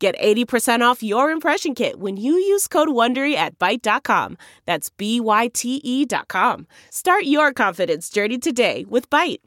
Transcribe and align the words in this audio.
Get 0.00 0.18
80% 0.18 0.80
off 0.80 1.02
your 1.02 1.30
impression 1.30 1.74
kit 1.74 2.00
when 2.00 2.16
you 2.16 2.32
use 2.32 2.66
code 2.66 2.88
WONDERY 2.88 3.34
at 3.34 3.58
Byte.com. 3.58 4.38
That's 4.64 4.88
B-Y-T-E 4.88 6.06
dot 6.06 6.26
com. 6.26 6.66
Start 6.88 7.24
your 7.24 7.52
confidence 7.52 8.08
journey 8.08 8.38
today 8.38 8.86
with 8.88 9.10
Byte. 9.10 9.40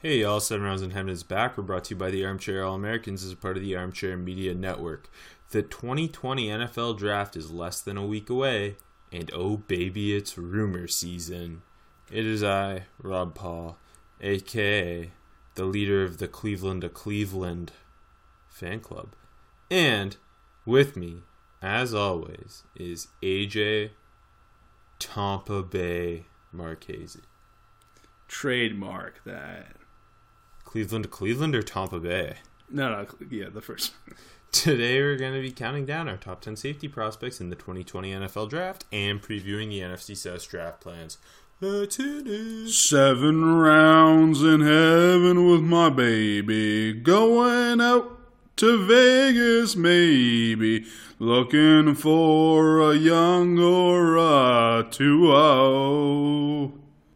Hey 0.00 0.18
y'all, 0.18 0.40
Seven 0.40 0.64
Rounds 0.64 0.82
in 0.82 0.90
Heaven 0.90 1.08
is 1.08 1.22
back. 1.22 1.56
We're 1.56 1.62
brought 1.62 1.84
to 1.84 1.94
you 1.94 1.98
by 1.98 2.10
the 2.10 2.24
Armchair 2.24 2.64
All 2.64 2.74
Americans 2.74 3.22
as 3.22 3.30
a 3.30 3.36
part 3.36 3.56
of 3.56 3.62
the 3.62 3.76
Armchair 3.76 4.16
Media 4.16 4.56
Network. 4.56 5.08
The 5.50 5.62
2020 5.62 6.48
NFL 6.48 6.98
Draft 6.98 7.36
is 7.36 7.52
less 7.52 7.80
than 7.80 7.96
a 7.96 8.04
week 8.04 8.28
away, 8.28 8.74
and 9.12 9.30
oh 9.32 9.56
baby, 9.56 10.16
it's 10.16 10.36
rumor 10.36 10.88
season. 10.88 11.62
It 12.10 12.26
is 12.26 12.42
I, 12.42 12.86
Rob 13.00 13.36
Paul, 13.36 13.78
aka 14.20 15.12
the 15.54 15.64
leader 15.64 16.02
of 16.02 16.18
the 16.18 16.26
Cleveland 16.26 16.82
to 16.82 16.88
Cleveland 16.88 17.70
fan 18.48 18.80
club. 18.80 19.14
And 19.70 20.16
with 20.64 20.96
me, 20.96 21.22
as 21.60 21.94
always, 21.94 22.62
is 22.76 23.08
AJ 23.22 23.90
Tampa 24.98 25.62
Bay 25.62 26.26
Marchese. 26.52 27.20
Trademark 28.28 29.24
that. 29.24 29.76
Cleveland 30.64 31.10
Cleveland 31.10 31.54
or 31.54 31.62
Tampa 31.62 31.98
Bay? 31.98 32.36
No, 32.70 32.90
no, 32.90 33.06
yeah, 33.30 33.48
the 33.48 33.60
first. 33.60 33.92
Today 34.52 35.00
we're 35.00 35.16
going 35.16 35.34
to 35.34 35.42
be 35.42 35.52
counting 35.52 35.84
down 35.84 36.08
our 36.08 36.16
top 36.16 36.40
10 36.40 36.56
safety 36.56 36.88
prospects 36.88 37.40
in 37.40 37.50
the 37.50 37.56
2020 37.56 38.12
NFL 38.12 38.48
Draft 38.48 38.84
and 38.92 39.20
previewing 39.20 39.68
the 39.68 39.80
NFC 39.80 40.16
South 40.16 40.48
draft 40.48 40.80
plans. 40.80 41.18
Let's 41.60 41.96
hit 41.96 42.26
it. 42.26 42.68
Seven 42.70 43.54
rounds 43.56 44.42
in 44.42 44.60
heaven 44.60 45.48
with 45.50 45.62
my 45.62 45.88
baby. 45.88 46.92
Going 46.92 47.80
out 47.80 48.25
to 48.56 48.86
Vegas, 48.86 49.76
maybe. 49.76 50.86
Looking 51.18 51.94
for 51.94 52.90
a 52.90 52.94
young 52.94 53.58
or 53.58 54.16
a 54.16 54.86
2 54.90 56.72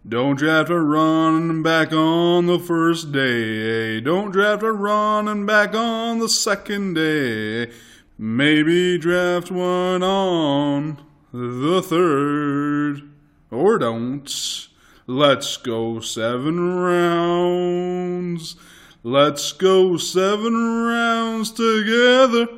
Don't 0.07 0.37
draft 0.37 0.71
a 0.71 0.81
running 0.81 1.63
back 1.63 1.93
on 1.93 2.47
the 2.47 2.59
first 2.59 3.13
day. 3.13 4.01
Don't 4.01 4.31
draft 4.33 4.63
a 4.63 4.73
running 4.73 5.47
back 5.47 5.75
on 5.75 6.19
the 6.19 6.29
second 6.29 6.95
day. 6.95 7.71
Maybe 8.19 8.99
draft 8.99 9.51
one 9.51 10.03
on 10.03 10.99
the 11.33 11.81
third. 11.81 13.11
Or 13.51 13.79
don't. 13.79 14.69
Let's 15.07 15.57
go 15.57 16.01
seven 16.01 16.77
rounds. 16.77 18.57
Let's 19.03 19.53
go 19.53 19.97
seven 19.97 20.85
rounds 20.85 21.51
together. 21.53 22.49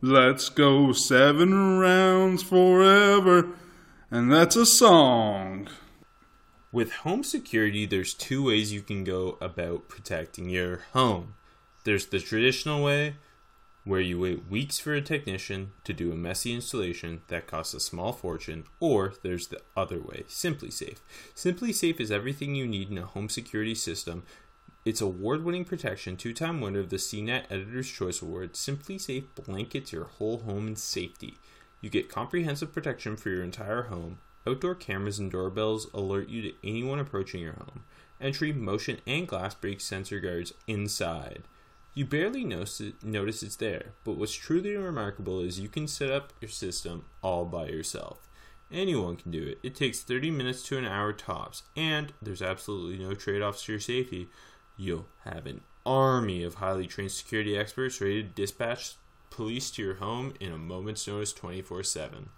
Let's 0.00 0.48
go 0.48 0.92
seven 0.92 1.78
rounds 1.78 2.42
forever. 2.42 3.50
And 4.10 4.32
that's 4.32 4.56
a 4.56 4.66
song. 4.66 5.68
With 6.72 6.92
home 6.92 7.22
security, 7.22 7.86
there's 7.86 8.14
two 8.14 8.42
ways 8.42 8.72
you 8.72 8.82
can 8.82 9.04
go 9.04 9.38
about 9.40 9.88
protecting 9.88 10.48
your 10.48 10.80
home. 10.92 11.34
There's 11.84 12.06
the 12.06 12.18
traditional 12.18 12.82
way, 12.82 13.14
where 13.84 14.00
you 14.00 14.18
wait 14.18 14.48
weeks 14.50 14.80
for 14.80 14.94
a 14.94 15.00
technician 15.00 15.70
to 15.84 15.92
do 15.92 16.10
a 16.10 16.16
messy 16.16 16.52
installation 16.52 17.22
that 17.28 17.46
costs 17.46 17.74
a 17.74 17.80
small 17.80 18.12
fortune, 18.12 18.64
or 18.80 19.14
there's 19.22 19.48
the 19.48 19.60
other 19.76 20.00
way, 20.00 20.24
SimpliSafe. 20.28 20.98
Simply 21.34 21.72
Safe 21.72 22.00
is 22.00 22.10
everything 22.10 22.54
you 22.54 22.66
need 22.66 22.90
in 22.90 22.98
a 22.98 23.06
home 23.06 23.28
security 23.28 23.74
system. 23.74 24.24
Its 24.84 25.00
award 25.00 25.44
winning 25.44 25.64
protection, 25.64 26.16
two 26.16 26.32
time 26.32 26.60
winner 26.60 26.80
of 26.80 26.90
the 26.90 26.96
CNET 26.96 27.44
Editor's 27.48 27.88
Choice 27.88 28.20
Award, 28.20 28.56
Simply 28.56 28.96
SimpliSafe 28.96 29.24
blankets 29.44 29.92
your 29.92 30.04
whole 30.04 30.38
home 30.38 30.66
in 30.66 30.76
safety. 30.76 31.36
You 31.80 31.88
get 31.88 32.08
comprehensive 32.08 32.72
protection 32.72 33.16
for 33.16 33.30
your 33.30 33.44
entire 33.44 33.82
home. 33.82 34.18
Outdoor 34.44 34.74
cameras 34.74 35.20
and 35.20 35.30
doorbells 35.30 35.86
alert 35.94 36.28
you 36.28 36.42
to 36.42 36.52
anyone 36.64 36.98
approaching 36.98 37.40
your 37.40 37.52
home. 37.52 37.84
Entry, 38.20 38.52
motion, 38.52 38.98
and 39.06 39.28
glass 39.28 39.54
break 39.54 39.80
sensor 39.80 40.18
guards 40.18 40.52
inside. 40.66 41.44
You 41.94 42.04
barely 42.04 42.42
notice, 42.42 42.82
notice 43.04 43.44
it's 43.44 43.56
there, 43.56 43.92
but 44.02 44.16
what's 44.16 44.32
truly 44.32 44.74
remarkable 44.74 45.40
is 45.40 45.60
you 45.60 45.68
can 45.68 45.86
set 45.86 46.10
up 46.10 46.32
your 46.40 46.48
system 46.48 47.04
all 47.22 47.44
by 47.44 47.66
yourself. 47.66 48.28
Anyone 48.72 49.16
can 49.16 49.30
do 49.30 49.42
it. 49.42 49.58
It 49.62 49.74
takes 49.74 50.00
30 50.00 50.30
minutes 50.30 50.62
to 50.64 50.78
an 50.78 50.86
hour 50.86 51.12
tops, 51.12 51.62
and 51.76 52.12
there's 52.22 52.40
absolutely 52.40 53.04
no 53.04 53.14
trade 53.14 53.42
offs 53.42 53.64
to 53.64 53.72
your 53.72 53.80
safety. 53.80 54.28
You'll 54.76 55.06
have 55.24 55.46
an 55.46 55.62
army 55.84 56.42
of 56.42 56.54
highly 56.54 56.86
trained 56.86 57.12
security 57.12 57.56
experts 57.56 58.00
ready 58.00 58.22
to 58.22 58.28
dispatch 58.28 58.94
police 59.30 59.70
to 59.72 59.82
your 59.82 59.94
home 59.94 60.34
in 60.40 60.52
a 60.52 60.58
moment's 60.58 61.06
notice 61.06 61.32
24 61.32 61.82
7. 61.82 62.28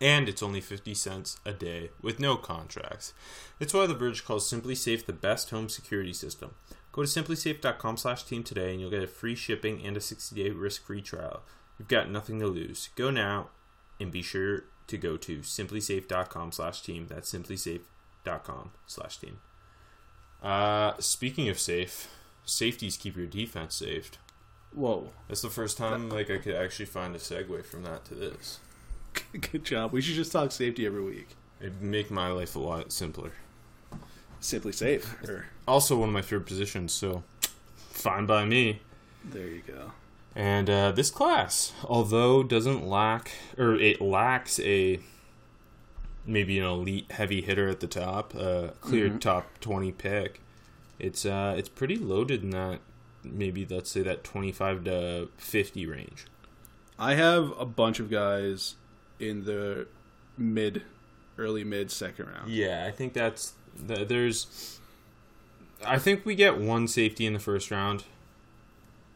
And 0.00 0.28
it's 0.28 0.42
only 0.42 0.60
50 0.60 0.92
cents 0.94 1.38
a 1.46 1.52
day 1.52 1.90
with 2.02 2.20
no 2.20 2.36
contracts. 2.36 3.14
It's 3.58 3.72
why 3.72 3.86
The 3.86 3.94
Verge 3.94 4.24
calls 4.24 4.50
SimpliSafe 4.50 5.06
the 5.06 5.12
best 5.12 5.50
home 5.50 5.70
security 5.70 6.12
system. 6.12 6.54
Go 6.92 7.02
to 7.02 7.08
simplisafe.com 7.08 7.96
slash 7.96 8.24
team 8.24 8.42
today 8.42 8.72
and 8.72 8.80
you'll 8.80 8.90
get 8.90 9.02
a 9.02 9.06
free 9.06 9.34
shipping 9.34 9.84
and 9.84 9.96
a 9.96 10.00
60-day 10.00 10.50
risk-free 10.50 11.02
trial. 11.02 11.42
You've 11.78 11.88
got 11.88 12.10
nothing 12.10 12.40
to 12.40 12.46
lose. 12.46 12.90
Go 12.94 13.10
now 13.10 13.48
and 13.98 14.10
be 14.10 14.22
sure 14.22 14.64
to 14.88 14.98
go 14.98 15.16
to 15.16 15.38
simplisafe.com 15.38 16.52
slash 16.52 16.82
team. 16.82 17.06
That's 17.08 17.32
simplisafe.com 17.32 18.72
slash 18.86 19.18
team. 19.18 19.38
Uh, 20.42 20.92
speaking 20.98 21.48
of 21.48 21.58
safe, 21.58 22.08
safeties 22.44 22.96
keep 22.96 23.16
your 23.16 23.26
defense 23.26 23.74
saved. 23.74 24.18
Whoa. 24.72 25.08
That's 25.28 25.42
the 25.42 25.50
first 25.50 25.76
time 25.76 26.08
like 26.08 26.30
I 26.30 26.38
could 26.38 26.54
actually 26.54 26.86
find 26.86 27.14
a 27.14 27.18
segue 27.18 27.64
from 27.64 27.82
that 27.82 28.04
to 28.06 28.14
this. 28.14 28.60
Good 29.52 29.64
job. 29.64 29.92
We 29.92 30.00
should 30.00 30.14
just 30.14 30.32
talk 30.32 30.52
safety 30.52 30.86
every 30.86 31.02
week. 31.02 31.28
It'd 31.60 31.82
make 31.82 32.10
my 32.10 32.28
life 32.30 32.56
a 32.56 32.60
lot 32.60 32.92
simpler. 32.92 33.32
Simply 34.40 34.72
safe. 34.72 35.14
Or, 35.28 35.46
Also 35.68 35.96
one 35.98 36.08
of 36.08 36.14
my 36.14 36.22
favorite 36.22 36.46
positions, 36.46 36.92
so 36.92 37.22
fine 37.90 38.24
by 38.26 38.44
me. 38.46 38.80
there 39.24 39.46
you 39.48 39.62
go. 39.66 39.92
And 40.34 40.70
uh, 40.70 40.92
this 40.92 41.10
class, 41.10 41.72
although 41.84 42.42
doesn't 42.42 42.86
lack 42.86 43.32
or 43.58 43.74
it 43.74 44.00
lacks 44.00 44.58
a 44.60 45.00
maybe 46.30 46.58
an 46.58 46.64
elite 46.64 47.10
heavy 47.12 47.40
hitter 47.42 47.68
at 47.68 47.80
the 47.80 47.86
top, 47.86 48.34
uh, 48.36 48.68
clear 48.80 49.10
Mhm. 49.10 49.20
top 49.20 49.58
twenty 49.60 49.92
pick, 49.92 50.40
it's 50.98 51.24
uh, 51.26 51.54
it's 51.56 51.68
pretty 51.68 51.96
loaded 51.96 52.42
in 52.42 52.50
that 52.50 52.80
maybe 53.22 53.66
let's 53.68 53.90
say 53.90 54.02
that 54.02 54.24
twenty 54.24 54.52
five 54.52 54.84
to 54.84 55.28
fifty 55.36 55.86
range. 55.86 56.26
I 56.98 57.14
have 57.14 57.52
a 57.58 57.64
bunch 57.66 57.98
of 58.00 58.10
guys 58.10 58.76
in 59.18 59.44
the 59.44 59.86
mid, 60.38 60.82
early 61.38 61.64
mid 61.64 61.90
second 61.90 62.26
round. 62.28 62.50
Yeah, 62.50 62.84
I 62.86 62.90
think 62.90 63.12
that's 63.12 63.54
th- 63.88 64.08
there's. 64.08 64.78
I 65.84 65.98
think 65.98 66.26
we 66.26 66.34
get 66.34 66.58
one 66.58 66.86
safety 66.88 67.24
in 67.24 67.32
the 67.32 67.38
first 67.38 67.70
round, 67.70 68.04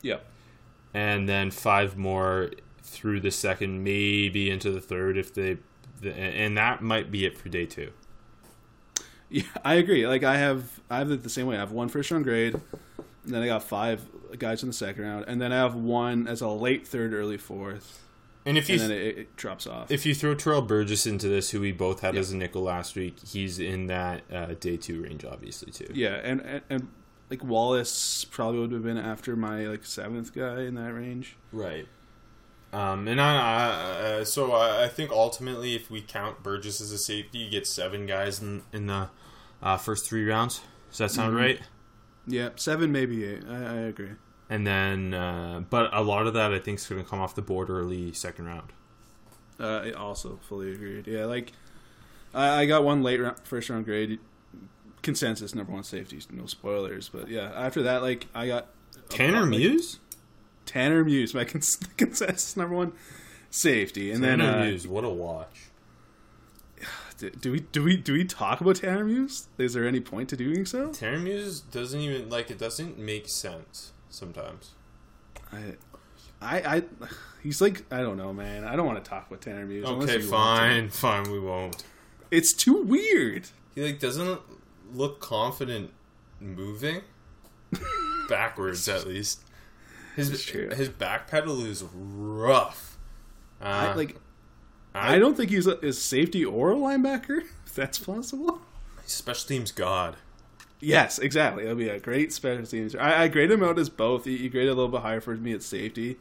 Yeah. 0.01 0.19
and 0.95 1.29
then 1.29 1.51
five 1.51 1.97
more 1.97 2.51
through 2.83 3.21
the 3.21 3.31
second, 3.31 3.85
maybe 3.85 4.49
into 4.51 4.71
the 4.71 4.81
third 4.81 5.19
if 5.19 5.35
they, 5.35 5.55
the, 5.55 5.59
and 6.07 6.57
that 6.59 6.83
might 6.83 7.11
be 7.11 7.25
it 7.27 7.37
for 7.39 7.49
day 7.49 7.67
two. 7.67 7.91
Yeah, 9.31 9.43
I 9.65 9.75
agree. 9.75 10.07
Like 10.07 10.23
I 10.23 10.37
have, 10.39 10.81
I 10.91 10.99
have 10.99 11.11
it 11.11 11.23
the 11.23 11.29
same 11.31 11.47
way. 11.47 11.57
I 11.57 11.61
have 11.61 11.73
one 11.73 11.89
first 11.89 12.11
round 12.11 12.25
grade, 12.25 12.55
and 12.55 13.35
then 13.35 13.43
I 13.43 13.47
got 13.47 13.63
five 13.65 14.03
guys 14.39 14.63
in 14.63 14.69
the 14.69 14.73
second 14.75 15.03
round, 15.03 15.25
and 15.27 15.41
then 15.41 15.53
I 15.53 15.57
have 15.57 15.75
one 15.75 16.27
as 16.29 16.41
a 16.41 16.49
late 16.49 16.87
third, 16.87 17.13
early 17.15 17.37
fourth, 17.39 18.03
And 18.47 18.57
if 18.59 18.69
you 18.69 18.75
and 18.81 18.85
then 18.85 18.91
it, 18.93 19.19
it 19.19 19.37
drops 19.37 19.67
off. 19.67 19.91
if 19.91 20.05
you 20.07 20.15
throw 20.15 20.35
Terrell 20.35 20.63
Burgess 20.63 21.07
into 21.07 21.29
this, 21.29 21.51
who 21.51 21.61
we 21.61 21.73
both 21.73 22.01
had 22.01 22.15
Yeah. 22.15 22.21
as 22.21 22.33
a 22.33 22.37
nickel 22.37 22.63
last 22.63 22.95
week, 22.97 23.17
he's 23.27 23.59
in 23.59 23.87
that 23.89 24.23
uh, 24.33 24.55
day 24.61 24.77
two 24.77 25.03
range, 25.03 25.25
obviously 25.25 25.73
too. 25.73 25.89
yeah, 25.95 26.21
and, 26.23 26.41
and 26.43 26.61
and 26.71 26.89
like 27.31 27.43
Wallace 27.43 28.25
probably 28.27 28.61
would 28.61 28.73
have 28.73 28.83
been 28.85 28.99
after 28.99 29.35
my 29.35 29.67
like 29.67 29.85
seventh 29.85 30.35
guy 30.35 30.63
in 30.63 30.75
that 30.75 30.93
range. 30.93 31.37
Right. 31.53 31.89
Um, 32.75 33.07
and 33.07 33.21
I, 33.21 33.37
I 33.37 33.81
uh, 34.21 34.25
so 34.25 34.53
I, 34.53 34.85
I 34.85 34.89
think 34.89 35.11
ultimately, 35.13 35.75
if 35.77 35.91
we 35.91 36.01
count 36.01 36.43
Burgess 36.43 36.81
as 36.81 36.91
a 36.91 36.99
safety, 36.99 37.39
you 37.39 37.51
get 37.51 37.67
seven 37.67 38.05
guys 38.07 38.41
in 38.43 38.63
in 38.73 38.87
the 38.87 39.09
uh, 39.63 39.77
first 39.77 40.07
three 40.09 40.25
rounds. 40.29 40.61
Does 40.91 40.99
that 40.99 41.11
sound 41.13 41.35
Mhm. 41.35 41.41
right? 41.41 41.61
Yeah, 42.27 42.49
seven 42.57 42.91
maybe 42.91 43.25
eight. 43.25 43.43
I, 43.49 43.55
I 43.55 43.75
agree. 43.83 44.11
And 44.51 44.67
then, 44.67 45.15
uh, 45.15 45.63
but 45.71 45.91
a 45.95 46.03
lot 46.03 46.27
of 46.27 46.35
that 46.35 46.53
I 46.53 46.59
think 46.59 46.79
is 46.79 46.87
going 46.87 47.03
to 47.03 47.09
come 47.09 47.21
off 47.21 47.35
the 47.35 47.43
board 47.43 47.71
early 47.71 48.13
second 48.13 48.47
round. 48.47 48.73
Uh, 49.59 49.83
I 49.85 49.93
also 49.93 50.39
fully 50.43 50.73
agreed. 50.73 51.07
Yeah, 51.07 51.27
like 51.27 51.53
I, 52.35 52.63
I 52.63 52.67
got 52.67 52.83
one 52.85 53.03
late 53.03 53.21
round, 53.21 53.37
first 53.45 53.71
round 53.71 53.85
grade 53.85 54.19
consensus 55.03 55.55
number 55.55 55.73
one 55.73 55.85
safety. 55.85 56.19
No 56.31 56.47
spoilers, 56.47 57.09
but 57.09 57.29
yeah. 57.29 57.53
After 57.55 57.83
that, 57.85 58.03
like 58.03 58.27
I 58.35 58.47
got 58.49 58.67
Tanner 59.09 59.43
like, 59.43 59.51
Muse. 59.51 60.01
Tanner 60.67 61.05
Muse, 61.05 61.35
my 61.35 61.45
cons- 61.45 61.79
consensus 61.97 62.57
number 62.57 62.75
one 62.75 62.93
safety, 63.51 64.11
and 64.11 64.23
Tanner 64.23 64.47
then 64.47 64.55
uh, 64.55 64.65
Muse, 64.65 64.87
what 64.87 65.05
a 65.05 65.09
watch. 65.09 65.71
do, 67.19 67.31
do 67.31 67.53
we 67.53 67.61
do 67.61 67.83
we 67.83 67.97
do 67.97 68.13
we 68.13 68.25
talk 68.25 68.61
about 68.61 68.77
Tanner 68.77 69.05
Muse? 69.05 69.49
Is 69.59 69.75
there 69.75 69.87
any 69.87 70.01
point 70.01 70.29
to 70.31 70.37
doing 70.37 70.67
so? 70.67 70.93
Tanner 70.93 71.19
Muse 71.19 71.61
doesn't 71.61 72.01
even 72.01 72.29
like 72.29 72.51
it. 72.51 72.59
Doesn't 72.59 72.99
make 72.99 73.29
sense 73.29 73.93
sometimes. 74.09 74.73
I, 75.53 75.77
I, 76.41 76.77
I, 76.77 76.83
he's 77.43 77.61
like 77.61 77.85
I 77.93 77.99
don't 77.99 78.17
know, 78.17 78.33
man. 78.33 78.65
I 78.65 78.77
don't 78.77 78.87
want 78.87 79.03
to 79.03 79.09
talk 79.09 79.29
about 79.29 79.41
Tanner 79.41 79.67
Muse. 79.67 79.85
Okay, 79.85 79.93
you 79.93 79.99
want 79.99 80.11
to. 80.11 80.21
fine, 80.23 80.91
fine. 80.91 81.31
We 81.31 81.41
won't. 81.41 81.85
It's 82.31 82.53
too 82.53 82.83
weird. 82.83 83.49
He 83.75 83.85
like 83.85 84.01
doesn't 84.01 84.41
look 84.93 85.21
confident 85.21 85.91
moving 86.41 87.03
backwards 88.29 88.89
at 88.89 89.07
least. 89.07 89.41
His 90.17 90.31
It's 90.31 90.45
true. 90.45 90.71
his 90.71 90.89
back 90.89 91.29
pedal 91.29 91.65
is 91.65 91.83
rough. 91.93 92.97
Uh, 93.61 93.65
I, 93.65 93.95
like 93.95 94.17
I 94.95 95.19
don't 95.19 95.37
think 95.37 95.51
he's 95.51 95.67
a, 95.67 95.77
a 95.79 95.93
safety 95.93 96.45
or 96.45 96.73
a 96.73 96.77
linebacker. 96.77 97.43
If 97.67 97.75
that's 97.75 97.99
possible. 97.99 98.61
special 99.05 99.49
teams 99.49 99.73
god. 99.73 100.15
Yes, 100.79 101.19
exactly. 101.19 101.65
That'll 101.65 101.77
be 101.77 101.89
a 101.89 101.99
great 101.99 102.33
special 102.33 102.65
teams. 102.65 102.95
I, 102.95 103.25
I 103.25 103.29
grade 103.29 103.51
him 103.51 103.65
out 103.65 103.81
as 103.81 103.89
both. 103.89 104.27
He, 104.27 104.37
he 104.37 104.49
graded 104.49 104.71
a 104.71 104.75
little 104.75 104.91
bit 104.93 105.01
higher 105.01 105.21
for 105.21 105.35
me 105.37 105.53
at 105.55 105.63
safety. 105.65 106.19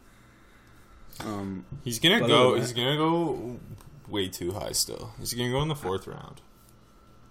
Um, 1.20 1.66
He's 1.84 2.00
gonna 2.00 2.26
go. 2.28 2.56
He's 2.56 2.74
gonna 2.74 2.98
go 2.98 3.60
way 4.08 4.30
too 4.30 4.54
high. 4.54 4.72
Still, 4.72 5.12
he's 5.20 5.34
gonna 5.36 5.52
go 5.52 5.62
in 5.62 5.68
the 5.68 5.76
fourth 5.76 6.08
round. 6.08 6.42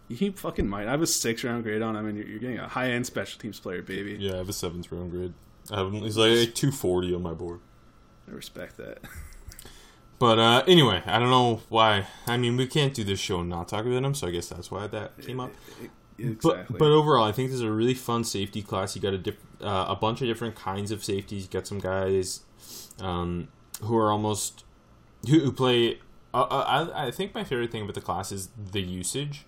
he 0.08 0.30
fucking 0.30 0.68
might. 0.68 0.86
I 0.86 0.92
have 0.92 1.02
a 1.02 1.06
six 1.08 1.42
round 1.42 1.64
grade 1.64 1.82
on 1.82 1.96
him, 1.96 2.06
and 2.06 2.16
you're, 2.16 2.26
you're 2.28 2.38
getting 2.38 2.58
a 2.58 2.68
high 2.68 2.90
end 2.92 3.06
special 3.06 3.40
teams 3.40 3.58
player, 3.58 3.82
baby. 3.82 4.16
Yeah, 4.20 4.34
I 4.34 4.36
have 4.36 4.48
a 4.48 4.52
seventh 4.52 4.92
round 4.92 5.10
grade. 5.10 5.32
Have. 5.70 5.92
He's 5.92 6.16
like 6.16 6.54
two 6.54 6.70
forty 6.72 7.14
on 7.14 7.22
my 7.22 7.34
board. 7.34 7.60
I 8.28 8.32
respect 8.32 8.76
that. 8.78 8.98
But 10.22 10.38
uh, 10.38 10.62
anyway, 10.68 11.02
I 11.04 11.18
don't 11.18 11.30
know 11.30 11.62
why. 11.68 12.06
I 12.28 12.36
mean, 12.36 12.56
we 12.56 12.68
can't 12.68 12.94
do 12.94 13.02
this 13.02 13.18
show 13.18 13.40
and 13.40 13.48
not 13.48 13.66
talk 13.66 13.86
about 13.86 14.04
him, 14.04 14.14
so 14.14 14.28
I 14.28 14.30
guess 14.30 14.46
that's 14.50 14.70
why 14.70 14.86
that 14.86 15.20
came 15.20 15.40
up. 15.40 15.50
exactly. 16.16 16.64
But 16.68 16.78
but 16.78 16.90
overall, 16.92 17.24
I 17.24 17.32
think 17.32 17.48
this 17.48 17.56
is 17.56 17.62
a 17.62 17.72
really 17.72 17.94
fun 17.94 18.22
safety 18.22 18.62
class. 18.62 18.94
You 18.94 19.02
got 19.02 19.14
a 19.14 19.18
diff- 19.18 19.44
uh, 19.60 19.86
a 19.88 19.96
bunch 19.96 20.22
of 20.22 20.28
different 20.28 20.54
kinds 20.54 20.92
of 20.92 21.02
safeties. 21.02 21.42
You 21.42 21.48
got 21.50 21.66
some 21.66 21.80
guys 21.80 22.42
um, 23.00 23.48
who 23.82 23.96
are 23.96 24.12
almost 24.12 24.62
who, 25.28 25.40
who 25.40 25.50
play. 25.50 25.98
Uh, 26.32 26.42
uh, 26.42 26.90
I 26.94 27.06
I 27.06 27.10
think 27.10 27.34
my 27.34 27.42
favorite 27.42 27.72
thing 27.72 27.82
about 27.82 27.94
the 27.96 28.00
class 28.00 28.30
is 28.30 28.48
the 28.70 28.80
usage. 28.80 29.44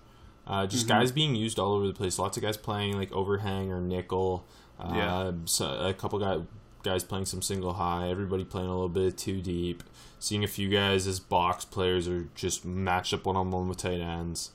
Uh, 0.47 0.67
just 0.67 0.87
guys 0.87 1.11
being 1.11 1.35
used 1.35 1.57
all 1.57 1.73
over 1.73 1.87
the 1.87 1.93
place. 1.93 2.19
Lots 2.19 2.37
of 2.37 2.43
guys 2.43 2.55
playing 2.57 2.95
like 2.97 3.11
overhang 3.11 3.71
or 3.71 3.81
nickel. 3.81 4.45
Uh, 4.79 4.91
Yeah. 4.95 5.31
so 5.45 5.65
a 5.79 5.93
couple 5.93 6.19
guy, 6.19 6.39
guys 6.83 7.03
playing 7.03 7.25
some 7.25 7.41
single 7.41 7.73
high. 7.73 8.09
Everybody 8.09 8.43
playing 8.45 8.67
a 8.67 8.71
little 8.73 8.89
bit 8.89 9.17
too 9.17 9.41
deep. 9.41 9.83
Seeing 10.19 10.43
a 10.43 10.47
few 10.47 10.69
guys 10.69 11.07
as 11.07 11.19
box 11.19 11.65
players 11.65 12.07
or 12.07 12.27
just 12.35 12.63
matched 12.65 13.13
up 13.13 13.25
one 13.25 13.35
on 13.35 13.49
one 13.51 13.67
with 13.67 13.77
tight 13.79 13.99
ends. 14.01 14.51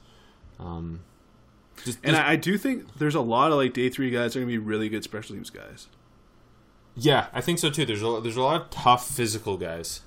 Um, 0.58 1.00
just, 1.84 1.98
and 2.04 2.14
I, 2.16 2.32
I 2.32 2.36
do 2.36 2.56
think 2.58 2.86
there's 2.98 3.14
a 3.14 3.20
lot 3.20 3.50
of 3.50 3.56
like 3.56 3.72
day 3.72 3.88
three 3.88 4.10
guys 4.10 4.34
that 4.34 4.38
are 4.40 4.42
gonna 4.42 4.52
be 4.52 4.58
really 4.58 4.88
good 4.88 5.02
special 5.04 5.34
teams 5.34 5.50
guys. 5.50 5.88
Yeah, 6.96 7.26
I 7.32 7.40
think 7.40 7.58
so 7.58 7.70
too. 7.70 7.84
There's 7.86 8.02
a 8.02 8.20
there's 8.22 8.36
a 8.36 8.42
lot 8.42 8.60
of 8.60 8.70
tough 8.70 9.08
physical 9.08 9.56
guys. 9.56 10.02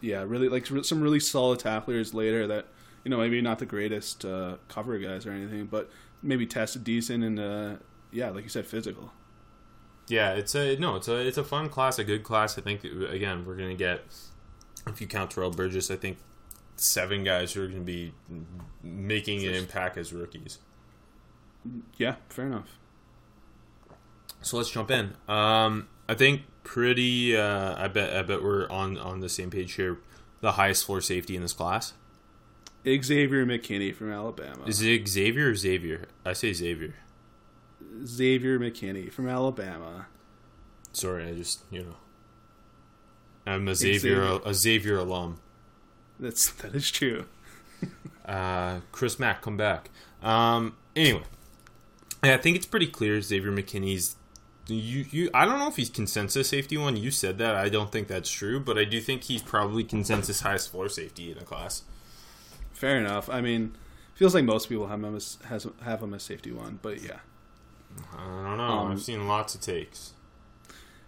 Yeah, 0.00 0.22
really 0.26 0.48
like 0.48 0.66
some 0.66 1.00
really 1.00 1.20
solid 1.20 1.58
tacklers 1.58 2.14
later 2.14 2.46
that 2.46 2.66
you 3.04 3.10
know 3.10 3.18
maybe 3.18 3.40
not 3.40 3.58
the 3.58 3.66
greatest 3.66 4.24
uh, 4.24 4.56
cover 4.68 4.98
guys 4.98 5.26
or 5.26 5.30
anything, 5.32 5.66
but 5.66 5.90
maybe 6.22 6.46
tested 6.46 6.84
decent 6.84 7.24
and 7.24 7.38
uh, 7.38 7.76
yeah, 8.10 8.30
like 8.30 8.44
you 8.44 8.50
said, 8.50 8.66
physical. 8.66 9.12
Yeah, 10.08 10.32
it's 10.32 10.54
a 10.54 10.76
no, 10.76 10.96
it's 10.96 11.08
a 11.08 11.16
it's 11.16 11.38
a 11.38 11.44
fun 11.44 11.68
class, 11.68 11.98
a 11.98 12.04
good 12.04 12.24
class. 12.24 12.58
I 12.58 12.62
think 12.62 12.84
again 12.84 13.44
we're 13.44 13.56
gonna 13.56 13.74
get 13.74 14.04
if 14.86 15.00
you 15.00 15.06
count 15.06 15.30
Terrell 15.30 15.50
Burgess, 15.50 15.90
I 15.90 15.96
think 15.96 16.18
seven 16.76 17.24
guys 17.24 17.52
who 17.52 17.62
are 17.62 17.66
gonna 17.66 17.80
be 17.80 18.14
making 18.82 19.46
an 19.46 19.54
impact 19.54 19.96
as 19.96 20.12
rookies. 20.12 20.58
Yeah, 21.96 22.16
fair 22.28 22.46
enough. 22.46 22.78
So 24.40 24.56
let's 24.56 24.70
jump 24.70 24.90
in. 24.90 25.14
Um, 25.26 25.88
I 26.08 26.14
think 26.14 26.42
pretty. 26.62 27.36
Uh, 27.36 27.74
I 27.76 27.88
bet 27.88 28.16
I 28.16 28.22
bet 28.22 28.42
we're 28.42 28.68
on 28.70 28.96
on 28.96 29.20
the 29.20 29.28
same 29.28 29.50
page 29.50 29.74
here. 29.74 29.98
The 30.40 30.52
highest 30.52 30.86
floor 30.86 31.00
safety 31.00 31.36
in 31.36 31.42
this 31.42 31.52
class 31.52 31.94
Xavier 32.86 33.44
McKinney 33.44 33.94
from 33.94 34.10
Alabama. 34.12 34.64
is 34.66 34.80
it 34.82 35.06
Xavier 35.08 35.50
or 35.50 35.54
Xavier? 35.54 36.06
I 36.24 36.32
say 36.32 36.52
Xavier. 36.52 36.94
Xavier 38.04 38.58
McKinney 38.58 39.12
from 39.12 39.28
Alabama. 39.28 40.06
Sorry, 40.92 41.26
I 41.28 41.34
just 41.34 41.62
you 41.70 41.82
know. 41.82 41.96
I'm 43.46 43.66
a 43.68 43.74
Xavier, 43.74 44.22
Xavier. 44.22 44.40
a 44.44 44.54
Xavier 44.54 44.96
alum. 44.98 45.40
That's 46.20 46.50
that 46.52 46.74
is 46.74 46.90
true. 46.90 47.24
Uh, 48.26 48.80
Chris 48.92 49.18
Mack, 49.18 49.40
come 49.40 49.56
back. 49.56 49.88
Um, 50.22 50.76
anyway, 50.94 51.22
I 52.22 52.36
think 52.36 52.56
it's 52.56 52.66
pretty 52.66 52.86
clear 52.88 53.22
Xavier 53.22 53.50
McKinney's. 53.50 54.16
You, 54.66 55.06
you, 55.10 55.30
I 55.32 55.46
don't 55.46 55.58
know 55.58 55.68
if 55.68 55.76
he's 55.76 55.88
consensus 55.88 56.50
safety 56.50 56.76
one. 56.76 56.98
You 56.98 57.10
said 57.10 57.38
that. 57.38 57.54
I 57.54 57.70
don't 57.70 57.90
think 57.90 58.06
that's 58.06 58.30
true, 58.30 58.60
but 58.60 58.76
I 58.76 58.84
do 58.84 59.00
think 59.00 59.22
he's 59.22 59.40
probably 59.42 59.82
consensus 59.82 60.40
highest 60.40 60.70
floor 60.70 60.90
safety 60.90 61.32
in 61.32 61.38
the 61.38 61.44
class. 61.46 61.84
Fair 62.78 62.96
enough. 62.98 63.28
I 63.28 63.40
mean, 63.40 63.74
feels 64.14 64.34
like 64.34 64.44
most 64.44 64.68
people 64.68 64.86
have 64.86 65.02
him 65.02 65.16
as 65.16 65.38
has 65.46 65.66
have 65.82 66.00
him 66.02 66.14
as 66.14 66.22
safety 66.22 66.52
one, 66.52 66.78
but 66.80 67.02
yeah. 67.02 67.18
I 68.16 68.44
don't 68.44 68.56
know. 68.56 68.62
Um, 68.62 68.92
I've 68.92 69.02
seen 69.02 69.26
lots 69.26 69.54
of 69.56 69.60
takes. 69.60 70.12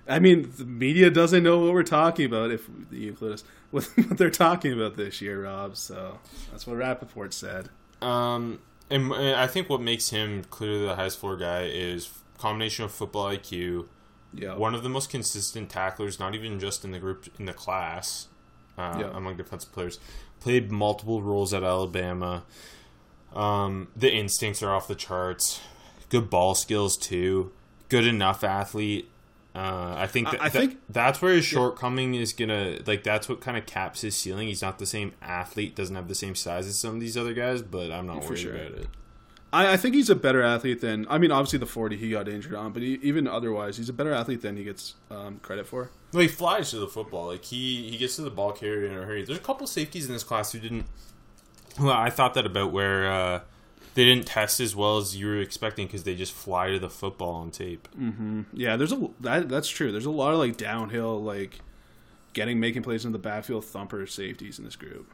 I 0.08 0.18
mean, 0.18 0.52
the 0.58 0.64
media 0.64 1.10
doesn't 1.10 1.44
know 1.44 1.60
what 1.60 1.72
we're 1.72 1.82
talking 1.84 2.26
about 2.26 2.50
if 2.50 2.68
you 2.90 3.10
include 3.10 3.34
us 3.34 3.44
with 3.70 3.96
what 4.08 4.18
they're 4.18 4.30
talking 4.30 4.72
about 4.72 4.96
this 4.96 5.20
year, 5.20 5.44
Rob. 5.44 5.76
So 5.76 6.18
that's 6.50 6.66
what 6.66 6.76
Rapoport 6.76 7.32
said. 7.32 7.68
Um, 8.02 8.58
and 8.90 9.12
I 9.14 9.46
think 9.46 9.68
what 9.68 9.80
makes 9.80 10.10
him 10.10 10.42
clearly 10.50 10.84
the 10.86 10.96
highest 10.96 11.20
floor 11.20 11.36
guy 11.36 11.66
is 11.66 12.10
combination 12.38 12.84
of 12.84 12.90
football 12.90 13.26
IQ, 13.30 13.86
Yeah, 14.34 14.56
one 14.56 14.74
of 14.74 14.82
the 14.82 14.88
most 14.88 15.10
consistent 15.10 15.70
tacklers, 15.70 16.18
not 16.18 16.34
even 16.34 16.58
just 16.58 16.84
in 16.84 16.90
the 16.90 16.98
group 16.98 17.28
in 17.38 17.44
the 17.44 17.52
class, 17.52 18.26
uh, 18.76 18.96
Yeah. 18.98 19.10
among 19.16 19.36
defensive 19.36 19.70
players. 19.72 20.00
Played 20.40 20.72
multiple 20.72 21.22
roles 21.22 21.52
at 21.54 21.62
Alabama. 21.62 22.44
Um, 23.34 23.88
the 23.94 24.10
instincts 24.12 24.62
are 24.62 24.72
off 24.74 24.88
the 24.88 24.94
charts. 24.94 25.60
Good 26.08 26.28
ball 26.30 26.54
skills 26.54 26.96
too. 26.96 27.52
Good 27.88 28.06
enough 28.06 28.42
athlete. 28.42 29.08
Uh, 29.54 29.94
I 29.96 30.06
think 30.06 30.28
I- 30.28 30.30
I 30.32 30.48
that- 30.48 30.52
think- 30.52 30.78
that's 30.88 31.20
where 31.20 31.34
his 31.34 31.44
shortcoming 31.44 32.14
is 32.14 32.32
gonna 32.32 32.78
like. 32.86 33.02
That's 33.02 33.28
what 33.28 33.40
kind 33.40 33.56
of 33.56 33.66
caps 33.66 34.00
his 34.02 34.16
ceiling. 34.16 34.48
He's 34.48 34.62
not 34.62 34.78
the 34.78 34.86
same 34.86 35.12
athlete. 35.20 35.74
Doesn't 35.74 35.96
have 35.96 36.08
the 36.08 36.14
same 36.14 36.34
size 36.36 36.66
as 36.66 36.78
some 36.78 36.94
of 36.94 37.00
these 37.00 37.16
other 37.16 37.34
guys. 37.34 37.60
But 37.62 37.90
I'm 37.90 38.06
not 38.06 38.22
For 38.22 38.30
worried 38.30 38.38
sure. 38.40 38.54
about 38.54 38.78
it. 38.78 38.86
I, 39.52 39.72
I 39.72 39.76
think 39.76 39.94
he's 39.94 40.10
a 40.10 40.14
better 40.14 40.42
athlete 40.42 40.80
than. 40.80 41.06
I 41.08 41.18
mean, 41.18 41.30
obviously 41.30 41.58
the 41.58 41.66
forty 41.66 41.96
he 41.96 42.10
got 42.10 42.28
injured 42.28 42.54
on, 42.54 42.72
but 42.72 42.82
he, 42.82 42.98
even 43.02 43.26
otherwise, 43.26 43.76
he's 43.76 43.88
a 43.88 43.92
better 43.92 44.12
athlete 44.12 44.42
than 44.42 44.56
he 44.56 44.64
gets 44.64 44.94
um, 45.10 45.38
credit 45.40 45.66
for. 45.66 45.90
Well, 46.12 46.22
he 46.22 46.28
flies 46.28 46.70
to 46.70 46.78
the 46.78 46.88
football. 46.88 47.26
Like 47.26 47.44
he 47.44 47.90
he 47.90 47.96
gets 47.96 48.16
to 48.16 48.22
the 48.22 48.30
ball 48.30 48.52
carrier 48.52 48.86
in 48.86 48.96
a 48.96 49.04
hurry. 49.04 49.24
There's 49.24 49.38
a 49.38 49.42
couple 49.42 49.66
safeties 49.66 50.06
in 50.06 50.12
this 50.12 50.24
class 50.24 50.52
who 50.52 50.60
didn't. 50.60 50.86
Well, 51.78 51.90
I 51.90 52.10
thought 52.10 52.34
that 52.34 52.46
about 52.46 52.72
where 52.72 53.10
uh, 53.10 53.40
they 53.94 54.04
didn't 54.04 54.26
test 54.26 54.60
as 54.60 54.76
well 54.76 54.98
as 54.98 55.16
you 55.16 55.26
were 55.26 55.40
expecting 55.40 55.86
because 55.86 56.04
they 56.04 56.14
just 56.14 56.32
fly 56.32 56.70
to 56.70 56.78
the 56.78 56.90
football 56.90 57.34
on 57.34 57.50
tape. 57.50 57.88
Mm-hmm. 57.98 58.42
Yeah, 58.52 58.76
there's 58.76 58.92
a 58.92 59.08
that 59.20 59.48
that's 59.48 59.68
true. 59.68 59.90
There's 59.90 60.06
a 60.06 60.10
lot 60.10 60.32
of 60.32 60.38
like 60.38 60.56
downhill, 60.56 61.22
like 61.22 61.60
getting 62.32 62.60
making 62.60 62.82
plays 62.82 63.04
in 63.04 63.12
the 63.12 63.18
backfield 63.18 63.64
thumper 63.64 64.06
safeties 64.06 64.58
in 64.58 64.64
this 64.64 64.76
group. 64.76 65.10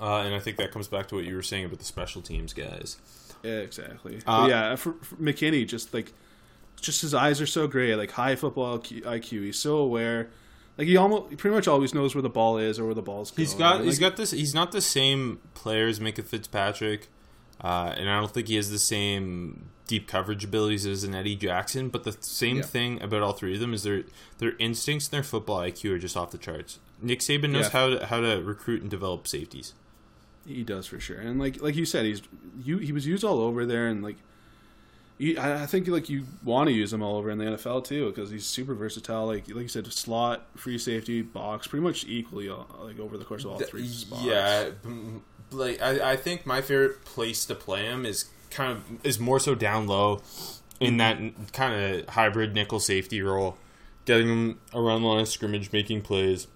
Uh, 0.00 0.18
and 0.18 0.34
I 0.34 0.38
think 0.38 0.58
that 0.58 0.70
comes 0.70 0.86
back 0.86 1.08
to 1.08 1.14
what 1.14 1.24
you 1.24 1.34
were 1.34 1.42
saying 1.42 1.64
about 1.64 1.78
the 1.78 1.84
special 1.84 2.22
teams 2.22 2.52
guys. 2.52 2.98
Yeah, 3.42 3.58
exactly. 3.60 4.20
Uh, 4.26 4.46
yeah, 4.48 4.76
for, 4.76 4.94
for 5.02 5.16
McKinney, 5.16 5.66
just 5.66 5.94
like, 5.94 6.12
just 6.80 7.00
his 7.02 7.14
eyes 7.14 7.40
are 7.40 7.46
so 7.46 7.66
great. 7.66 7.94
Like 7.96 8.10
high 8.12 8.36
football 8.36 8.78
IQ. 8.78 9.44
He's 9.44 9.58
so 9.58 9.76
aware. 9.78 10.28
Like 10.76 10.86
he 10.86 10.96
almost, 10.96 11.30
he 11.30 11.36
pretty 11.36 11.54
much 11.56 11.66
always 11.66 11.92
knows 11.94 12.14
where 12.14 12.22
the 12.22 12.28
ball 12.28 12.58
is 12.58 12.78
or 12.78 12.84
where 12.86 12.94
the 12.94 13.02
ball's 13.02 13.30
going. 13.30 13.44
He's 13.46 13.54
got 13.54 13.76
Like, 13.76 13.84
he's 13.86 13.98
got 13.98 14.16
this. 14.16 14.30
He's 14.30 14.54
not 14.54 14.70
the 14.72 14.80
same 14.80 15.40
player 15.54 15.88
as 15.88 15.98
Minkah 15.98 16.24
Fitzpatrick, 16.24 17.08
uh, 17.60 17.94
and 17.96 18.08
I 18.08 18.20
don't 18.20 18.32
think 18.32 18.46
he 18.48 18.54
has 18.56 18.70
the 18.70 18.78
same 18.78 19.70
deep 19.88 20.06
coverage 20.06 20.44
abilities 20.44 20.86
as 20.86 21.02
an 21.02 21.14
Eddie 21.14 21.34
Jackson. 21.34 21.88
But 21.88 22.04
the 22.04 22.16
same 22.20 22.58
Yeah. 22.58 22.62
thing 22.62 23.02
about 23.02 23.22
all 23.22 23.32
three 23.32 23.54
of 23.54 23.60
them 23.60 23.74
is 23.74 23.82
their 23.82 24.04
their 24.38 24.52
instincts 24.58 25.06
and 25.06 25.12
their 25.14 25.22
football 25.24 25.58
IQ 25.58 25.94
are 25.94 25.98
just 25.98 26.16
off 26.16 26.30
the 26.30 26.38
charts. 26.38 26.78
Nick 27.02 27.20
Saban 27.20 27.50
knows 27.50 27.64
Yeah. 27.66 27.70
how 27.70 27.88
to 27.90 28.06
how 28.06 28.20
to 28.20 28.40
recruit 28.42 28.82
and 28.82 28.90
develop 28.90 29.26
safeties. 29.26 29.74
He 30.48 30.64
does 30.64 30.86
for 30.86 30.98
sure, 30.98 31.18
and 31.18 31.38
like 31.38 31.62
like 31.62 31.76
you 31.76 31.84
said, 31.84 32.04
he's 32.06 32.22
you 32.64 32.78
he 32.78 32.90
was 32.92 33.06
used 33.06 33.22
all 33.22 33.40
over 33.40 33.64
there, 33.66 33.86
and 33.86 34.02
like 34.02 34.16
You, 35.18 35.36
I 35.38 35.66
think 35.66 35.88
like 35.88 36.08
you 36.08 36.24
want 36.44 36.68
to 36.68 36.72
use 36.72 36.92
him 36.92 37.02
all 37.02 37.16
over 37.16 37.28
in 37.30 37.38
the 37.38 37.44
NFL 37.44 37.84
too 37.84 38.06
because 38.10 38.30
he's 38.30 38.46
super 38.46 38.74
versatile. 38.74 39.26
Like 39.26 39.48
like 39.48 39.62
you 39.62 39.68
said, 39.68 39.86
slot, 39.92 40.46
free 40.56 40.78
safety, 40.78 41.22
box, 41.22 41.66
pretty 41.66 41.82
much 41.82 42.04
equally 42.06 42.48
uh, 42.48 42.56
like 42.80 42.98
over 43.00 43.18
the 43.18 43.24
course 43.24 43.44
of 43.44 43.50
all 43.50 43.58
three 43.58 43.86
spots. 43.88 44.22
Yeah, 44.22 44.70
like 45.50 45.82
I, 45.82 46.12
I 46.12 46.16
think 46.16 46.46
my 46.46 46.60
favorite 46.60 47.04
place 47.04 47.44
to 47.46 47.54
play 47.54 47.84
him 47.84 48.06
is 48.06 48.26
kind 48.50 48.72
of 48.72 49.04
is 49.04 49.18
more 49.18 49.40
so 49.40 49.54
down 49.54 49.86
low 49.86 50.22
in 50.80 50.96
that 50.98 51.18
kind 51.52 51.74
of 51.74 52.08
hybrid 52.10 52.54
nickel 52.54 52.78
safety 52.80 53.20
role, 53.20 53.56
getting 54.04 54.28
him 54.28 54.60
around 54.72 55.02
the 55.02 55.08
line 55.08 55.20
of 55.22 55.28
scrimmage, 55.28 55.72
making 55.72 56.02
plays. 56.02 56.46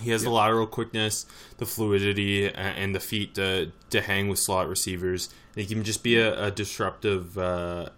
He 0.00 0.10
has 0.10 0.22
the 0.22 0.30
lateral 0.30 0.66
quickness, 0.66 1.26
the 1.58 1.66
fluidity, 1.66 2.48
and 2.52 2.94
the 2.94 3.00
feet 3.00 3.34
to 3.36 3.72
to 3.90 4.00
hang 4.00 4.28
with 4.28 4.38
slot 4.38 4.68
receivers. 4.68 5.28
He 5.54 5.66
can 5.66 5.82
just 5.84 6.02
be 6.02 6.16
a, 6.16 6.46
a 6.46 6.50
disruptive 6.50 7.36
uh, 7.36 7.90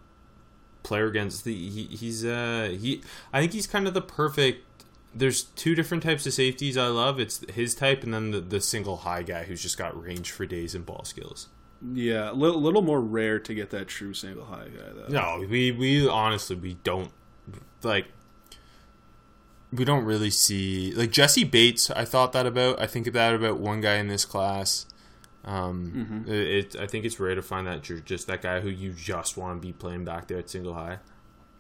player 0.83 1.07
against 1.07 1.45
the. 1.45 1.55
He, 1.55 1.85
he's 1.85 2.25
uh 2.25 2.75
he. 2.79 3.03
I 3.33 3.41
think 3.41 3.53
he's 3.53 3.67
kind 3.67 3.87
of 3.87 3.95
the 3.95 4.01
perfect. 4.03 4.65
There's 5.15 5.43
two 5.43 5.75
different 5.75 6.03
types 6.05 6.25
of 6.27 6.33
safeties 6.33 6.77
I 6.77 6.87
love. 6.87 7.19
It's 7.19 7.45
his 7.53 7.75
type, 7.75 8.05
and 8.05 8.15
then 8.15 8.31
the, 8.31 8.41
the 8.41 8.61
single 8.61 8.99
high 8.99 9.23
guy 9.25 9.43
who's 9.45 9.61
just 9.61 9.77
got 9.77 10.01
range 10.01 10.31
for 10.31 10.47
days 10.47 10.75
and 10.75 10.87
ball 10.87 11.05
skills. 11.05 11.49
yeah, 11.95 12.31
a 12.31 12.33
little, 12.33 12.61
little 12.61 12.83
more 12.83 13.01
rare 13.01 13.39
to 13.41 13.55
get 13.55 13.71
that 13.71 13.89
true 13.89 14.15
single 14.15 14.45
high 14.45 14.69
guy 14.69 14.93
though. 14.95 15.09
No, 15.09 15.45
we 15.49 15.73
we 15.73 16.09
honestly 16.09 16.57
we 16.57 16.75
don't 16.85 17.11
like. 17.83 18.07
We 19.73 19.85
don't 19.85 20.05
really 20.05 20.31
see 20.31 20.93
like 20.95 21.11
Jessie 21.13 21.45
Bates. 21.45 21.91
I 21.91 22.05
thought 22.05 22.33
that 22.33 22.47
about. 22.47 22.81
I 22.81 22.87
think 22.87 23.13
that 23.13 23.35
about 23.35 23.59
one 23.61 23.81
guy 23.81 23.97
in 23.97 24.09
this 24.09 24.25
class. 24.25 24.87
Um, 25.45 26.25
it, 26.29 26.75
it, 26.75 26.77
I 26.77 26.87
think 26.87 27.05
it's 27.05 27.19
rare 27.19 27.35
to 27.35 27.43
find 27.43 27.67
that 27.67 27.89
you're 27.89 28.01
just 28.01 28.27
that 28.27 28.43
guy 28.43 28.61
who 28.61 28.69
you 28.69 28.93
just 28.93 29.37
want 29.37 29.61
to 29.63 29.67
be 29.67 29.73
playing 29.73 30.05
back 30.05 30.27
there 30.29 30.39
at 30.39 30.51
single 30.51 30.75
high. 30.75 30.99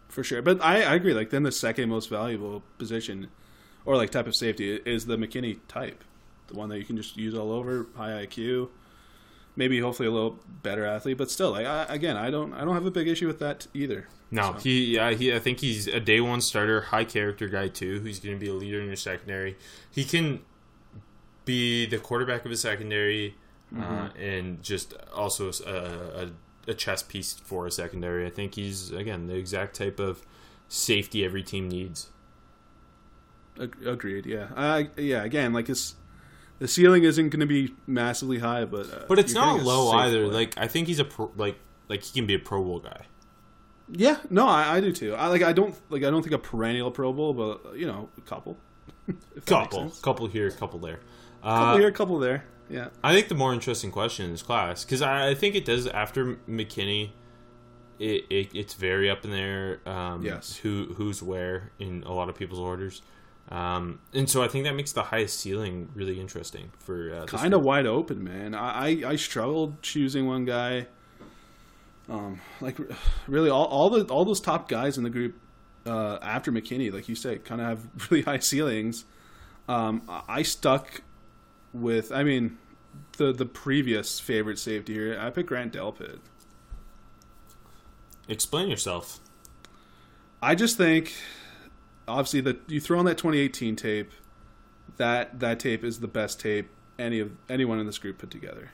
for 0.09 0.23
sure. 0.23 0.43
But 0.43 0.61
I, 0.63 0.83
I 0.83 0.95
agree. 0.95 1.15
Like 1.15 1.31
then 1.31 1.45
the 1.45 1.53
second 1.53 1.89
most 1.89 2.11
valuable 2.11 2.63
position, 2.79 3.29
or 3.85 3.97
like 3.97 4.11
type 4.11 4.27
of 4.27 4.35
safety, 4.35 4.81
is 4.85 5.07
the 5.07 5.17
McKinney 5.17 5.61
type, 5.69 6.05
the 6.49 6.55
one 6.55 6.69
that 6.69 6.79
you 6.79 6.85
can 6.85 6.97
just 6.97 7.17
use 7.17 7.35
all 7.35 7.53
over, 7.53 7.87
high 7.97 8.27
IQ, 8.27 8.69
maybe 9.61 9.79
hopefully 9.79 10.09
a 10.09 10.11
little 10.11 10.39
better 10.63 10.85
athlete, 10.85 11.19
but 11.19 11.31
still, 11.31 11.51
like 11.53 11.67
I, 11.67 11.85
again, 11.89 12.17
I 12.17 12.31
don't 12.31 12.53
I 12.55 12.65
don't 12.65 12.75
have 12.75 12.87
a 12.87 12.91
big 12.91 13.07
issue 13.07 13.27
with 13.29 13.39
that 13.41 13.67
either. 13.75 14.09
No, 14.33 14.55
So- 14.55 14.61
he, 14.61 14.95
yeah, 14.97 15.11
he. 15.13 15.33
I 15.35 15.39
think 15.39 15.61
he's 15.61 15.87
a 15.87 16.01
day 16.01 16.21
one 16.21 16.41
starter, 16.41 16.81
high 16.81 17.05
character 17.05 17.47
guy 17.49 17.69
too. 17.69 18.01
Who's 18.01 18.19
going 18.19 18.35
to 18.37 18.41
be 18.41 18.49
a 18.51 18.55
leader 18.55 18.81
in 18.81 18.87
your 18.87 18.97
secondary. 18.97 19.57
He 19.91 20.05
can 20.05 20.41
be 21.45 21.87
the 21.87 21.99
quarterback 21.99 22.45
of 22.45 22.51
a 22.51 22.57
secondary, 22.57 23.35
uh, 23.79 24.09
and 24.19 24.63
just 24.63 24.95
also 25.15 25.51
a, 25.67 26.23
a, 26.27 26.71
a 26.71 26.75
chess 26.75 27.03
piece 27.03 27.35
for 27.35 27.67
a 27.67 27.71
secondary. 27.71 28.25
I 28.27 28.31
think 28.31 28.55
he's 28.55 28.91
again 28.93 29.27
the 29.27 29.35
exact 29.37 29.77
type 29.77 30.01
of 30.01 30.23
safety 30.69 31.25
every 31.25 31.43
team 31.43 31.69
needs. 31.69 32.09
Agreed. 33.59 34.25
Yeah. 34.27 34.49
I 34.57 34.89
yeah. 34.97 35.23
Again, 35.25 35.53
like 35.53 35.69
it's 35.69 35.95
the 36.61 36.69
ceiling 36.69 37.03
isn't 37.03 37.31
going 37.31 37.41
to 37.41 37.47
be 37.47 37.75
massively 37.89 38.39
high, 38.39 38.65
but 38.65 38.87
uh, 38.93 39.05
But 39.09 39.19
it's 39.19 39.35
not 39.35 39.63
low 39.65 39.91
either. 39.91 40.27
play. 40.29 40.35
Like 40.35 40.55
I 40.57 40.69
think 40.69 40.87
he's 40.87 41.01
a 41.01 41.05
pro, 41.05 41.33
like 41.37 41.59
like 41.89 42.05
he 42.05 42.13
can 42.21 42.27
be 42.27 42.35
a 42.35 42.39
Pro 42.39 42.63
Bowl 42.63 42.79
guy. 42.79 43.07
yeah, 43.91 44.19
no, 44.31 44.47
I, 44.47 44.77
I 44.77 44.81
do 44.81 44.93
too. 44.93 45.15
I 45.17 45.27
like 45.27 45.43
I 45.43 45.53
don't 45.53 45.75
like 45.91 46.05
I 46.05 46.11
don't 46.11 46.23
think 46.23 46.35
a 46.35 46.39
perennial 46.39 46.91
Pro 46.93 47.13
Bowl, 47.13 47.35
but 47.35 47.77
you 47.77 47.87
know, 47.87 48.09
a 48.17 48.21
couple. 48.23 48.57
If 49.35 49.45
that 49.47 49.59
makes 49.61 49.75
Couple, 49.75 49.91
couple 50.03 50.27
here, 50.29 50.51
couple 50.53 50.79
there. 50.79 51.01
Uh, 51.43 51.57
couple 51.59 51.79
here, 51.79 51.89
a 51.89 51.93
couple 51.93 52.19
there. 52.21 52.45
Yeah. 52.69 52.89
I 53.03 53.13
think 53.13 53.27
the 53.27 53.35
more 53.35 53.53
interesting 53.53 53.91
question 53.91 54.27
in 54.27 54.31
this 54.31 54.43
class 54.43 54.85
because 54.85 55.03
I, 55.03 55.31
I 55.31 55.35
think 55.35 55.57
it 55.57 55.65
does 55.65 55.89
after 55.89 56.37
McKinney, 56.49 57.11
it, 57.99 58.25
it 58.31 58.51
it's 58.55 58.75
very 58.75 59.11
up 59.11 59.25
in 59.25 59.33
there. 59.33 59.81
Um, 59.87 60.23
Yes. 60.25 60.55
who 60.57 60.95
who's 60.97 61.21
where 61.23 61.73
in 61.81 62.05
a 62.05 62.13
lot 62.13 62.29
of 62.29 62.37
people's 62.37 62.61
orders, 62.61 63.03
um, 63.51 63.99
and 64.15 64.29
so 64.31 64.43
I 64.43 64.49
think 64.49 64.65
that 64.65 64.75
makes 64.77 64.93
the 64.93 65.03
highest 65.05 65.41
ceiling 65.41 65.89
really 65.95 66.21
interesting 66.21 66.71
for 66.79 67.13
uh, 67.15 67.27
kind 67.27 67.53
of 67.55 67.63
wide 67.63 67.87
open, 67.87 68.23
man. 68.23 68.55
I, 68.55 68.87
I 68.87 69.03
I 69.11 69.17
struggled 69.17 69.83
choosing 69.83 70.27
one 70.27 70.45
guy. 70.45 70.87
Um, 72.09 72.41
like 72.61 72.77
really, 73.29 73.51
all, 73.51 73.67
all 73.67 73.91
the 73.91 74.05
all 74.13 74.25
those 74.25 74.41
top 74.41 74.69
guys 74.69 74.97
in 74.99 75.05
the 75.05 75.11
group 75.11 75.35
uh, 75.87 76.19
after 76.23 76.51
McKinney, 76.51 76.93
like 76.93 77.09
you 77.09 77.15
said, 77.15 77.45
kind 77.45 77.61
of 77.61 77.67
have 77.69 77.87
really 78.11 78.23
high 78.23 78.39
ceilings. 78.39 79.05
Um, 79.69 80.03
I- 80.09 80.23
I 80.29 80.43
stuck 80.43 81.03
with, 81.73 82.11
I 82.11 82.25
mean, 82.25 82.59
the 83.17 83.33
the 83.33 83.47
previous 83.47 84.19
favorite 84.19 84.59
safety 84.59 84.95
here. 84.95 85.19
I 85.21 85.31
picked 85.31 85.49
Grant 85.49 85.73
Delpit. 85.73 86.19
Explain 88.29 88.69
yourself. 88.69 89.19
I 90.43 90.55
just 90.55 90.77
think, 90.77 91.13
obviously, 92.11 92.41
that 92.43 92.59
you 92.69 92.81
throw 92.81 92.99
on 92.99 93.05
that 93.07 93.19
2018 93.19 93.77
tape. 93.77 94.11
That 94.97 95.41
that 95.41 95.61
tape 95.61 95.83
is 95.85 96.01
the 96.01 96.09
best 96.09 96.41
tape 96.41 96.69
any 96.99 97.21
of 97.21 97.33
anyone 97.49 97.79
in 97.79 97.87
this 97.87 97.99
group 97.99 98.19
put 98.19 98.31
together. 98.31 98.71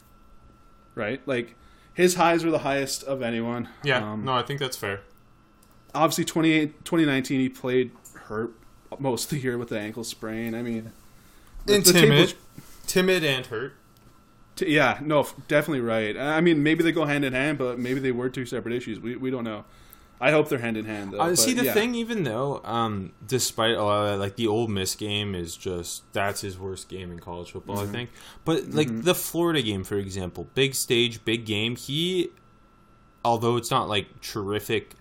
Right, 0.95 1.21
like 1.27 1.55
his 1.95 2.15
highs 2.15 2.45
were 2.45 2.51
the 2.51 2.59
highest 2.61 3.05
of 3.05 3.23
anyone. 3.23 3.69
Yeah, 3.85 4.13
Um, 4.13 4.25
no, 4.25 4.33
I 4.33 4.43
think 4.43 4.59
that's 4.61 4.77
fair. 4.77 5.01
obviously 5.95 6.25
28, 6.25 6.85
2019 6.85 7.41
he 7.41 7.49
played 7.49 7.91
hurt 8.25 8.53
most 8.99 9.25
of 9.25 9.31
the 9.31 9.39
year 9.39 9.57
with 9.59 9.69
the 9.69 9.79
ankle 9.79 10.05
sprain. 10.05 10.55
I 10.55 10.63
mean, 10.63 10.93
And 11.69 11.85
timid, 11.85 12.19
was- 12.21 12.35
timid 12.87 13.23
and 13.25 13.47
hurt. 13.47 13.75
t- 14.57 14.73
yeah, 14.75 14.99
no, 15.03 15.29
definitely 15.49 15.81
right. 15.83 16.17
I 16.17 16.41
mean, 16.41 16.63
maybe 16.63 16.83
they 16.83 16.93
go 16.93 17.05
hand 17.05 17.25
in 17.25 17.35
hand, 17.35 17.59
but 17.59 17.79
maybe 17.79 18.01
they 18.01 18.13
were 18.13 18.29
two 18.31 18.47
separate 18.47 18.75
issues. 18.75 18.99
We 19.01 19.17
we 19.17 19.31
don't 19.31 19.45
know. 19.45 19.65
I 20.21 20.31
hope 20.31 20.49
they're 20.49 20.59
hand 20.59 20.77
in 20.77 20.87
hand 20.87 21.13
though. 21.13 21.19
Uh, 21.21 21.29
but 21.29 21.39
see 21.39 21.53
the 21.53 21.65
yeah. 21.65 21.75
thing, 21.75 21.95
even 21.95 22.23
though, 22.23 22.63
um, 22.65 23.13
despite 23.27 23.75
a 23.75 23.83
lot 23.83 24.05
of 24.05 24.11
that, 24.13 24.19
like 24.19 24.37
the 24.37 24.47
Ole 24.47 24.67
Miss 24.67 24.95
game 24.95 25.35
is 25.35 25.57
just 25.57 26.11
that's 26.13 26.41
his 26.41 26.59
worst 26.59 26.89
game 26.89 27.13
in 27.13 27.19
college 27.19 27.53
football, 27.53 27.77
Mm-hmm. 27.77 27.89
I 27.89 27.93
think. 27.93 28.11
But 28.45 28.71
like 28.71 29.03
the 29.03 29.15
Florida 29.15 29.61
game, 29.63 29.85
for 29.85 29.97
example, 29.97 30.49
big 30.55 30.75
stage, 30.75 31.25
big 31.25 31.45
game. 31.45 31.77
He, 31.77 32.31
although 33.25 33.57
it's 33.57 33.71
not 33.71 33.89
like 33.89 34.21
terrific 34.23 34.95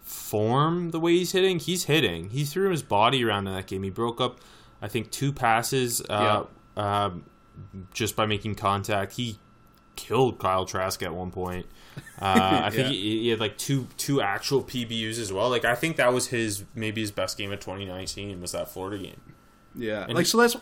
form 0.00 0.90
the 0.90 0.98
way 0.98 1.12
he's 1.12 1.32
hitting, 1.32 1.60
he's 1.60 1.84
hitting. 1.84 2.30
He 2.30 2.44
threw 2.44 2.70
his 2.70 2.82
body 2.82 3.24
around 3.24 3.46
in 3.46 3.54
that 3.54 3.68
game. 3.68 3.84
He 3.84 3.90
broke 3.90 4.20
up, 4.20 4.40
I 4.82 4.88
think, 4.88 5.12
two 5.12 5.32
passes, 5.32 6.02
uh, 6.10 6.44
um, 6.76 7.24
just 7.94 8.16
by 8.16 8.26
making 8.26 8.56
contact. 8.56 9.12
He 9.12 9.38
killed 9.96 10.38
Kyle 10.38 10.64
Trask 10.64 11.02
at 11.02 11.14
one 11.14 11.30
point. 11.30 11.66
Uh, 12.20 12.60
I 12.64 12.70
think 12.70 12.88
Yeah. 12.88 12.92
he, 12.94 13.20
he 13.22 13.28
had 13.28 13.40
like 13.40 13.58
two 13.58 13.86
two 13.96 14.20
actual 14.20 14.62
PBUs 14.62 15.18
as 15.18 15.32
well. 15.32 15.48
Like 15.50 15.64
I 15.64 15.74
think 15.74 15.96
that 15.96 16.12
was 16.12 16.28
his 16.28 16.64
maybe 16.74 17.00
his 17.00 17.10
best 17.10 17.36
game 17.38 17.52
of 17.52 17.60
2019 17.60 18.40
was 18.40 18.52
that 18.52 18.70
Florida 18.70 19.02
game. 19.02 19.20
yeah, 19.74 20.04
and 20.04 20.14
like 20.14 20.26
he- 20.26 20.30
so 20.30 20.38
that's. 20.38 20.56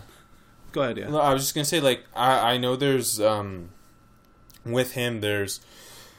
Go 0.73 0.83
ahead, 0.83 0.99
yeah. 0.99 1.09
No, 1.09 1.19
I 1.19 1.33
was 1.33 1.43
just 1.43 1.55
gonna 1.55 1.65
say 1.65 1.81
like 1.81 2.05
I 2.15 2.53
I 2.55 2.57
know 2.59 2.77
there's 2.77 3.19
um 3.21 3.71
with 4.67 4.93
him 4.93 5.21
there's 5.21 5.61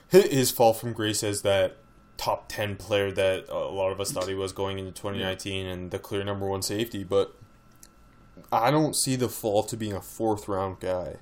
his 0.10 0.50
fall 0.50 0.74
from 0.74 0.92
grace 0.94 1.22
as 1.24 1.44
that 1.44 1.78
top 2.18 2.50
10 2.50 2.76
player 2.78 3.12
that 3.12 3.48
a 3.48 3.56
lot 3.70 3.92
of 3.92 4.02
us 4.02 4.12
thought 4.12 4.28
he 4.28 4.34
was 4.34 4.52
going 4.52 4.80
into 4.80 4.92
2019 4.92 5.68
and 5.68 5.92
the 5.92 6.00
clear 6.00 6.24
number 6.24 6.48
one 6.48 6.62
safety 6.64 7.04
but 7.04 7.36
I 8.52 8.72
don't 8.72 8.96
see 8.96 9.16
the 9.16 9.30
fall 9.30 9.62
to 9.64 9.78
being 9.78 9.94
a 9.94 10.02
fourth 10.02 10.48
round 10.48 10.80
guy. 10.80 11.18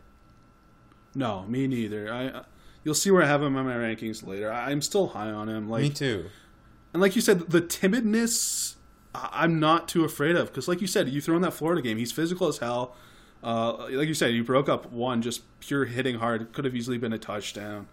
No, 1.18 1.44
me 1.48 1.68
neither. 1.68 2.14
I 2.14 2.44
you'll 2.84 2.94
see 2.94 3.10
where 3.12 3.24
I 3.24 3.26
have 3.26 3.42
him 3.42 3.58
on 3.58 3.66
my 3.66 3.76
rankings 3.76 4.26
later. 4.26 4.52
I, 4.52 4.70
I'm 4.72 4.82
still 4.82 5.08
high 5.08 5.32
on 5.32 5.50
him. 5.50 5.68
Like 5.70 5.82
Me 5.82 5.90
too. 5.90 6.30
And 6.94 7.02
like 7.02 7.16
you 7.16 7.22
said, 7.22 7.40
the 7.50 7.62
timidness 7.62 8.76
I- 9.16 9.30
I'm 9.44 9.60
not 9.60 9.88
too 9.88 10.06
afraid 10.06 10.36
of 10.36 10.48
because, 10.48 10.68
like 10.68 10.80
you 10.80 10.88
said, 10.88 11.10
you 11.10 11.20
throw 11.20 11.36
in 11.36 11.42
that 11.42 11.52
Florida 11.54 11.82
game. 11.82 11.98
He's 11.98 12.12
physical 12.12 12.48
as 12.48 12.60
hell. 12.60 12.96
Uh, 13.44 13.88
like 13.92 14.08
you 14.08 14.14
said, 14.14 14.34
you 14.34 14.44
broke 14.44 14.70
up 14.70 14.92
one 14.92 15.22
just 15.22 15.42
pure 15.60 15.86
hitting 15.86 16.16
hard. 16.16 16.54
Could 16.54 16.66
have 16.66 16.76
easily 16.76 16.98
been 16.98 17.14
a 17.14 17.18
touchdown. 17.18 17.88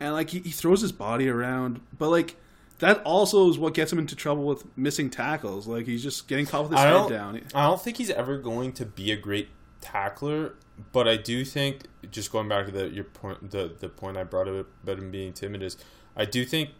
And 0.00 0.12
like 0.12 0.30
he, 0.30 0.40
he 0.40 0.50
throws 0.50 0.80
his 0.80 0.92
body 0.92 1.28
around, 1.28 1.80
but 1.96 2.10
like 2.10 2.36
that 2.80 3.02
also 3.04 3.48
is 3.48 3.58
what 3.58 3.74
gets 3.74 3.92
him 3.92 3.98
into 3.98 4.14
trouble 4.14 4.44
with 4.44 4.64
missing 4.76 5.08
tackles. 5.08 5.66
Like 5.66 5.86
he's 5.86 6.02
just 6.02 6.28
getting 6.28 6.46
caught 6.46 6.64
with 6.64 6.72
his 6.72 6.80
I 6.80 6.86
head 6.86 6.92
don't, 6.92 7.10
down. 7.10 7.40
I 7.54 7.66
don't 7.66 7.80
think 7.80 7.96
he's 7.96 8.10
ever 8.10 8.36
going 8.38 8.72
to 8.72 8.84
be 8.84 9.10
a 9.12 9.16
great 9.16 9.48
tackler, 9.92 10.54
but 10.92 11.06
I 11.08 11.16
do 11.16 11.44
think 11.44 11.86
just 12.10 12.32
going 12.32 12.48
back 12.48 12.66
to 12.66 12.72
the 12.72 12.88
your 12.88 13.04
point, 13.04 13.50
the 13.50 13.72
the 13.78 13.88
point 13.88 14.16
I 14.16 14.24
brought 14.24 14.48
up 14.48 14.66
about 14.82 14.98
him 14.98 15.10
being 15.10 15.32
timid 15.32 15.62
is, 15.62 15.76
I 16.16 16.24
do 16.24 16.44
think 16.44 16.70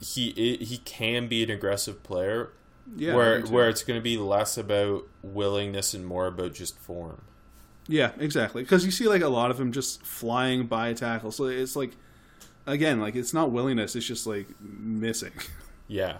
he 0.00 0.56
he 0.60 0.78
can 0.78 1.28
be 1.28 1.42
an 1.42 1.50
aggressive 1.50 2.02
player, 2.02 2.50
Yeah, 2.96 3.14
where 3.14 3.40
where 3.42 3.68
it's 3.68 3.82
going 3.82 3.98
to 3.98 4.04
be 4.04 4.16
less 4.16 4.56
about 4.58 5.06
willingness 5.22 5.94
and 5.94 6.06
more 6.06 6.26
about 6.26 6.54
just 6.54 6.78
form. 6.78 7.22
Yeah, 7.88 8.10
exactly. 8.18 8.62
Because 8.62 8.84
you 8.84 8.90
see 8.90 9.08
like 9.08 9.22
a 9.22 9.28
lot 9.28 9.50
of 9.50 9.58
him 9.58 9.72
just 9.72 10.02
flying 10.04 10.66
by 10.66 10.88
a 10.88 10.94
tackle. 10.94 11.32
So 11.32 11.46
it's 11.46 11.74
like, 11.74 11.92
again, 12.66 13.00
like 13.00 13.16
it's 13.16 13.32
not 13.32 13.50
willingness. 13.50 13.96
It's 13.96 14.06
just 14.06 14.26
like 14.26 14.46
missing. 14.60 15.32
Yeah, 15.90 16.18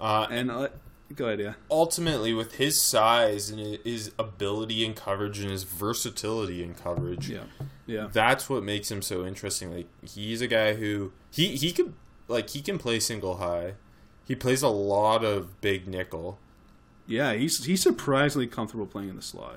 uh, 0.00 0.26
And 0.28 0.50
uh, 0.50 0.68
go 1.14 1.28
idea. 1.28 1.56
ultimately 1.70 2.32
with 2.34 2.54
his 2.56 2.80
size 2.82 3.50
and 3.50 3.78
his 3.84 4.10
ability 4.18 4.84
in 4.84 4.94
coverage 4.94 5.38
and 5.40 5.50
his 5.50 5.62
versatility 5.64 6.62
in 6.62 6.74
coverage, 6.74 7.28
Yeah, 7.28 7.44
yeah. 7.86 8.08
that's 8.12 8.48
what 8.48 8.62
makes 8.62 8.90
him 8.90 9.02
so 9.02 9.24
interesting. 9.26 9.72
Like 9.74 9.88
he's 10.02 10.40
a 10.40 10.46
guy 10.48 10.74
who 10.74 11.12
he 11.30 11.56
he 11.56 11.72
could 11.72 11.94
like 12.28 12.50
he 12.50 12.60
can 12.62 12.78
play 12.78 12.98
single 13.00 13.36
high. 13.36 13.74
He 14.26 14.34
plays 14.34 14.62
a 14.62 14.68
lot 14.68 15.24
of 15.24 15.60
big 15.60 15.86
nickel. 15.86 16.38
Yeah, 17.06 17.34
he's 17.34 17.64
he's 17.64 17.82
surprisingly 17.82 18.46
comfortable 18.46 18.86
playing 18.86 19.10
in 19.10 19.16
the 19.16 19.22
slot. 19.22 19.56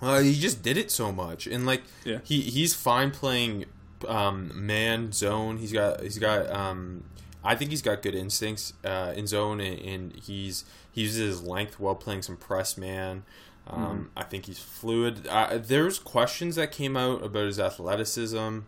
Uh, 0.00 0.20
he 0.20 0.34
just 0.34 0.62
did 0.62 0.76
it 0.76 0.90
so 0.90 1.10
much, 1.12 1.46
and 1.46 1.66
like 1.66 1.82
Yeah. 2.04 2.18
he 2.24 2.40
he's 2.42 2.74
fine 2.74 3.10
playing 3.10 3.64
um, 4.06 4.52
man 4.54 5.12
zone. 5.12 5.56
He's 5.56 5.72
got 5.72 6.02
he's 6.02 6.18
got 6.18 6.48
um, 6.50 7.04
I 7.44 7.54
think 7.54 7.70
he's 7.70 7.82
got 7.82 8.02
good 8.02 8.14
instincts 8.14 8.72
uh, 8.84 9.12
in 9.14 9.26
zone, 9.26 9.60
and, 9.60 9.78
and 9.80 10.16
he's 10.16 10.64
he 10.90 11.02
uses 11.02 11.18
his 11.18 11.42
length 11.42 11.78
well 11.78 11.94
playing 11.94 12.22
some 12.22 12.36
press 12.36 12.78
man. 12.78 13.24
Um, 13.66 14.10
I 14.16 14.24
think 14.24 14.46
he's 14.46 14.58
fluid. 14.58 15.26
Uh, 15.28 15.58
there's 15.58 15.98
questions 15.98 16.56
that 16.56 16.70
came 16.72 16.96
out 16.96 17.22
about 17.24 17.46
his 17.46 17.58
athleticism. 17.58 18.58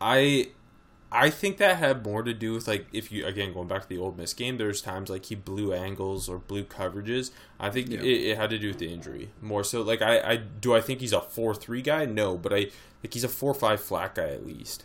I 0.00 0.48
I 1.10 1.30
think 1.30 1.56
that 1.56 1.78
had 1.78 2.04
more 2.04 2.22
to 2.22 2.34
do 2.34 2.52
with 2.52 2.68
like 2.68 2.86
if 2.92 3.10
you 3.10 3.26
again 3.26 3.52
going 3.52 3.68
back 3.68 3.82
to 3.82 3.88
the 3.88 3.98
Ole 3.98 4.12
Miss 4.12 4.34
game. 4.34 4.58
There's 4.58 4.80
times 4.82 5.10
like 5.10 5.26
he 5.26 5.34
blew 5.34 5.72
angles 5.72 6.28
or 6.28 6.38
blew 6.38 6.64
coverages. 6.64 7.30
I 7.58 7.70
think 7.70 7.88
Yeah. 7.90 8.00
it, 8.00 8.04
it 8.32 8.36
had 8.38 8.50
to 8.50 8.58
do 8.58 8.68
with 8.68 8.78
the 8.78 8.92
injury 8.92 9.30
more 9.40 9.64
so. 9.64 9.82
Like 9.82 10.02
I, 10.02 10.20
I 10.20 10.36
do 10.36 10.74
I 10.74 10.80
think 10.80 11.00
he's 11.00 11.12
a 11.12 11.20
four 11.20 11.54
three 11.54 11.82
guy? 11.82 12.04
No, 12.04 12.36
but 12.36 12.52
I 12.52 12.64
think 13.02 13.14
he's 13.14 13.24
a 13.24 13.28
four 13.28 13.54
five 13.54 13.80
flat 13.80 14.14
guy 14.14 14.28
at 14.28 14.46
least. 14.46 14.84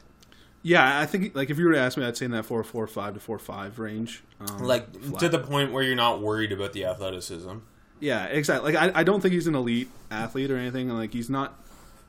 Yeah, 0.65 0.99
I 0.99 1.05
think 1.05 1.35
like 1.35 1.49
if 1.49 1.57
you 1.59 1.65
were 1.65 1.73
to 1.73 1.79
ask 1.79 1.97
me, 1.97 2.05
I'd 2.05 2.15
say 2.17 2.25
in 2.25 2.31
that 2.31 2.45
four 2.45 2.63
four 2.63 2.87
five 2.87 3.13
to 3.15 3.19
four 3.19 3.37
five 3.37 3.79
range. 3.79 4.23
Um, 4.39 4.59
Like 4.59 4.95
flat. 4.97 5.19
to 5.19 5.29
the 5.29 5.39
point 5.39 5.71
where 5.73 5.83
you're 5.83 5.95
not 5.95 6.21
worried 6.21 6.51
about 6.53 6.71
the 6.73 6.85
athleticism. 6.85 7.57
yeah, 7.99 8.25
exactly. 8.25 8.73
Like 8.73 8.95
I, 8.95 9.01
I 9.01 9.03
don't 9.03 9.19
think 9.21 9.33
he's 9.33 9.47
an 9.47 9.55
elite 9.55 9.89
athlete 10.09 10.49
or 10.49 10.57
anything. 10.57 10.89
Like 10.89 11.11
he's 11.13 11.29
not 11.29 11.59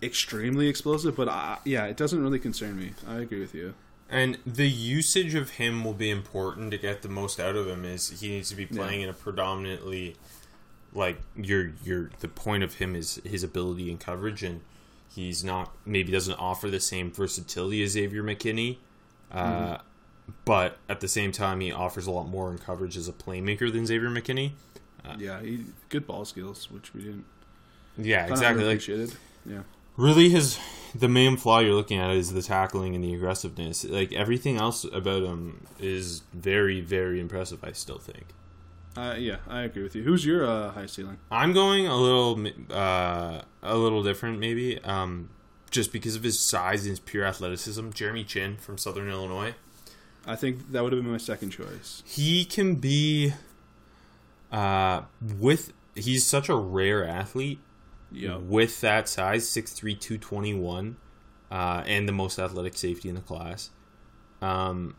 extremely 0.02 0.68
explosive, 0.68 1.16
but 1.16 1.28
I, 1.28 1.58
yeah, 1.64 1.86
it 1.86 1.96
doesn't 1.96 2.22
really 2.22 2.38
concern 2.38 2.78
me. 2.78 2.92
I 3.08 3.16
agree 3.18 3.40
with 3.40 3.54
you. 3.54 3.74
And 4.08 4.38
the 4.46 4.68
usage 4.68 5.34
of 5.34 5.50
him 5.50 5.82
will 5.82 5.94
be 5.94 6.10
important 6.10 6.70
to 6.72 6.78
get 6.78 7.02
the 7.02 7.08
most 7.08 7.40
out 7.40 7.56
of 7.56 7.66
him. 7.66 7.84
Is 7.84 8.20
he 8.20 8.28
needs 8.28 8.50
to 8.50 8.56
be 8.56 8.66
playing 8.66 9.00
in 9.00 9.08
a 9.08 9.12
predominantly 9.14 10.14
like 10.92 11.20
your 11.36 11.72
your 11.82 12.10
the 12.20 12.28
point 12.28 12.62
of 12.62 12.74
him 12.74 12.94
is 12.94 13.20
his 13.24 13.42
ability 13.42 13.90
and 13.90 13.98
coverage, 13.98 14.42
and 14.44 14.60
he's 15.14 15.44
not 15.44 15.72
maybe 15.84 16.12
doesn't 16.12 16.34
offer 16.34 16.70
the 16.70 16.80
same 16.80 17.10
versatility 17.10 17.82
as 17.82 17.92
Xavier 17.92 18.22
McKinney, 18.22 18.78
uh, 19.32 19.78
but 20.44 20.78
at 20.88 21.00
the 21.00 21.08
same 21.08 21.32
time 21.32 21.60
he 21.60 21.72
offers 21.72 22.06
a 22.06 22.10
lot 22.10 22.28
more 22.28 22.50
in 22.50 22.58
coverage 22.58 22.96
as 22.96 23.08
a 23.08 23.12
playmaker 23.12 23.72
than 23.72 23.86
Xavier 23.86 24.10
McKinney. 24.10 24.52
Yeah, 25.18 25.40
he 25.40 25.66
good 25.90 26.06
ball 26.06 26.24
skills, 26.24 26.70
which 26.70 26.94
we 26.94 27.02
didn't 27.02 27.26
Yeah, 27.98 28.26
exactly. 28.26 28.64
Like. 28.64 28.86
Yeah, 29.46 29.62
really 29.96 30.30
his 30.30 30.58
the 30.94 31.08
main 31.08 31.36
flaw 31.36 31.58
you're 31.58 31.74
looking 31.74 31.98
at 31.98 32.10
is 32.10 32.32
the 32.32 32.42
tackling 32.42 32.94
and 32.94 33.02
the 33.02 33.14
aggressiveness 33.14 33.84
like 33.84 34.12
everything 34.12 34.56
else 34.56 34.84
about 34.84 35.22
him 35.22 35.66
is 35.78 36.22
very 36.32 36.80
very 36.80 37.20
impressive 37.20 37.62
i 37.64 37.72
still 37.72 37.98
think 37.98 38.26
uh, 38.96 39.14
yeah, 39.18 39.36
I 39.48 39.62
agree 39.62 39.82
with 39.82 39.94
you. 39.96 40.02
Who's 40.02 40.24
your 40.24 40.46
uh, 40.46 40.70
high 40.72 40.86
ceiling? 40.86 41.18
i'm 41.30 41.52
going 41.52 41.86
a 41.86 41.96
little 41.96 42.46
uh 42.70 43.42
a 43.62 43.76
little 43.76 44.02
different 44.02 44.38
maybe 44.38 44.80
um 44.84 45.28
just 45.70 45.92
because 45.92 46.14
of 46.14 46.22
his 46.22 46.38
size 46.38 46.82
and 46.82 46.90
his 46.90 47.00
pure 47.00 47.24
athleticism 47.24 47.90
jeremy 47.90 48.22
chinn 48.24 48.56
from 48.56 48.78
southern 48.78 49.08
illinois 49.08 49.54
I 50.26 50.36
think 50.36 50.70
that 50.72 50.82
would 50.82 50.92
have 50.92 51.02
been 51.02 51.10
my 51.12 51.18
second 51.18 51.50
choice. 51.50 52.02
he 52.06 52.44
can 52.46 52.76
be 52.76 53.32
uh 54.52 55.02
with 55.38 55.72
he's 55.94 56.24
such 56.26 56.48
a 56.48 56.54
rare 56.54 57.06
athlete 57.06 57.58
Yeah, 58.12 58.36
with 58.36 58.80
that 58.80 59.08
size 59.08 59.46
6'3 59.50 59.98
221 60.00 60.96
uh, 61.50 61.82
and 61.86 62.08
the 62.08 62.12
most 62.12 62.38
athletic 62.38 62.76
safety 62.76 63.08
in 63.08 63.14
the 63.16 63.20
class 63.20 63.70
um, 64.40 64.94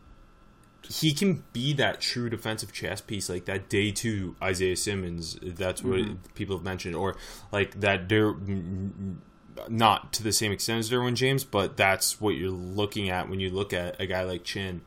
he 0.88 1.12
can 1.12 1.42
be 1.52 1.72
that 1.72 2.00
true 2.00 2.28
defensive 2.30 2.72
chess 2.72 3.00
piece 3.00 3.28
like 3.28 3.44
that 3.46 3.68
day 3.68 3.90
two 3.90 4.34
isaiah 4.42 4.76
simmons 4.76 5.38
that's 5.42 5.82
what 5.82 6.00
people 6.34 6.56
have 6.56 6.64
mentioned 6.64 6.94
or 6.94 7.16
like 7.52 7.80
that 7.80 8.08
Der- 8.08 8.28
m- 8.30 8.94
m- 8.98 9.22
not 9.68 10.12
to 10.12 10.22
the 10.22 10.32
same 10.32 10.52
extent 10.52 10.78
as 10.80 10.90
derwin 10.90 11.14
james 11.14 11.44
but 11.44 11.76
that's 11.76 12.20
what 12.20 12.30
you're 12.36 12.50
looking 12.50 13.08
at 13.10 13.28
when 13.28 13.40
you 13.40 13.50
look 13.50 13.72
at 13.72 14.00
a 14.00 14.06
guy 14.06 14.22
like 14.22 14.44
chinn 14.44 14.80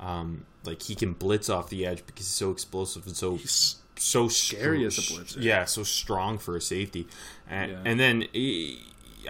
um, 0.00 0.44
like 0.64 0.82
he 0.82 0.94
can 0.94 1.12
blitz 1.12 1.48
off 1.48 1.68
the 1.70 1.86
edge 1.86 2.04
because 2.06 2.26
he's 2.26 2.34
so 2.34 2.50
explosive 2.50 3.06
and 3.06 3.16
so 3.16 3.36
He's 3.36 3.76
so 3.96 4.26
scary 4.26 4.84
as 4.84 4.98
a 4.98 5.02
blitzer. 5.02 5.36
Yeah, 5.40 5.64
so 5.64 5.84
strong 5.84 6.38
for 6.38 6.56
a 6.56 6.60
safety, 6.60 7.06
and, 7.48 7.70
Yeah. 7.70 7.78
and 7.84 8.00
then 8.00 8.24
eh, 8.34 8.74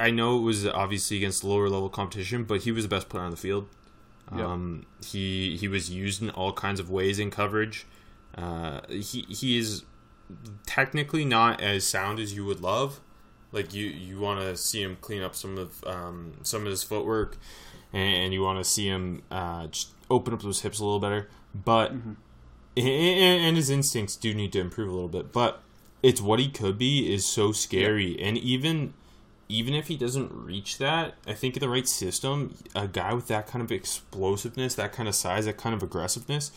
I 0.01 0.11
know 0.11 0.39
it 0.39 0.43
was 0.43 0.67
obviously 0.67 1.19
against 1.19 1.45
lower 1.45 1.69
level 1.69 1.91
competition, 1.91 2.45
but 2.45 2.63
he 2.63 2.73
was 2.73 2.85
the 2.85 2.89
best 2.89 3.11
player 3.11 3.25
on 3.25 3.31
the 3.33 3.37
field. 3.37 3.69
Yep. 4.37 4.47
Um, 4.47 4.87
he 5.05 5.57
he 5.57 5.69
was 5.69 5.91
used 5.91 6.23
in 6.23 6.31
all 6.31 6.53
kinds 6.53 6.81
of 6.81 6.91
ways 6.91 7.19
in 7.19 7.31
coverage. 7.31 7.87
Uh, 8.37 8.81
he 8.89 9.27
he 9.29 9.59
is 9.59 9.85
technically 10.67 11.25
not 11.25 11.61
as 11.61 11.87
sound 11.87 12.19
as 12.19 12.35
you 12.35 12.45
would 12.45 12.61
love. 12.61 13.01
Like 13.53 13.75
you 13.75 13.87
you 13.87 14.19
want 14.19 14.41
to 14.41 14.57
see 14.57 14.83
him 14.83 14.97
clean 15.01 15.23
up 15.23 15.35
some 15.35 15.59
of 15.59 15.85
um, 15.85 16.35
some 16.43 16.63
of 16.63 16.69
his 16.69 16.83
footwork, 16.83 17.37
and 17.93 18.33
you 18.33 18.43
want 18.43 18.59
to 18.59 18.65
see 18.65 18.87
him 18.87 19.23
uh, 19.31 19.67
just 19.67 19.91
open 20.11 20.33
up 20.33 20.43
those 20.43 20.63
hips 20.63 20.79
a 20.79 20.85
little 20.85 21.01
better. 21.01 21.29
But 21.55 21.91
and, 21.91 22.17
and 22.77 23.57
his 23.57 23.69
instincts 23.69 24.17
do 24.17 24.33
need 24.33 24.53
to 24.53 24.61
improve 24.61 24.89
a 24.89 24.93
little 24.93 25.09
bit. 25.09 25.33
But 25.33 25.61
it's 26.03 26.23
what 26.23 26.39
he 26.39 26.49
could 26.49 26.79
be 26.79 27.13
is 27.13 27.27
so 27.27 27.53
scary, 27.53 28.19
and 28.21 28.39
even 28.39 28.95
even 29.53 29.75
if 29.75 29.89
he 29.89 29.97
doesn't 29.97 30.33
reach 30.33 30.79
that, 30.79 31.15
I 31.27 31.35
think 31.35 31.57
in 31.57 31.61
the 31.61 31.69
right 31.69 31.87
system, 31.87 32.57
a 32.75 32.89
guy 32.89 33.13
with 33.13 33.29
that 33.29 33.47
kind 33.47 33.63
of 33.63 33.71
explosiveness, 33.71 34.75
that 34.77 34.93
kind 34.93 35.09
of 35.09 35.15
size, 35.15 35.45
that 35.45 35.59
kind 35.59 35.75
of 35.75 35.83
aggressiveness, 35.83 36.51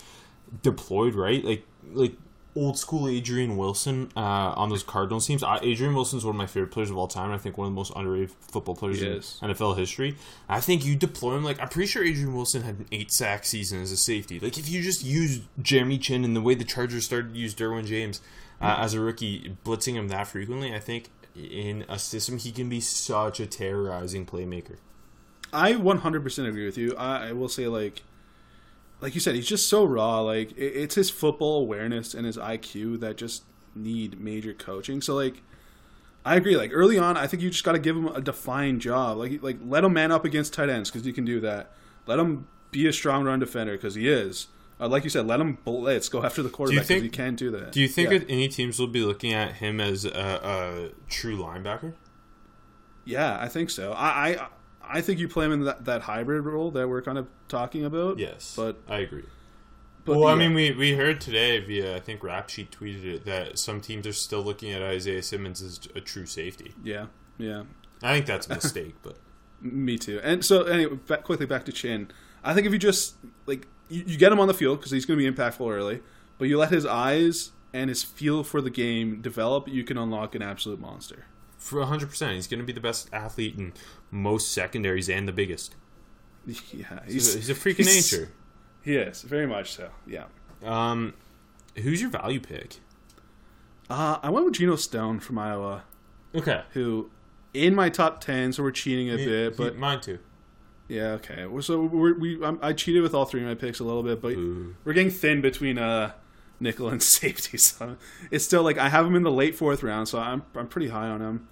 deployed 0.61 1.13
right, 1.13 1.43
like 1.43 1.63
like 1.91 2.13
old 2.55 2.79
school 2.79 3.07
Adrian 3.09 3.57
Wilson 3.57 4.09
uh, 4.15 4.53
on 4.55 4.69
those 4.69 4.81
Cardinals 4.81 5.27
teams. 5.27 5.43
Uh, 5.43 5.59
Adrian 5.61 5.93
Wilson's 5.93 6.23
one 6.23 6.35
of 6.35 6.37
my 6.37 6.45
favorite 6.45 6.71
players 6.71 6.89
of 6.89 6.97
all 6.97 7.07
time. 7.07 7.31
I 7.31 7.37
think 7.37 7.57
one 7.57 7.67
of 7.67 7.73
the 7.73 7.75
most 7.75 7.91
underrated 7.95 8.31
football 8.31 8.75
players 8.75 9.01
in. 9.01 9.49
NFL 9.49 9.77
history. 9.77 10.15
I 10.47 10.61
think 10.61 10.85
you 10.85 10.95
deploy 10.95 11.35
him 11.35 11.43
like 11.43 11.59
I'm 11.59 11.67
pretty 11.67 11.87
sure 11.87 12.03
Adrian 12.03 12.33
Wilson 12.33 12.61
had 12.63 12.79
an 12.79 12.85
eight 12.91 13.11
sack 13.11 13.45
season 13.45 13.81
as 13.81 13.91
a 13.91 13.97
safety. 13.97 14.39
Like 14.39 14.57
if 14.57 14.69
you 14.69 14.81
just 14.81 15.03
use 15.03 15.41
Jeremy 15.61 15.97
Chinn 15.97 16.23
and 16.23 16.35
the 16.35 16.41
way 16.41 16.55
the 16.55 16.63
Chargers 16.63 17.03
started 17.03 17.33
to 17.33 17.39
use 17.39 17.53
Derwin 17.53 17.85
James 17.85 18.21
uh, 18.61 18.77
as 18.79 18.93
a 18.93 19.01
rookie, 19.01 19.57
blitzing 19.65 19.93
him 19.93 20.07
that 20.07 20.27
frequently, 20.27 20.73
I 20.73 20.79
think 20.79 21.09
in 21.35 21.85
a 21.89 21.99
system 21.99 22.37
he 22.37 22.51
can 22.51 22.69
be 22.69 22.79
such 22.79 23.39
a 23.39 23.45
terrorizing 23.45 24.25
playmaker. 24.25 24.77
I 25.53 25.73
100% 25.73 26.47
agree 26.47 26.65
with 26.65 26.77
you. 26.77 26.95
I, 26.97 27.29
I 27.29 27.31
will 27.33 27.49
say, 27.49 27.67
like, 27.67 28.03
like 29.01 29.15
you 29.15 29.21
said, 29.21 29.35
he's 29.35 29.47
just 29.47 29.69
so 29.69 29.85
raw. 29.85 30.21
Like, 30.21 30.51
it, 30.51 30.75
it's 30.75 30.95
his 30.95 31.09
football 31.09 31.61
awareness 31.61 32.13
and 32.13 32.25
his 32.25 32.37
IQ 32.37 32.99
that 33.01 33.17
just 33.17 33.43
need 33.73 34.19
major 34.19 34.53
coaching. 34.53 35.01
So, 35.01 35.15
like, 35.15 35.41
I 36.25 36.35
agree. 36.35 36.57
Like 36.57 36.71
early 36.73 36.97
on, 36.97 37.17
I 37.17 37.27
think 37.27 37.43
you 37.43 37.51
just 37.51 37.63
got 37.63 37.73
to 37.73 37.79
give 37.79 37.95
him 37.95 38.07
a 38.07 38.19
defined 38.19 38.81
job. 38.81 39.17
Like, 39.17 39.43
like 39.43 39.57
let 39.63 39.83
him 39.83 39.93
man 39.93 40.11
up 40.11 40.25
against 40.25 40.53
tight 40.53 40.69
ends 40.69 40.89
because 40.89 41.05
you 41.05 41.13
can 41.13 41.23
do 41.23 41.39
that. 41.41 41.71
Let 42.07 42.17
him 42.17 42.47
be 42.71 42.87
a 42.87 42.93
strong 42.93 43.23
run 43.25 43.39
defender 43.39 43.73
because 43.73 43.93
he 43.93 44.09
is. 44.09 44.47
Uh, 44.79 44.87
like 44.89 45.03
you 45.05 45.09
said, 45.09 45.25
let 45.25 45.39
him 45.39 45.57
blitz, 45.63 46.09
go 46.09 46.23
after 46.23 46.43
the 46.43 46.49
quarterback 46.49 46.83
because 46.83 46.87
think- 46.89 47.03
he 47.03 47.09
can 47.09 47.35
do 47.35 47.49
that. 47.51 47.71
Do 47.71 47.79
you 47.79 47.87
think 47.87 48.11
Yeah. 48.11 48.17
that 48.19 48.29
any 48.29 48.47
teams 48.49 48.77
will 48.79 48.87
be 48.87 49.01
looking 49.03 49.31
at 49.33 49.53
him 49.53 49.79
as 49.79 50.03
a, 50.05 50.09
a 50.11 50.89
true 51.09 51.37
linebacker? 51.37 51.93
Yeah, 53.05 53.37
I 53.39 53.47
think 53.47 53.69
so. 53.69 53.93
I, 53.93 54.07
I 54.07 54.47
I 54.97 55.01
think 55.01 55.19
you 55.19 55.27
play 55.27 55.45
him 55.45 55.51
in 55.51 55.63
that, 55.65 55.85
that 55.85 56.01
hybrid 56.03 56.45
role 56.45 56.71
that 56.71 56.87
we're 56.89 57.01
kind 57.01 57.17
of 57.17 57.27
talking 57.47 57.85
about. 57.85 58.19
Yes, 58.19 58.53
but 58.55 58.77
I 58.87 58.99
agree. 58.99 59.23
but 60.03 60.17
well, 60.17 60.27
I 60.27 60.35
mean, 60.35 60.53
we, 60.53 60.71
we 60.71 60.93
heard 60.93 61.21
today 61.21 61.59
via 61.59 61.95
I 61.95 61.99
think 61.99 62.23
Rap 62.23 62.49
Sheet 62.49 62.71
tweeted 62.71 63.05
it 63.05 63.25
that 63.25 63.57
some 63.59 63.79
teams 63.81 64.05
are 64.07 64.13
still 64.13 64.41
looking 64.43 64.71
at 64.71 64.81
Isaiah 64.81 65.23
Simmons 65.23 65.61
as 65.61 65.79
a 65.95 66.01
true 66.01 66.25
safety. 66.25 66.73
yeah, 66.83 67.07
yeah. 67.37 67.63
I 68.03 68.13
think 68.15 68.25
that's 68.25 68.47
a 68.47 68.55
mistake, 68.55 68.95
but 69.01 69.17
Me 69.61 69.97
too. 69.97 70.19
And 70.23 70.43
so, 70.43 70.63
anyway, 70.63 70.95
back, 70.95 71.23
quickly 71.23 71.45
back 71.45 71.63
to 71.65 71.71
Chinn. 71.71 72.09
I 72.43 72.53
think 72.53 72.67
if 72.67 72.73
you 72.73 72.77
just 72.79 73.15
like 73.47 73.67
you, 73.89 74.03
you 74.05 74.17
get 74.17 74.31
him 74.31 74.39
on 74.39 74.47
the 74.47 74.53
field 74.53 74.79
because 74.79 74.91
he's 74.91 75.05
going 75.05 75.19
to 75.19 75.31
be 75.31 75.35
impactful 75.35 75.69
early, 75.71 76.01
but 76.37 76.47
you 76.47 76.57
let 76.57 76.71
his 76.71 76.85
eyes 76.85 77.51
and 77.73 77.89
his 77.89 78.03
feel 78.03 78.43
for 78.43 78.61
the 78.61 78.69
game 78.69 79.21
develop, 79.21 79.67
you 79.67 79.83
can 79.83 79.97
unlock 79.97 80.33
an 80.35 80.41
absolute 80.41 80.79
monster. 80.79 81.25
for 81.57 81.79
100%, 81.83 82.33
he's 82.33 82.47
going 82.47 82.59
to 82.59 82.65
be 82.65 82.71
the 82.73 82.79
best 82.79 83.09
athlete 83.11 83.55
in 83.57 83.73
most 84.11 84.51
secondaries 84.53 85.09
and 85.09 85.27
the 85.27 85.31
biggest. 85.33 85.75
Yeah, 86.71 86.99
He's, 87.07 87.33
a, 87.33 87.37
he's 87.39 87.49
a 87.49 87.55
freak 87.55 87.79
of 87.79 87.85
nature. 87.87 88.29
He 88.83 88.95
is 88.97 89.23
very 89.23 89.47
much 89.47 89.73
so. 89.73 89.89
Yeah. 90.05 90.25
Um, 90.63 91.15
who's 91.75 92.01
your 92.01 92.11
value 92.11 92.39
pick? 92.39 92.77
Uh, 93.89 94.19
I 94.21 94.29
went 94.29 94.45
with 94.45 94.53
Geno 94.55 94.75
Stone 94.75 95.19
from 95.21 95.37
Iowa, 95.39 95.83
Okay, 96.35 96.61
who 96.73 97.09
in 97.53 97.73
my 97.73 97.89
top 97.89 98.19
ten, 98.21 98.51
so 98.53 98.61
we're 98.61 98.71
cheating 98.71 99.09
a 99.09 99.15
bit, 99.15 99.57
but 99.57 99.75
mine 99.77 100.01
too. 100.01 100.19
Yeah, 100.87 101.11
okay. 101.13 101.47
So 101.61 101.81
we're, 101.81 102.17
we 102.17 102.43
I'm, 102.43 102.59
I 102.61 102.73
cheated 102.73 103.01
with 103.01 103.13
all 103.13 103.25
three 103.25 103.41
of 103.41 103.47
my 103.47 103.55
picks 103.55 103.79
a 103.79 103.83
little 103.83 104.03
bit, 104.03 104.21
but 104.21 104.33
Ooh. 104.33 104.75
we're 104.83 104.93
getting 104.93 105.11
thin 105.11 105.41
between 105.41 105.77
uh 105.77 106.11
nickel 106.59 106.89
and 106.89 107.01
safety. 107.03 107.57
So 107.57 107.97
it's 108.31 108.45
still 108.45 108.63
like 108.63 108.77
I 108.77 108.89
have 108.89 109.05
him 109.05 109.15
in 109.15 109.23
the 109.23 109.31
late 109.31 109.55
fourth 109.55 109.83
round, 109.83 110.07
so 110.07 110.19
I'm 110.19 110.43
I'm 110.55 110.67
pretty 110.67 110.89
high 110.89 111.07
on 111.07 111.21
him. 111.21 111.47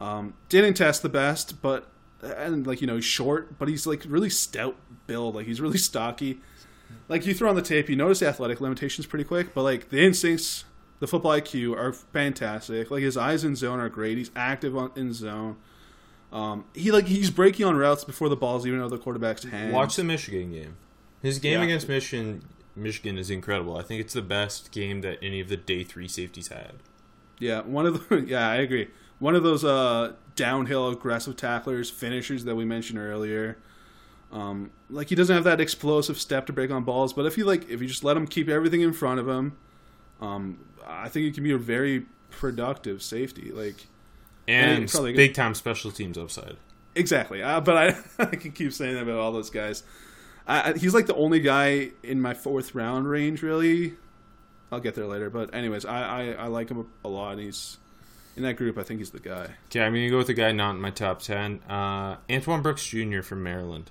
Um, 0.00 0.34
didn't 0.48 0.74
test 0.74 1.02
the 1.02 1.08
best, 1.08 1.60
but 1.60 1.88
and 2.22 2.66
like 2.66 2.80
you 2.80 2.86
know 2.86 2.96
he's 2.96 3.04
short, 3.04 3.58
but 3.58 3.68
he's 3.68 3.86
like 3.86 4.04
really 4.06 4.30
stout 4.30 4.76
build. 5.06 5.34
Like 5.34 5.46
he's 5.46 5.60
really 5.60 5.78
stocky. 5.78 6.40
Like 7.08 7.26
you 7.26 7.34
throw 7.34 7.48
on 7.48 7.56
the 7.56 7.62
tape, 7.62 7.88
you 7.88 7.96
notice 7.96 8.20
the 8.20 8.28
athletic 8.28 8.60
limitations 8.60 9.06
pretty 9.06 9.24
quick, 9.24 9.54
but 9.54 9.62
like 9.62 9.88
the 9.88 10.04
instincts, 10.04 10.64
the 11.00 11.06
football 11.06 11.32
IQ 11.32 11.76
are 11.76 11.92
fantastic. 11.92 12.90
Like 12.90 13.02
his 13.02 13.16
eyes 13.16 13.44
in 13.44 13.56
zone 13.56 13.80
are 13.80 13.88
great. 13.88 14.18
He's 14.18 14.30
active 14.36 14.76
on, 14.76 14.90
in 14.94 15.12
zone. 15.12 15.56
Um, 16.32 16.64
he 16.74 16.90
like 16.92 17.06
he's 17.06 17.30
breaking 17.30 17.64
on 17.66 17.76
routes 17.76 18.04
before 18.04 18.28
the 18.28 18.36
ball's 18.36 18.66
even 18.66 18.80
out 18.80 18.84
of 18.86 18.90
the 18.90 18.98
quarterback's 18.98 19.44
hand. 19.44 19.72
Watch 19.72 19.96
the 19.96 20.04
Michigan 20.04 20.52
game. 20.52 20.76
His 21.22 21.38
game 21.38 21.60
Yeah. 21.60 21.64
against 21.64 21.88
Michigan, 21.88 22.42
Michigan 22.76 23.16
is 23.18 23.30
incredible. 23.30 23.76
I 23.76 23.82
think 23.82 24.00
it's 24.00 24.12
the 24.14 24.22
best 24.22 24.70
game 24.70 25.00
that 25.00 25.18
any 25.22 25.40
of 25.40 25.48
the 25.48 25.56
day 25.56 25.84
three 25.84 26.06
safeties 26.08 26.48
had. 26.48 26.74
Yeah, 27.38 27.62
one 27.62 27.86
of 27.86 28.08
the 28.08 28.20
yeah, 28.26 28.48
I 28.48 28.56
agree. 28.56 28.88
One 29.20 29.34
of 29.34 29.42
those 29.42 29.64
uh, 29.64 30.12
downhill 30.36 30.88
aggressive 30.90 31.36
tacklers, 31.36 31.90
finishers 31.90 32.44
that 32.44 32.54
we 32.54 32.64
mentioned 32.64 32.98
earlier. 32.98 33.56
Um, 34.30 34.70
like 34.90 35.08
he 35.08 35.14
doesn't 35.14 35.34
have 35.34 35.44
that 35.44 35.60
explosive 35.60 36.18
step 36.20 36.44
to 36.46 36.52
break 36.52 36.70
on 36.70 36.84
balls, 36.84 37.14
but 37.14 37.24
if 37.24 37.38
you 37.38 37.44
like, 37.46 37.68
if 37.70 37.80
you 37.80 37.88
just 37.88 38.04
let 38.04 38.16
him 38.16 38.26
keep 38.26 38.48
everything 38.48 38.82
in 38.82 38.92
front 38.92 39.18
of 39.18 39.26
him, 39.26 39.56
um, 40.20 40.58
I 40.86 41.08
think 41.08 41.26
it 41.26 41.34
can 41.34 41.42
be 41.44 41.52
a 41.52 41.58
very 41.58 42.04
productive 42.30 43.02
safety. 43.02 43.50
Like 43.50 43.86
And 44.48 44.90
big 45.14 45.34
time 45.34 45.54
special 45.54 45.90
teams 45.90 46.16
upside. 46.18 46.56
exactly, 46.94 47.42
uh, 47.42 47.60
but 47.60 47.76
I 47.76 47.96
I 48.22 48.36
can 48.36 48.52
keep 48.52 48.72
saying 48.72 48.94
that 48.94 49.02
about 49.02 49.18
all 49.18 49.32
those 49.32 49.50
guys. 49.50 49.82
I, 50.46 50.72
he's 50.72 50.94
like 50.94 51.06
the 51.06 51.14
only 51.14 51.40
guy 51.40 51.90
in 52.02 52.22
my 52.22 52.32
fourth 52.32 52.74
round 52.74 53.06
range, 53.08 53.42
really. 53.42 53.94
I'll 54.72 54.80
get 54.80 54.94
there 54.94 55.06
later, 55.06 55.28
but 55.30 55.54
anyways, 55.54 55.84
I, 55.84 56.02
I, 56.02 56.30
I 56.32 56.46
like 56.46 56.70
him 56.70 56.86
a, 57.04 57.08
lot. 57.08 57.32
And 57.32 57.40
he's 57.42 57.76
in 58.36 58.42
that 58.44 58.54
group. 58.54 58.78
I 58.78 58.82
think 58.82 59.00
he's 59.00 59.10
the 59.10 59.18
guy. 59.20 59.48
Okay, 59.66 59.80
I'm 59.82 59.92
gonna 59.92 60.08
go 60.10 60.16
with 60.18 60.28
a 60.30 60.34
guy 60.34 60.52
not 60.52 60.74
in 60.74 60.80
my 60.80 60.90
top 60.90 61.20
ten. 61.20 61.60
Uh, 61.68 62.16
Antoine 62.30 62.62
Brooks 62.62 62.86
Jr. 62.86 63.20
from 63.22 63.42
Maryland. 63.42 63.90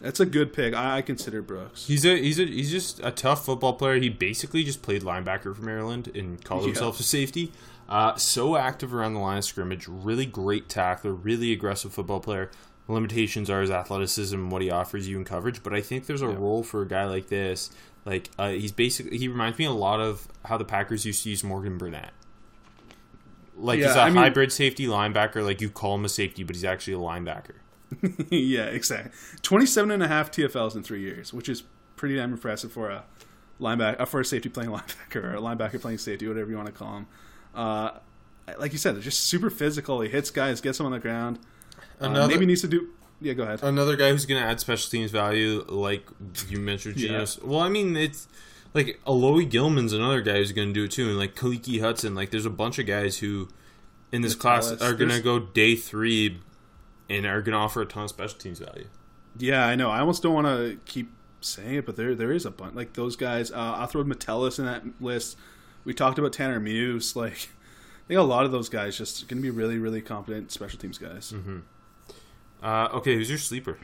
That's 0.00 0.20
a 0.20 0.26
good 0.26 0.52
pick. 0.52 0.74
I, 0.74 0.98
I 0.98 1.02
consider 1.02 1.40
Brooks. 1.40 1.86
He's 1.86 2.04
a 2.04 2.16
he's 2.18 2.38
a 2.38 2.44
he's 2.44 2.70
just 2.70 3.00
a 3.02 3.10
tough 3.10 3.44
football 3.46 3.72
player. 3.74 3.98
He 3.98 4.10
basically 4.10 4.62
just 4.64 4.82
played 4.82 5.02
linebacker 5.02 5.56
for 5.56 5.62
Maryland 5.62 6.10
and 6.14 6.42
called 6.44 6.62
Yeah. 6.64 6.66
himself 6.68 7.00
a 7.00 7.02
safety. 7.02 7.52
Uh, 7.88 8.16
so 8.16 8.56
active 8.56 8.94
around 8.94 9.14
the 9.14 9.20
line 9.20 9.38
of 9.38 9.44
scrimmage, 9.44 9.86
really 9.88 10.26
great 10.26 10.68
tackler, 10.68 11.12
really 11.12 11.52
aggressive 11.52 11.92
football 11.92 12.20
player. 12.20 12.50
The 12.86 12.92
limitations 12.92 13.48
are 13.50 13.60
his 13.60 13.70
athleticism 13.70 14.50
what 14.50 14.62
he 14.62 14.70
offers 14.70 15.08
you 15.08 15.16
in 15.18 15.24
coverage, 15.24 15.62
but 15.62 15.72
I 15.74 15.80
think 15.80 16.06
there's 16.06 16.22
a 16.22 16.28
role 16.28 16.62
for 16.62 16.82
a 16.82 16.88
guy 16.88 17.04
like 17.04 17.28
this. 17.28 17.70
Like 18.04 18.30
uh, 18.38 18.50
he's 18.50 18.72
basically 18.72 19.16
he 19.18 19.28
reminds 19.28 19.58
me 19.58 19.64
a 19.64 19.72
lot 19.72 20.00
of 20.00 20.28
how 20.44 20.58
the 20.58 20.64
Packers 20.64 21.06
used 21.06 21.22
to 21.24 21.30
use 21.30 21.42
Morgan 21.42 21.78
Burnett. 21.78 22.12
Like 23.56 23.78
he's 23.78 23.86
a 23.86 23.94
Yeah, 23.94 24.02
I 24.02 24.06
mean- 24.10 24.16
hybrid 24.16 24.52
safety 24.52 24.86
linebacker. 24.86 25.44
Like 25.44 25.60
you 25.60 25.70
call 25.70 25.94
him 25.94 26.04
a 26.04 26.08
safety, 26.08 26.42
but 26.42 26.54
he's 26.56 26.64
actually 26.64 26.94
a 26.94 26.98
linebacker. 26.98 27.54
yeah, 28.30 28.64
exactly. 28.64 29.12
27 29.42 29.90
and 29.90 30.02
a 30.02 30.08
half 30.08 30.30
TFLs 30.30 30.74
in 30.74 30.82
three 30.82 31.00
years, 31.00 31.32
which 31.32 31.48
is 31.48 31.62
pretty 31.96 32.16
damn 32.16 32.32
impressive 32.32 32.72
for 32.72 32.90
a 32.90 33.04
linebacker, 33.60 34.00
uh, 34.00 34.04
for 34.04 34.20
a 34.20 34.24
safety 34.24 34.48
playing 34.48 34.70
linebacker, 34.72 35.22
or 35.24 35.34
a 35.36 35.40
linebacker 35.40 35.80
playing 35.80 35.98
safety, 35.98 36.26
whatever 36.26 36.50
you 36.50 36.56
want 36.56 36.66
to 36.66 36.72
call 36.72 36.96
him. 36.96 37.06
Uh, 37.54 37.90
like 38.58 38.72
you 38.72 38.78
said, 38.78 38.94
they're 38.94 39.02
just 39.02 39.24
super 39.24 39.50
physical. 39.50 40.00
He 40.00 40.08
hits 40.08 40.30
guys, 40.30 40.60
gets 40.60 40.78
them 40.78 40.86
on 40.86 40.92
the 40.92 40.98
ground. 40.98 41.38
Uh, 42.00 42.06
Another- 42.06 42.28
maybe 42.34 42.46
needs 42.46 42.60
to 42.62 42.68
do. 42.68 42.88
Yeah, 43.20 43.32
go 43.32 43.44
ahead. 43.44 43.62
Another 43.62 43.96
guy 43.96 44.10
who's 44.10 44.26
going 44.26 44.42
to 44.42 44.46
add 44.46 44.60
special 44.60 44.90
teams 44.90 45.10
value, 45.10 45.64
like 45.68 46.06
you 46.48 46.58
mentioned, 46.58 46.98
Yeah. 47.00 47.24
Well, 47.42 47.60
I 47.60 47.68
mean, 47.68 47.96
it's 47.96 48.28
like 48.74 49.00
Alohi 49.06 49.48
Gilman's 49.48 49.92
another 49.92 50.20
guy 50.20 50.34
who's 50.34 50.52
going 50.52 50.68
to 50.68 50.74
do 50.74 50.84
it 50.84 50.90
too, 50.90 51.08
and 51.08 51.18
like 51.18 51.34
Khaleke 51.34 51.80
Hudson. 51.80 52.14
Like, 52.14 52.30
there's 52.30 52.44
a 52.44 52.50
bunch 52.50 52.78
of 52.78 52.86
guys 52.86 53.18
who 53.18 53.48
in 54.12 54.22
this 54.22 54.34
class 54.34 54.70
are 54.82 54.92
going 54.94 55.10
to 55.10 55.20
go 55.22 55.38
day 55.38 55.74
three 55.76 56.40
and 57.08 57.24
are 57.24 57.40
going 57.40 57.52
to 57.52 57.58
offer 57.58 57.80
a 57.82 57.86
ton 57.86 58.04
of 58.04 58.10
special 58.10 58.38
teams 58.38 58.58
value. 58.58 58.86
Yeah, 59.38 59.64
I 59.66 59.74
know. 59.74 59.90
I 59.90 60.00
almost 60.00 60.22
don't 60.22 60.34
want 60.34 60.46
to 60.46 60.78
keep 60.84 61.10
saying 61.40 61.76
it, 61.76 61.86
but 61.86 61.96
there 61.96 62.14
there 62.14 62.32
is 62.32 62.44
a 62.44 62.50
bunch 62.50 62.74
like 62.74 62.94
those 62.94 63.16
guys. 63.16 63.50
Uh, 63.50 63.56
I'll 63.56 63.86
throw 63.86 64.04
Metellus 64.04 64.58
in 64.58 64.66
that 64.66 64.82
list. 65.00 65.36
We 65.84 65.94
talked 65.94 66.18
about 66.18 66.32
Tanner 66.32 66.60
Muse. 66.60 67.14
Like, 67.16 67.50
I 68.04 68.08
think 68.08 68.18
a 68.20 68.22
lot 68.22 68.44
of 68.44 68.52
those 68.52 68.68
guys 68.68 68.96
just 68.96 69.26
going 69.28 69.38
to 69.38 69.42
be 69.42 69.50
really, 69.50 69.78
really 69.78 70.00
competent 70.00 70.52
special 70.52 70.78
teams 70.78 70.98
guys. 70.98 71.34
Uh, 72.62 72.88
okay, 72.94 73.14
who's 73.14 73.28
your 73.28 73.38
sleeper? 73.38 73.78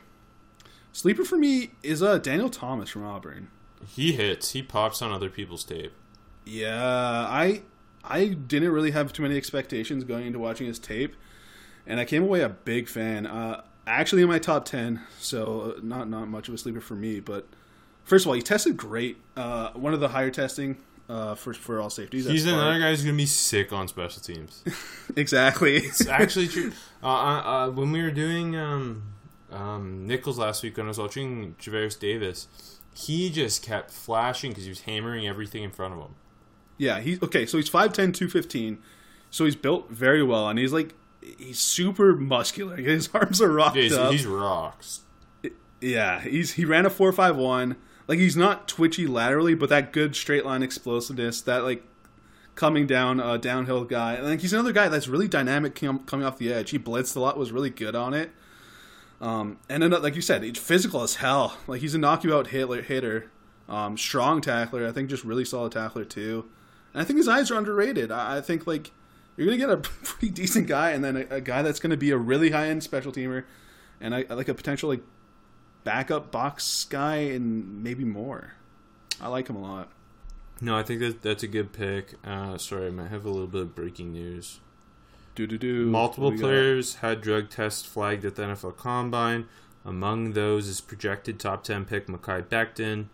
Sleeper 0.93 1.25
for 1.25 1.37
me 1.37 1.71
is 1.83 2.03
uh, 2.03 2.19
Daniel 2.19 2.51
Thomas 2.51 2.91
from 2.91 3.05
Auburn. 3.05 3.49
He 3.87 4.13
hits. 4.13 4.53
He 4.53 4.63
pops 4.63 5.03
on 5.03 5.13
other 5.13 5.31
people's 5.31 5.65
tape. 5.65 5.93
Yeah, 6.45 6.83
I 6.83 7.63
I 8.03 8.29
didn't 8.29 8.71
really 8.73 8.91
have 8.91 9.13
too 9.13 9.23
many 9.23 9.37
expectations 9.37 10.05
going 10.05 10.27
into 10.27 10.39
watching 10.39 10.67
his 10.67 10.79
tape, 10.79 11.15
and 11.87 12.01
I 12.01 12.05
came 12.05 12.23
away 12.23 12.41
a 12.41 12.49
big 12.49 12.89
fan. 12.89 13.27
Uh, 13.27 13.63
actually, 13.87 14.23
in 14.23 14.29
my 14.29 14.39
top 14.39 14.65
ten, 14.65 15.01
so 15.19 15.75
uh, 15.77 15.81
not 15.83 16.09
not 16.09 16.29
much 16.29 16.49
of 16.49 16.55
a 16.55 16.59
sleeper 16.59 16.81
for 16.81 16.95
me. 16.95 17.21
But 17.21 17.47
first 18.05 18.25
of 18.25 18.29
all, 18.29 18.35
he 18.35 18.43
tested 18.43 18.77
great. 18.77 19.19
Uh, 19.37 19.71
one 19.73 19.95
of 19.95 20.01
the 20.01 20.09
higher 20.09 20.31
testing 20.31 20.79
uh, 21.11 21.35
for 21.35 21.53
for 21.55 21.81
all 21.81 21.91
safeties. 21.91 22.27
He's 22.27 22.45
That's 22.45 22.55
another 22.55 22.73
far- 22.73 22.81
guy 22.81 22.91
who's 22.91 23.05
to 23.05 23.13
be 23.13 23.27
sick 23.27 23.73
on 23.73 23.89
special 23.89 24.23
teams. 24.23 24.63
Exactly. 25.17 25.79
It's 25.79 26.07
actually 26.07 26.47
true. 26.47 26.71
Uh, 27.03 27.07
uh, 27.07 27.41
uh, 27.41 27.71
when 27.71 27.91
we 27.91 28.01
were 28.01 28.13
doing 28.13 28.55
um, 28.57 29.03
um, 29.51 30.07
Nichols 30.07 30.39
last 30.39 30.63
week, 30.63 30.77
when 30.77 30.87
I 30.87 30.89
was 30.91 30.99
watching 30.99 31.57
Javaris 31.61 31.99
Davis, 31.99 32.47
he 32.95 33.29
just 33.31 33.65
kept 33.65 33.91
flashing 33.91 34.53
because 34.53 34.65
he 34.65 34.71
was 34.71 34.83
hammering 34.83 35.27
everything 35.27 35.65
in 35.65 35.73
front 35.73 35.95
of 35.95 36.01
him. 36.01 36.15
yeah, 36.79 37.01
he's 37.01 37.21
okay. 37.25 37.45
So 37.45 37.57
he's 37.59 37.69
5'10", 37.69 38.15
215. 38.15 38.79
So 39.31 39.45
he's 39.47 39.57
built 39.57 39.91
very 39.91 40.23
well, 40.23 40.49
and 40.49 40.59
he's 40.61 40.73
like 40.73 40.95
he's 41.39 41.59
super 41.59 42.15
muscular. 42.15 42.77
His 42.95 43.09
arms 43.13 43.41
are 43.43 43.53
rocked 43.53 43.77
Yeah, 43.77 43.83
he's, 43.83 43.97
up. 43.97 44.13
he's 44.13 44.27
rocks. 44.27 45.01
Yeah, 45.81 46.21
he's 46.21 46.53
he 46.53 46.65
ran 46.65 46.87
a 46.87 46.91
four 46.91 47.13
five 47.13 47.37
one. 47.37 47.77
Like 48.07 48.19
he's 48.19 48.37
not 48.37 48.67
twitchy 48.69 49.07
laterally, 49.07 49.55
but 49.55 49.69
that 49.69 49.93
good 49.93 50.17
straight 50.17 50.45
line 50.45 50.63
explosiveness, 50.63 51.41
that 51.43 51.63
like 51.63 51.85
coming 52.55 52.87
down 52.87 53.21
uh, 53.21 53.37
downhill 53.37 53.85
guy. 53.85 54.15
And 54.15 54.27
like 54.27 54.41
he's 54.41 54.53
another 54.53 54.73
guy 54.73 54.89
that's 54.89 55.09
really 55.09 55.29
dynamic 55.29 55.75
com- 55.75 56.01
coming 56.01 56.27
off 56.27 56.39
the 56.39 56.53
edge. 56.53 56.71
He 56.71 56.79
blitzed 56.79 57.17
a 57.17 57.21
lot, 57.21 57.39
was 57.39 57.53
really 57.53 57.71
good 57.71 57.95
on 57.95 58.15
it. 58.15 58.31
Um, 59.21 59.59
and 59.69 59.83
then, 59.83 59.91
like 59.91 60.17
you 60.17 60.23
said, 60.23 60.43
he's 60.43 60.59
physical 60.59 61.03
as 61.03 61.17
hell. 61.17 61.57
Like 61.67 61.81
he's 61.81 61.95
a 61.95 61.99
knock 61.99 62.25
you 62.25 62.35
out 62.35 62.49
hitter, 62.49 62.83
hitter, 62.83 63.31
um, 63.69 63.97
strong 63.97 64.41
tackler. 64.41 64.87
I 64.87 64.93
think 64.93 65.11
just 65.11 65.25
really 65.25 65.45
solid 65.45 65.73
tackler 65.73 66.05
too. 66.05 66.47
And 66.93 67.03
I 67.03 67.05
think 67.05 67.19
his 67.19 67.29
eyes 67.29 67.51
are 67.51 67.57
underrated. 67.57 68.11
I, 68.11 68.39
I 68.39 68.41
think 68.41 68.67
like 68.67 68.91
you're 69.37 69.47
gonna 69.47 69.59
get 69.59 69.71
a 69.71 69.77
pretty 70.05 70.31
decent 70.31 70.67
guy, 70.67 70.91
and 70.91 71.05
then 71.05 71.17
a, 71.17 71.37
a 71.37 71.41
guy 71.41 71.63
that's 71.63 71.81
gonna 71.81 71.97
be 71.97 72.11
a 72.11 72.17
really 72.17 72.51
high 72.51 72.67
end 72.69 72.83
special 72.83 73.13
teamer, 73.13 73.45
and 74.01 74.15
I, 74.15 74.25
like 74.29 74.49
a 74.49 74.55
potential 74.55 74.89
like 74.89 75.03
backup 75.85 76.31
box 76.31 76.85
guy 76.85 77.17
and 77.17 77.83
maybe 77.83 78.05
more. 78.05 78.55
I 79.21 79.29
like 79.29 79.49
him 79.49 79.57
a 79.57 79.63
lot. 79.63 79.91
No, 80.61 80.77
I 80.77 80.83
think 80.83 81.01
that 81.01 81.23
that's 81.23 81.43
a 81.43 81.49
good 81.49 81.73
pick. 81.73 82.15
Uh, 82.25 82.59
sorry, 82.59 82.89
I 82.89 82.91
might 82.91 83.09
have 83.09 83.25
a 83.25 83.31
little 83.31 83.47
bit 83.47 83.63
of 83.63 83.75
breaking 83.75 84.13
news. 84.13 84.61
Do 85.35 85.47
do 85.47 85.57
do. 85.57 85.87
Multiple 85.87 86.31
we 86.31 86.37
got? 86.37 86.43
players 86.43 86.97
had 86.97 87.21
drug 87.21 87.51
tests 87.51 87.85
flagged 87.85 88.25
at 88.25 88.37
the 88.37 88.43
NFL 88.43 88.77
Combine. 88.77 89.47
Among 89.85 90.33
those 90.33 90.69
is 90.69 90.81
projected 90.81 91.41
top 91.41 91.65
10 91.65 91.87
pick 91.87 92.07
Mekhi 92.07 92.45
Becton. 92.45 93.07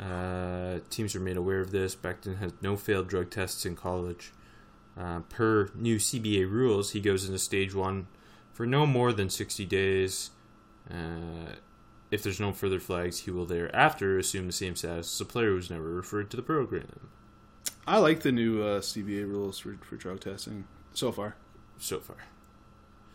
Uh, 0.00 0.80
teams 0.88 1.14
are 1.14 1.20
made 1.20 1.36
aware 1.36 1.60
of 1.60 1.70
this. 1.70 1.94
Becton 1.94 2.38
has 2.38 2.52
no 2.62 2.76
failed 2.76 3.08
drug 3.08 3.30
tests 3.30 3.66
in 3.66 3.76
college. 3.76 4.32
Uh, 4.98 5.20
per 5.28 5.70
new 5.74 5.96
CBA 5.96 6.50
rules, 6.50 6.92
he 6.92 7.00
goes 7.00 7.24
into 7.26 7.38
stage 7.38 7.74
one 7.74 8.06
for 8.52 8.66
no 8.66 8.86
more 8.86 9.12
than 9.12 9.28
60 9.28 9.64
days. 9.66 10.30
Uh, 10.90 11.56
if 12.10 12.22
there's 12.22 12.40
no 12.40 12.52
further 12.52 12.80
flags, 12.80 13.20
he 13.20 13.30
will 13.30 13.46
thereafter 13.46 14.18
assume 14.18 14.46
the 14.46 14.52
same 14.52 14.76
status 14.76 15.14
as 15.14 15.20
a 15.20 15.24
player 15.24 15.50
who's 15.50 15.70
never 15.70 15.88
referred 15.88 16.30
to 16.30 16.36
the 16.36 16.42
program 16.42 17.10
I 17.86 17.96
like 17.96 18.20
the 18.20 18.32
new 18.32 18.62
uh, 18.62 18.80
CBA 18.80 19.26
rules 19.26 19.58
for, 19.58 19.78
for 19.80 19.96
drug 19.96 20.20
testing 20.20 20.64
so 20.92 21.10
far. 21.10 21.36
so 21.78 22.00
far. 22.00 22.18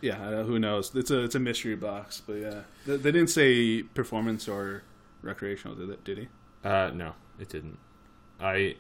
Yeah, 0.02 0.44
who 0.44 0.58
knows? 0.58 0.94
It's 0.96 1.12
a 1.12 1.24
it's 1.24 1.36
a 1.36 1.40
mystery 1.40 1.76
box, 1.76 2.22
but 2.26 2.34
yeah, 2.34 2.62
they, 2.86 2.98
they 2.98 3.12
didn't 3.12 3.30
say 3.30 3.84
performance 3.84 4.48
or 4.48 4.84
recreational, 5.22 5.76
did 5.78 5.90
it? 5.90 6.04
Did 6.04 6.18
he? 6.18 6.28
Uh, 6.64 6.92
no, 6.94 7.14
it 7.40 7.50
didn't. 7.50 7.78
I 8.42 8.76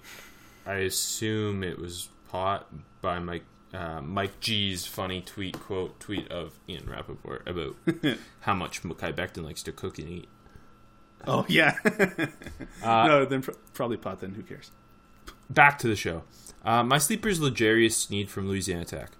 I 0.65 0.77
assume 0.77 1.63
it 1.63 1.77
was 1.79 2.09
pot 2.29 2.67
by 3.01 3.19
Mike 3.19 3.45
uh, 3.73 4.01
Mike 4.01 4.39
G's 4.39 4.85
funny 4.85 5.21
tweet 5.21 5.59
quote 5.59 5.99
tweet 5.99 6.31
of 6.31 6.59
Ian 6.69 6.89
Rapoport 6.89 7.47
about 7.47 7.75
how 8.41 8.53
much 8.53 8.83
Mekhi 8.83 9.13
Becton 9.13 9.43
likes 9.43 9.63
to 9.63 9.71
cook 9.71 9.97
and 9.99 10.09
eat. 10.09 10.29
Oh 11.25 11.45
yeah. 11.47 11.77
Uh, 12.83 13.07
no, 13.07 13.25
then 13.25 13.41
pr- 13.41 13.51
probably 13.73 13.95
pot. 13.95 14.19
Then 14.19 14.33
who 14.33 14.41
cares? 14.43 14.71
Back 15.49 15.79
to 15.79 15.87
the 15.87 15.95
show. 15.95 16.23
Uh, 16.65 16.83
my 16.83 16.97
sleeper 16.97 17.29
is 17.29 17.39
L'Jarius 17.39 17.93
Sneed 17.93 18.29
from 18.29 18.49
Louisiana 18.49 18.83
Tech. 18.83 19.11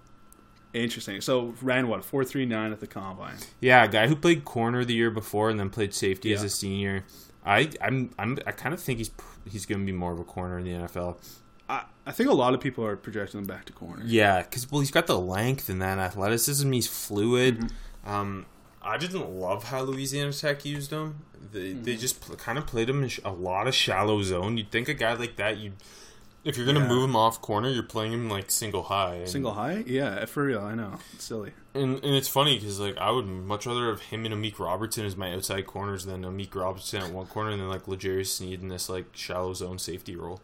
Interesting. 0.74 1.22
So 1.22 1.54
ran 1.62 1.88
what 1.88 2.04
four 2.04 2.24
three 2.24 2.44
nine 2.44 2.72
at 2.72 2.80
the 2.80 2.86
combine. 2.86 3.36
Yeah, 3.60 3.84
a 3.84 3.88
guy 3.88 4.06
who 4.08 4.16
played 4.16 4.44
corner 4.44 4.84
the 4.84 4.92
year 4.92 5.10
before 5.10 5.48
and 5.48 5.58
then 5.58 5.70
played 5.70 5.94
safety 5.94 6.34
as 6.34 6.42
a 6.42 6.50
senior. 6.50 7.04
I 7.46 7.70
I'm, 7.80 8.10
I'm 8.18 8.38
I 8.46 8.52
kind 8.52 8.74
of 8.74 8.82
think 8.82 8.98
he's 8.98 9.10
he's 9.48 9.64
going 9.64 9.80
to 9.80 9.86
be 9.86 9.92
more 9.92 10.12
of 10.12 10.18
a 10.18 10.24
corner 10.24 10.58
in 10.58 10.64
the 10.64 10.72
NFL. 10.72 11.16
I, 11.68 11.84
I 12.06 12.12
think 12.12 12.28
a 12.28 12.34
lot 12.34 12.52
of 12.54 12.60
people 12.60 12.84
are 12.84 12.96
projecting 12.96 13.40
him 13.40 13.46
back 13.46 13.64
to 13.66 13.72
corner. 13.72 14.02
Yeah, 14.04 14.42
because 14.42 14.70
well, 14.70 14.80
he's 14.80 14.90
got 14.90 15.06
the 15.06 15.18
length 15.18 15.68
and 15.68 15.80
that 15.82 15.98
athleticism. 15.98 16.70
He's 16.72 16.86
fluid. 16.86 17.72
Um, 18.04 18.46
I 18.82 18.98
didn't 18.98 19.30
love 19.30 19.64
how 19.64 19.82
Louisiana 19.82 20.32
Tech 20.32 20.64
used 20.64 20.90
him. 20.90 21.20
They 21.52 21.70
Mm-hmm. 21.72 21.82
they 21.84 21.96
just 21.96 22.20
pl- 22.20 22.36
kind 22.36 22.58
of 22.58 22.66
played 22.66 22.88
him 22.90 23.02
in 23.02 23.08
sh- 23.08 23.20
a 23.24 23.32
lot 23.32 23.66
of 23.66 23.74
shallow 23.74 24.22
zone. 24.22 24.56
You'd 24.58 24.70
think 24.70 24.88
a 24.88 24.94
guy 24.94 25.14
like 25.14 25.36
that, 25.36 25.56
you 25.58 25.72
if 26.44 26.58
you're 26.58 26.66
gonna 26.66 26.80
Yeah. 26.80 26.88
move 26.88 27.04
him 27.04 27.16
off 27.16 27.40
corner, 27.40 27.70
you're 27.70 27.82
playing 27.82 28.12
him 28.12 28.28
like 28.28 28.50
single 28.50 28.82
high. 28.82 29.14
And, 29.16 29.28
Single 29.28 29.52
high? 29.54 29.84
Yeah, 29.86 30.24
for 30.26 30.44
real. 30.44 30.60
I 30.60 30.74
know. 30.74 30.98
It's 31.14 31.24
silly. 31.24 31.52
and, 31.74 31.94
and 32.04 32.14
it's 32.14 32.28
funny 32.28 32.58
because 32.58 32.78
like 32.80 32.98
I 32.98 33.10
would 33.10 33.26
much 33.26 33.64
rather 33.66 33.86
have 33.88 34.00
him 34.02 34.26
and 34.26 34.34
Amik 34.34 34.58
Robertson 34.58 35.06
as 35.06 35.16
my 35.16 35.32
outside 35.32 35.66
corners 35.66 36.04
than 36.04 36.22
Amik 36.22 36.54
Robertson 36.54 37.02
at 37.02 37.10
one 37.12 37.26
corner 37.26 37.50
and 37.50 37.60
then 37.62 37.68
like 37.70 37.88
L'Jarius 37.88 38.26
Sneed 38.26 38.60
in 38.60 38.68
this 38.68 38.90
like 38.90 39.06
shallow 39.12 39.54
zone 39.54 39.78
safety 39.78 40.14
role. 40.16 40.40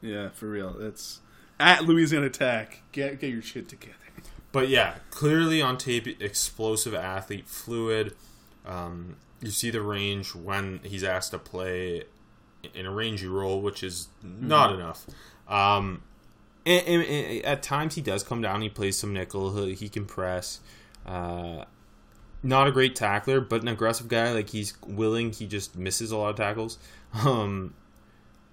Yeah, 0.00 0.28
for 0.30 0.48
real. 0.48 0.76
It's 0.80 1.20
at 1.58 1.84
Louisiana 1.84 2.30
Tech. 2.30 2.82
Get 2.92 3.20
get 3.20 3.30
your 3.30 3.42
shit 3.42 3.68
together. 3.68 3.94
But 4.52 4.68
yeah, 4.68 4.94
clearly 5.10 5.60
on 5.60 5.76
tape, 5.78 6.06
explosive 6.20 6.94
athlete, 6.94 7.46
fluid. 7.46 8.14
Um, 8.64 9.16
you 9.40 9.50
see 9.50 9.70
the 9.70 9.82
range 9.82 10.34
when 10.34 10.80
he's 10.82 11.04
asked 11.04 11.32
to 11.32 11.38
play 11.38 12.04
in 12.74 12.86
a 12.86 12.90
rangy 12.90 13.26
role, 13.26 13.60
which 13.60 13.82
is 13.82 14.08
not 14.22 14.72
enough. 14.74 15.06
Um, 15.46 16.02
and, 16.64 16.86
and- 16.86 17.02
and 17.04 17.44
at 17.44 17.62
times 17.62 17.94
he 17.96 18.00
does 18.00 18.22
come 18.22 18.40
down. 18.40 18.62
He 18.62 18.68
plays 18.68 18.98
some 18.98 19.12
nickel. 19.12 19.54
He, 19.66 19.74
he 19.74 19.88
can 19.88 20.04
press. 20.06 20.60
Uh, 21.04 21.64
not 22.42 22.66
a 22.66 22.72
great 22.72 22.96
tackler, 22.96 23.40
but 23.40 23.62
an 23.62 23.68
aggressive 23.68 24.08
guy. 24.08 24.32
Like 24.32 24.48
he's 24.50 24.74
willing. 24.86 25.32
He 25.32 25.46
just 25.46 25.76
misses 25.76 26.10
a 26.12 26.16
lot 26.16 26.30
of 26.30 26.36
tackles. 26.36 26.78
Um, 27.24 27.74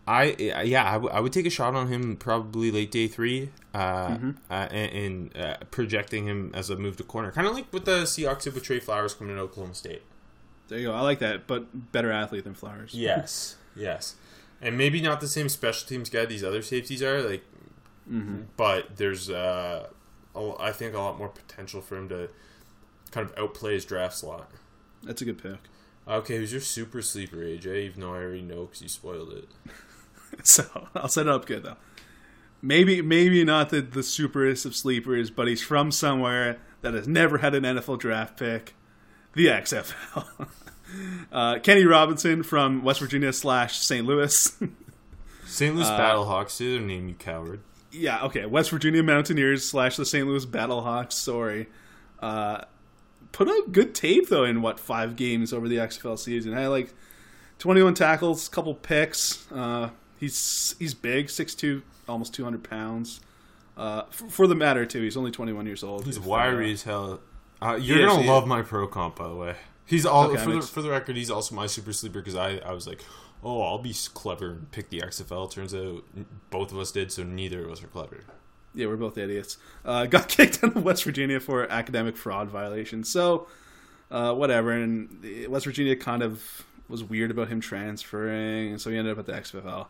I 0.06 0.36
yeah, 0.64 0.90
I, 0.90 0.94
w- 0.94 1.14
I 1.14 1.20
would 1.22 1.32
take 1.32 1.46
a 1.46 1.50
shot 1.50 1.76
on 1.76 1.88
him 1.88 2.18
probably 2.18 2.72
late 2.72 2.92
day 2.92 3.08
three, 3.08 3.52
uh, 3.74 4.18
uh, 4.50 4.54
and, 4.70 4.92
and 5.34 5.38
uh, 5.38 5.58
projecting 5.72 6.26
him 6.28 6.52
as 6.54 6.70
a 6.70 6.76
move 6.76 6.98
to 6.98 7.04
corner, 7.04 7.32
kind 7.32 7.48
of 7.48 7.54
like 7.54 7.72
what 7.72 7.86
the 7.86 8.02
Seahawks 8.04 8.44
did 8.44 8.54
with 8.54 8.64
Tre 8.64 8.80
Flowers 8.80 9.14
coming 9.14 9.36
to 9.36 9.42
Oklahoma 9.42 9.76
State. 9.76 10.02
There 10.68 10.78
you 10.80 10.88
go. 10.88 10.94
I 10.94 11.02
like 11.02 11.20
that, 11.20 11.48
but 11.48 11.92
better 11.94 12.12
athlete 12.12 12.44
than 12.44 12.54
Flowers. 12.54 12.94
Yes, 12.96 13.56
yes, 13.76 14.16
and 14.62 14.78
maybe 14.78 15.02
not 15.02 15.22
the 15.22 15.28
same 15.28 15.48
special 15.48 15.88
teams 15.88 16.10
guy 16.10 16.26
these 16.26 16.44
other 16.44 16.62
safeties 16.62 17.02
are, 17.02 17.22
like, 17.22 17.44
but 18.58 18.98
there's 18.98 19.30
uh, 19.30 19.88
a, 20.36 20.52
I 20.60 20.72
think 20.74 20.94
a 20.96 21.00
lot 21.00 21.18
more 21.18 21.30
potential 21.30 21.80
for 21.82 21.96
him 21.98 22.10
to 22.10 22.30
kind 23.12 23.30
of 23.30 23.38
outplay 23.38 23.76
his 23.76 23.86
draft 23.86 24.16
slot. 24.18 24.52
That's 25.02 25.22
a 25.22 25.26
good 25.26 25.42
pick. 25.42 25.60
Okay, 26.06 26.36
who's 26.38 26.52
your 26.52 26.60
super 26.60 27.02
sleeper, 27.02 27.38
AJ? 27.38 27.66
Even 27.86 28.02
though 28.02 28.14
I 28.14 28.18
already 28.18 28.42
know 28.42 28.66
because 28.66 28.82
you 28.82 28.90
spoiled 28.90 29.32
it. 29.32 29.48
So 30.44 30.88
I'll 30.96 31.08
set 31.08 31.28
it 31.28 31.32
up 31.32 31.46
good 31.46 31.64
though. 31.64 31.78
Maybe 32.62 33.02
maybe 33.02 33.44
not 33.44 33.70
the 33.70 33.82
the 33.82 34.02
superest 34.02 34.66
of 34.66 34.76
sleepers, 34.76 35.30
but 35.30 35.48
he's 35.48 35.62
from 35.62 35.92
somewhere 35.92 36.60
that 36.82 36.94
has 36.94 37.08
never 37.08 37.38
had 37.40 37.56
an 37.56 37.64
NFL 37.64 38.00
draft 38.00 38.38
pick, 38.38 38.74
the 39.34 39.48
XFL. 39.48 40.48
uh, 41.32 41.60
Kenny 41.60 41.86
Robinson 41.86 42.44
from 42.44 42.84
West 42.84 43.00
Virginia 43.00 43.32
slash 43.34 43.80
St. 43.80 44.06
Louis. 44.06 44.58
St. 45.46 45.76
Louis 45.76 45.88
Battlehawks, 45.90 46.52
say 46.52 46.72
their 46.72 46.82
name, 46.82 47.08
you 47.10 47.16
coward. 47.16 47.60
yeah, 47.92 48.24
okay. 48.24 48.46
West 48.46 48.70
Virginia 48.70 49.04
Mountaineers 49.04 49.70
slash 49.70 49.98
the 49.98 50.06
St. 50.06 50.28
Louis 50.28 50.46
Battlehawks. 50.46 51.14
Sorry. 51.14 51.68
Uh, 52.20 52.62
put 53.32 53.48
up 53.50 53.72
good 53.72 53.94
tape 53.94 54.30
though 54.30 54.46
in 54.46 54.62
what 54.62 54.80
five 54.80 55.16
games 55.16 55.54
over 55.54 55.68
the 55.68 55.78
XFL 55.78 56.18
season. 56.18 56.54
Had 56.54 56.68
like 56.68 56.94
twenty 57.60 57.84
one 57.84 57.94
tackles, 57.94 58.48
couple 58.50 58.74
picks. 58.74 59.52
Uh, 59.52 59.90
he's 60.20 60.76
he's 60.80 60.94
big, 60.94 61.28
6'2", 61.28 61.82
almost 62.08 62.34
two 62.34 62.44
hundred 62.44 62.64
pounds. 62.64 63.20
Uh, 63.76 64.04
for, 64.12 64.30
for 64.30 64.48
the 64.48 64.56
matter 64.56 64.86
too, 64.86 65.02
he's 65.02 65.18
only 65.18 65.32
twenty 65.32 65.54
one 65.54 65.66
years 65.66 65.84
old. 65.84 66.06
He's 66.06 66.18
If, 66.18 66.26
wiry 66.26 66.70
uh, 66.70 66.74
as 66.74 66.84
hell. 66.84 67.22
Uh, 67.62 67.76
you're 67.82 68.00
Yes, 68.00 68.10
gonna 68.12 68.24
he 68.24 68.30
love 68.30 68.44
is. 68.44 68.50
my 68.50 68.62
pro 68.62 68.88
comp, 68.88 69.16
by 69.16 69.28
the 69.28 69.36
way. 69.36 69.56
He's 69.86 70.06
all 70.06 70.26
Okay, 70.32 70.44
for 70.44 70.52
the 70.52 70.58
ex- 70.58 70.70
for 70.70 70.82
the 70.82 70.90
record. 70.90 71.16
He's 71.18 71.32
also 71.32 71.56
my 71.56 71.66
super 71.68 71.94
sleeper 71.94 72.20
because 72.20 72.36
I 72.36 72.58
I 72.58 72.74
was 72.74 72.88
like, 72.88 73.02
oh, 73.44 73.62
I'll 73.62 73.80
be 73.80 73.94
clever 74.14 74.50
and 74.52 74.72
pick 74.72 74.90
the 74.90 75.00
XFL. 75.02 75.50
Turns 75.52 75.74
out 75.74 76.04
both 76.50 76.72
of 76.72 76.78
us 76.80 76.92
did, 76.92 77.12
so 77.12 77.24
neither 77.24 77.66
of 77.66 77.72
us 77.72 77.84
are 77.84 77.88
clever. 77.88 78.24
Yeah, 78.76 78.88
we're 78.88 78.96
both 78.98 79.18
idiots. 79.18 79.58
Uh, 79.86 80.06
got 80.08 80.28
kicked 80.30 80.64
out 80.64 80.76
of 80.76 80.84
West 80.84 81.04
Virginia 81.04 81.40
for 81.40 81.70
academic 81.72 82.16
fraud 82.18 82.50
violation. 82.50 83.04
So, 83.04 83.48
uh, 84.12 84.34
whatever. 84.34 84.72
And 84.72 85.48
West 85.48 85.66
Virginia 85.66 85.96
kind 85.96 86.24
of 86.24 86.66
was 86.90 87.04
weird 87.04 87.32
about 87.32 87.50
him 87.50 87.60
transferring, 87.62 88.72
and 88.72 88.82
so 88.82 88.90
he 88.90 88.98
ended 88.98 89.14
up 89.14 89.20
at 89.20 89.26
the 89.26 89.34
XFL. 89.34 89.88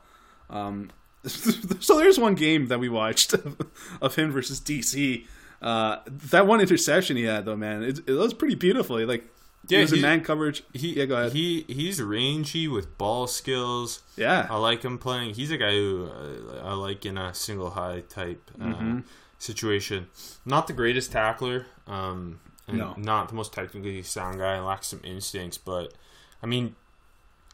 Um, 0.53 0.91
so 1.25 1.97
there's 1.97 2.17
one 2.19 2.35
game 2.35 2.67
that 2.67 2.79
we 2.79 2.87
watched 2.89 3.33
of 4.01 4.15
him 4.15 4.31
versus 4.31 4.59
DC. 4.61 5.25
Uh, 5.61 5.97
that 6.07 6.45
one 6.47 6.61
interception 6.61 7.15
he 7.17 7.23
had, 7.23 7.45
though, 7.45 7.55
man, 7.55 7.83
it, 7.83 7.99
it 8.07 8.13
was 8.13 8.33
pretty 8.33 8.55
beautiful. 8.55 8.97
He, 8.97 9.05
Like, 9.05 9.23
Yeah, 9.67 9.77
he 9.79 9.81
was 9.83 9.93
in 9.93 10.01
man 10.01 10.21
coverage. 10.21 10.63
He 10.73 10.93
yeah, 10.99 11.05
go 11.05 11.15
ahead. 11.17 11.31
He 11.33 11.63
he's 11.69 12.01
rangy 12.01 12.67
with 12.67 12.97
ball 12.97 13.27
skills. 13.27 14.01
yeah, 14.17 14.45
I 14.49 14.57
like 14.57 14.83
him 14.83 14.97
playing. 14.97 15.35
He's 15.35 15.51
a 15.51 15.57
guy 15.57 15.71
who 15.71 16.09
uh, 16.11 16.61
I 16.67 16.73
like 16.73 17.05
in 17.05 17.17
a 17.17 17.33
single 17.33 17.69
high 17.71 18.03
type 18.09 18.51
uh, 18.59 18.65
Mm-hmm. 18.65 18.99
situation. 19.39 20.07
Not 20.45 20.67
the 20.67 20.73
greatest 20.73 21.11
tackler. 21.13 21.65
Um, 21.87 22.41
and 22.67 22.77
No. 22.77 22.93
Not 22.97 23.29
the 23.29 23.35
most 23.35 23.53
technically 23.53 24.03
sound 24.03 24.39
guy. 24.39 24.59
Lacks 24.59 24.87
some 24.87 25.01
instincts, 25.05 25.57
but 25.57 25.93
I 26.41 26.45
mean, 26.45 26.75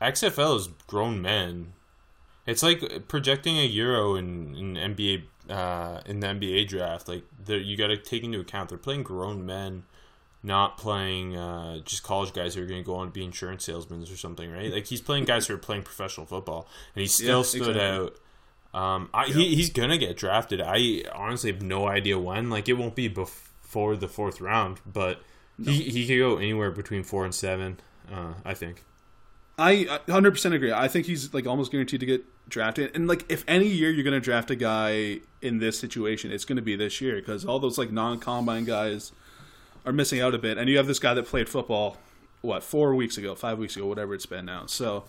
XFL 0.02 0.58
is 0.58 0.70
grown 0.88 1.22
men. 1.22 1.74
It's 2.50 2.64
like 2.64 3.08
projecting 3.08 3.58
a 3.58 3.64
euro 3.66 4.16
in, 4.16 4.56
in 4.56 4.96
NBA 4.96 5.24
uh, 5.50 6.02
in 6.06 6.20
the 6.20 6.28
NBA 6.28 6.68
draft. 6.68 7.08
Like 7.08 7.24
you 7.48 7.78
got 7.78 7.88
to 7.88 7.98
take 7.98 8.24
into 8.24 8.40
account 8.40 8.70
they're 8.70 8.78
playing 8.78 9.04
grown 9.04 9.46
men, 9.46 9.84
not 10.44 10.78
playing 10.78 11.36
uh, 11.36 11.80
just 11.80 12.04
college 12.04 12.34
guys 12.34 12.56
who 12.56 12.64
are 12.64 12.66
going 12.66 12.82
to 12.82 12.86
go 12.86 12.96
on 12.96 13.08
to 13.08 13.12
be 13.14 13.24
insurance 13.24 13.66
salesmen 13.66 14.04
or 14.04 14.16
something, 14.18 14.52
right? 14.52 14.72
Like 14.72 14.86
he's 14.88 15.02
playing 15.02 15.26
guys 15.26 15.48
who 15.48 15.54
are 15.54 15.58
playing 15.58 15.84
professional 15.84 16.26
football, 16.26 16.68
and 16.96 17.02
he 17.02 17.08
still 17.08 17.40
Yeah, 17.40 17.44
stood 17.44 17.76
exactly. 17.78 17.82
out. 17.82 18.16
Um, 18.72 19.10
I, 19.14 19.26
he, 19.26 19.56
he's 19.56 19.72
gonna 19.72 19.98
get 19.98 20.16
drafted. 20.18 20.62
I 20.62 21.04
honestly 21.14 21.52
have 21.52 21.62
no 21.62 21.88
idea 21.88 22.20
when. 22.20 22.50
Like 22.50 22.70
it 22.70 22.74
won't 22.74 22.96
be 22.96 23.08
before 23.08 23.96
the 23.96 24.08
fourth 24.08 24.40
round, 24.42 24.80
but 24.86 25.22
he 25.64 25.84
he 25.90 26.06
could 26.08 26.18
go 26.20 26.38
anywhere 26.38 26.72
between 26.72 27.04
four 27.04 27.26
and 27.26 27.34
seven. 27.34 27.80
Uh, 28.12 28.34
I 28.46 28.54
think. 28.54 28.84
I 29.58 30.00
100% 30.08 30.54
agree. 30.54 30.72
I 30.72 30.88
think 30.88 31.06
he's 31.06 31.34
like 31.34 31.46
almost 31.46 31.72
guaranteed 31.72 32.00
to 32.00 32.06
get 32.06 32.24
drafted. 32.50 32.96
And 32.96 33.08
like 33.08 33.26
if 33.30 33.44
any 33.48 33.68
year 33.68 33.90
you're 33.90 34.04
going 34.04 34.14
to 34.14 34.20
draft 34.20 34.52
a 34.52 34.56
guy 34.56 35.20
in 35.42 35.60
this 35.60 35.80
situation, 35.80 36.32
it's 36.32 36.46
going 36.46 36.58
to 36.58 36.62
be 36.62 36.76
this 36.76 37.00
year 37.00 37.16
because 37.16 37.46
all 37.46 37.60
those 37.60 37.78
like 37.78 37.92
non-combine 37.92 38.66
guys 38.66 39.12
are 39.86 39.94
missing 39.94 40.20
out 40.20 40.34
a 40.36 40.38
bit. 40.38 40.58
And 40.58 40.70
you 40.70 40.78
have 40.78 40.88
this 40.88 41.00
guy 41.00 41.14
that 41.14 41.26
played 41.26 41.48
football 41.48 41.98
what, 42.42 42.64
4 42.64 42.96
weeks 42.96 43.18
ago, 43.18 43.36
5 43.36 43.58
weeks 43.60 43.76
ago, 43.76 43.86
whatever 43.86 44.14
it's 44.14 44.26
been 44.26 44.46
now. 44.46 44.66
So 44.66 45.06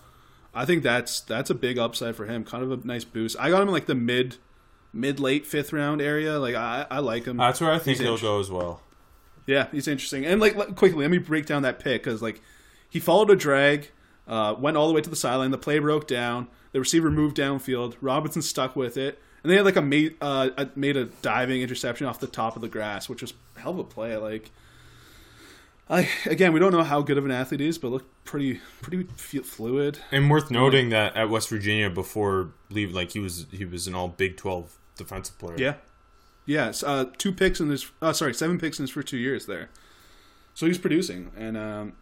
I 0.55 0.65
think 0.65 0.83
that's 0.83 1.21
that's 1.21 1.51
a 1.51 1.55
big 1.55 1.79
upside 1.79 2.17
for 2.17 2.27
him. 2.27 2.45
Kind 2.45 2.63
of 2.65 2.73
a 2.73 2.87
nice 2.87 3.05
boost. 3.05 3.37
I 3.39 3.51
got 3.51 3.63
him 3.63 3.69
in 3.69 3.75
like 3.75 3.87
the 3.87 3.95
mid 3.95 4.37
mid 4.93 5.21
late 5.21 5.45
5th 5.45 5.73
round 5.73 6.01
area. 6.03 6.39
Like 6.39 6.55
I 6.55 6.87
I 6.91 6.99
like 6.99 7.25
him. 7.25 7.37
That's 7.37 7.61
where 7.61 7.71
I 7.71 7.79
think 7.79 7.99
He's 7.99 8.07
he'll 8.07 8.19
go 8.19 8.41
as 8.41 8.51
well. 8.51 8.83
Yeah, 9.47 9.69
he's 9.73 9.89
interesting. 9.89 10.25
And 10.27 10.41
like 10.41 10.55
let- 10.57 10.77
quickly, 10.77 11.03
let 11.03 11.11
me 11.11 11.19
break 11.19 11.47
down 11.47 11.63
that 11.63 11.79
pick 11.79 12.03
because 12.05 12.21
like 12.23 12.41
he 12.89 12.99
followed 13.01 13.31
a 13.31 13.37
drag, 13.37 13.91
uh, 14.27 14.55
went 14.59 14.77
all 14.77 14.89
the 14.89 14.95
way 14.95 15.01
to 15.01 15.11
the 15.11 15.17
sideline. 15.17 15.51
The 15.51 15.59
play 15.59 15.79
broke 15.79 16.07
down. 16.07 16.49
The 16.73 16.79
receiver 16.79 17.11
moved 17.11 17.37
downfield. 17.37 17.97
Robinson 18.01 18.43
stuck 18.43 18.77
with 18.77 18.97
it, 18.97 19.19
and 19.43 19.51
they 19.51 19.57
had 19.57 19.65
like 19.65 19.77
a 19.77 19.83
made 19.83 20.17
uh, 20.21 20.51
a, 20.57 20.69
made 20.77 20.97
a 20.97 21.07
diving 21.07 21.63
interception 21.63 22.07
off 22.07 22.21
the 22.21 22.27
top 22.27 22.57
of 22.57 22.63
the 22.63 22.69
grass, 22.69 23.09
which 23.09 23.23
was 23.23 23.35
a 23.57 23.61
hell 23.61 23.73
of 23.73 23.79
a 23.79 23.85
play. 23.85 24.17
Like, 24.17 24.51
I 25.89 26.09
again, 26.27 26.53
we 26.53 26.61
don't 26.61 26.73
know 26.73 26.85
how 26.85 27.03
good 27.03 27.19
of 27.19 27.25
an 27.25 27.31
athlete 27.31 27.61
he 27.61 27.69
is, 27.69 27.79
but 27.79 27.89
looked 27.89 28.25
pretty 28.25 28.61
pretty 28.83 29.05
fluid. 29.43 29.99
And 30.13 30.31
worth 30.31 30.51
noting 30.51 30.91
that 30.91 31.17
at 31.17 31.29
West 31.29 31.49
Virginia 31.49 31.91
before 31.91 32.53
leave, 32.71 32.93
like 32.93 33.13
he 33.13 33.19
was 33.19 33.47
he 33.51 33.65
was 33.65 33.87
an 33.87 33.95
all 33.95 34.09
Big 34.09 34.37
Twelve 34.37 34.79
defensive 34.97 35.39
player. 35.39 35.57
Yeah, 35.59 35.75
yes. 36.47 36.83
Uh, 36.83 37.07
two 37.19 37.33
picks 37.33 37.61
in 37.61 37.71
his. 37.71 37.91
Uh, 38.01 38.13
sorry, 38.13 38.35
seven 38.35 38.59
picks 38.59 38.79
in 38.79 38.85
his 38.85 38.91
for 38.91 39.03
two 39.03 39.19
years 39.19 39.47
there. 39.47 39.71
So 40.55 40.67
he's 40.67 40.79
producing, 40.79 41.31
and 41.37 41.57
um, 41.57 41.93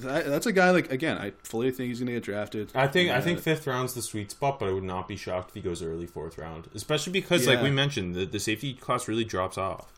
that, 0.00 0.26
that's 0.26 0.46
a 0.46 0.52
guy 0.52 0.70
like 0.70 0.90
again. 0.92 1.18
I 1.18 1.32
fully 1.42 1.70
think 1.70 1.88
he's 1.88 1.98
going 2.00 2.08
to 2.08 2.12
get 2.14 2.22
drafted. 2.22 2.70
I 2.74 2.86
think 2.88 3.10
I 3.10 3.14
Uh, 3.16 3.20
think 3.22 3.38
fifth 3.40 3.66
round's 3.66 3.94
the 3.94 4.02
sweet 4.02 4.30
spot, 4.30 4.58
but 4.58 4.68
I 4.68 4.72
would 4.72 4.84
not 4.84 5.08
be 5.08 5.16
shocked 5.16 5.50
if 5.50 5.54
he 5.54 5.60
goes 5.60 5.82
early 5.82 6.06
fourth 6.06 6.36
round, 6.38 6.68
especially 6.74 7.12
because 7.12 7.46
like 7.46 7.62
we 7.62 7.70
mentioned, 7.70 8.14
the, 8.14 8.24
the 8.26 8.38
safety 8.40 8.74
class 8.74 9.08
really 9.08 9.24
drops 9.24 9.56
off. 9.58 9.92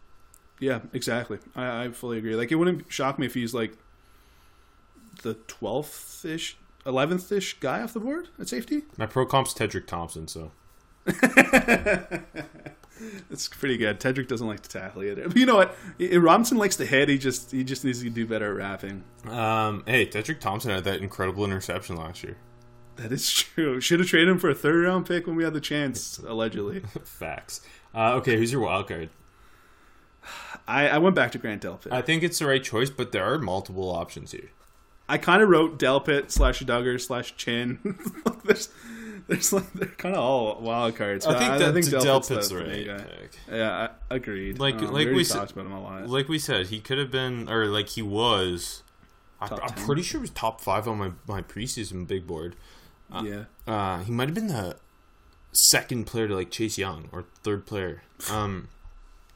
Yeah, 0.61 0.81
exactly. 0.93 1.39
I, 1.57 1.85
I 1.85 1.89
fully 1.91 2.19
agree. 2.19 2.37
Like, 2.37 2.53
it 2.53 2.57
wouldn't 2.57 2.93
shock 2.93 3.19
me 3.19 3.25
if 3.27 3.33
he's 3.35 3.55
like 3.55 3.73
the 5.23 5.35
twelfth 5.35 6.25
ish, 6.25 6.57
eleventh 6.87 7.33
ish 7.33 7.59
guy 7.61 7.83
off 7.83 7.93
the 7.95 8.01
board 8.01 8.29
at 8.39 8.49
safety. 8.49 8.83
My 8.99 9.07
pro 9.07 9.25
comp's 9.27 9.55
Tedric 9.55 9.87
Thompson, 9.87 10.29
so 10.29 10.53
It's 13.31 13.49
pretty 13.49 13.77
good. 13.77 14.01
Tedric 14.01 14.29
doesn't 14.29 14.47
like 14.47 14.61
to 14.61 14.69
tackle 14.69 15.03
either. 15.03 15.29
But 15.29 15.37
you 15.37 15.47
know 15.47 15.57
what? 15.57 15.77
Robinson 15.99 16.59
likes 16.59 16.77
to 16.77 16.87
hit. 16.87 17.09
He 17.09 17.19
just 17.19 17.51
he 17.51 17.65
just 17.65 17.85
needs 17.85 18.03
to 18.03 18.11
do 18.11 18.27
better 18.27 18.51
at 18.51 18.57
wrapping. 18.57 19.05
um, 19.29 19.83
hey, 19.87 20.07
Tedric 20.07 20.41
Thompson 20.41 20.71
had 20.71 20.85
that 20.85 21.01
incredible 21.01 21.45
interception 21.45 21.97
last 21.97 22.23
year. 22.23 22.37
That 22.97 23.13
is 23.13 23.33
true. 23.33 23.81
Should 23.81 24.01
have 24.01 24.09
traded 24.09 24.29
him 24.29 24.39
for 24.39 24.51
a 24.51 24.55
third 24.55 24.85
round 24.85 25.07
pick 25.07 25.27
when 25.27 25.37
we 25.37 25.45
had 25.45 25.55
the 25.55 25.61
chance. 25.61 26.19
Allegedly. 26.19 26.81
Facts. 27.05 27.63
Uh, 27.95 28.15
okay, 28.15 28.37
who's 28.37 28.53
your 28.53 28.61
wild 28.61 28.89
card? 28.89 29.09
I, 30.69 30.89
I 30.89 30.99
went 30.99 31.17
back 31.17 31.33
to 31.33 31.39
Grant 31.39 31.63
Delpit. 31.63 31.93
I 31.93 32.03
think 32.03 32.23
it's 32.23 32.39
the 32.39 32.47
right 32.47 32.63
choice, 32.63 32.91
but 32.91 33.13
there 33.13 33.25
are 33.25 33.39
multiple 33.39 33.91
options 33.91 34.33
here. 34.33 34.51
I 35.09 35.19
kind 35.19 35.43
of 35.43 35.49
wrote 35.49 35.79
Delpit 35.79 36.31
slash 36.31 36.61
Dugger 36.61 37.01
slash 37.01 37.35
Chinn. 37.37 37.79
Like, 38.25 38.43
there's, 38.45 38.69
there's 39.31 39.53
like 39.53 39.73
they're 39.73 39.89
kind 39.89 40.15
of 40.15 40.21
all 40.23 40.61
wild 40.61 40.97
cards. 40.97 41.25
I 41.27 41.39
think 41.39 41.51
I, 41.53 41.59
that 41.59 41.73
think 41.73 41.87
Delpit's 41.87 42.05
Delpit's 42.29 42.49
the 42.51 42.55
the 42.57 42.65
right 42.65 43.07
pick. 43.09 43.31
Yeah, 43.51 43.89
I, 44.11 44.15
agreed. 44.15 44.59
Like- 44.59 44.75
Um, 44.83 44.93
like 44.93 45.07
we, 45.07 45.15
we 45.15 45.25
said- 45.25 45.37
talked 45.39 45.53
about 45.53 45.67
him 45.67 45.73
a 45.73 45.81
lot. 45.83 46.09
Like 46.09 46.29
we 46.29 46.39
said, 46.39 46.67
he 46.67 46.81
could 46.81 46.99
have 46.99 47.11
been, 47.11 47.49
or 47.49 47.67
like 47.67 47.89
he 47.91 48.03
was. 48.03 48.83
I, 49.41 49.47
I'm 49.47 49.73
pretty 49.87 50.03
sure 50.03 50.21
he 50.21 50.23
was 50.23 50.31
top 50.31 50.61
five 50.61 50.87
on 50.87 50.99
my, 50.99 51.13
my 51.27 51.41
preseason 51.41 52.07
big 52.07 52.27
board. 52.27 52.57
yeah, 53.23 53.45
Uh, 53.67 54.01
he 54.01 54.13
might 54.13 54.29
have 54.29 54.35
been 54.35 54.49
the 54.49 54.77
second 55.53 56.05
player 56.07 56.29
to 56.29 56.35
like 56.35 56.51
Chase 56.51 56.77
Young 56.77 57.09
or 57.13 57.25
third 57.43 57.65
player. 57.67 58.03
Um, 58.31 58.69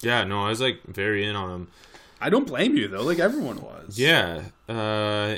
yeah, 0.00 0.24
no, 0.24 0.42
I 0.42 0.50
was 0.50 0.60
like 0.60 0.82
very 0.84 1.24
in 1.24 1.34
on 1.36 1.50
him. 1.50 1.68
I 2.20 2.30
don't 2.30 2.46
blame 2.46 2.76
you 2.76 2.86
though. 2.88 3.02
Like 3.02 3.18
everyone 3.18 3.60
was. 3.62 3.98
Yeah, 3.98 4.42
uh, 4.68 4.72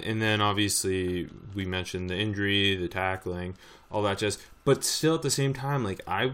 and 0.03 0.21
then 0.21 0.41
obviously 0.41 1.29
we 1.55 1.65
mentioned 1.65 2.11
the 2.11 2.17
injury, 2.17 2.75
the 2.77 2.89
tackling, 2.89 3.55
all 3.91 4.03
that 4.03 4.19
jazz. 4.19 4.39
But 4.65 4.85
still, 4.85 5.15
at 5.15 5.23
the 5.23 5.31
same 5.31 5.53
time, 5.55 5.85
like 5.85 6.01
I, 6.07 6.33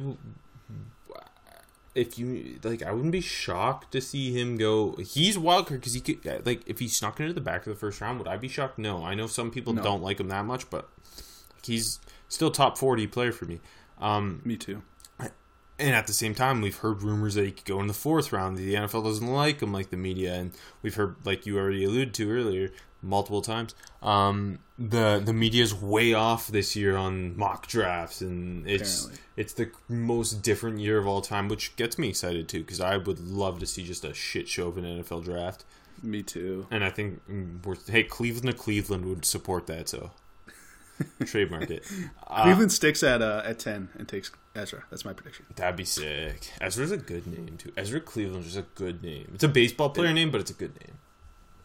if 1.94 2.18
you 2.18 2.58
like, 2.62 2.82
I 2.82 2.92
wouldn't 2.92 3.12
be 3.12 3.20
shocked 3.20 3.92
to 3.92 4.00
see 4.00 4.32
him 4.32 4.56
go. 4.56 4.96
He's 4.96 5.38
wild 5.38 5.66
card 5.66 5.80
because 5.80 5.94
he 5.94 6.00
could 6.00 6.46
like 6.46 6.62
if 6.66 6.78
he 6.78 6.88
snuck 6.88 7.20
into 7.20 7.32
the 7.32 7.40
back 7.40 7.66
of 7.66 7.72
the 7.74 7.78
first 7.78 8.00
round. 8.00 8.18
Would 8.18 8.28
I 8.28 8.36
be 8.38 8.48
shocked? 8.48 8.78
No. 8.78 9.04
I 9.04 9.14
know 9.14 9.26
some 9.26 9.50
people 9.50 9.72
No. 9.74 9.82
don't 9.82 10.02
like 10.02 10.18
him 10.18 10.28
that 10.28 10.46
much, 10.46 10.70
but 10.70 10.88
he's 11.64 12.00
still 12.28 12.50
top 12.50 12.78
forty 12.78 13.06
player 13.06 13.32
for 13.32 13.44
me. 13.44 13.60
Um, 14.00 14.40
me 14.44 14.56
too. 14.56 14.82
And 15.78 15.94
at 15.94 16.06
the 16.06 16.12
same 16.12 16.34
time, 16.34 16.60
we've 16.60 16.76
heard 16.76 17.02
rumors 17.02 17.34
that 17.34 17.44
he 17.44 17.50
could 17.50 17.64
go 17.64 17.80
in 17.80 17.86
the 17.86 17.94
fourth 17.94 18.32
round. 18.32 18.56
The 18.56 18.74
NFL 18.74 19.04
doesn't 19.04 19.26
like 19.26 19.60
him, 19.60 19.72
like 19.72 19.90
the 19.90 19.96
media, 19.96 20.34
and 20.34 20.52
we've 20.82 20.94
heard, 20.94 21.16
like 21.24 21.46
you 21.46 21.58
already 21.58 21.84
alluded 21.84 22.14
to 22.14 22.30
earlier, 22.30 22.70
multiple 23.02 23.42
times. 23.42 23.74
Um, 24.02 24.58
the 24.78 25.20
the 25.24 25.32
media's 25.32 25.74
way 25.74 26.12
off 26.12 26.48
this 26.48 26.74
year 26.76 26.96
on 26.96 27.36
mock 27.36 27.66
drafts, 27.66 28.20
and 28.20 28.66
it's 28.68 29.04
Apparently. 29.04 29.24
it's 29.36 29.52
the 29.54 29.70
most 29.88 30.42
different 30.42 30.78
year 30.80 30.98
of 30.98 31.06
all 31.06 31.20
time, 31.20 31.48
which 31.48 31.74
gets 31.76 31.98
me 31.98 32.08
excited 32.08 32.48
too, 32.48 32.60
because 32.60 32.80
I 32.80 32.96
would 32.96 33.20
love 33.20 33.58
to 33.60 33.66
see 33.66 33.84
just 33.84 34.04
a 34.04 34.14
shit 34.14 34.48
show 34.48 34.68
of 34.68 34.76
an 34.78 34.84
NFL 34.84 35.24
draft. 35.24 35.64
Me 36.02 36.22
too. 36.22 36.66
And 36.70 36.82
I 36.82 36.90
think 36.90 37.20
mm, 37.28 37.64
we're 37.64 37.76
hey 37.88 38.02
Cleveland 38.04 38.56
to 38.56 38.60
Cleveland 38.60 39.04
would 39.06 39.24
support 39.24 39.66
that, 39.68 39.88
so 39.88 40.10
trademark 41.24 41.70
it. 41.70 41.84
Uh, 42.26 42.42
Cleveland 42.42 42.72
sticks 42.72 43.02
at 43.02 43.22
uh, 43.22 43.42
at 43.44 43.58
ten 43.58 43.88
and 43.96 44.08
takes 44.08 44.30
Ezra. 44.54 44.84
That's 44.90 45.04
my 45.04 45.12
prediction. 45.12 45.46
That'd 45.56 45.76
be 45.76 45.84
sick. 45.84 46.50
Ezra's 46.60 46.90
a 46.90 46.96
good 46.96 47.26
name 47.26 47.56
too. 47.56 47.72
Ezra 47.76 48.00
Cleveland's 48.00 48.46
just 48.46 48.58
a 48.58 48.66
good 48.74 49.02
name. 49.02 49.30
It's 49.34 49.44
a 49.44 49.48
baseball 49.48 49.90
player 49.90 50.12
name, 50.12 50.30
but 50.30 50.40
it's 50.40 50.50
a 50.50 50.54
good 50.54 50.78
name. 50.80 50.98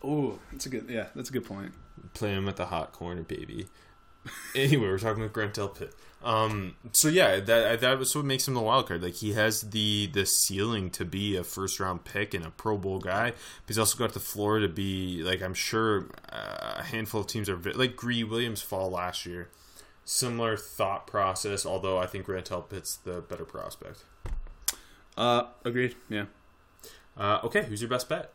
Oh, 0.03 0.39
that's 0.51 0.65
a 0.65 0.69
good. 0.69 0.89
Yeah, 0.89 1.07
that's 1.15 1.29
a 1.29 1.33
good 1.33 1.45
point. 1.45 1.73
Play 2.13 2.31
him 2.31 2.47
at 2.47 2.55
the 2.55 2.67
hot 2.67 2.93
corner, 2.93 3.23
baby. 3.23 3.67
anyway, 4.55 4.87
we're 4.87 4.99
talking 4.99 5.23
about 5.23 5.33
Grant 5.33 5.53
Delpit. 5.55 5.91
Um, 6.23 6.75
so 6.93 7.09
yeah, 7.09 7.39
that 7.39 7.81
that 7.81 7.99
was 7.99 8.15
what 8.15 8.25
makes 8.25 8.47
him 8.47 8.53
the 8.53 8.61
wild 8.61 8.87
card. 8.87 9.03
Like 9.03 9.15
he 9.15 9.33
has 9.33 9.61
the 9.61 10.09
the 10.13 10.25
ceiling 10.25 10.89
to 10.91 11.05
be 11.05 11.35
a 11.35 11.43
first 11.43 11.79
round 11.79 12.05
pick 12.05 12.33
and 12.33 12.45
a 12.45 12.49
Pro 12.49 12.77
Bowl 12.77 12.99
guy. 12.99 13.31
But 13.31 13.67
he's 13.67 13.77
also 13.77 13.97
got 13.97 14.13
the 14.13 14.19
floor 14.19 14.59
to 14.59 14.67
be 14.67 15.21
like 15.23 15.41
I'm 15.41 15.53
sure 15.53 16.07
uh, 16.31 16.75
a 16.77 16.83
handful 16.83 17.21
of 17.21 17.27
teams 17.27 17.49
are 17.49 17.57
like 17.57 17.95
Gree 17.95 18.23
Williams 18.23 18.61
fall 18.61 18.89
last 18.91 19.25
year. 19.25 19.49
Similar 20.09 20.55
thought 20.55 21.05
process, 21.05 21.65
although 21.65 21.97
I 21.97 22.05
think 22.05 22.27
Grant 22.27 22.45
Delpit's 22.45 22.95
the 22.95 23.19
better 23.19 23.43
prospect. 23.43 24.05
Uh, 25.17 25.47
agreed. 25.65 25.97
Yeah. 26.07 26.27
Uh, 27.17 27.41
okay, 27.43 27.65
who's 27.65 27.81
your 27.81 27.89
best 27.89 28.07
bet? 28.07 28.31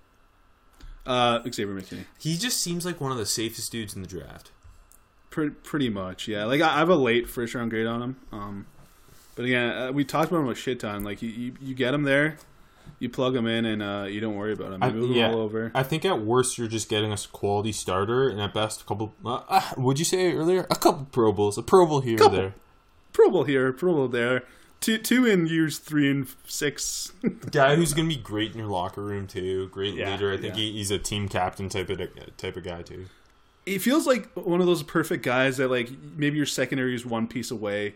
Uh, 1.07 1.41
Xavier 1.51 1.75
McKinney. 1.75 2.05
He 2.19 2.37
just 2.37 2.61
seems 2.61 2.85
like 2.85 3.01
one 3.01 3.11
of 3.11 3.17
the 3.17 3.25
safest 3.25 3.73
dudes 3.73 3.97
in 3.97 4.03
the 4.03 4.07
draft. 4.07 4.51
Pretty, 5.31 5.53
pretty 5.53 5.89
much, 5.89 6.29
yeah. 6.29 6.45
Like 6.45 6.61
I 6.61 6.75
I 6.75 6.79
have 6.79 6.91
a 6.91 6.95
late 6.95 7.27
first 7.27 7.55
round 7.55 7.71
grade 7.71 7.87
on 7.87 8.03
him. 8.03 8.17
Um, 8.33 8.67
but 9.35 9.47
again, 9.47 9.75
uh, 9.75 9.93
we 9.93 10.05
talked 10.05 10.31
about 10.31 10.43
him 10.43 10.51
a 10.51 10.55
shit 10.55 10.81
ton. 10.81 11.05
Like 11.05 11.23
you, 11.23 11.31
you, 11.31 11.55
you 11.59 11.75
get 11.75 11.95
him 11.95 12.03
there, 12.03 12.37
you 12.99 13.09
plug 13.09 13.35
him 13.35 13.47
in, 13.47 13.65
and 13.65 13.83
uh, 13.83 14.07
you 14.09 14.21
don't 14.21 14.37
worry 14.37 14.53
about 14.53 14.73
him. 14.73 14.83
You 14.83 14.89
I- 14.89 14.93
move 14.93 15.17
yeah. 15.17 15.29
him 15.29 15.35
all 15.35 15.41
over. 15.43 15.73
I 15.75 15.83
think 15.83 16.05
at 16.05 16.21
worst 16.23 16.59
you're 16.59 16.69
just 16.69 16.89
getting 16.89 17.13
a 17.13 17.17
quality 17.33 17.73
starter, 17.73 18.29
and 18.29 18.41
at 18.41 18.55
best 18.55 18.83
a 18.83 18.85
couple. 18.85 19.15
Uh, 19.25 19.41
uh, 19.49 19.63
would 19.77 19.99
you 19.99 20.05
say 20.05 20.33
earlier 20.33 20.67
a 20.71 20.77
couple 20.77 21.07
Pro 21.11 21.33
Bowls, 21.33 21.59
a 21.59 21.63
Pro 21.63 21.87
Bowl 21.87 22.01
here 22.01 22.19
Couple. 22.19 22.39
or 22.39 22.43
there. 22.43 22.55
Pro 23.13 23.31
Bowl 23.31 23.45
here, 23.45 23.73
Pro 23.73 23.93
Bowl 23.95 24.09
there. 24.09 24.45
Two, 24.81 24.99
two 24.99 25.27
in 25.27 25.47
years 25.47 25.79
three 25.79 26.11
and 26.11 26.27
six. 26.47 27.13
Guy 27.53 27.77
who's 27.77 27.95
gonna 27.95 28.09
be 28.09 28.17
great 28.17 28.53
in 28.53 28.59
your 28.59 28.67
locker 28.69 29.03
room 29.03 29.27
too. 29.29 29.69
Great 29.69 29.95
Yeah, 29.95 30.11
leader. 30.11 30.33
I 30.33 30.37
think 30.37 30.55
yeah. 30.55 30.63
he, 30.63 30.73
he's 30.73 30.91
a 30.91 30.99
team 30.99 31.29
captain 31.29 31.69
type 31.69 31.89
of 31.89 32.01
type 32.37 32.57
of 32.57 32.65
guy 32.65 32.83
too. 32.83 33.07
he 33.65 33.79
feels 33.79 34.09
like 34.09 34.29
one 34.35 34.61
of 34.61 34.67
those 34.67 34.83
perfect 34.83 35.23
guys 35.25 35.59
that 35.59 35.69
like 35.71 35.89
maybe 36.17 36.37
your 36.37 36.47
secondary 36.47 36.97
is 36.97 37.07
one 37.07 37.29
piece 37.29 37.53
away, 37.53 37.95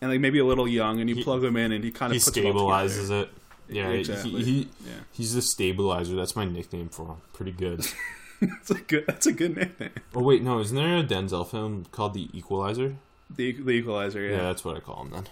and 0.00 0.10
like 0.10 0.18
maybe 0.18 0.40
a 0.40 0.44
little 0.44 0.66
young, 0.66 0.98
and 1.00 1.08
you 1.08 1.22
plug 1.22 1.44
him 1.44 1.56
in, 1.56 1.70
and 1.70 1.84
he 1.84 1.92
kind 1.92 2.12
He 2.12 2.18
of 2.18 2.26
it 2.36 2.44
all 2.44 2.52
stabilizes 2.70 3.10
it. 3.12 3.28
Yeah, 3.68 3.88
Exactly. 3.90 4.30
he, 4.30 4.44
he 4.44 4.68
Yeah. 4.86 4.92
he's 5.12 5.34
the 5.34 5.42
stabilizer. 5.42 6.14
That's 6.16 6.36
my 6.36 6.44
nickname 6.44 6.88
for 6.90 7.06
him. 7.06 7.16
Pretty 7.32 7.52
good. 7.52 7.86
That's 8.40 8.70
a 8.70 8.74
good. 8.74 9.04
That's 9.06 9.26
a 9.26 9.32
good 9.32 9.56
nickname. 9.56 9.90
oh 10.14 10.22
wait, 10.22 10.42
no, 10.42 10.58
isn't 10.60 10.76
there 10.76 10.98
a 10.98 11.02
Denzel 11.02 11.48
film 11.48 11.86
called 11.92 12.12
The 12.14 12.28
Equalizer? 12.36 12.96
The, 13.34 13.52
the 13.52 13.70
Equalizer. 13.70 14.20
Yeah, 14.22 14.36
Yeah. 14.36 14.42
that's 14.42 14.64
what 14.64 14.76
I 14.76 14.80
call 14.80 15.02
him 15.04 15.10
then. 15.12 15.26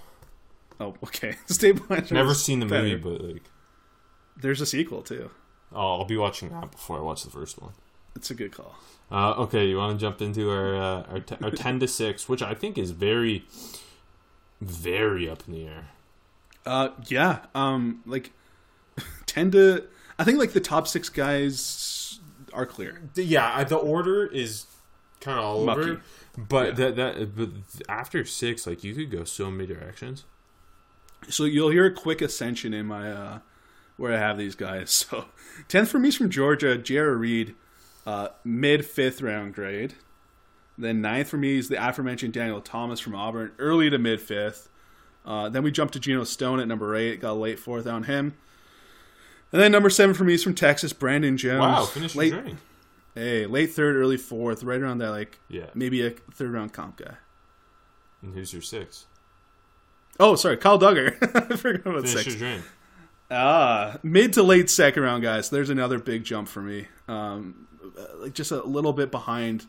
Oh, 0.81 0.95
okay. 1.05 1.37
Stabilizer. 1.47 2.14
Never 2.14 2.33
seen 2.35 2.61
the 2.61 2.66
better. 2.66 2.85
movie, 2.85 2.97
but 2.97 3.21
like, 3.23 3.42
There's 4.37 4.61
a 4.62 4.66
sequel 4.66 5.03
too. 5.03 5.31
oh, 5.75 5.99
I'll 5.99 6.05
be 6.07 6.16
watching 6.16 6.49
that 6.51 6.71
before 6.73 6.97
I 6.99 7.03
watch 7.03 7.23
the 7.25 7.31
first 7.31 7.61
one. 7.61 7.73
It's 8.16 8.31
a 8.31 8.35
good 8.35 8.53
call. 8.53 8.77
Uh, 9.11 9.33
okay, 9.42 9.66
you 9.66 9.77
want 9.77 9.99
to 9.99 10.01
jump 10.01 10.23
into 10.23 10.51
our 10.51 10.75
uh, 10.75 11.03
our, 11.11 11.21
t- 11.21 11.37
our 11.42 11.51
ten 11.64 11.81
to 11.81 11.88
six, 11.88 12.29
which 12.31 12.40
I 12.42 12.55
think 12.55 12.79
is 12.79 12.92
very, 12.92 13.45
very 14.61 15.29
up 15.29 15.42
in 15.47 15.53
the 15.55 15.66
air. 15.66 15.88
Uh, 16.64 16.90
yeah. 17.07 17.40
Um, 17.55 18.03
like 18.07 18.33
tend 19.27 19.53
to. 19.53 19.85
I 20.18 20.25
think 20.25 20.38
like 20.38 20.53
the 20.53 20.61
top 20.61 20.87
six 20.87 21.09
guys 21.09 22.20
are 22.53 22.66
clear. 22.66 23.03
Yeah, 23.14 23.64
the 23.64 23.77
order 23.77 24.27
is 24.27 24.66
kind 25.20 25.38
of 25.38 25.44
all 25.44 25.64
Mucky. 25.64 25.81
over, 25.81 26.03
but 26.37 26.77
that 26.77 26.96
that 26.96 27.37
but 27.37 27.51
after 27.88 28.25
six, 28.25 28.66
like 28.66 28.85
you 28.85 28.94
could 28.94 29.11
go 29.11 29.25
so 29.25 29.51
many 29.51 29.72
directions. 29.72 30.25
So 31.29 31.44
you'll 31.44 31.70
hear 31.70 31.87
a 31.87 31.92
quick 31.92 32.20
ascension 32.20 32.75
in 32.75 32.87
my 32.87 33.11
uh, 33.11 33.38
where 33.96 34.12
I 34.12 34.18
have 34.18 34.38
these 34.38 34.55
guys. 34.55 35.07
So 35.11 35.27
tenth 35.68 35.90
for 35.90 35.98
me 35.98 36.09
is 36.09 36.16
from 36.16 36.31
Georgia, 36.31 36.79
J.R. 36.79 37.14
Reed, 37.14 37.55
uh, 38.07 38.29
mid 38.44 38.85
fifth 38.87 39.20
round 39.22 39.55
grade. 39.55 39.94
Then 40.79 41.01
ninth 41.03 41.29
for 41.29 41.37
me 41.37 41.59
is 41.59 41.68
the 41.68 41.77
aforementioned 41.77 42.33
Daniel 42.33 42.61
Thomas 42.61 42.98
from 43.01 43.14
Auburn, 43.14 43.53
early 43.59 43.90
to 43.90 43.98
mid 43.98 44.20
fifth. 44.20 44.68
Uh, 45.24 45.48
then 45.48 45.62
we 45.62 45.70
jump 45.70 45.90
to 45.92 46.00
Geno 46.00 46.24
Stone 46.24 46.61
at 46.61 46.66
number 46.68 46.94
eight, 46.96 47.20
got 47.20 47.32
a 47.32 47.35
late 47.35 47.58
fourth 47.58 47.87
on 47.87 48.04
him. 48.04 48.35
And 49.52 49.61
then 49.61 49.70
number 49.70 49.90
seven 49.90 50.14
for 50.14 50.24
me 50.24 50.35
is 50.35 50.42
from 50.42 50.54
Texas, 50.54 50.92
Brandon 50.92 51.37
Jones. 51.37 51.61
Wow, 51.61 51.85
finish 51.85 52.14
your 52.14 52.24
late, 52.24 52.32
journey. 52.32 52.56
hey, 53.14 53.46
late 53.46 53.72
third, 53.72 53.96
early 53.96 54.16
fourth, 54.16 54.62
right 54.64 54.80
around 54.80 54.98
that 54.98 55.11
like 55.11 55.38
Yeah, 55.48 55.66
maybe 55.74 56.04
a 56.06 56.11
third 56.11 56.52
round 56.52 56.72
comp 56.72 56.96
guy. 56.96 57.14
and 58.22 58.35
who's 58.35 58.52
your 58.52 58.62
six? 58.62 59.06
Oh, 60.20 60.35
sorry, 60.37 60.56
Kyle 60.56 60.78
Dugger. 60.78 61.16
I 61.52 61.56
forgot 61.56 61.87
about 61.87 62.08
Finish 62.08 62.12
six. 62.12 62.26
your 62.28 62.37
journey. 62.37 62.62
Ah, 63.30 63.98
mid 64.02 64.32
to 64.35 64.42
late 64.42 64.68
second 64.68 65.02
round 65.02 65.22
guys. 65.22 65.48
There's 65.50 65.70
another 65.70 65.98
big 65.98 66.24
jump 66.24 66.48
for 66.48 66.61
me. 66.61 66.88
Um, 67.08 67.66
uh, 67.98 68.04
like 68.18 68.35
just 68.35 68.50
a 68.52 68.62
little 68.62 68.92
bit 68.92 69.11
behind 69.11 69.66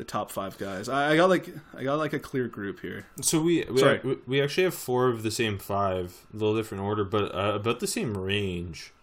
the 0.00 0.04
top 0.04 0.30
five 0.30 0.56
guys. 0.56 0.88
I, 0.88 1.12
I 1.12 1.16
got 1.16 1.28
like 1.28 1.46
I 1.76 1.84
got 1.84 1.98
like 1.98 2.14
a 2.14 2.18
clear 2.18 2.48
group 2.48 2.80
here. 2.80 3.04
So 3.20 3.38
we 3.42 3.66
we, 3.70 3.78
Sorry. 3.78 4.00
we 4.02 4.16
we 4.26 4.40
actually 4.40 4.64
have 4.64 4.72
four 4.74 5.08
of 5.08 5.22
the 5.22 5.30
same 5.30 5.58
five, 5.58 6.26
a 6.32 6.38
little 6.38 6.56
different 6.56 6.82
order, 6.82 7.04
but 7.04 7.34
uh, 7.34 7.52
about 7.54 7.80
the 7.80 7.86
same 7.86 8.16
range. 8.16 8.94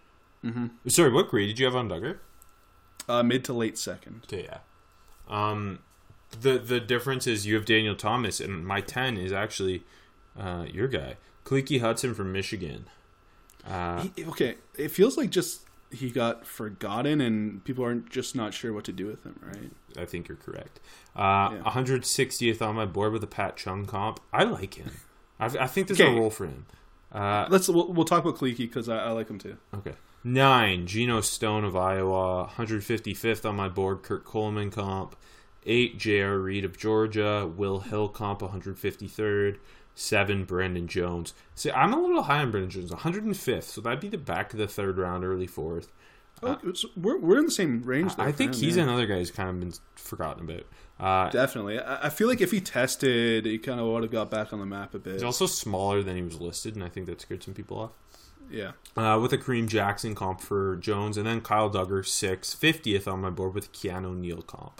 Mm-hmm. 0.44 0.90
Sorry, 0.90 1.12
what 1.12 1.30
grade 1.30 1.50
did 1.50 1.60
you 1.60 1.66
have 1.66 1.76
on 1.76 1.88
Dugger? 1.88 2.18
Uh, 3.08 3.22
mid 3.22 3.46
to 3.46 3.54
late 3.54 3.78
second. 3.78 4.22
Okay, 4.26 4.46
yeah. 4.46 4.58
Um, 5.30 5.80
the 6.42 6.58
the 6.58 6.80
difference 6.80 7.28
is 7.28 7.46
you 7.46 7.54
have 7.54 7.66
Daniel 7.66 7.96
Thomas, 7.96 8.40
and 8.40 8.66
my 8.66 8.82
ten 8.82 9.18
is 9.18 9.32
actually 9.32 9.84
uh, 10.38 10.66
your 10.68 10.88
guy, 10.88 11.18
Khaleke 11.46 11.80
Hudson 11.80 12.16
from 12.16 12.32
Michigan. 12.32 12.88
Uh, 13.68 14.08
He- 14.16 14.26
okay, 14.26 14.56
it 14.76 14.90
feels 14.90 15.16
like 15.16 15.30
just 15.30 15.62
he 15.92 16.10
got 16.12 16.46
forgotten, 16.46 17.22
and 17.22 17.64
people 17.64 17.84
aren't 17.84 18.10
just 18.10 18.36
not 18.36 18.54
sure 18.54 18.74
what 18.74 18.84
to 18.86 18.92
do 18.92 19.06
with 19.08 19.24
him. 19.24 19.40
Right? 19.42 19.72
I 20.02 20.06
think 20.06 20.28
you're 20.28 20.38
correct. 20.38 20.80
Uh, 21.16 21.50
Yeah. 21.54 21.62
160th 21.66 22.62
on 22.62 22.76
my 22.76 22.86
board 22.86 23.14
with 23.14 23.24
a 23.24 23.28
Pat 23.28 23.56
Chung 23.58 23.86
comp. 23.86 24.20
I 24.34 24.44
like 24.44 24.76
him. 24.76 24.92
I, 25.40 25.46
I 25.46 25.68
think 25.68 25.88
there's 25.88 26.00
a 26.00 26.06
role 26.14 26.30
for 26.30 26.46
him. 26.48 26.66
Uh, 27.12 27.46
Let's 27.50 27.70
we'll, 27.70 27.92
we'll 27.94 28.06
talk 28.06 28.24
about 28.24 28.38
Khaleke 28.38 28.58
because 28.58 28.90
I, 28.90 28.98
I 28.98 29.10
like 29.12 29.30
him 29.30 29.40
too. 29.40 29.58
okay. 29.74 29.94
Nine, 30.24 30.88
Geno 30.88 31.22
Stone 31.22 31.64
of 31.64 31.76
Iowa. 31.76 32.50
155th 32.58 33.48
on 33.48 33.56
my 33.56 33.70
board, 33.70 34.04
Kurt 34.04 34.26
Coleman 34.26 34.72
comp. 34.72 35.16
Eight, 35.66 35.98
J.R. 35.98 36.38
Reed 36.38 36.66
of 36.66 36.78
Georgia. 36.78 37.46
Will 37.48 37.80
Hill 37.80 38.10
comp, 38.10 38.42
153rd. 38.42 39.58
Seven, 40.00 40.46
Brandon 40.46 40.88
Jones. 40.88 41.34
See, 41.56 41.72
I'm 41.72 41.92
a 41.92 42.00
little 42.00 42.22
high 42.22 42.40
on 42.40 42.52
Brandon 42.52 42.70
Jones, 42.70 42.92
105th, 42.92 43.64
so 43.64 43.82
that'd 43.82 44.00
be 44.00 44.10
the 44.10 44.18
back 44.20 44.54
of 44.54 44.60
the 44.60 44.68
third 44.68 45.00
round, 45.00 45.26
early 45.26 45.48
fourth. 45.48 45.92
Oh, 46.44 46.60
so 46.76 46.90
we're 46.96 47.18
we're 47.18 47.40
in 47.40 47.46
the 47.46 47.52
same 47.52 47.82
range. 47.82 48.16
Though, 48.16 48.22
I 48.22 48.32
think 48.32 48.54
him, 48.54 48.60
he's 48.60 48.78
yeah. 48.78 48.84
another 48.84 49.08
guy 49.08 49.16
who's 49.16 49.32
kind 49.32 49.50
of 49.50 49.60
been 49.60 49.74
forgotten 49.96 50.48
about. 50.48 50.66
Uh, 51.00 51.32
definitely. 51.32 51.80
I, 51.80 52.06
I 52.06 52.10
feel 52.10 52.28
like 52.28 52.42
if 52.42 52.52
he 52.52 52.62
tested, 52.62 53.48
he 53.48 53.58
kind 53.58 53.80
of 53.80 53.88
would 53.88 54.04
have 54.04 54.12
got 54.12 54.30
back 54.30 54.54
on 54.54 54.60
the 54.60 54.66
map 54.68 54.94
a 54.94 55.00
bit. 55.00 55.14
he's 55.14 55.24
also 55.24 55.48
smaller 55.48 56.04
than 56.04 56.16
he 56.16 56.22
was 56.22 56.40
listed, 56.40 56.76
and 56.76 56.84
I 56.84 56.90
think 56.90 57.08
that 57.08 57.20
scared 57.20 57.42
some 57.42 57.56
people 57.56 57.80
off. 57.80 57.92
yeah. 58.52 58.74
Uh, 58.96 59.18
with 59.20 59.34
a 59.34 59.38
Kareem 59.40 59.68
Jackson 59.68 60.14
comp 60.14 60.42
for 60.42 60.76
Jones, 60.76 61.18
and 61.18 61.26
then 61.26 61.42
Kyle 61.42 61.72
Dugger, 61.72 62.04
6th, 62.04 62.56
50th 62.56 63.12
on 63.12 63.20
my 63.20 63.32
board 63.32 63.56
with 63.56 63.74
Keanu 63.74 64.16
Neal 64.16 64.44
comp. 64.44 64.80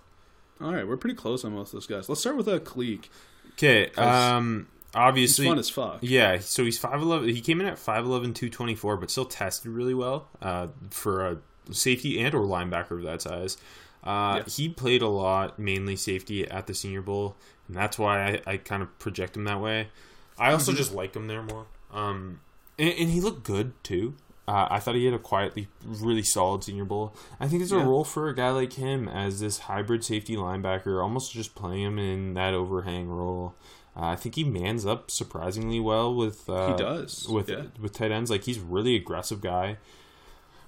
All 0.62 0.74
right, 0.74 0.88
we're 0.88 0.98
pretty 0.98 1.16
close 1.16 1.44
on 1.44 1.54
most 1.54 1.70
of 1.70 1.74
those 1.74 1.88
guys. 1.88 2.08
Let's 2.08 2.22
start 2.22 2.38
with 2.38 2.46
Khaleke. 2.46 3.06
Okay, 3.54 3.90
um, 3.94 4.68
He's 4.98 5.08
obviously, 5.08 5.46
fun 5.48 5.60
as 5.60 5.70
fuck. 5.70 6.00
yeah. 6.02 6.40
So 6.40 6.64
he's 6.66 6.78
five 6.78 7.02
eleven. 7.02 7.30
He 7.30 7.42
came 7.42 7.60
in 7.62 7.68
at 7.68 7.76
5'11", 7.76 8.34
224, 8.36 8.98
but 8.98 9.10
still 9.12 9.26
tested 9.26 9.72
really 9.72 9.94
well 9.94 10.28
uh, 10.42 10.68
for 10.90 11.26
a 11.28 11.38
safety 11.72 12.20
and 12.22 12.34
or 12.34 12.42
linebacker 12.42 12.92
of 12.92 13.04
that 13.04 13.22
size. 13.22 13.58
Uh, 14.04 14.42
Yes. 14.46 14.56
He 14.58 14.70
played 14.70 15.02
a 15.02 15.08
lot, 15.10 15.60
mainly 15.60 15.96
safety 15.96 16.48
at 16.50 16.68
the 16.68 16.74
Senior 16.74 17.02
Bowl, 17.02 17.36
and 17.68 17.76
that's 17.76 17.98
why 18.00 18.42
I, 18.46 18.52
I 18.54 18.58
kind 18.58 18.82
of 18.82 18.98
project 19.00 19.36
him 19.36 19.44
that 19.46 19.60
way. 19.62 19.90
I 20.38 20.52
also 20.52 20.72
Mm-hmm. 20.72 20.78
just 20.78 20.94
like 20.94 21.16
him 21.16 21.28
there 21.28 21.44
more. 21.44 21.66
Um, 21.92 22.40
and, 22.80 22.90
and 22.94 23.10
he 23.10 23.20
looked 23.22 23.44
good 23.44 23.74
too. 23.84 24.16
Uh, 24.48 24.66
I 24.72 24.80
thought 24.80 24.96
he 24.96 25.04
had 25.04 25.14
a 25.14 25.20
quietly 25.20 25.68
really 25.84 26.24
solid 26.24 26.64
Senior 26.64 26.86
Bowl. 26.86 27.14
I 27.38 27.50
think 27.50 27.60
there's 27.60 27.74
a 27.74 27.80
role 27.80 28.06
for 28.06 28.30
a 28.30 28.34
guy 28.36 28.50
like 28.52 28.74
him 28.74 29.10
as 29.10 29.42
this 29.42 29.58
hybrid 29.60 30.06
safety 30.06 30.38
linebacker, 30.38 31.04
almost 31.04 31.34
just 31.34 31.54
playing 31.54 31.82
him 31.84 32.00
in 32.00 32.34
that 32.36 32.54
overhang 32.54 33.10
role. 33.10 33.56
Uh, 33.98 34.10
I 34.10 34.16
think 34.16 34.36
he 34.36 34.44
mans 34.44 34.86
up 34.86 35.10
surprisingly 35.10 35.80
well 35.80 36.14
with 36.14 36.48
uh, 36.48 36.74
He 36.74 36.84
does, 36.84 37.28
with 37.28 37.50
yeah. 37.50 37.64
with 37.80 37.94
tight 37.94 38.12
ends. 38.12 38.30
Like 38.30 38.44
he's 38.44 38.60
really 38.60 38.96
aggressive 38.96 39.42
guy. 39.42 39.78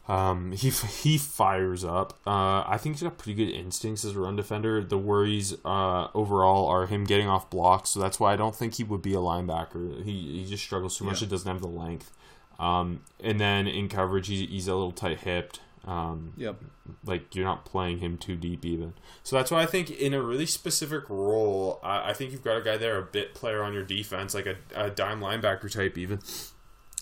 Um, 0.07 0.53
he 0.53 0.71
he 0.71 1.19
fires 1.19 1.85
up. 1.85 2.13
Uh, 2.25 2.63
I 2.65 2.77
think 2.79 2.95
he's 2.95 3.03
got 3.03 3.19
pretty 3.19 3.35
good 3.45 3.53
instincts 3.53 4.03
as 4.03 4.15
a 4.15 4.19
run 4.19 4.35
defender. 4.35 4.83
The 4.83 4.97
worries 4.97 5.53
uh, 5.63 6.07
overall 6.15 6.65
are 6.67 6.87
him 6.87 7.03
getting 7.03 7.27
off 7.27 7.51
blocks, 7.51 7.91
so 7.91 7.99
that's 7.99 8.19
why 8.19 8.33
I 8.33 8.35
don't 8.35 8.55
think 8.55 8.75
he 8.75 8.83
would 8.83 9.03
be 9.03 9.13
a 9.13 9.17
linebacker. 9.17 10.03
He 10.03 10.39
he 10.39 10.45
just 10.49 10.63
struggles 10.63 10.97
too 10.97 11.05
much. 11.05 11.21
Yeah. 11.21 11.27
It 11.27 11.29
doesn't 11.29 11.51
have 11.51 11.61
the 11.61 11.67
length. 11.67 12.11
Um, 12.57 13.01
and 13.21 13.39
then 13.39 13.67
in 13.67 13.87
coverage, 13.87 14.27
he's, 14.27 14.49
he's 14.49 14.67
a 14.67 14.73
little 14.73 14.91
tight 14.91 15.19
hipped. 15.19 15.61
Um, 15.85 16.33
Yep. 16.37 16.57
like 17.05 17.33
you're 17.35 17.45
not 17.45 17.65
playing 17.65 17.99
him 17.99 18.17
too 18.17 18.35
deep 18.35 18.65
even. 18.65 18.93
So 19.23 19.35
that's 19.37 19.49
why 19.49 19.61
I 19.61 19.65
think 19.65 19.89
in 19.91 20.13
a 20.13 20.21
really 20.21 20.45
specific 20.45 21.09
role, 21.09 21.79
I, 21.83 22.09
I 22.09 22.13
think 22.13 22.31
you've 22.31 22.43
got 22.43 22.57
a 22.57 22.61
guy 22.61 22.77
there, 22.77 22.97
a 22.97 23.03
bit 23.03 23.33
player 23.33 23.63
on 23.63 23.73
your 23.73 23.83
defense, 23.83 24.33
like 24.33 24.45
a, 24.45 24.55
a 24.75 24.89
dime 24.89 25.19
linebacker 25.21 25.71
type 25.71 25.97
even. 25.97 26.19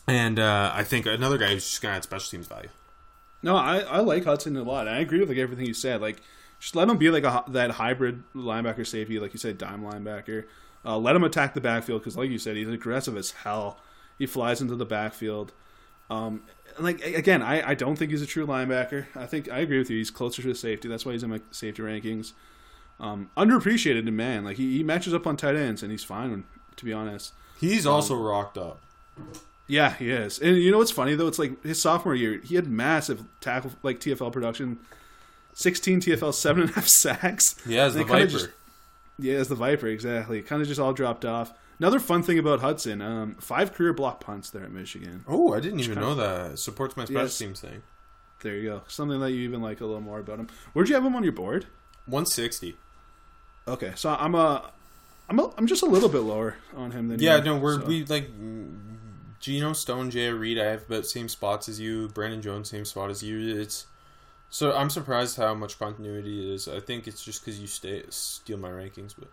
And 0.08 0.40
uh, 0.40 0.72
I 0.74 0.84
think 0.84 1.06
another 1.06 1.38
guy 1.38 1.50
who's 1.54 1.68
just 1.68 1.82
gonna 1.82 1.96
add 1.96 2.04
special 2.04 2.30
teams 2.32 2.48
value. 2.48 2.70
No, 3.44 3.56
I, 3.56 3.80
I 3.80 4.00
like 4.00 4.24
Hudson 4.26 4.56
a 4.58 4.64
lot. 4.64 4.88
I 4.88 5.00
agree 5.00 5.20
with 5.20 5.30
like 5.30 5.38
everything 5.38 5.66
you 5.66 5.74
said. 5.74 6.02
Like, 6.02 6.22
just 6.60 6.76
let 6.76 6.88
him 6.90 6.98
be 6.98 7.10
like 7.10 7.24
a 7.24 7.44
that 7.50 7.72
hybrid 7.72 8.24
linebacker 8.34 8.86
safety, 8.88 9.20
like 9.20 9.34
you 9.34 9.40
said, 9.40 9.58
dime 9.58 9.84
linebacker. 9.84 10.46
Uh, 10.86 10.98
let 10.98 11.16
him 11.16 11.24
attack 11.24 11.54
the 11.54 11.62
backfield 11.62 12.02
because, 12.02 12.16
like 12.16 12.30
you 12.30 12.38
said, 12.40 12.56
he's 12.56 12.68
aggressive 12.70 13.18
as 13.18 13.32
hell. 13.32 13.80
He 14.18 14.26
flies 14.26 14.62
into 14.62 14.76
the 14.76 14.86
backfield. 14.86 15.52
Um, 16.10 16.42
like 16.80 17.04
again, 17.06 17.42
I, 17.42 17.70
I 17.70 17.74
don't 17.74 17.96
think 17.96 18.12
he's 18.12 18.22
a 18.22 18.26
true 18.28 18.46
linebacker. 18.46 19.08
I 19.16 19.26
think 19.26 19.50
I 19.52 19.60
agree 19.60 19.78
with 19.80 19.90
you. 19.90 19.98
He's 19.98 20.12
closer 20.12 20.42
to 20.44 20.54
safety. 20.54 20.88
That's 20.88 21.06
why 21.06 21.14
he's 21.14 21.24
in 21.24 21.30
my 21.30 21.42
safety 21.52 21.82
rankings. 21.82 22.34
Um, 23.00 23.30
underappreciated 23.38 24.08
in 24.08 24.16
man. 24.16 24.44
Like 24.46 24.58
he, 24.58 24.78
he 24.78 24.84
matches 24.84 25.14
up 25.14 25.28
on 25.28 25.38
tight 25.38 25.56
ends 25.56 25.84
and 25.84 25.92
he's 25.92 26.04
fine. 26.04 26.44
To 26.78 26.86
be 26.86 26.94
honest, 26.94 27.34
He's 27.60 27.88
also 27.88 28.16
rocked 28.16 28.58
up. 28.58 28.80
yeah, 29.68 29.96
he 29.96 30.12
is. 30.12 30.38
And 30.40 30.58
you 30.58 30.72
know 30.72 30.78
what's 30.78 30.92
funny 30.92 31.16
though? 31.16 31.28
It's 31.28 31.40
like 31.40 31.64
his 31.64 31.82
sophomore 31.82 32.14
year, 32.16 32.40
he 32.44 32.54
had 32.56 32.68
massive 32.68 33.24
tackle 33.42 33.72
like 33.82 34.00
TFL 34.00 34.32
production, 34.32 34.78
sixteen 35.54 36.00
TFL, 36.00 36.34
seven 36.34 36.62
and 36.64 36.72
a 36.72 36.74
half 36.76 36.88
sacks. 36.88 37.60
Has 37.66 37.96
And 37.96 38.06
the 38.06 38.08
Viper. 38.08 38.28
just- 38.28 38.50
yeah, 39.20 39.34
as 39.38 39.48
the 39.48 39.56
Viper, 39.56 39.88
exactly. 39.88 40.44
Kind 40.44 40.62
of 40.62 40.68
just 40.68 40.80
all 40.80 40.94
dropped 40.94 41.26
off. 41.26 41.52
Another 41.80 42.00
fun 42.00 42.24
thing 42.24 42.40
about 42.40 42.62
Hudson, 42.62 43.02
um, 43.02 43.36
five 43.40 43.74
career 43.74 43.94
block 43.94 44.20
punts 44.20 44.50
there 44.50 44.64
at 44.64 44.72
Michigan. 44.72 45.24
oh, 45.28 45.54
I 45.54 45.60
didn't 45.60 45.80
even 45.80 46.00
know 46.00 46.16
that. 46.16 46.58
Supports 46.60 46.98
my 46.98 47.06
special 47.06 47.22
Yes. 47.24 47.38
teams 47.38 47.62
thing. 47.62 47.84
There 48.42 48.56
you 48.56 48.70
go. 48.70 48.82
Something 48.88 49.20
that 49.20 49.32
you 49.32 49.42
even 49.42 49.62
like 49.62 49.82
a 49.82 49.86
little 49.86 50.02
more 50.02 50.20
about 50.20 50.40
him. 50.40 50.48
Where'd 50.74 50.90
you 50.90 50.96
have 50.96 51.06
him 51.06 51.16
on 51.16 51.24
your 51.24 51.34
board? 51.34 51.66
160. 52.06 52.78
Okay, 53.68 53.92
so 53.96 54.10
I'm 54.20 54.34
a, 54.36 54.72
I'm 55.30 55.40
a, 55.40 55.52
I'm 55.58 55.68
just 55.68 55.84
a 55.84 55.88
little 55.88 56.10
bit 56.10 56.20
lower 56.22 56.56
on 56.76 56.92
him 56.92 57.10
than 57.10 57.20
Yeah, 57.20 57.38
you, 57.38 57.44
no, 57.44 57.58
we're 57.58 57.80
so- 57.82 57.86
we 57.86 58.06
like 58.06 58.30
Geno 59.40 59.74
Stone, 59.74 60.12
Jay 60.12 60.30
Reed. 60.32 60.58
I 60.58 60.66
have 60.66 60.84
about 60.84 61.06
same 61.06 61.30
spots 61.30 61.68
as 61.70 61.80
you. 61.80 62.08
Brandon 62.10 62.42
Jones, 62.42 62.70
same 62.70 62.86
spot 62.86 63.10
as 63.10 63.22
you. 63.24 63.60
It's 63.60 63.86
so 64.50 64.74
I'm 64.76 64.90
surprised 64.90 65.38
how 65.38 65.54
much 65.54 65.78
continuity 65.78 66.40
it 66.48 66.54
is. 66.56 66.68
I 66.68 66.80
think 66.80 67.08
it's 67.08 67.24
just 67.24 67.42
because 67.46 67.60
you 67.60 67.68
stay 67.68 68.04
steal 68.10 68.58
my 68.58 68.70
rankings, 68.70 69.14
but 69.18 69.28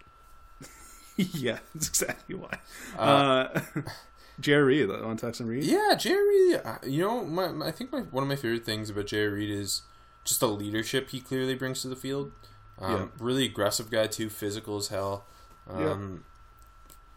yeah, 1.34 1.58
that's 1.74 1.88
exactly 1.88 2.34
why. 2.34 2.58
Uh, 2.98 3.60
J.R. 4.40 4.64
Reed 4.64 4.90
on 4.90 5.16
Texan 5.16 5.46
Reed. 5.46 5.64
yeah, 5.64 5.96
Reed. 6.04 6.60
uh, 6.64 6.78
You 6.84 7.02
know, 7.02 7.24
my, 7.24 7.48
my- 7.48 7.68
I 7.68 7.70
think 7.70 7.92
my, 7.92 8.00
one 8.00 8.22
of 8.24 8.28
my 8.28 8.36
favorite 8.36 8.64
things 8.64 8.90
about 8.90 9.06
J.R. 9.06 9.30
Reed 9.30 9.50
is 9.50 9.82
just 10.24 10.40
the 10.40 10.48
leadership 10.48 11.10
he 11.10 11.20
clearly 11.20 11.54
brings 11.54 11.82
to 11.82 11.88
the 11.88 11.96
field. 11.96 12.32
Um, 12.80 12.92
Yeah. 12.92 13.06
Really 13.20 13.44
aggressive 13.44 13.90
guy 13.90 14.06
too, 14.08 14.28
physical 14.28 14.76
as 14.78 14.88
hell. 14.88 15.24
Um, 15.70 16.24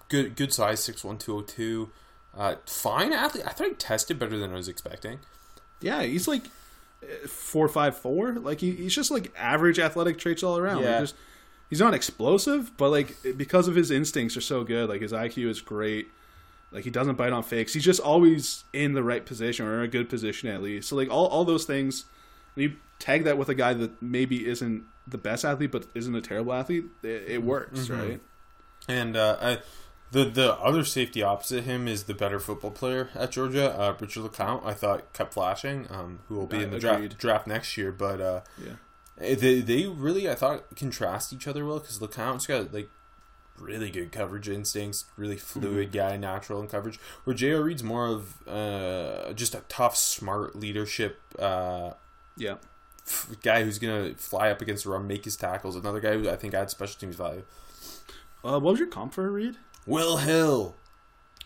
Good 0.09 0.37
good 0.37 0.53
size, 0.53 0.81
six 0.81 1.03
one 1.03 1.17
two 1.17 1.35
oh 1.35 1.41
two. 1.41 1.89
Uh, 2.37 2.55
fine 2.65 3.11
athlete. 3.11 3.43
I 3.45 3.51
thought 3.51 3.67
he 3.67 3.73
tested 3.73 4.17
better 4.17 4.37
than 4.37 4.51
I 4.51 4.55
was 4.55 4.69
expecting. 4.69 5.19
Yeah, 5.81 6.01
he's 6.03 6.29
like 6.29 6.43
uh, 7.03 7.27
four 7.27 7.67
five 7.67 7.97
four. 7.97 8.31
Like 8.33 8.61
he, 8.61 8.71
he's 8.71 8.95
just 8.95 9.11
like 9.11 9.33
average 9.37 9.79
athletic 9.79 10.17
traits 10.17 10.43
all 10.43 10.57
around. 10.57 10.77
Like, 10.77 10.85
Yeah. 10.85 10.99
just, 11.01 11.15
he's 11.69 11.79
not 11.79 11.93
explosive, 11.93 12.75
but 12.77 12.89
like 12.89 13.15
because 13.35 13.67
of 13.67 13.75
his 13.75 13.91
instincts 13.91 14.35
are 14.37 14.41
so 14.41 14.63
good, 14.63 14.89
like 14.89 15.01
his 15.01 15.11
IQ 15.11 15.47
is 15.49 15.61
great. 15.61 16.07
Like 16.71 16.83
he 16.83 16.89
doesn't 16.89 17.15
bite 17.15 17.31
on 17.31 17.43
fakes. 17.43 17.73
He's 17.73 17.85
just 17.85 18.01
always 18.01 18.65
in 18.73 18.93
the 18.93 19.03
right 19.03 19.25
position 19.25 19.65
or 19.65 19.77
in 19.79 19.83
a 19.83 19.87
good 19.87 20.09
position 20.09 20.49
at 20.49 20.61
least. 20.61 20.89
So 20.89 20.95
like 20.97 21.09
all, 21.09 21.27
all 21.27 21.45
those 21.45 21.63
things, 21.65 22.05
when 22.55 22.63
you 22.69 22.75
tag 22.99 23.23
that 23.23 23.37
with 23.37 23.47
a 23.49 23.55
guy 23.55 23.73
that 23.73 24.01
maybe 24.01 24.45
isn't 24.47 24.83
the 25.07 25.17
best 25.17 25.45
athlete 25.45 25.71
but 25.71 25.85
isn't 25.95 26.13
a 26.15 26.19
terrible 26.21 26.53
athlete, 26.53 26.85
it, 27.03 27.23
it 27.27 27.43
works, 27.43 27.79
Mm-hmm. 27.87 27.99
right? 28.01 28.21
And 28.89 29.15
uh, 29.17 29.37
I, 29.41 29.57
the 30.11 30.23
the 30.25 30.55
other 30.55 30.83
safety 30.85 31.21
opposite 31.23 31.65
him 31.65 31.87
is 31.87 32.03
the 32.03 32.13
better 32.13 32.39
football 32.39 32.71
player 32.71 33.09
at 33.15 33.31
Georgia, 33.31 33.77
uh, 33.77 33.93
Richard 33.99 34.23
LeCounte. 34.23 34.65
I 34.65 34.73
thought 34.73 35.11
kept 35.13 35.33
flashing, 35.33 35.87
um, 35.89 36.19
who 36.27 36.35
will 36.35 36.47
be 36.47 36.57
I 36.57 36.63
in 36.63 36.71
the 36.71 36.77
agreed. 36.77 37.09
draft 37.09 37.17
draft 37.17 37.47
next 37.47 37.75
year. 37.77 37.91
But 37.91 38.21
uh, 38.21 38.41
Yeah. 38.61 38.73
Eh, 39.19 39.35
they 39.35 39.61
they 39.61 39.87
really 39.87 40.29
I 40.29 40.35
thought 40.35 40.75
contrast 40.75 41.33
each 41.33 41.47
other 41.47 41.65
well 41.65 41.79
because 41.79 41.99
LeCounte's 41.99 42.45
got 42.47 42.73
like 42.73 42.89
really 43.59 43.89
good 43.89 44.11
coverage 44.11 44.47
instincts, 44.47 45.05
really 45.17 45.37
fluid 45.37 45.91
Mm-hmm. 45.91 45.97
guy, 45.97 46.17
natural 46.17 46.61
in 46.61 46.67
coverage. 46.67 46.99
Where 47.23 47.35
J.R. 47.35 47.63
Reed's 47.63 47.83
more 47.83 48.05
of 48.07 48.47
uh, 48.47 49.33
just 49.33 49.55
a 49.55 49.61
tough, 49.67 49.97
smart 49.97 50.55
leadership. 50.55 51.19
Uh, 51.39 51.93
Yeah. 52.35 52.57
f- 53.07 53.35
guy 53.41 53.63
who's 53.63 53.79
gonna 53.79 54.13
fly 54.15 54.51
up 54.51 54.61
against 54.61 54.83
the 54.83 54.91
run, 54.91 55.07
make 55.07 55.25
his 55.25 55.35
tackles. 55.35 55.75
Another 55.75 55.99
guy 55.99 56.13
who 56.13 56.29
I 56.29 56.35
think 56.35 56.53
adds 56.53 56.71
special 56.71 56.99
teams 56.99 57.15
value. 57.15 57.43
Uh, 58.43 58.59
what 58.59 58.71
was 58.73 58.79
your 58.79 58.87
comp 58.89 59.13
for 59.15 59.29
Reed? 59.31 59.57
Will 59.87 60.17
Hill. 60.17 60.75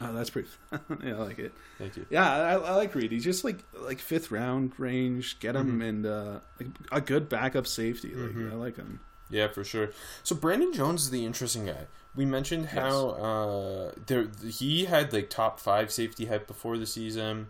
Oh, 0.01 0.13
that's 0.13 0.29
pretty. 0.31 0.47
yeah, 1.03 1.13
I 1.15 1.17
like 1.17 1.37
it. 1.39 1.53
Thank 1.77 1.95
you. 1.97 2.05
Yeah, 2.09 2.27
I, 2.29 2.53
I 2.53 2.75
like 2.75 2.95
Reed. 2.95 3.11
He's 3.11 3.23
just 3.23 3.43
like 3.43 3.59
like 3.79 3.99
fifth 3.99 4.31
round 4.31 4.73
range. 4.77 5.39
Get 5.39 5.55
him 5.55 5.67
Mm-hmm. 5.73 5.81
and 5.81 6.05
uh, 6.05 6.39
like 6.59 6.69
a 6.91 7.01
good 7.01 7.29
backup 7.29 7.67
safety. 7.67 8.13
Like 8.15 8.35
I 8.51 8.55
like 8.55 8.75
him. 8.77 8.99
Yeah, 9.29 9.47
for 9.47 9.63
sure. 9.63 9.91
So 10.23 10.35
Brandon 10.35 10.73
Jones 10.73 11.03
is 11.03 11.09
the 11.11 11.25
interesting 11.25 11.65
guy. 11.67 11.85
We 12.15 12.25
mentioned 12.25 12.65
how 12.67 13.09
uh, 13.11 13.91
there 14.07 14.27
he 14.45 14.85
had 14.85 15.13
like 15.13 15.29
top 15.29 15.59
five 15.59 15.91
safety 15.91 16.25
hype 16.25 16.47
before 16.47 16.77
the 16.77 16.85
season. 16.87 17.47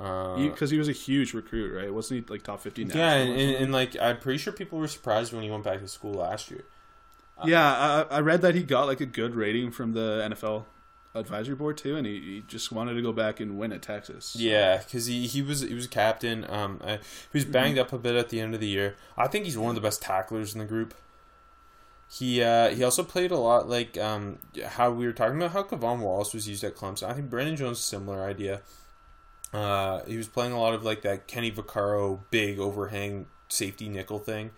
Uh, 0.00 0.36
Because 0.36 0.70
he, 0.70 0.78
was 0.78 0.88
a 0.88 0.92
huge 0.92 1.34
recruit, 1.34 1.74
right? 1.76 1.92
Wasn't 1.92 2.20
he 2.24 2.32
like 2.32 2.44
top 2.44 2.60
fifty? 2.60 2.84
yeah, 2.84 3.14
and, 3.14 3.32
and, 3.32 3.56
and 3.56 3.72
like 3.72 3.96
I'm 4.00 4.18
pretty 4.20 4.38
sure 4.38 4.52
people 4.52 4.78
were 4.78 4.86
surprised 4.86 5.32
when 5.32 5.42
he 5.42 5.50
went 5.50 5.64
back 5.64 5.80
to 5.80 5.88
school 5.88 6.12
last 6.14 6.50
year. 6.52 6.64
yeah. 7.44 8.04
I, 8.10 8.16
I 8.16 8.20
read 8.20 8.42
that 8.42 8.54
he 8.54 8.62
got 8.62 8.86
like 8.86 9.00
a 9.00 9.06
good 9.06 9.34
rating 9.34 9.72
from 9.72 9.94
the 9.94 10.28
NFL 10.30 10.66
advisory 11.18 11.54
board 11.54 11.76
too, 11.76 11.96
and 11.96 12.06
he, 12.06 12.20
he 12.20 12.44
just 12.48 12.70
wanted 12.72 12.94
to 12.94 13.02
go 13.02 13.12
back 13.12 13.40
and 13.40 13.58
win 13.58 13.72
at 13.72 13.82
Texas. 13.82 14.34
Yeah, 14.36 14.78
because 14.78 15.06
he, 15.06 15.26
he 15.26 15.42
was 15.42 15.60
he 15.62 15.74
was 15.74 15.84
a 15.86 15.88
captain. 15.88 16.44
Um, 16.48 16.80
I, 16.84 16.92
he 16.96 16.98
was 17.34 17.44
banged 17.44 17.78
up 17.78 17.92
a 17.92 17.98
bit 17.98 18.14
at 18.16 18.28
the 18.28 18.40
end 18.40 18.54
of 18.54 18.60
the 18.60 18.68
year. 18.68 18.96
I 19.16 19.26
think 19.28 19.44
he's 19.44 19.58
one 19.58 19.70
of 19.70 19.74
the 19.74 19.80
best 19.80 20.00
tacklers 20.02 20.52
in 20.54 20.58
the 20.60 20.64
group. 20.66 20.94
He 22.10 22.42
uh, 22.42 22.70
he 22.70 22.82
also 22.82 23.02
played 23.02 23.30
a 23.30 23.36
lot 23.36 23.68
like 23.68 23.98
um, 23.98 24.38
how 24.66 24.90
we 24.90 25.04
were 25.06 25.12
talking 25.12 25.36
about 25.36 25.50
how 25.52 25.62
K'Von 25.62 25.98
Wallace 26.00 26.32
was 26.32 26.48
used 26.48 26.64
at 26.64 26.74
Clemson. 26.74 27.08
I 27.08 27.12
think 27.12 27.28
Brandon 27.28 27.54
Jones 27.56 27.80
similar 27.80 28.22
idea. 28.24 28.62
Uh, 29.52 30.02
he 30.06 30.16
was 30.16 30.28
playing 30.28 30.52
a 30.52 30.60
lot 30.60 30.74
of 30.74 30.84
like 30.84 31.02
that 31.02 31.26
Kenny 31.26 31.50
Vaccaro 31.50 32.20
big 32.30 32.58
overhang 32.58 33.26
safety 33.48 33.88
nickel 33.88 34.18
thing, 34.18 34.50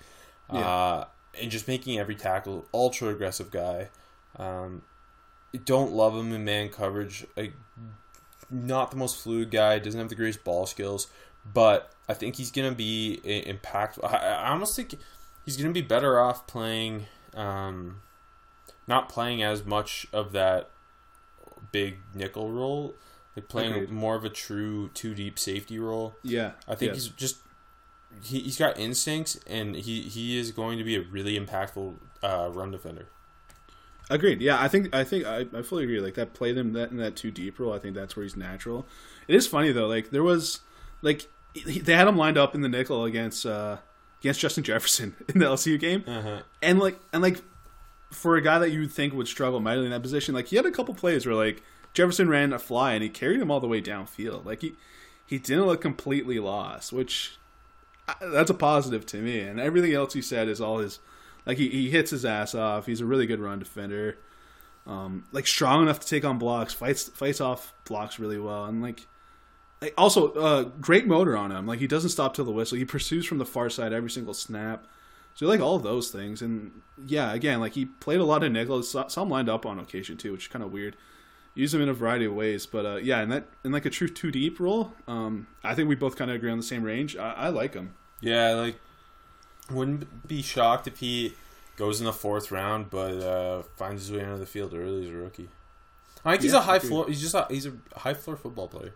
Yeah. 0.53 0.61
uh, 0.61 1.05
and 1.41 1.51
just 1.51 1.67
making 1.69 1.99
every 1.99 2.15
tackle 2.15 2.67
ultra 2.75 3.09
aggressive 3.09 3.51
guy. 3.51 3.89
Um, 4.37 4.83
don't 5.65 5.93
love 5.93 6.15
him 6.15 6.33
in 6.33 6.45
man 6.45 6.69
coverage. 6.69 7.27
Like, 7.37 7.55
not 8.51 8.91
the 8.91 8.97
most 8.97 9.23
fluid 9.23 9.51
guy. 9.51 9.79
Doesn't 9.79 9.99
have 9.99 10.09
the 10.09 10.15
greatest 10.15 10.45
ball 10.45 10.67
skills, 10.67 11.09
but 11.53 11.93
I 12.09 12.15
think 12.15 12.37
he's 12.37 12.51
gonna 12.51 12.73
be 12.73 13.21
impactful. 13.25 14.05
I, 14.05 14.17
I 14.17 14.51
almost 14.51 14.77
think 14.77 14.95
he's 15.45 15.57
gonna 15.57 15.73
be 15.73 15.83
better 15.83 16.21
off 16.21 16.47
playing, 16.47 17.07
um, 17.35 18.01
not 18.87 19.09
playing 19.09 19.43
as 19.43 19.65
much 19.65 20.07
of 20.13 20.33
that 20.33 20.71
big 21.73 21.99
nickel 22.15 22.51
role, 22.51 22.95
like 23.37 23.49
playing 23.49 23.73
Agreed. 23.73 23.91
more 23.91 24.17
of 24.17 24.25
a 24.25 24.31
true 24.31 24.91
two 24.95 25.15
deep 25.15 25.39
safety 25.39 25.79
role. 25.79 26.15
Yeah, 26.23 26.53
I 26.67 26.75
think 26.75 26.95
yes. 26.95 27.05
he's 27.05 27.09
just 27.09 27.37
he, 28.23 28.41
he's 28.41 28.59
got 28.59 28.79
instincts, 28.79 29.39
and 29.47 29.77
he 29.77 30.03
he 30.03 30.39
is 30.39 30.51
going 30.51 30.79
to 30.79 30.85
be 30.85 30.97
a 30.97 31.01
really 31.01 31.39
impactful 31.39 31.95
uh, 32.23 32.51
run 32.53 32.71
defender. 32.71 33.07
Agreed. 34.11 34.41
Yeah, 34.43 34.61
I 34.61 34.69
think 34.69 34.95
I 34.95 35.05
think 35.05 35.25
I, 35.25 35.47
I 35.57 35.63
fully 35.63 35.85
agree. 35.85 36.01
Like 36.01 36.15
that 36.15 36.35
play 36.35 36.53
them 36.53 36.73
that 36.75 36.91
in 36.91 36.97
that 36.99 37.17
two 37.17 37.31
deep 37.31 37.59
role. 37.59 37.73
I 37.73 37.79
think 37.79 37.95
that's 37.95 38.17
where 38.17 38.25
he's 38.25 38.37
natural. 38.37 38.85
It 39.29 39.35
is 39.37 39.47
funny 39.47 39.71
though. 39.73 39.87
Like 39.87 40.11
there 40.11 40.23
was 40.25 40.61
like 41.01 41.29
he, 41.55 41.79
they 41.79 41.95
had 41.95 42.09
him 42.09 42.17
lined 42.17 42.37
up 42.37 42.55
in 42.55 42.61
the 42.61 42.69
nickel 42.69 43.05
against 43.05 43.47
uh 43.47 43.79
against 44.21 44.41
Justin 44.41 44.65
Jefferson 44.71 45.15
in 45.33 45.39
the 45.39 45.47
LSU 45.47 45.79
game, 45.79 46.05
Uh-huh. 46.07 46.43
and 46.61 46.79
like 46.81 46.99
and 47.13 47.23
like 47.23 47.39
for 48.11 48.37
a 48.37 48.43
guy 48.43 48.59
that 48.59 48.71
you 48.71 48.81
would 48.81 48.91
think 48.93 49.15
would 49.15 49.29
struggle 49.29 49.61
mightily 49.61 49.85
in 49.87 49.93
that 49.93 50.03
position, 50.03 50.35
like 50.35 50.49
he 50.49 50.57
had 50.57 50.67
a 50.67 50.71
couple 50.73 50.93
plays 50.95 51.25
where 51.25 51.35
like 51.37 51.63
Jefferson 51.95 52.29
ran 52.29 52.53
a 52.53 52.59
fly 52.59 52.95
and 52.95 53.03
he 53.05 53.09
carried 53.09 53.41
him 53.41 53.51
all 53.51 53.61
the 53.61 53.69
way 53.69 53.81
downfield. 53.81 54.45
Like 54.45 54.61
he 54.63 54.75
he 55.25 55.39
didn't 55.39 55.67
look 55.67 55.81
completely 55.81 56.41
lost, 56.41 56.93
which 56.93 57.39
that's 58.21 58.51
a 58.51 58.55
positive 58.55 59.07
to 59.07 59.19
me. 59.19 59.39
And 59.39 59.61
everything 59.61 59.93
else 59.95 60.15
he 60.15 60.23
said 60.23 60.49
is 60.49 60.61
all 60.61 60.79
his 60.79 60.99
like 61.47 61.59
he, 61.59 61.69
he 61.69 61.91
hits 61.91 62.11
his 62.11 62.25
ass 62.25 62.55
off. 62.55 62.87
He's 62.87 63.01
a 63.01 63.07
really 63.07 63.27
good 63.27 63.41
run 63.41 63.59
defender. 63.59 64.19
Um, 64.87 65.25
like 65.33 65.47
strong 65.47 65.83
enough 65.83 66.01
to 66.01 66.07
take 66.07 66.25
on 66.25 66.39
blocks, 66.39 66.73
fights 66.73 67.09
fights 67.09 67.41
off 67.41 67.75
blocks 67.85 68.19
really 68.19 68.39
well, 68.39 68.65
and 68.65 68.83
like, 68.83 69.07
like 69.81 69.95
also 69.97 70.33
uh, 70.33 70.63
great 70.81 71.07
motor 71.07 71.37
on 71.37 71.53
him. 71.53 71.67
Like 71.67 71.79
he 71.79 71.87
doesn't 71.87 72.11
stop 72.11 72.35
till 72.35 72.45
the 72.45 72.51
whistle. 72.51 72.79
He 72.79 72.85
pursues 72.85 73.27
from 73.27 73.39
the 73.39 73.45
far 73.47 73.71
side 73.71 73.93
every 73.93 74.11
single 74.11 74.35
snap. 74.35 74.87
So 75.35 75.47
like 75.47 75.61
all 75.61 75.79
those 75.79 76.11
things, 76.11 76.43
and 76.43 76.83
yeah, 77.07 77.33
again, 77.33 77.61
like 77.61 77.75
he 77.75 77.85
played 77.85 78.21
a 78.21 78.25
lot 78.25 78.43
of 78.43 78.53
nickel. 78.53 78.83
Some 78.83 79.31
lined 79.31 79.49
up 79.49 79.65
on 79.65 79.79
occasion 79.79 80.17
too, 80.17 80.33
which 80.33 80.45
is 80.45 80.49
kind 80.49 80.65
of 80.65 80.73
weird. 80.73 80.97
Use 81.55 81.75
him 81.75 81.83
in 81.83 81.89
a 81.89 81.95
variety 81.95 82.25
of 82.25 82.35
ways, 82.35 82.67
but 82.67 82.87
uh, 82.87 82.97
yeah, 82.97 83.23
in 83.23 83.29
that 83.31 83.49
in 83.65 83.73
like 83.73 83.85
a 83.87 83.91
true 83.91 84.09
two 84.09 84.31
deep 84.31 84.59
role, 84.61 84.93
um, 85.07 85.47
I 85.63 85.75
think 85.75 85.89
we 85.89 85.95
both 85.95 86.17
kind 86.17 86.31
of 86.31 86.37
agree 86.37 86.51
on 86.51 86.59
the 86.59 86.65
same 86.65 86.83
range. 86.83 87.17
I, 87.17 87.33
I 87.33 87.49
like 87.49 87.75
him. 87.75 87.95
Yeah, 88.21 88.53
like 88.55 88.77
wouldn't 89.71 90.27
be 90.29 90.43
shocked 90.43 90.87
if 90.87 90.99
he 90.99 91.35
goes 91.77 92.01
in 92.01 92.07
the 92.07 92.13
fourth 92.13 92.51
round, 92.51 92.91
but 92.91 93.15
uh, 93.23 93.63
finds 93.77 94.03
his 94.07 94.13
way 94.17 94.23
into 94.23 94.37
the 94.39 94.47
field 94.47 94.75
early 94.75 95.05
as 95.05 95.11
a 95.11 95.17
rookie. 95.17 95.49
I 96.25 96.33
think 96.33 96.43
he's 96.43 96.53
a 96.53 96.61
high 96.61 96.79
floor. 96.79 97.07
He's 97.09 97.21
just 97.21 97.35
a, 97.35 97.47
he's 97.49 97.67
a 97.67 97.73
high 97.97 98.15
floor 98.15 98.37
football 98.37 98.69
player. 98.69 98.93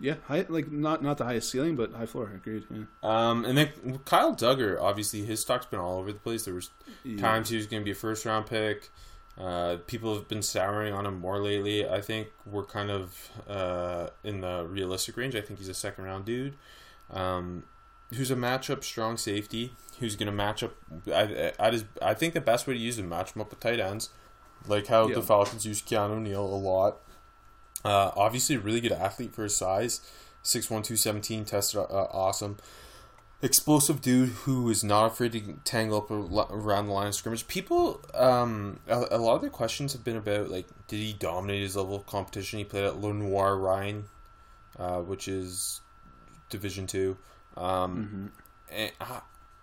Yeah, 0.00 0.16
high, 0.26 0.44
like 0.48 0.70
not 0.70 1.02
not 1.02 1.16
the 1.18 1.24
highest 1.24 1.50
ceiling, 1.50 1.76
but 1.76 1.92
high 1.92 2.06
floor. 2.06 2.30
Agreed. 2.34 2.64
Yeah. 2.70 2.82
Um, 3.02 3.44
and 3.44 3.56
then 3.56 4.00
Kyle 4.04 4.34
Dugger, 4.34 4.80
obviously 4.80 5.24
his 5.24 5.40
stock's 5.40 5.66
been 5.66 5.78
all 5.80 5.98
over 5.98 6.12
the 6.12 6.18
place. 6.18 6.44
There 6.44 6.54
was 6.54 6.70
Yeah. 7.04 7.18
times 7.18 7.48
he 7.48 7.56
was 7.56 7.66
going 7.66 7.82
to 7.82 7.84
be 7.84 7.92
a 7.92 7.94
first 7.94 8.26
round 8.26 8.46
pick. 8.46 8.90
Uh, 9.38 9.76
people 9.86 10.14
have 10.14 10.28
been 10.28 10.42
souring 10.42 10.92
on 10.92 11.06
him 11.06 11.18
more 11.20 11.38
lately. 11.38 11.88
I 11.88 12.00
think 12.00 12.28
we're 12.44 12.64
kind 12.64 12.90
of 12.90 13.30
uh, 13.48 14.08
in 14.24 14.40
the 14.40 14.66
realistic 14.68 15.16
range. 15.16 15.34
I 15.36 15.40
think 15.42 15.58
he's 15.60 15.68
a 15.68 15.74
second 15.74 16.04
round 16.04 16.24
dude. 16.24 16.56
Um, 17.10 17.62
who's 18.14 18.30
a 18.30 18.36
matchup 18.36 18.84
strong 18.84 19.16
safety. 19.16 19.72
Who's 19.98 20.14
going 20.16 20.26
to 20.26 20.32
match 20.32 20.62
up? 20.62 20.74
I, 21.12 21.52
I, 21.58 21.70
just, 21.70 21.86
I 22.02 22.12
think 22.12 22.34
the 22.34 22.40
best 22.40 22.66
way 22.66 22.74
to 22.74 22.80
use 22.80 22.98
him 22.98 23.08
match 23.08 23.34
him 23.34 23.40
up 23.40 23.48
with 23.50 23.60
tight 23.60 23.80
ends, 23.80 24.10
like 24.66 24.88
how 24.88 25.06
Yeah. 25.08 25.14
the 25.16 25.22
Falcons 25.22 25.64
use 25.64 25.80
Keanu 25.80 26.20
Neal 26.20 26.44
a 26.44 26.54
lot. 26.54 26.98
Uh, 27.84 28.10
obviously, 28.14 28.56
a 28.56 28.58
really 28.58 28.80
good 28.80 28.92
athlete 28.92 29.32
for 29.34 29.44
his 29.44 29.56
size. 29.56 30.00
6'1", 30.44 30.68
217, 30.68 31.44
tested 31.46 31.80
uh, 31.80 31.84
awesome 32.12 32.58
explosive 33.42 34.00
dude 34.00 34.30
who 34.30 34.68
is 34.70 34.82
not 34.82 35.06
afraid 35.06 35.30
to 35.32 35.40
tangle 35.64 35.98
up 35.98 36.10
around 36.50 36.86
the 36.86 36.92
line 36.92 37.08
of 37.08 37.14
scrimmage. 37.14 37.46
People, 37.46 38.00
um, 38.14 38.80
a, 38.88 39.04
a 39.10 39.18
lot 39.18 39.36
of 39.36 39.42
the 39.42 39.50
questions 39.50 39.92
have 39.92 40.02
been 40.02 40.16
about 40.16 40.50
like, 40.50 40.66
did 40.88 40.98
he 40.98 41.12
dominate 41.12 41.62
his 41.62 41.76
level 41.76 41.94
of 41.96 42.06
competition? 42.06 42.58
He 42.58 42.64
played 42.64 42.84
at 42.84 42.98
Lenoir-Rhyne, 43.00 44.04
uh, 44.78 45.00
which 45.00 45.28
is 45.28 45.80
Division 46.48 46.86
Two. 46.86 47.16
Um, 47.56 48.32
and 48.70 48.92
I, 49.00 49.20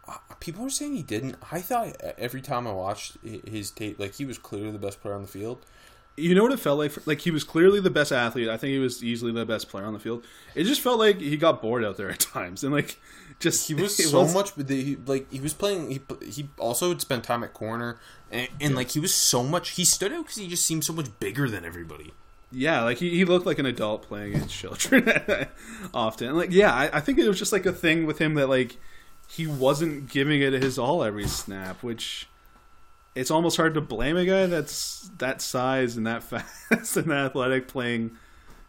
I, 0.08 0.18
people 0.39 0.66
are 0.66 0.70
saying 0.70 0.96
he 0.96 1.04
didn't. 1.04 1.36
I 1.52 1.62
thought 1.62 1.96
every 2.18 2.41
time 2.41 2.68
I 2.68 2.72
watched 2.72 3.18
his 3.24 3.72
tape, 3.72 4.00
like 4.00 4.16
he 4.16 4.26
was 4.26 4.38
clearly 4.38 4.72
the 4.72 4.80
best 4.80 5.02
player 5.02 5.16
on 5.16 5.22
the 5.22 5.28
field. 5.28 5.66
You 6.16 6.36
know 6.36 6.44
what 6.44 6.52
it 6.52 6.60
felt 6.60 6.78
like? 6.78 7.08
Like 7.08 7.22
he 7.22 7.32
was 7.32 7.44
clearly 7.44 7.80
the 7.80 7.89
best 7.89 8.12
athlete. 8.12 8.48
I 8.48 8.58
think 8.58 8.72
he 8.72 8.80
was 8.80 9.04
easily 9.04 9.32
the 9.32 9.46
best 9.46 9.70
player 9.70 9.86
on 9.86 9.94
the 9.94 10.00
field. 10.00 10.24
It 10.54 10.66
just 10.66 10.82
felt 10.82 11.00
like 11.00 11.20
he 11.20 11.38
got 11.38 11.62
bored 11.62 11.84
out 11.84 11.98
there 11.98 12.12
at 12.12 12.20
times, 12.34 12.64
and 12.64 12.72
like 12.72 13.00
just 13.39 13.68
He 13.68 13.74
was 13.74 13.96
so 14.12 14.28
much, 14.28 14.52
he, 14.68 14.98
like 15.08 15.32
he 15.32 15.39
was 15.39 15.54
playing. 15.54 15.89
He 15.89 16.02
he 16.30 16.50
also 16.60 16.89
had 16.89 17.02
spent 17.02 17.24
time 17.24 17.44
at 17.44 17.54
corner, 17.54 18.00
and, 18.32 18.48
and 18.62 18.76
like 18.76 18.91
he 18.91 19.00
was 19.00 19.14
so 19.14 19.44
much. 19.44 19.72
He 19.72 19.86
stood 19.86 20.12
out 20.12 20.26
because 20.26 20.38
he 20.38 20.48
just 20.48 20.66
seemed 20.66 20.84
so 20.84 20.94
much 20.94 21.08
bigger 21.20 21.50
than 21.50 21.66
everybody. 21.66 22.14
Yeah, 22.54 22.84
like 22.84 22.97
he, 22.99 23.10
he 23.10 23.26
looked 23.26 23.45
like 23.45 23.60
an 23.60 23.66
adult 23.66 24.04
playing 24.04 24.36
against 24.36 24.54
children 24.56 25.10
often. 25.93 26.36
Like 26.36 26.51
yeah, 26.51 26.74
I, 26.74 26.97
I 26.97 26.99
think 26.99 27.20
it 27.20 27.28
was 27.28 27.39
just 27.39 27.51
like 27.51 27.66
a 27.66 27.74
thing 27.74 28.06
with 28.06 28.20
him 28.20 28.36
that 28.36 28.47
like 28.47 28.78
he 29.28 29.47
wasn't 29.47 30.10
giving 30.10 30.41
it 30.41 30.54
his 30.54 30.78
all 30.78 31.04
every 31.04 31.28
snap, 31.28 31.82
which 31.82 32.28
it's 33.16 33.32
almost 33.32 33.58
hard 33.58 33.74
to 33.74 33.82
blame 33.82 34.18
a 34.18 34.26
guy 34.26 34.45
that's 34.45 35.10
that 35.18 35.41
size 35.41 35.97
and 35.97 36.06
that 36.08 36.24
fast 36.70 36.97
and 36.97 37.10
that 37.12 37.26
athletic 37.26 37.68
playing. 37.68 38.12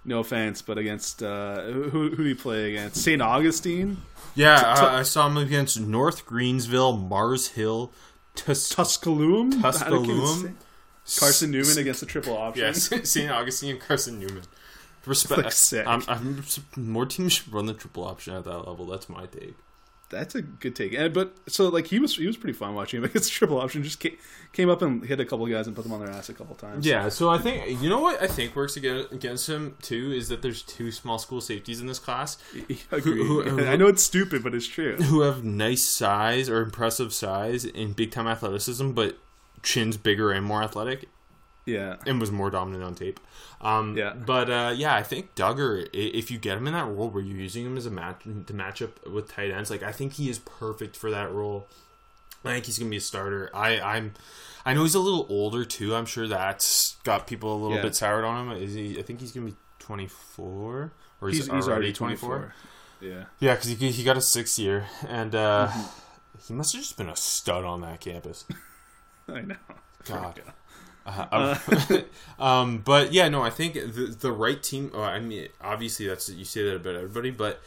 No 0.06 0.18
offense, 0.20 0.60
but 0.60 0.76
against 0.76 1.22
uh, 1.22 1.62
who 1.62 1.88
who 2.10 2.16
did 2.16 2.26
he 2.26 2.34
play 2.34 2.70
against? 2.70 3.02
Saint 3.02 3.22
Augustine, 3.22 3.98
Yeah, 4.34 4.60
I, 4.60 4.98
I 4.98 5.02
saw 5.02 5.26
him 5.26 5.38
against 5.38 5.80
North 5.80 6.26
Greensville, 6.26 7.08
Mars 7.08 7.48
Hill, 7.48 7.90
Tus- 8.34 8.68
Tusculum, 8.68 9.62
Tusculum. 9.62 10.58
Carson 11.18 11.50
Newman 11.50 11.78
against 11.78 12.00
the 12.00 12.06
triple 12.06 12.36
option. 12.36 12.64
Yes, 12.64 12.90
St. 13.10 13.30
Augustine 13.30 13.72
and 13.72 13.80
Carson 13.80 14.18
Newman. 14.18 14.42
Respect. 15.06 15.42
Like 15.42 15.52
sick. 15.52 15.86
I'm, 15.86 16.02
I'm, 16.08 16.44
more 16.76 17.04
teams 17.06 17.34
should 17.34 17.52
run 17.52 17.66
the 17.66 17.74
triple 17.74 18.04
option 18.04 18.34
at 18.34 18.44
that 18.44 18.58
level. 18.66 18.86
That's 18.86 19.08
my 19.08 19.26
take. 19.26 19.54
That's 20.10 20.34
a 20.34 20.42
good 20.42 20.76
take. 20.76 20.92
And, 20.94 21.12
but 21.12 21.34
so 21.48 21.68
like 21.68 21.88
he 21.88 21.98
was 21.98 22.16
he 22.16 22.26
was 22.26 22.36
pretty 22.36 22.52
fun 22.56 22.74
watching 22.74 22.98
him 22.98 23.04
against 23.10 23.30
the 23.30 23.34
triple 23.34 23.60
option. 23.60 23.82
Just 23.82 24.00
came, 24.00 24.16
came 24.52 24.70
up 24.70 24.80
and 24.80 25.04
hit 25.04 25.18
a 25.20 25.24
couple 25.24 25.44
guys 25.46 25.66
and 25.66 25.74
put 25.74 25.82
them 25.82 25.92
on 25.92 26.00
their 26.00 26.10
ass 26.10 26.28
a 26.28 26.34
couple 26.34 26.54
times. 26.54 26.86
Yeah, 26.86 27.08
so 27.08 27.28
I 27.30 27.38
think 27.38 27.82
you 27.82 27.88
know 27.90 28.00
what 28.00 28.22
I 28.22 28.26
think 28.26 28.54
works 28.56 28.76
against, 28.76 29.48
him 29.48 29.76
too 29.82 30.12
is 30.12 30.28
that 30.28 30.40
there's 30.40 30.62
two 30.62 30.90
small 30.92 31.18
school 31.18 31.40
safeties 31.40 31.80
in 31.80 31.86
this 31.86 31.98
class 31.98 32.38
Agreed. 32.92 33.26
who- 33.26 33.42
who- 33.42 33.66
I 33.66 33.76
know 33.76 33.88
it's 33.88 34.02
stupid, 34.02 34.42
but 34.42 34.54
it's 34.54 34.66
true. 34.68 34.96
who 34.96 35.22
have 35.22 35.42
nice 35.42 35.84
size 35.84 36.48
or 36.48 36.62
impressive 36.62 37.12
size 37.12 37.64
and 37.64 37.96
big 37.96 38.10
time 38.12 38.26
athleticism, 38.26 38.92
but 38.92 39.18
Chinn's 39.64 39.96
bigger 39.96 40.30
and 40.30 40.44
more 40.46 40.62
athletic 40.62 41.08
Yeah, 41.66 41.96
and 42.06 42.20
was 42.20 42.30
more 42.30 42.50
dominant 42.50 42.84
on 42.84 42.94
tape. 42.94 43.18
Um, 43.60 43.96
Yeah. 43.96 44.12
But 44.12 44.50
uh, 44.50 44.72
yeah, 44.76 44.94
I 44.94 45.02
think 45.02 45.34
Dugger, 45.34 45.88
if 45.92 46.30
you 46.30 46.38
get 46.38 46.58
him 46.58 46.66
in 46.66 46.74
that 46.74 46.86
role 46.86 47.08
where 47.10 47.22
you're 47.22 47.38
using 47.38 47.64
him 47.64 47.76
as 47.76 47.86
a 47.86 47.90
match 47.90 48.22
to 48.46 48.54
match 48.54 48.80
up 48.82 49.06
with 49.08 49.28
tight 49.32 49.50
ends, 49.50 49.70
like 49.70 49.82
I 49.82 49.90
think 49.92 50.12
he 50.14 50.28
is 50.28 50.38
perfect 50.38 50.96
for 50.96 51.10
that 51.10 51.32
role. 51.32 51.66
I 52.44 52.52
think 52.52 52.66
he's 52.66 52.78
gonna 52.78 52.90
be 52.90 52.98
a 52.98 53.00
starter. 53.00 53.50
I, 53.54 53.80
I'm, 53.80 54.12
I 54.66 54.74
know 54.74 54.82
he's 54.82 54.94
a 54.94 55.00
little 55.00 55.26
older 55.30 55.64
too. 55.64 55.94
I'm 55.94 56.04
sure 56.04 56.28
that's 56.28 56.96
got 57.04 57.26
people 57.26 57.54
a 57.54 57.58
little 57.60 57.76
Yeah. 57.78 57.82
bit 57.82 57.94
soured 57.94 58.24
on 58.24 58.48
him. 58.50 58.62
Is 58.62 58.74
he? 58.74 58.98
I 58.98 59.02
think 59.02 59.20
he's 59.20 59.32
gonna 59.32 59.46
be 59.46 59.56
24, 59.78 60.92
or 61.22 61.28
he's, 61.28 61.46
he's 61.46 61.68
already 61.68 61.92
24? 61.94 62.28
24. 62.38 62.54
Yeah, 63.00 63.24
Yeah, 63.40 63.54
because 63.54 63.68
he, 63.70 63.90
he 63.90 64.04
got 64.04 64.16
a 64.18 64.20
six 64.20 64.58
year, 64.58 64.84
and 65.08 65.34
uh, 65.34 65.68
Mm-hmm. 65.68 66.38
he 66.46 66.52
must 66.54 66.72
have 66.74 66.82
just 66.82 66.96
been 66.98 67.08
a 67.08 67.16
stud 67.16 67.64
on 67.64 67.80
that 67.80 68.00
campus. 68.00 68.44
I 69.28 69.40
know. 69.40 69.56
God. 70.04 70.40
Uh, 71.06 71.56
um, 72.38 72.78
but 72.78 73.12
yeah, 73.12 73.28
no, 73.28 73.42
I 73.42 73.50
think 73.50 73.74
the 73.74 74.16
the 74.18 74.32
right 74.32 74.62
team. 74.62 74.90
Oh, 74.94 75.02
I 75.02 75.20
mean, 75.20 75.48
obviously 75.60 76.06
that's 76.06 76.28
you 76.30 76.44
say 76.44 76.64
that 76.64 76.76
about 76.76 76.94
everybody, 76.96 77.30
but 77.30 77.60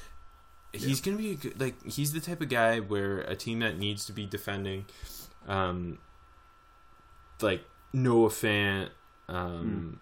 he's 0.74 1.02
gonna 1.02 1.18
be 1.18 1.32
a 1.32 1.36
good, 1.36 1.60
like 1.60 1.76
he's 1.86 2.14
the 2.14 2.20
type 2.20 2.42
of 2.42 2.50
guy 2.50 2.80
where 2.80 3.20
a 3.22 3.36
team 3.36 3.60
that 3.60 3.78
needs 3.78 4.06
to 4.06 4.14
be 4.14 4.26
defending, 4.26 4.86
um, 5.48 6.00
like 7.42 7.64
Noah 7.94 8.30
Fant, 8.30 8.90
um, 9.30 10.00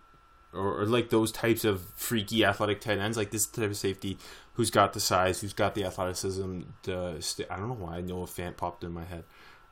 or, 0.53 0.81
or 0.81 0.85
like 0.85 1.09
those 1.09 1.31
types 1.31 1.65
of 1.65 1.81
freaky 1.95 2.45
athletic 2.45 2.79
tight 2.81 2.99
ends, 2.99 3.17
like 3.17 3.31
this 3.31 3.45
type 3.45 3.69
of 3.69 3.77
safety 3.77 4.17
who's 4.53 4.71
got 4.71 4.93
the 4.93 4.99
size, 4.99 5.41
who's 5.41 5.53
got 5.53 5.75
the 5.75 5.83
athleticism. 5.83 6.61
The 6.83 7.17
st- 7.19 7.51
I 7.51 7.57
don't 7.57 7.67
know 7.67 7.85
why 7.85 8.01
Noah 8.01 8.27
Fant 8.27 8.55
popped 8.55 8.83
in 8.83 8.91
my 8.91 9.03
head. 9.03 9.25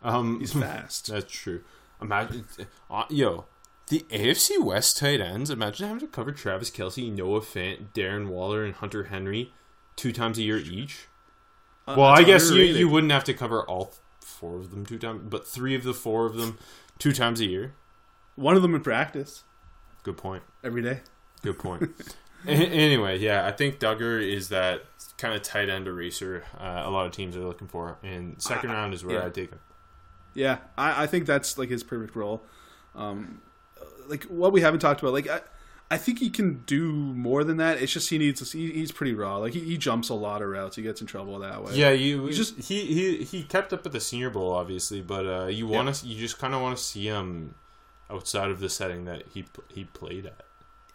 Um, 0.04 0.40
He's 0.40 0.54
fast. 0.60 1.08
that's 1.08 1.32
true. 1.32 1.62
Imagine, 2.02 2.46
uh, 2.90 3.04
yo, 3.10 3.46
the 3.88 4.02
AFC 4.10 4.62
West 4.62 4.98
tight 4.98 5.22
ends. 5.22 5.50
Imagine 5.50 5.88
having 5.88 6.02
to 6.02 6.08
cover 6.08 6.32
Travis 6.32 6.70
Kelce, 6.70 7.12
Noah 7.16 7.42
Fant, 7.42 7.94
Darren 7.94 8.28
Waller, 8.28 8.64
and 8.66 8.74
Hunter 8.76 9.06
Henry 9.06 9.54
two 9.96 10.12
times 10.12 10.38
a 10.38 10.44
year 10.44 10.58
each. 10.58 11.08
Uh, 11.88 11.96
Well, 11.98 12.08
I 12.10 12.24
guess 12.24 12.46
you, 12.50 12.56
underrated. 12.56 12.76
you 12.78 12.90
wouldn't 12.90 13.12
have 13.12 13.24
to 13.26 13.34
cover 13.34 13.62
all 13.64 13.94
four 14.22 14.58
of 14.58 14.72
them 14.72 14.86
two 14.86 14.98
times, 15.00 15.22
but 15.30 15.48
three 15.48 15.76
of 15.76 15.84
the 15.84 15.94
four 15.94 16.26
of 16.26 16.36
them 16.36 16.58
two 17.00 17.14
times 17.14 17.40
a 17.40 17.46
year. 17.46 17.74
one 18.36 18.56
of 18.56 18.62
them 18.62 18.74
in 18.76 18.82
practice. 18.82 19.44
Good 20.04 20.18
point. 20.18 20.44
every 20.64 20.82
day. 20.82 21.02
Good 21.42 21.60
point. 21.60 21.90
Anyway, 22.46 23.20
yeah, 23.20 23.48
I 23.48 23.54
think 23.54 23.80
Dugger 23.80 24.22
is 24.22 24.50
that 24.50 24.84
kind 25.18 25.34
of 25.34 25.44
tight 25.44 25.70
end 25.70 25.88
eraser 25.88 26.44
uh, 26.60 26.82
a 26.84 26.90
lot 26.90 27.06
of 27.06 27.14
teams 27.14 27.38
are 27.38 27.40
looking 27.46 27.70
for, 27.70 27.98
and 28.04 28.36
second 28.42 28.72
I- 28.72 28.74
round 28.74 28.94
is 28.94 29.06
where 29.06 29.20
yeah. 29.20 29.26
I 29.28 29.30
take 29.30 29.52
him. 29.52 29.60
Yeah, 30.34 30.58
I, 30.78 31.04
I 31.04 31.08
think 31.08 31.26
that's 31.26 31.58
like 31.58 31.70
his 31.70 31.84
perfect 31.84 32.16
role. 32.16 32.44
Um, 32.96 33.42
like 34.08 34.24
what 34.26 34.52
we 34.52 34.62
haven't 34.62 34.80
talked 34.80 35.02
about, 35.02 35.14
like 35.14 35.30
I, 35.30 35.42
I 35.92 35.98
think 35.98 36.20
he 36.20 36.30
can 36.30 36.64
do 36.66 36.92
more 36.92 37.44
than 37.44 37.58
that. 37.58 37.82
It's 37.82 37.92
just 37.94 38.10
he 38.10 38.18
needs. 38.18 38.52
He, 38.52 38.72
he's 38.72 38.92
pretty 38.92 39.14
raw. 39.14 39.38
Like 39.38 39.54
he, 39.54 39.60
he 39.60 39.78
jumps 39.78 40.10
a 40.10 40.14
lot 40.16 40.42
of 40.42 40.50
routes. 40.50 40.76
He 40.76 40.82
gets 40.82 41.02
in 41.02 41.08
trouble 41.08 41.40
that 41.40 41.64
way. 41.64 41.76
Yeah, 41.76 41.92
you 41.92 42.26
He's 42.26 42.38
just 42.38 42.58
he 42.58 42.86
he 42.86 43.24
he 43.24 43.44
kept 43.44 43.74
up 43.74 43.86
at 43.86 43.92
the 43.92 44.00
Senior 44.00 44.30
Bowl, 44.30 44.52
obviously, 44.54 45.02
but 45.02 45.26
uh, 45.26 45.46
you 45.48 45.68
Yeah. 45.70 45.76
want 45.84 45.96
to 45.96 46.08
you 46.08 46.20
just 46.20 46.40
kind 46.40 46.54
of 46.54 46.62
want 46.62 46.78
to 46.78 46.84
see 46.84 47.06
him 47.06 47.56
outside 48.10 48.50
of 48.50 48.60
the 48.60 48.70
setting 48.70 49.06
that 49.06 49.24
he 49.34 49.46
he 49.70 49.84
played 49.86 50.26
at. 50.26 50.46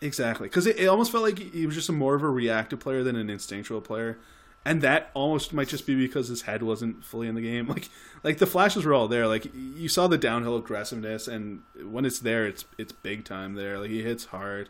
Exactly, 0.00 0.46
because 0.48 0.66
it, 0.66 0.78
it 0.78 0.86
almost 0.86 1.10
felt 1.10 1.24
like 1.24 1.38
he 1.38 1.66
was 1.66 1.74
just 1.74 1.88
a 1.88 1.92
more 1.92 2.14
of 2.14 2.22
a 2.22 2.28
reactive 2.28 2.78
player 2.78 3.02
than 3.02 3.16
an 3.16 3.28
instinctual 3.28 3.80
player, 3.80 4.18
and 4.64 4.82
that 4.82 5.10
almost 5.14 5.52
might 5.52 5.68
just 5.68 5.86
be 5.86 5.94
because 5.94 6.28
his 6.28 6.42
head 6.42 6.62
wasn't 6.62 7.04
fully 7.04 7.28
in 7.28 7.34
the 7.34 7.40
game. 7.42 7.66
Like, 7.74 7.88
like 8.24 8.38
the 8.38 8.46
flashes 8.46 8.84
were 8.84 8.94
all 8.94 9.08
there. 9.08 9.26
Like 9.26 9.46
you 9.54 9.88
saw 9.88 10.08
the 10.08 10.18
downhill 10.18 10.56
aggressiveness, 10.56 11.28
and 11.28 11.62
when 11.82 12.04
it's 12.04 12.18
there, 12.18 12.46
it's 12.46 12.64
it's 12.76 12.92
big 12.92 13.24
time 13.24 13.54
there. 13.54 13.78
Like 13.78 13.90
he 13.90 14.02
hits 14.02 14.26
hard. 14.26 14.68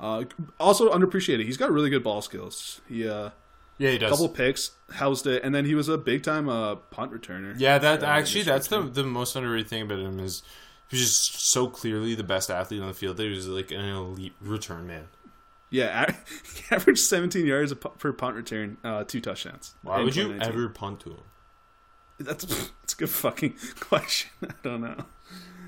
Uh, 0.00 0.24
also 0.60 0.92
underappreciated. 0.92 1.44
He's 1.44 1.56
got 1.56 1.70
really 1.72 1.90
good 1.90 2.02
ball 2.04 2.20
skills. 2.22 2.80
He 2.88 3.08
uh, 3.08 3.30
Yeah, 3.78 3.90
he 3.90 3.98
does. 3.98 4.10
couple 4.10 4.28
picks, 4.28 4.72
housed 4.94 5.26
it, 5.26 5.42
and 5.42 5.54
then 5.54 5.64
he 5.66 5.74
was 5.74 5.88
a 5.88 5.96
big 5.98 6.22
time 6.22 6.48
uh, 6.48 6.76
punt 6.76 7.12
returner. 7.12 7.54
yeah, 7.58 7.78
that 7.78 8.02
Uh, 8.02 8.06
actually 8.06 8.42
that's 8.42 8.68
the 8.68 8.82
the 8.82 9.04
most 9.04 9.34
underrated 9.36 9.68
thing 9.68 9.82
about 9.82 9.98
him 10.00 10.20
is 10.20 10.42
he's 10.88 11.00
just 11.00 11.50
so 11.52 11.66
clearly 11.68 12.14
the 12.14 12.22
best 12.24 12.50
athlete 12.50 12.80
on 12.80 12.88
the 12.88 12.94
field. 12.94 13.16
That 13.16 13.24
he 13.24 13.30
was 13.30 13.48
like 13.48 13.70
an 13.72 13.84
elite 13.84 14.34
return 14.40 14.86
man. 14.86 15.08
Yeah. 15.70 16.04
a- 16.08 16.12
He 16.54 16.74
averaged 16.74 17.00
17 17.00 17.46
yards 17.46 17.72
per 17.74 18.12
punt 18.12 18.36
return, 18.36 18.76
uh, 18.84 19.04
two 19.04 19.20
touchdowns. 19.20 19.74
Why 19.82 20.00
would 20.02 20.16
you 20.16 20.38
ever 20.40 20.68
punt 20.68 21.00
to 21.00 21.10
him? 21.10 21.18
That's 22.20 22.44
that's 22.80 22.92
a 22.92 22.96
good 22.96 23.10
fucking 23.10 23.54
question. 23.80 24.30
I 24.42 24.54
don't 24.62 24.80
know. 24.82 24.96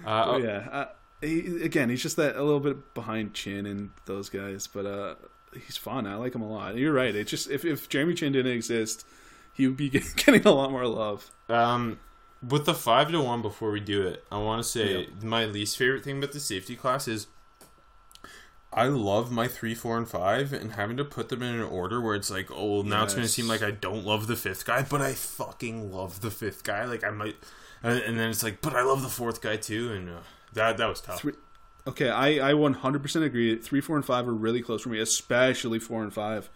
Uh, 0.07 0.39
yeah, 0.43 0.69
uh, 0.71 0.85
he, 1.21 1.63
again, 1.65 1.89
he's 1.91 2.03
just 2.03 2.17
that 2.17 2.37
a 2.37 2.43
little 2.43 2.61
bit 2.61 2.95
behind 2.95 3.35
Chinn 3.35 3.67
and 3.67 3.91
those 4.05 4.29
guys, 4.29 4.69
but 4.69 4.87
uh, 4.87 5.15
he's 5.53 5.77
fun. 5.77 6.07
I 6.07 6.15
like 6.15 6.35
him 6.35 6.43
a 6.43 6.49
lot. 6.49 6.77
You're 6.77 6.93
right. 6.93 7.15
It 7.15 7.27
just 7.27 7.51
if 7.51 7.65
if 7.65 7.89
Jeremy 7.89 8.15
Chinn 8.15 8.33
didn't 8.33 8.53
exist, 8.53 9.05
he 9.53 9.67
would 9.67 9.77
be 9.77 9.89
getting 9.91 10.47
a 10.47 10.53
lot 10.53 10.71
more 10.71 10.87
love. 10.87 11.33
Um, 11.49 11.99
with 12.49 12.67
the 12.67 12.75
five 12.75 13.11
to 13.11 13.21
one 13.21 13.43
before 13.43 13.73
we 13.73 13.81
do 13.81 14.03
it, 14.07 14.23
I 14.31 14.39
want 14.39 14.63
to 14.63 14.69
say 14.69 15.01
Yeah. 15.01 15.07
my 15.27 15.47
least 15.47 15.77
favorite 15.77 16.05
thing 16.05 16.19
about 16.19 16.31
the 16.33 16.39
safety 16.41 16.77
class 16.77 17.09
is 17.09 17.27
I 18.77 18.89
love 18.89 19.33
my 19.33 19.49
three, 19.49 19.75
four, 19.75 19.97
and 19.97 20.07
five, 20.07 20.53
and 20.53 20.73
having 20.73 20.99
to 20.99 21.05
put 21.05 21.31
them 21.31 21.43
in 21.43 21.55
an 21.55 21.63
order 21.63 21.99
where 22.01 22.15
it's 22.15 22.31
like, 22.31 22.51
oh, 22.53 22.83
now 22.83 23.05
it's 23.05 23.15
going 23.15 23.27
to 23.27 23.33
seem 23.33 23.49
like 23.49 23.63
I 23.63 23.71
don't 23.71 24.05
love 24.05 24.27
the 24.27 24.37
fifth 24.37 24.67
guy, 24.67 24.83
but 24.89 25.01
I 25.01 25.15
fucking 25.15 25.91
love 25.91 26.21
the 26.21 26.31
fifth 26.31 26.63
guy. 26.63 26.85
Like 26.85 27.03
I 27.03 27.11
might, 27.11 27.37
and 27.83 28.19
then 28.19 28.29
it's 28.31 28.43
like, 28.43 28.61
but 28.61 28.75
I 28.77 28.83
love 28.83 29.01
the 29.03 29.09
fourth 29.09 29.41
guy 29.41 29.57
too, 29.57 29.91
and 29.93 30.11
uh, 30.11 30.19
that 30.53 30.77
that 30.77 30.87
was 30.89 31.01
tough. 31.01 31.21
Three, 31.23 31.33
okay, 31.87 32.11
I 32.11 32.51
I 32.51 32.53
100% 32.53 33.23
agree. 33.25 33.57
Three, 33.57 33.81
four, 33.81 33.97
and 33.97 34.05
five 34.05 34.29
are 34.29 34.35
really 34.35 34.61
close 34.61 34.83
for 34.83 34.91
me, 34.91 35.01
especially 35.01 35.79
four 35.79 36.03
and 36.03 36.13
five. 36.13 36.51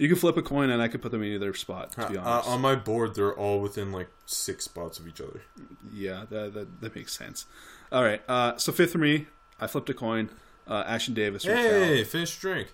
You 0.00 0.06
can 0.06 0.16
flip 0.16 0.36
a 0.36 0.42
coin, 0.42 0.70
and 0.70 0.80
I 0.80 0.86
could 0.86 1.02
put 1.02 1.10
them 1.10 1.24
in 1.24 1.32
either 1.34 1.52
spot. 1.54 1.90
To 1.92 2.08
be 2.08 2.16
Uh, 2.18 2.22
honest, 2.22 2.48
on 2.50 2.60
my 2.60 2.76
board, 2.76 3.16
they're 3.16 3.34
all 3.34 3.60
within 3.60 3.90
like 3.90 4.08
six 4.26 4.64
spots 4.64 5.00
of 5.00 5.08
each 5.08 5.20
other. 5.20 5.42
yeah, 5.92 6.24
that, 6.30 6.54
that 6.54 6.80
that 6.82 6.94
makes 6.94 7.18
sense. 7.18 7.46
All 7.90 8.04
right, 8.04 8.22
uh, 8.28 8.56
so 8.58 8.70
fifth 8.70 8.92
for 8.92 8.98
me, 8.98 9.26
I 9.60 9.66
flipped 9.66 9.90
a 9.90 9.94
coin. 9.94 10.30
Uh, 10.68 10.84
Ashtyn 10.84 11.14
Davis. 11.14 11.46
or 11.46 11.54
Cal. 11.54 11.62
Hey, 11.62 12.04
finish 12.04 12.38
drink. 12.38 12.68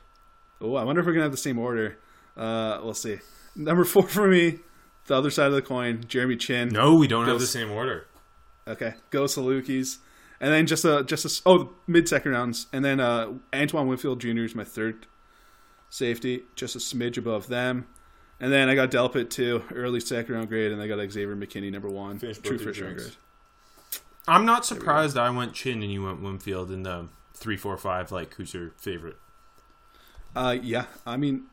Oh, 0.61 0.75
I 0.75 0.83
wonder 0.85 1.01
if 1.01 1.07
we're 1.07 1.13
gonna 1.13 1.23
have 1.25 1.31
the 1.33 1.37
same 1.39 1.59
order. 1.59 1.99
Uh, 2.37 2.81
we'll 2.83 2.95
see. 2.95 3.19
Number 3.55 3.85
four 3.85 4.09
for 4.09 4.27
me, 4.29 4.59
the 5.07 5.15
other 5.15 5.31
side 5.31 5.47
of 5.47 5.53
the 5.53 5.63
coin, 5.63 6.05
Jeremy 6.09 6.37
Chinn. 6.37 6.71
No, 6.71 6.95
we 6.95 7.07
don't 7.07 7.25
have 7.27 7.35
Goes- 7.35 7.43
the 7.43 7.47
same 7.59 7.71
order. 7.71 8.07
Okay, 8.67 8.95
go 9.11 9.25
Salukis, 9.25 9.99
and 10.41 10.53
then 10.53 10.67
just 10.67 10.85
a 10.85 11.05
just 11.05 11.25
a 11.25 11.43
oh 11.49 11.73
mid 11.87 12.09
second 12.09 12.33
rounds, 12.33 12.67
and 12.73 12.85
then 12.85 12.99
uh, 12.99 13.35
Antoine 13.55 13.87
Winfield 13.87 14.21
Jr. 14.21 14.41
is 14.41 14.55
my 14.55 14.65
third 14.65 15.07
safety, 15.91 16.43
just 16.57 16.75
a 16.75 16.79
smidge 16.79 17.19
above 17.19 17.47
them, 17.49 17.87
and 18.41 18.51
then 18.53 18.69
I 18.69 18.75
got 18.75 18.91
Delpit 18.91 19.31
too, 19.31 19.63
early 19.75 20.01
second 20.01 20.35
round 20.35 20.49
grade, 20.49 20.73
and 20.73 20.81
I 20.81 20.87
got 20.89 20.99
Xavier 21.13 21.37
McKinney 21.37 21.71
number 21.71 21.89
one, 21.91 22.19
Finish 22.19 22.39
true 22.39 22.59
first 22.59 22.81
round 22.81 22.97
grade. 22.97 23.13
I'm 24.27 24.47
not 24.47 24.65
surprised 24.65 25.19
I 25.19 25.29
went 25.31 25.53
Chinn 25.53 25.83
and 25.83 25.93
you 25.93 26.03
went 26.03 26.23
Winfield 26.23 26.71
in 26.71 26.83
the 26.85 27.09
three, 27.35 27.57
four, 27.57 27.77
five. 27.77 28.11
Like, 28.13 28.35
who's 28.35 28.55
your 28.55 28.73
favorite? 28.77 29.17
Uh, 30.35 30.57
yeah, 30.61 30.87
I 31.07 31.17
mean, 31.17 31.45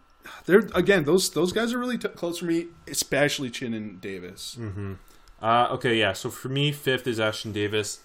they're 0.45 0.69
again 0.73 1.03
those 1.03 1.29
those 1.31 1.51
guys 1.51 1.73
are 1.73 1.77
really 1.77 1.97
t- 1.97 2.07
close 2.09 2.39
for 2.39 2.45
me, 2.45 2.67
especially 2.87 3.49
Chinn 3.49 3.73
and 3.73 3.99
Davis. 4.01 4.57
Uh, 5.41 5.67
okay, 5.71 5.97
yeah. 5.97 6.13
So 6.13 6.29
for 6.29 6.49
me, 6.49 6.71
fifth 6.71 7.07
is 7.07 7.19
Ashtyn 7.19 7.53
Davis. 7.53 7.99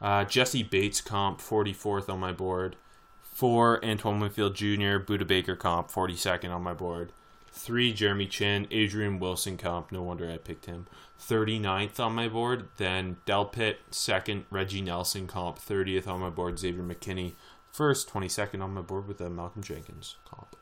Uh, 0.00 0.24
Jessie 0.24 0.62
Bates 0.62 1.00
comp, 1.00 1.40
44th 1.40 2.08
on 2.10 2.20
my 2.20 2.32
board. 2.32 2.76
Four, 3.22 3.82
Antoine 3.84 4.20
Winfield 4.20 4.54
Jr., 4.54 4.98
Budda 4.98 5.26
Baker 5.26 5.56
comp, 5.56 5.90
42nd 5.90 6.54
on 6.54 6.62
my 6.62 6.74
board. 6.74 7.12
Three, 7.56 7.94
Jeremy 7.94 8.26
Chinn, 8.26 8.66
Adrian 8.70 9.18
Wilson 9.18 9.56
comp. 9.56 9.90
No 9.90 10.02
wonder 10.02 10.30
I 10.30 10.36
picked 10.36 10.66
him. 10.66 10.86
39th 11.18 11.98
on 11.98 12.12
my 12.12 12.28
board. 12.28 12.68
Then 12.76 13.16
Delpit, 13.26 13.76
second, 13.90 14.44
Reggie 14.50 14.82
Nelson 14.82 15.26
comp, 15.26 15.58
30th 15.58 16.06
on 16.06 16.20
my 16.20 16.28
board. 16.28 16.58
Xavier 16.58 16.82
McKinney, 16.82 17.32
first, 17.72 18.12
22nd 18.12 18.62
on 18.62 18.74
my 18.74 18.82
board 18.82 19.08
with 19.08 19.22
a 19.22 19.30
Malcolm 19.30 19.62
Jenkins 19.62 20.16
comp. 20.26 20.54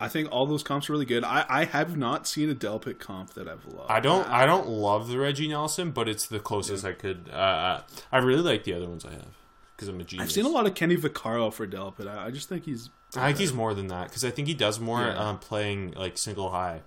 I 0.00 0.08
think 0.08 0.32
all 0.32 0.46
those 0.46 0.62
comps 0.62 0.88
are 0.88 0.94
really 0.94 1.04
good. 1.04 1.22
I, 1.22 1.44
I 1.48 1.64
have 1.66 1.98
not 1.98 2.26
seen 2.26 2.50
a 2.50 2.54
Delpit 2.54 2.98
comp 2.98 3.34
that 3.34 3.46
I've 3.46 3.66
loved. 3.66 3.90
I 3.90 4.00
don't. 4.00 4.26
I 4.28 4.46
don't 4.46 4.68
love 4.68 5.08
the 5.08 5.18
Reggie 5.18 5.48
Nelson, 5.48 5.90
but 5.90 6.08
it's 6.08 6.26
the 6.26 6.40
closest 6.40 6.84
I 6.84 6.92
could. 6.92 7.28
Uh, 7.30 7.82
I 8.10 8.18
really 8.18 8.42
like 8.42 8.64
the 8.64 8.72
other 8.72 8.88
ones 8.88 9.04
I 9.04 9.12
have 9.12 9.34
because 9.76 9.88
I'm 9.88 10.00
a 10.00 10.04
genius. 10.04 10.28
I've 10.28 10.32
seen 10.32 10.46
a 10.46 10.48
lot 10.48 10.66
of 10.66 10.74
Kenny 10.74 10.96
Vaccaro 10.96 11.52
for 11.52 11.66
Delpit. 11.66 12.08
I, 12.08 12.26
I 12.26 12.30
just 12.30 12.48
think 12.48 12.64
he's 12.64 12.88
I 13.16 13.26
think 13.26 13.38
he's 13.38 13.52
more 13.52 13.74
than 13.74 13.88
that 13.88 14.08
because 14.08 14.24
I 14.24 14.30
think 14.30 14.48
he 14.48 14.54
does 14.54 14.80
more 14.80 15.00
Yeah. 15.02 15.16
um, 15.28 15.38
playing 15.38 15.92
like 15.96 16.16
single 16.18 16.50
high. 16.50 16.80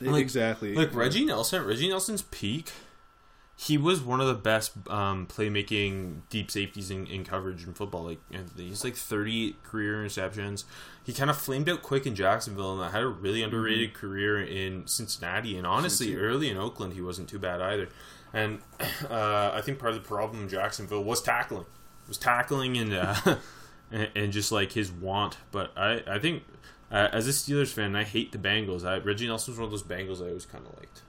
Like- 0.00 0.20
exactly 0.22 0.74
Like 0.74 0.94
Reggie 0.94 1.24
Nelson, 1.24 1.64
Reggie 1.64 1.88
Nelson's 1.88 2.22
peak, 2.22 2.72
he 3.54 3.78
was 3.78 4.00
one 4.00 4.20
of 4.20 4.26
the 4.26 4.34
best 4.34 4.72
um, 4.90 5.26
playmaking 5.28 6.22
deep 6.30 6.50
safeties 6.50 6.90
in, 6.90 7.06
in 7.06 7.24
coverage 7.24 7.64
in 7.64 7.74
football. 7.74 8.02
Like 8.04 8.18
he's 8.56 8.82
like 8.82 8.96
30 8.96 9.56
career 9.62 10.02
interceptions. 10.02 10.64
He 11.04 11.12
kind 11.12 11.30
of 11.30 11.36
flamed 11.36 11.68
out 11.68 11.82
quick 11.82 12.06
in 12.06 12.14
Jacksonville 12.16 12.80
and 12.82 12.92
had 12.92 13.02
a 13.02 13.06
really 13.06 13.42
underrated 13.42 13.94
career 13.94 14.42
in 14.42 14.86
Cincinnati. 14.88 15.56
And 15.56 15.66
honestly, 15.66 16.06
Cincinnati. 16.06 16.26
early 16.34 16.48
in 16.50 16.56
Oakland, 16.56 16.94
he 16.94 17.00
wasn't 17.00 17.28
too 17.28 17.38
bad 17.38 17.60
either. 17.60 17.88
And 18.32 18.60
uh, 19.10 19.50
I 19.54 19.60
think 19.60 19.78
part 19.78 19.92
of 19.94 20.02
the 20.02 20.08
problem 20.08 20.42
in 20.42 20.48
Jacksonville 20.48 21.04
was 21.04 21.22
tackling, 21.22 21.66
was 22.08 22.18
tackling 22.18 22.76
and 22.76 22.92
uh, 22.92 23.36
and, 23.90 24.32
just 24.32 24.52
like 24.52 24.72
his 24.72 24.90
want. 24.90 25.38
But 25.50 25.72
I 25.76 26.02
I 26.06 26.18
think. 26.18 26.44
Uh, 26.90 27.08
as 27.10 27.26
a 27.26 27.30
Steelers 27.30 27.72
fan, 27.72 27.96
I 27.96 28.04
hate 28.04 28.32
the 28.32 28.38
Bengals. 28.38 28.84
I, 28.84 28.98
Reggie 28.98 29.26
Nelson's 29.26 29.56
one 29.56 29.64
of 29.64 29.70
those 29.70 29.82
Bengals 29.82 30.20
I 30.20 30.28
always 30.28 30.44
kind 30.44 30.62
of 30.66 30.78
liked. 30.78 31.00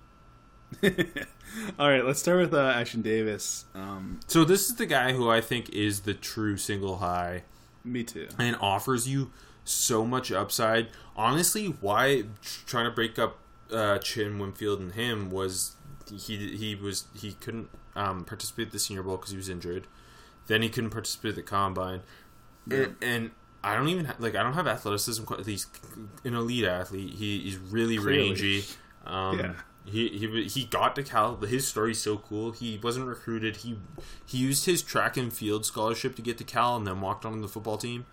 all 1.78 1.90
right 1.90 2.04
let's 2.04 2.20
start 2.20 2.40
with 2.40 2.52
uh, 2.52 2.74
ashtyn 2.74 3.04
davis 3.04 3.66
um, 3.76 4.20
So 4.26 4.44
this 4.44 4.70
is 4.70 4.78
the 4.78 4.88
guy 4.88 5.14
who 5.14 5.30
I 5.30 5.40
think 5.40 5.70
is 5.70 6.00
the 6.00 6.16
true 6.16 6.58
single 6.58 6.98
high 6.98 7.44
me 7.84 8.04
too 8.04 8.28
and 8.40 8.56
offers 8.56 9.08
you 9.08 9.32
so 9.66 10.06
much 10.06 10.32
upside. 10.32 10.90
Honestly, 11.16 11.68
why 11.68 12.24
trying 12.66 12.86
to 12.86 12.92
break 12.92 13.18
up 13.18 13.38
uh, 13.72 13.98
Chinn 14.00 14.40
Winfield 14.40 14.80
and 14.80 14.94
him 14.94 15.30
was 15.30 15.76
he 16.10 16.56
he 16.56 16.76
was 16.76 17.06
he 17.16 17.34
couldn't 17.34 17.70
um, 17.96 18.26
participate 18.26 18.68
at 18.68 18.74
the 18.74 18.80
Senior 18.80 19.04
Bowl 19.04 19.18
because 19.18 19.32
he 19.32 19.38
was 19.38 19.50
injured. 19.50 19.88
Then 20.48 20.62
he 20.62 20.70
couldn't 20.70 20.90
participate 20.90 21.30
at 21.30 21.36
the 21.36 21.42
combine, 21.44 22.02
and, 22.70 22.96
and 23.02 23.32
I 23.64 23.76
don't 23.76 23.88
even 23.88 24.06
ha- 24.06 24.16
like 24.20 24.36
I 24.36 24.44
don't 24.44 24.54
have 24.54 24.68
athleticism. 24.68 25.24
quite- 25.24 25.46
He's 25.46 25.68
an 26.26 26.34
elite 26.36 26.66
athlete. 26.66 27.14
He, 27.16 27.40
he's 27.40 27.58
really 27.58 27.98
Clearly. 27.98 28.30
rangy. 28.30 28.64
Um, 29.06 29.40
Yeah. 29.40 29.54
He, 29.86 30.08
he 30.10 30.44
he 30.48 30.64
got 30.64 30.96
to 30.96 31.04
Cal. 31.04 31.36
His 31.38 31.68
story's 31.68 32.00
so 32.02 32.18
cool. 32.18 32.52
He 32.52 32.80
wasn't 32.82 33.06
recruited. 33.06 33.58
He 33.58 33.78
he 34.26 34.38
used 34.38 34.66
his 34.66 34.82
track 34.82 35.18
and 35.18 35.32
field 35.34 35.66
scholarship 35.66 36.16
to 36.16 36.22
get 36.22 36.38
to 36.38 36.46
Cal, 36.46 36.78
and 36.78 36.88
then 36.88 37.02
walked 37.02 37.26
on 37.26 37.42
the 37.42 37.50
football 37.50 37.78
team, 37.78 38.06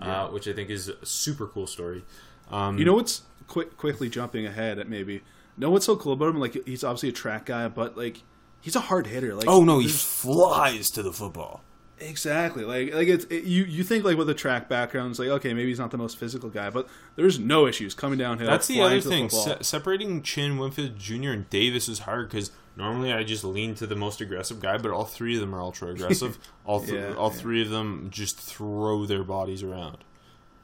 uh, 0.00 0.28
which 0.28 0.48
I 0.48 0.54
think 0.54 0.70
is 0.70 0.88
a 0.88 1.04
super 1.04 1.46
cool 1.46 1.66
story. 1.66 2.04
Um, 2.50 2.78
you 2.78 2.86
know 2.86 2.94
what's 2.94 3.20
quick 3.48 3.76
quickly 3.76 4.08
jumping 4.08 4.46
ahead 4.46 4.78
at 4.78 4.88
maybe 4.88 5.20
know 5.58 5.68
what's 5.70 5.84
so 5.84 5.94
cool 5.94 6.14
about 6.14 6.30
him 6.30 6.40
like 6.40 6.56
he's 6.64 6.82
obviously 6.84 7.10
a 7.10 7.12
track 7.12 7.44
guy 7.46 7.68
but 7.68 7.96
like 7.98 8.22
he's 8.62 8.74
a 8.76 8.80
hard 8.80 9.06
hitter 9.08 9.34
like 9.34 9.46
oh 9.46 9.62
no, 9.62 9.78
he 9.78 9.88
flies 9.88 10.88
to 10.90 11.02
the 11.02 11.12
football. 11.12 11.62
Exactly. 12.00 12.64
Like 12.64 12.94
like 12.94 13.08
it's 13.08 13.24
it, 13.26 13.44
you 13.44 13.64
you 13.64 13.84
think 13.84 14.04
like 14.04 14.16
with 14.16 14.26
the 14.26 14.34
track 14.34 14.68
background, 14.68 15.10
it's 15.10 15.18
like 15.18 15.28
okay, 15.28 15.52
maybe 15.52 15.68
he's 15.68 15.78
not 15.78 15.90
the 15.90 15.98
most 15.98 16.16
physical 16.16 16.48
guy, 16.48 16.70
but 16.70 16.88
there's 17.16 17.38
no 17.38 17.66
issues 17.66 17.94
coming 17.94 18.18
downhill. 18.18 18.46
That's 18.46 18.66
the 18.66 18.80
other 18.80 19.00
to 19.00 19.08
the 19.08 19.14
thing. 19.14 19.28
Se- 19.28 19.58
separating 19.60 20.22
Chinn, 20.22 20.56
Winfield 20.56 20.98
Jr., 20.98 21.30
and 21.30 21.50
Davis 21.50 21.88
is 21.88 22.00
hard 22.00 22.30
because 22.30 22.52
normally 22.76 23.12
I 23.12 23.22
just 23.22 23.44
lean 23.44 23.74
to 23.76 23.86
the 23.86 23.96
most 23.96 24.20
aggressive 24.20 24.60
guy, 24.60 24.78
but 24.78 24.90
all 24.90 25.04
three 25.04 25.34
of 25.34 25.40
them 25.40 25.54
are 25.54 25.60
ultra 25.60 25.88
aggressive. 25.88 26.38
all 26.64 26.80
th- 26.80 26.92
Yeah, 26.92 27.14
all 27.14 27.30
yeah. 27.30 27.38
three 27.38 27.62
of 27.62 27.68
them 27.68 28.08
just 28.10 28.38
throw 28.38 29.04
their 29.04 29.22
bodies 29.22 29.62
around. 29.62 29.98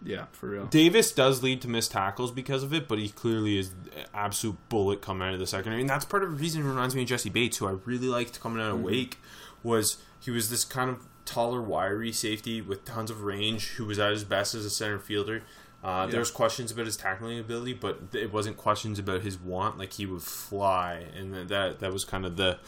yeah, 0.03 0.27
for 0.33 0.49
real. 0.49 0.67
Davis 0.67 1.13
does 1.13 1.43
lead 1.43 1.61
to 1.63 1.69
missed 1.69 1.93
tackles 1.93 2.31
because 2.31 2.63
of 2.63 2.73
it, 2.73 2.89
but 2.89 2.99
he 2.99 3.11
clearly 3.11 3.59
is 3.59 3.73
an 3.95 4.07
absolute 4.15 4.57
bullet 4.71 5.03
coming 5.03 5.29
out 5.29 5.35
of 5.35 5.41
the 5.41 5.47
secondary, 5.47 5.83
and 5.83 5.91
that's 5.91 6.07
part 6.07 6.23
of 6.23 6.31
the 6.31 6.37
reason 6.37 6.63
he 6.63 6.69
reminds 6.69 6.95
me 6.95 7.03
of 7.03 7.09
Jessie 7.09 7.31
Bates, 7.31 7.59
who 7.59 7.67
I 7.67 7.73
really 7.85 8.09
liked 8.09 8.41
coming 8.41 8.63
out 8.63 8.71
of 8.71 8.77
mm-hmm. 8.77 8.87
Wake. 8.87 9.19
Was 9.63 9.99
he 10.21 10.31
was 10.31 10.49
this 10.49 10.65
kind 10.65 10.91
of 10.91 11.01
taller, 11.27 11.61
wiry 11.61 12.13
safety 12.13 12.61
with 12.63 12.85
tons 12.85 13.11
of 13.11 13.23
range, 13.23 13.71
who 13.73 13.85
was 13.85 13.99
at 13.99 14.13
his 14.13 14.25
best 14.25 14.55
as 14.55 14.65
a 14.65 14.71
center 14.71 14.99
fielder. 14.99 15.43
Uh, 15.85 16.07
There 16.07 16.21
was 16.21 16.31
questions 16.31 16.73
about 16.73 16.87
his 16.87 16.97
tackling 16.97 17.39
ability, 17.39 17.75
but 17.75 18.01
it 18.13 18.33
wasn't 18.33 18.57
questions 18.57 18.99
about 18.99 19.21
his 19.21 19.39
want. 19.39 19.79
Like 19.79 19.93
he 19.93 20.07
would 20.07 20.23
fly, 20.23 21.05
and 21.15 21.49
that 21.49 21.81
that 21.81 21.93
was 21.93 22.05
kind 22.05 22.25
of 22.25 22.37
the 22.37 22.59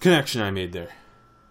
connection 0.00 0.40
I 0.40 0.50
made 0.50 0.72
there. 0.72 0.90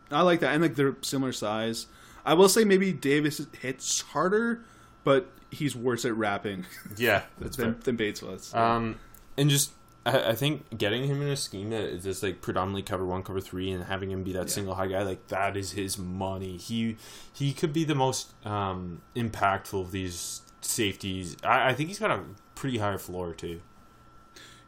I 0.10 0.22
like 0.22 0.40
that, 0.40 0.54
and 0.54 0.62
like 0.64 0.76
they're 0.76 0.96
similar 1.02 1.34
size. 1.34 1.88
I 2.26 2.34
will 2.34 2.50
say 2.50 2.64
maybe 2.64 2.92
Davis 2.94 3.46
hits 3.62 4.02
harder, 4.02 4.62
but 5.04 5.30
he's 5.52 5.76
worse 5.76 6.04
at 6.06 6.14
wrapping 6.16 6.66
Yeah, 6.98 7.24
that's 7.40 7.58
than, 7.58 7.80
than 7.82 7.96
Bates 7.96 8.22
was. 8.22 8.54
Um, 8.54 9.00
and 9.38 9.50
just 9.50 9.72
I, 10.08 10.30
I 10.30 10.36
think 10.36 10.78
getting 10.78 11.04
him 11.06 11.22
in 11.22 11.28
a 11.28 11.36
scheme 11.36 11.70
that 11.72 11.84
is 11.84 12.04
just 12.04 12.24
like 12.24 12.42
predominantly 12.42 12.84
cover 12.84 13.06
one, 13.06 13.24
cover 13.24 13.42
three, 13.42 13.70
and 13.72 13.84
having 13.84 14.10
him 14.12 14.24
be 14.24 14.32
that 14.34 14.50
single 14.50 14.76
high 14.76 14.88
guy, 14.88 15.04
like 15.04 15.28
that 15.28 15.58
is 15.58 15.72
his 15.74 15.98
money. 15.98 16.58
He 16.58 16.98
he 17.34 17.54
could 17.54 17.74
be 17.74 17.84
the 17.84 17.96
most 17.96 18.34
um, 18.46 19.02
impactful 19.16 19.82
of 19.82 19.92
these 19.92 20.42
safeties. 20.62 21.38
I, 21.44 21.70
I 21.70 21.74
think 21.74 21.90
he's 21.90 22.00
got 22.00 22.12
a 22.12 22.24
pretty 22.56 22.78
high 22.78 22.98
floor 22.98 23.34
too. 23.34 23.62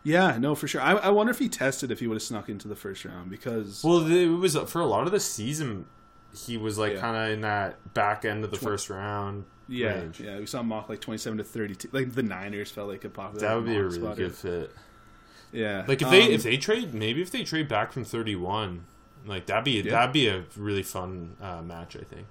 yeah, 0.04 0.38
no, 0.38 0.56
for 0.56 0.68
sure. 0.68 0.82
I, 0.82 0.94
I 0.94 1.10
wonder 1.10 1.32
if 1.32 1.40
he 1.40 1.50
tested 1.50 1.92
if 1.92 2.00
he 2.00 2.08
would 2.08 2.16
have 2.16 2.24
snuck 2.24 2.50
into 2.50 2.68
the 2.68 2.76
first 2.76 3.04
round 3.06 3.30
because 3.30 3.84
Well, 3.84 4.06
it 4.10 4.28
was 4.28 4.56
for 4.68 4.82
a 4.82 4.86
lot 4.86 5.06
of 5.06 5.12
the 5.12 5.20
season. 5.20 5.86
He 6.46 6.58
was 6.58 6.78
like 6.78 6.94
Yeah. 6.94 7.00
kind 7.02 7.18
of 7.18 7.30
in 7.34 7.42
that 7.42 7.94
back 7.94 8.24
end 8.24 8.44
of 8.44 8.52
the 8.52 8.58
first 8.58 8.90
round. 8.90 9.46
yeah, 9.68 9.94
range. 9.96 10.20
yeah, 10.20 10.38
we 10.38 10.46
saw 10.46 10.60
him 10.60 10.68
mock 10.68 10.88
like 10.90 11.02
twenty 11.02 11.18
seven 11.18 11.38
to 11.40 11.44
thirty 11.44 11.76
two. 11.76 11.90
Like 11.92 12.14
the 12.14 12.24
Niners 12.24 12.70
felt 12.72 12.88
like 12.88 13.04
a 13.04 13.10
popular. 13.10 13.40
That 13.48 13.56
would 13.56 13.66
be 13.66 13.76
a 13.76 13.84
really 13.84 14.00
spot. 14.00 14.16
good 14.18 14.36
fit. 14.36 14.72
Yeah, 15.52 15.84
Like 15.88 16.02
if 16.02 16.10
they 16.10 16.24
Um, 16.28 16.32
if 16.32 16.44
they 16.44 16.58
trade 16.58 16.94
maybe 16.94 17.22
if 17.22 17.32
they 17.32 17.44
trade 17.44 17.68
back 17.68 17.92
from 17.92 18.04
thirty 18.06 18.36
one, 18.36 18.86
like 19.26 19.48
that'd 19.48 19.64
be 19.64 19.82
Yeah. 19.82 19.92
that'd 19.92 20.14
be 20.14 20.28
a 20.28 20.44
really 20.56 20.84
fun 20.84 21.36
uh, 21.42 21.62
match. 21.62 21.96
I 21.96 22.04
think. 22.04 22.28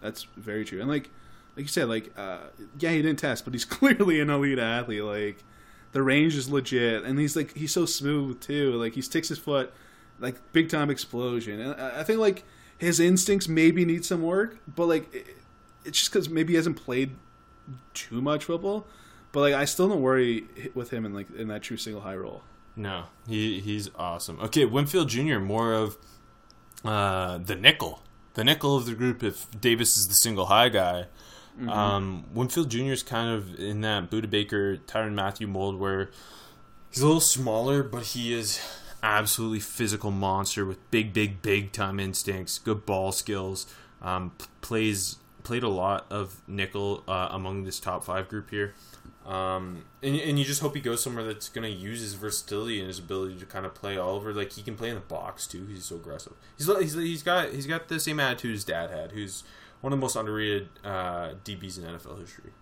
That's 0.00 0.24
very 0.36 0.64
true. 0.64 0.80
And 0.80 0.88
like 0.88 1.10
like 1.56 1.64
you 1.64 1.68
said, 1.68 1.88
like 1.88 2.12
uh, 2.16 2.38
yeah, 2.78 2.90
he 2.90 3.02
didn't 3.02 3.18
test, 3.18 3.44
but 3.44 3.52
he's 3.54 3.64
clearly 3.78 4.20
an 4.20 4.30
elite 4.30 4.58
athlete. 4.58 5.02
Like 5.02 5.42
the 5.92 6.02
range 6.02 6.36
is 6.36 6.48
legit, 6.48 7.02
and 7.04 7.18
he's 7.18 7.34
like 7.34 7.54
he's 7.56 7.72
so 7.72 7.84
smooth 7.86 8.40
too. 8.40 8.72
Like 8.74 8.92
he 8.94 9.02
sticks 9.02 9.28
his 9.28 9.38
foot, 9.38 9.72
like 10.20 10.36
big 10.52 10.68
time 10.68 10.90
explosion. 10.90 11.60
And 11.60 11.80
I 11.80 12.00
I 12.00 12.04
think 12.04 12.20
like 12.20 12.44
his 12.78 13.00
instincts 13.00 13.48
maybe 13.48 13.84
need 13.84 14.04
some 14.04 14.22
work, 14.22 14.58
but 14.76 14.86
like 14.86 15.12
it, 15.12 15.26
it's 15.84 15.98
just 15.98 16.12
because 16.12 16.28
maybe 16.28 16.52
he 16.52 16.56
hasn't 16.56 16.76
played 16.76 17.16
too 17.94 18.20
much 18.22 18.44
football. 18.44 18.86
But 19.32 19.40
like 19.40 19.54
I 19.54 19.64
still 19.64 19.88
don't 19.88 20.00
worry 20.00 20.44
with 20.74 20.90
him 20.90 21.04
in 21.04 21.14
like 21.14 21.30
in 21.36 21.48
that 21.48 21.62
true 21.62 21.76
single 21.76 22.02
high 22.02 22.16
role. 22.16 22.42
No, 22.76 23.04
he 23.28 23.60
he's 23.60 23.90
awesome. 23.96 24.38
Okay, 24.40 24.64
Winfield 24.64 25.08
Jr. 25.08 25.38
more 25.38 25.72
of 25.72 25.96
uh, 26.84 27.38
the 27.38 27.56
nickel, 27.56 28.02
the 28.34 28.44
nickel 28.44 28.76
of 28.76 28.86
the 28.86 28.94
group. 28.94 29.22
If 29.22 29.48
Davis 29.60 29.96
is 29.96 30.06
the 30.08 30.14
single 30.14 30.46
high 30.46 30.68
guy, 30.68 31.06
um, 31.66 32.24
Winfield 32.32 32.70
Jr. 32.70 32.92
is 32.92 33.02
kind 33.02 33.34
of 33.34 33.58
in 33.58 33.80
that 33.80 34.10
Budda 34.10 34.30
Baker, 34.30 34.76
Tyrann 34.76 35.14
Mathieu 35.14 35.48
mold 35.48 35.78
where 35.78 36.10
he's 36.90 37.02
a 37.02 37.06
little 37.06 37.20
smaller, 37.20 37.82
but 37.82 38.04
he 38.04 38.32
is 38.32 38.60
absolutely 39.02 39.60
physical 39.60 40.10
monster 40.10 40.64
with 40.64 40.90
big, 40.90 41.12
big, 41.12 41.42
big 41.42 41.72
time 41.72 41.98
instincts, 41.98 42.58
good 42.58 42.86
ball 42.86 43.12
skills. 43.12 43.66
Um, 44.00 44.32
plays 44.60 45.16
played 45.42 45.62
a 45.62 45.68
lot 45.68 46.06
of 46.10 46.42
nickel 46.46 47.02
uh, 47.08 47.28
among 47.30 47.64
this 47.64 47.80
top 47.80 48.04
five 48.04 48.28
group 48.28 48.50
here. 48.50 48.74
Um, 49.28 49.84
and, 50.02 50.16
and 50.16 50.38
you 50.38 50.44
just 50.46 50.62
hope 50.62 50.74
he 50.74 50.80
goes 50.80 51.02
somewhere 51.02 51.22
that's 51.22 51.50
going 51.50 51.70
to 51.70 51.70
use 51.70 52.00
his 52.00 52.14
versatility 52.14 52.78
and 52.78 52.88
his 52.88 52.98
ability 52.98 53.38
to 53.40 53.44
kind 53.44 53.66
of 53.66 53.74
play 53.74 53.98
all 53.98 54.16
over. 54.16 54.32
Like 54.32 54.52
he 54.52 54.62
can 54.62 54.74
play 54.74 54.88
in 54.88 54.94
the 54.94 55.02
box 55.02 55.46
too. 55.46 55.66
He's 55.66 55.84
so 55.84 55.96
aggressive. 55.96 56.32
He's 56.56 56.66
he's, 56.66 56.94
he's 56.94 57.22
got 57.22 57.50
he's 57.50 57.66
got 57.66 57.88
the 57.88 58.00
same 58.00 58.18
attitude 58.20 58.52
his 58.52 58.64
dad 58.64 58.90
had, 58.90 59.12
who's 59.12 59.44
one 59.82 59.92
of 59.92 59.98
the 59.98 60.00
most 60.00 60.16
underrated 60.16 60.70
uh, 60.82 61.34
DBs 61.44 61.78
in 61.78 61.84
NFL 61.84 62.18
history. 62.20 62.52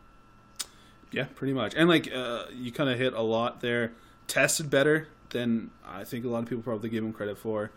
Yeah, 1.13 1.27
pretty 1.37 1.53
much. 1.53 1.73
And 1.77 1.89
like 1.89 2.13
uh, 2.13 2.47
you 2.53 2.73
kind 2.73 2.91
of 2.91 2.99
hit 2.99 3.13
a 3.13 3.23
lot 3.23 3.61
there. 3.61 3.93
Tested 4.27 4.69
better 4.69 5.07
than 5.31 5.71
I 5.87 6.03
think 6.03 6.25
a 6.25 6.29
lot 6.29 6.43
of 6.43 6.49
people 6.49 6.65
probably 6.65 6.89
give 6.89 7.05
him 7.05 7.13
credit 7.13 7.39
for. 7.39 7.71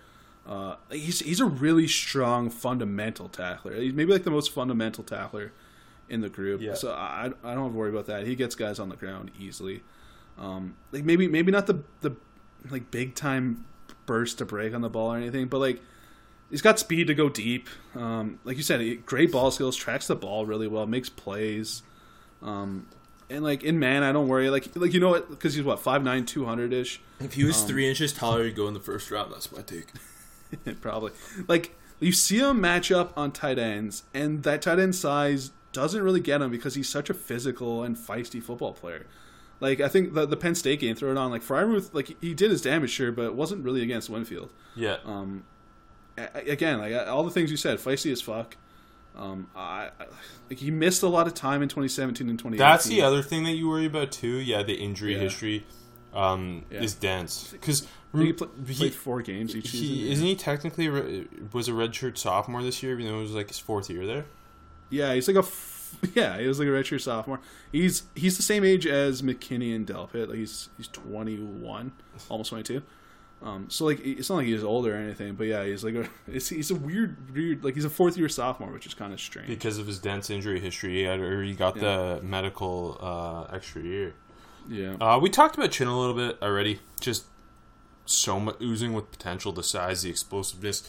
Uh, 0.48 0.78
he's 0.90 1.20
he's 1.20 1.40
a 1.40 1.46
really 1.46 1.88
strong 1.88 2.50
fundamental 2.50 3.30
tackler. 3.30 3.76
He's 3.76 3.94
maybe 3.94 4.12
like 4.12 4.24
the 4.24 4.32
most 4.32 4.52
fundamental 4.52 5.04
tackler 5.04 5.52
in 6.10 6.22
the 6.22 6.30
group. 6.30 6.62
Yeah. 6.62 6.74
So 6.74 6.92
I, 6.92 7.32
I 7.44 7.54
don't 7.54 7.64
have 7.64 7.72
to 7.72 7.78
worry 7.78 7.90
about 7.90 8.08
that. 8.08 8.26
He 8.26 8.36
gets 8.36 8.56
guys 8.56 8.80
on 8.80 8.90
the 8.90 8.96
ground 8.96 9.32
easily. 9.40 9.82
Um, 10.38 10.76
like 10.92 11.04
maybe 11.04 11.28
maybe 11.28 11.52
not 11.52 11.68
the 11.68 11.84
the 12.02 12.16
like 12.70 12.92
big 12.92 13.16
time 13.16 13.66
burst 14.06 14.40
to 14.40 14.46
break 14.46 14.74
on 14.74 14.82
the 14.82 14.90
ball 14.90 15.14
or 15.14 15.18
anything, 15.18 15.48
but 15.48 15.60
like 15.60 15.82
he's 16.50 16.62
got 16.62 16.80
speed 16.80 17.08
to 17.08 17.14
go 17.14 17.30
deep. 17.30 17.70
Um, 17.96 18.40
like 18.44 18.58
you 18.58 18.64
said, 18.64 19.06
great 19.06 19.32
ball 19.32 19.52
skills, 19.52 19.76
tracks 19.76 20.08
the 20.08 20.16
ball 20.16 20.46
really 20.46 20.68
well, 20.68 20.86
makes 20.88 21.10
plays. 21.10 21.84
Um, 22.42 22.88
and 23.30 23.44
like 23.44 23.64
in 23.64 23.80
man, 23.80 24.04
I 24.04 24.12
don't 24.12 24.28
worry. 24.28 24.50
Like 24.50 24.70
like 24.76 24.94
you 24.94 25.00
know 25.00 25.10
what? 25.10 25.30
Because 25.30 25.54
he's 25.54 25.64
what 25.64 25.80
five 25.80 26.04
nine, 26.04 26.26
two 26.26 26.46
hundred 26.46 26.74
ish. 26.74 27.02
If 27.20 27.34
he 27.34 27.44
was 27.44 27.64
three 27.64 27.88
inches 27.88 28.14
taller, 28.14 28.46
he'd 28.46 28.56
go 28.56 28.68
in 28.68 28.74
the 28.74 28.80
first 28.80 29.12
round. 29.12 29.32
That's 29.34 29.52
my 29.52 29.62
take. 29.62 29.92
Probably. 30.82 31.12
Like 31.48 31.76
you 32.00 32.12
see 32.12 32.40
him 32.40 32.62
match 32.62 32.92
up 32.92 33.16
on 33.18 33.32
tight 33.32 33.60
ends, 33.60 34.04
and 34.14 34.44
that 34.44 34.62
tight 34.62 34.80
end 34.80 34.96
size 34.96 35.52
doesn't 35.74 36.02
really 36.02 36.20
get 36.20 36.42
him 36.42 36.52
because 36.52 36.76
he's 36.76 36.90
such 36.90 37.10
a 37.10 37.14
physical 37.14 37.84
and 37.84 37.96
feisty 37.98 38.42
football 38.42 38.74
player. 38.74 39.06
Like 39.60 39.82
I 39.82 39.88
think 39.90 40.14
the 40.14 40.26
the 40.26 40.38
Penn 40.38 40.56
State 40.56 40.80
game, 40.80 40.96
throw 40.96 41.12
it 41.12 41.18
on. 41.18 41.32
Like 41.32 41.42
Freiermuth, 41.44 41.94
like 41.94 42.16
he 42.22 42.34
did 42.34 42.50
his 42.52 42.62
damage, 42.62 42.92
sure, 42.92 43.12
but 43.12 43.26
it 43.26 43.36
wasn't 43.36 43.64
really 43.64 43.82
against 43.84 44.10
Winfield. 44.10 44.52
Yeah. 44.76 44.98
Um, 45.06 45.44
again, 46.18 46.80
like 46.80 47.08
all 47.08 47.24
the 47.24 47.32
things 47.32 47.52
you 47.52 47.58
said, 47.58 47.78
feisty 47.80 48.12
as 48.12 48.22
fuck. 48.22 48.56
Um, 49.18 49.50
I, 49.56 49.90
I 50.00 50.06
like 50.50 50.60
he 50.60 50.72
missed 50.72 51.04
a 51.04 51.08
lot 51.08 51.28
of 51.28 51.34
time 51.34 51.62
in 51.62 51.68
2017 51.68 52.30
and 52.30 52.40
2018. 52.40 52.58
That's 52.58 52.86
the 52.86 53.02
other 53.02 53.22
thing 53.22 53.44
that 53.44 53.52
you 53.54 53.68
worry 53.68 53.86
about 53.86 54.12
too. 54.12 54.38
Yeah, 54.38 54.64
the 54.64 54.76
injury 54.76 55.14
Yeah. 55.14 55.20
history 55.20 55.66
um, 56.14 56.64
Yeah. 56.72 56.82
is 56.82 56.94
dense 56.94 57.50
because 57.52 57.86
think 58.16 58.40
he 58.68 58.74
played 58.76 58.94
four 58.94 59.22
games 59.22 59.56
each 59.56 59.72
season. 59.72 60.12
isn't 60.12 60.26
he 60.26 60.36
technically 60.36 60.88
re- 60.90 61.28
was 61.52 61.68
a 61.68 61.72
redshirt 61.72 62.18
sophomore 62.18 62.64
this 62.64 62.82
year, 62.82 62.94
even 62.94 63.12
though 63.12 63.20
it 63.20 63.24
was 63.24 63.32
like 63.34 63.50
his 63.50 63.60
fourth 63.60 63.90
year 63.90 64.06
there. 64.06 64.26
Yeah, 64.90 65.14
he's 65.14 65.28
like 65.28 65.38
a 65.38 65.40
f- 65.40 65.96
yeah, 66.16 66.40
he 66.40 66.48
was 66.48 66.60
like 66.60 66.68
a 66.68 66.72
redshirt 66.72 67.02
sophomore. 67.02 67.40
He's 67.72 68.04
he's 68.16 68.38
the 68.38 68.44
same 68.44 68.64
age 68.64 68.86
as 68.88 69.22
McKinney 69.22 69.76
and 69.76 69.86
Delpit. 69.88 70.28
Like 70.28 70.38
he's 70.38 70.70
he's 70.78 70.88
21, 70.88 71.92
almost 72.30 72.50
22. 72.50 72.82
Um, 73.42 73.68
so 73.70 73.86
like 73.86 74.00
it's 74.06 74.30
not 74.30 74.36
like 74.38 74.48
he's 74.48 74.64
older 74.64 74.94
or 74.94 74.98
anything, 74.98 75.36
but 75.36 75.46
yeah, 75.48 75.64
he's 75.64 75.84
like 75.84 75.96
a 75.96 76.10
it's, 76.28 76.50
he's 76.50 76.72
a 76.72 76.76
weird 76.76 77.34
weird 77.34 77.64
like 77.64 77.74
he's 77.76 77.86
a 77.86 77.90
fourth 77.90 78.18
year 78.18 78.28
sophomore, 78.30 78.72
which 78.72 78.86
is 78.86 78.94
kind 78.94 79.14
of 79.14 79.20
strange. 79.22 79.48
because 79.48 79.78
of 79.78 79.88
his 79.88 79.98
dense 80.00 80.30
injury 80.30 80.60
history. 80.60 80.94
He 80.96 81.02
had, 81.04 81.20
or 81.20 81.42
he 81.44 81.54
got 81.54 81.76
Yeah. 81.78 81.82
the 82.18 82.22
medical 82.22 82.98
uh, 83.02 83.56
extra 83.56 83.82
year. 83.82 84.14
Yeah, 84.68 84.96
Uh, 85.02 85.18
we 85.20 85.30
talked 85.30 85.56
about 85.58 85.72
Chinn 85.72 85.88
a 85.88 85.98
little 86.00 86.14
bit 86.16 86.38
already. 86.44 86.80
Just 87.02 87.26
so 88.06 88.40
much 88.40 88.58
oozing 88.62 88.94
with 88.94 89.10
potential, 89.10 89.52
the 89.52 89.64
size, 89.64 90.02
the 90.04 90.10
explosiveness. 90.10 90.88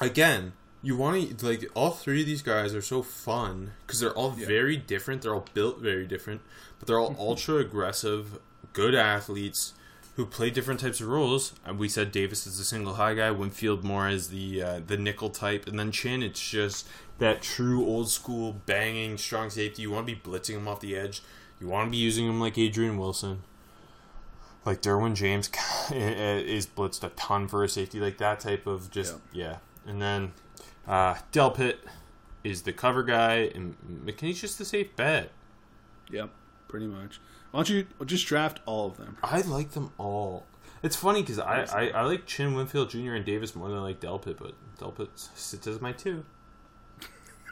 Again, 0.00 0.52
you 0.82 0.96
want 0.96 1.38
to 1.38 1.46
like 1.46 1.68
all 1.74 1.90
three 1.90 2.20
of 2.20 2.26
these 2.26 2.42
guys 2.42 2.74
are 2.74 2.82
so 2.82 3.02
fun 3.02 3.72
because 3.86 4.00
they're 4.00 4.14
all 4.14 4.34
Yeah. 4.36 4.46
very 4.46 4.76
different. 4.76 5.22
They're 5.22 5.34
all 5.34 5.46
built 5.54 5.80
very 5.80 6.06
different, 6.06 6.42
but 6.78 6.86
they're 6.86 6.98
all 6.98 7.16
ultra 7.18 7.56
aggressive, 7.56 8.38
good 8.72 8.94
athletes 8.94 9.72
who 10.16 10.24
play 10.24 10.48
different 10.48 10.80
types 10.80 11.00
of 11.00 11.08
roles. 11.08 11.52
And 11.64 11.78
we 11.78 11.88
said 11.88 12.10
Davis 12.12 12.46
is 12.46 12.56
the 12.58 12.64
single 12.64 12.94
high 12.94 13.14
guy, 13.14 13.30
Winfield 13.30 13.84
more 13.84 14.06
as 14.08 14.28
the 14.28 14.62
uh, 14.62 14.80
the 14.86 14.96
nickel 14.96 15.30
type, 15.30 15.66
and 15.66 15.78
then 15.78 15.90
Chinn. 15.92 16.22
It's 16.22 16.40
just 16.50 16.86
that 17.18 17.42
true 17.42 17.84
old 17.84 18.10
school 18.10 18.52
banging 18.66 19.18
strong 19.18 19.50
safety. 19.50 19.82
You 19.82 19.90
want 19.90 20.06
to 20.06 20.14
be 20.14 20.20
blitzing 20.20 20.56
him 20.56 20.68
off 20.68 20.80
the 20.80 20.96
edge. 20.96 21.22
You 21.60 21.68
want 21.68 21.86
to 21.86 21.90
be 21.90 21.96
using 21.96 22.26
him 22.28 22.38
like 22.40 22.56
Adrian 22.58 22.98
Wilson. 22.98 23.42
Like 24.64 24.82
Derwin 24.82 25.14
James 25.14 25.48
is 25.92 26.66
blitzed 26.66 27.02
a 27.04 27.08
ton 27.10 27.46
for 27.48 27.62
a 27.62 27.68
safety, 27.68 28.00
like 28.00 28.18
that 28.18 28.40
type 28.40 28.66
of 28.66 28.90
just 28.90 29.16
yeah. 29.32 29.58
And 29.86 30.02
then 30.02 30.32
uh, 30.86 31.14
Delpit 31.32 31.76
is 32.44 32.62
the 32.62 32.72
cover 32.72 33.02
guy, 33.02 33.50
and 33.54 33.76
McKinney's 34.04 34.40
just 34.40 34.58
the 34.58 34.64
safe 34.64 34.94
bet. 34.96 35.30
yep, 36.10 36.30
pretty 36.68 36.86
much. 36.86 37.20
Why 37.50 37.58
don't 37.60 37.70
you 37.70 37.86
just 38.04 38.26
draft 38.26 38.60
all 38.66 38.86
of 38.86 38.96
them? 38.96 39.16
I 39.22 39.40
like 39.40 39.72
them 39.72 39.92
all. 39.98 40.44
It's 40.82 40.96
funny 40.96 41.22
because 41.22 41.38
I, 41.38 41.64
I, 41.64 41.88
I 41.88 42.02
like 42.02 42.26
Chinn 42.26 42.54
Winfield 42.54 42.90
Jr. 42.90 43.14
and 43.14 43.24
Davis 43.24 43.56
more 43.56 43.68
than 43.68 43.78
I 43.78 43.82
like 43.82 44.00
Delpit, 44.00 44.36
but 44.36 44.52
Delpit 44.78 45.08
sits 45.14 45.66
as 45.66 45.80
my 45.80 45.92
two. 45.92 46.24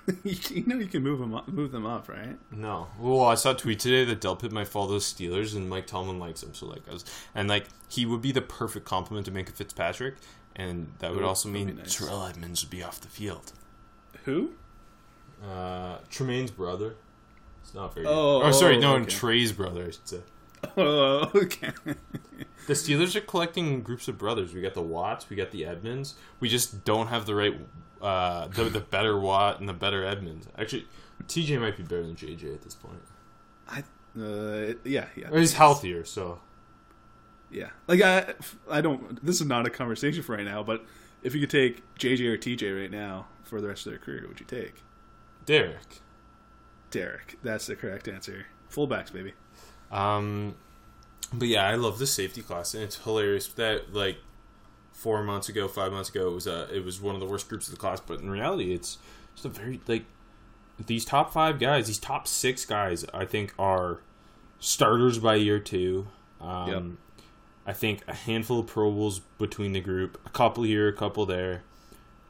you 0.23 0.65
know 0.67 0.77
you 0.77 0.87
can 0.87 1.03
move 1.03 1.19
them 1.19 1.35
up, 1.35 1.49
move 1.49 1.73
them 1.73 1.87
up, 1.87 2.09
right? 2.09 2.37
No. 2.53 2.89
Well, 2.99 3.25
I 3.25 3.35
saw 3.35 3.53
a 3.53 3.55
tweet 3.55 3.81
today 3.81 4.05
that 4.05 4.21
Delpit 4.21 4.53
might 4.53 4.69
follow 4.69 4.89
the 4.89 4.99
Steelers, 4.99 5.57
and 5.57 5.69
Mike 5.69 5.87
Tomlin 5.87 6.19
likes 6.19 6.43
him. 6.43 6.53
So 6.53 6.67
like, 6.67 6.83
I 6.89 6.93
was, 6.93 7.05
and 7.35 7.49
like 7.49 7.67
he 7.89 8.05
would 8.05 8.21
be 8.21 8.33
the 8.33 8.43
perfect 8.43 8.85
complement 8.85 9.27
to 9.27 9.33
Minkah 9.33 9.55
Fitzpatrick, 9.55 10.17
and 10.57 10.93
that 10.99 11.13
would 11.13 11.23
Ooh, 11.23 11.27
also 11.27 11.49
mean 11.49 11.77
nice. 11.77 11.97
Terrell 11.97 12.25
Edmunds 12.25 12.63
would 12.63 12.71
be 12.71 12.83
off 12.83 13.01
the 13.01 13.09
field. 13.09 13.53
Who? 14.25 14.53
Uh, 15.45 15.99
Tremaine's 16.11 16.51
brother. 16.51 16.95
It's 17.63 17.75
not 17.75 17.95
very. 17.95 18.07
Oh, 18.07 18.41
good. 18.41 18.49
oh, 18.49 18.53
sorry, 18.53 18.79
no, 18.79 18.97
okay. 18.97 19.11
Trey's 19.11 19.53
brother. 19.53 19.87
I 19.87 19.91
should 19.91 20.09
say. 20.09 20.21
Oh, 20.79 21.31
okay. 21.35 21.73
The 22.67 22.73
Steelers 22.73 23.15
are 23.15 23.21
collecting 23.21 23.83
groups 23.83 24.09
of 24.09 24.17
brothers. 24.17 24.55
We 24.55 24.63
got 24.63 24.73
the 24.75 24.83
Watts, 24.83 25.29
we 25.29 25.37
got 25.37 25.51
the 25.51 25.67
Edmunds. 25.67 26.15
We 26.41 26.49
just 26.49 26.85
don't 26.85 27.09
have 27.09 27.27
the 27.27 27.35
right, 27.35 27.55
uh, 28.01 28.49
the 28.49 28.65
the 28.65 28.81
better 28.81 29.19
Watt 29.19 29.61
and 29.61 29.69
the 29.69 29.75
better 29.75 30.05
Edmunds. 30.05 30.49
Actually, 30.59 30.87
TJ 31.27 31.61
might 31.61 31.77
be 31.77 31.83
better 31.83 32.03
than 32.03 32.17
JJ 32.17 32.55
at 32.55 32.63
this 32.63 32.75
point. 32.75 33.03
I, 33.69 33.81
uh, 34.19 34.75
yeah, 34.85 35.07
yeah. 35.15 35.29
Or 35.31 35.39
he's 35.39 35.53
healthier, 35.53 36.05
so 36.05 36.41
Yeah, 37.55 37.71
like 37.87 38.03
I, 38.03 38.35
I 38.71 38.81
don't. 38.81 39.25
This 39.25 39.41
is 39.41 39.47
not 39.47 39.67
a 39.67 39.71
conversation 39.71 40.23
for 40.23 40.35
right 40.37 40.45
now, 40.45 40.63
but 40.63 40.85
if 41.23 41.35
you 41.35 41.41
could 41.41 41.51
take 41.51 41.83
JJ 41.99 42.21
or 42.27 42.37
TJ 42.37 42.81
right 42.83 42.91
now 42.91 43.27
for 43.45 43.61
the 43.61 43.69
rest 43.69 43.87
of 43.87 43.93
their 43.93 43.99
career, 44.01 44.21
who 44.21 44.29
would 44.29 44.41
you 44.41 44.47
take? 44.47 44.83
Derek. 45.47 46.01
Derek. 46.91 47.39
That's 47.43 47.67
the 47.67 47.77
correct 47.77 48.09
answer. 48.09 48.47
Fullbacks, 48.73 49.13
baby. 49.13 49.35
Um, 49.91 50.57
but 51.33 51.49
yeah, 51.49 51.67
I 51.67 51.77
love 51.77 51.99
the 51.99 52.07
safety 52.07 52.43
class, 52.43 52.75
and 52.75 52.83
it's 52.83 52.97
hilarious 52.97 53.47
that 53.49 53.95
like 53.95 54.19
four 54.93 55.23
months 55.23 55.49
ago, 55.49 55.69
five 55.69 55.93
months 55.93 56.09
ago, 56.09 56.29
it 56.29 56.35
was 56.35 56.47
uh, 56.47 56.69
it 56.73 56.85
was 56.85 57.01
one 57.01 57.15
of 57.15 57.21
the 57.21 57.27
worst 57.27 57.49
groups 57.49 57.69
of 57.69 57.75
the 57.75 57.81
class. 57.81 58.01
But 58.01 58.21
in 58.21 58.31
reality, 58.31 58.73
it's 58.75 58.99
just 59.35 59.45
a 59.47 59.49
very 59.49 59.81
like 59.87 60.05
these 60.87 61.05
top 61.05 61.33
five 61.33 61.59
guys, 61.61 61.87
these 61.87 61.99
top 61.99 62.27
six 62.27 62.65
guys, 62.65 63.05
I 63.15 63.25
think 63.25 63.55
are 63.59 64.01
starters 64.59 65.19
by 65.19 65.37
year 65.37 65.59
two. 65.61 66.09
Um, 66.41 66.69
Yep. 66.69 66.83
I 67.67 67.73
think 67.73 68.03
a 68.07 68.15
handful 68.15 68.61
of 68.61 68.67
Pro 68.67 68.91
Bowls 68.91 69.21
between 69.39 69.73
the 69.73 69.81
group, 69.81 70.21
a 70.27 70.31
couple 70.31 70.65
here, 70.65 70.89
a 70.89 70.93
couple 70.93 71.25
there. 71.27 71.63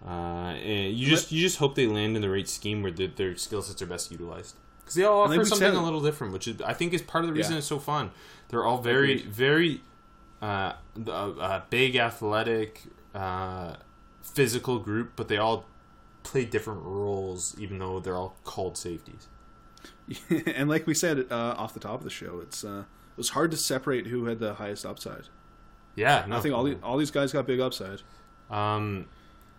Uh, 0.07 0.53
and 0.53 0.93
you 0.95 1.09
just 1.09 1.33
you 1.33 1.41
just 1.41 1.57
hope 1.59 1.75
they 1.75 1.87
land 1.87 2.15
in 2.15 2.23
the 2.23 2.29
right 2.31 2.49
scheme 2.49 2.83
where 2.83 2.93
the, 2.93 3.07
their 3.07 3.37
skill 3.37 3.63
sets 3.63 3.81
are 3.81 3.87
best 3.87 4.11
utilized 4.13 4.55
because 4.81 4.95
they 4.97 5.03
all 5.03 5.23
offer 5.23 5.45
something 5.47 5.75
a 5.75 5.83
little 5.83 6.03
different, 6.03 6.33
which 6.35 6.47
is, 6.47 6.61
I 6.61 6.75
think 6.75 6.93
is 6.93 7.01
part 7.01 7.25
of 7.25 7.29
the 7.31 7.35
reason 7.35 7.53
Yeah. 7.53 7.59
it's 7.59 7.67
so 7.67 7.79
fun. 7.79 8.11
They're 8.49 8.65
all 8.65 8.83
very 8.83 9.23
very 9.23 9.81
uh, 10.43 10.75
uh, 11.07 11.11
uh, 11.31 11.63
big, 11.71 11.97
athletic, 11.97 12.83
uh, 13.15 13.77
physical 14.23 14.79
group, 14.79 15.13
but 15.17 15.29
they 15.29 15.39
all 15.39 15.65
play 16.23 16.45
different 16.45 16.83
roles, 16.83 17.59
even 17.59 17.79
though 17.79 17.99
they're 17.99 18.17
all 18.17 18.37
called 18.45 18.77
safeties. 18.77 19.27
and 20.47 20.69
like 20.69 20.87
we 20.87 20.93
said 20.93 21.27
uh, 21.31 21.55
off 21.57 21.73
the 21.73 21.81
top 21.81 21.95
of 21.95 22.05
the 22.05 22.11
show, 22.11 22.41
it's 22.43 22.63
uh, 22.63 22.85
it 23.15 23.19
was 23.19 23.31
hard 23.31 23.51
to 23.53 23.57
separate 23.57 24.09
who 24.09 24.27
had 24.27 24.41
the 24.41 24.55
highest 24.55 24.85
upside. 24.85 25.29
Yeah, 25.95 26.25
no, 26.27 26.37
I 26.37 26.41
think 26.41 26.55
all 26.55 26.65
the, 26.65 26.77
all 26.83 26.97
these 26.97 27.13
guys 27.13 27.33
got 27.33 27.47
big 27.47 27.61
upside. 27.61 28.03
Um, 28.51 29.07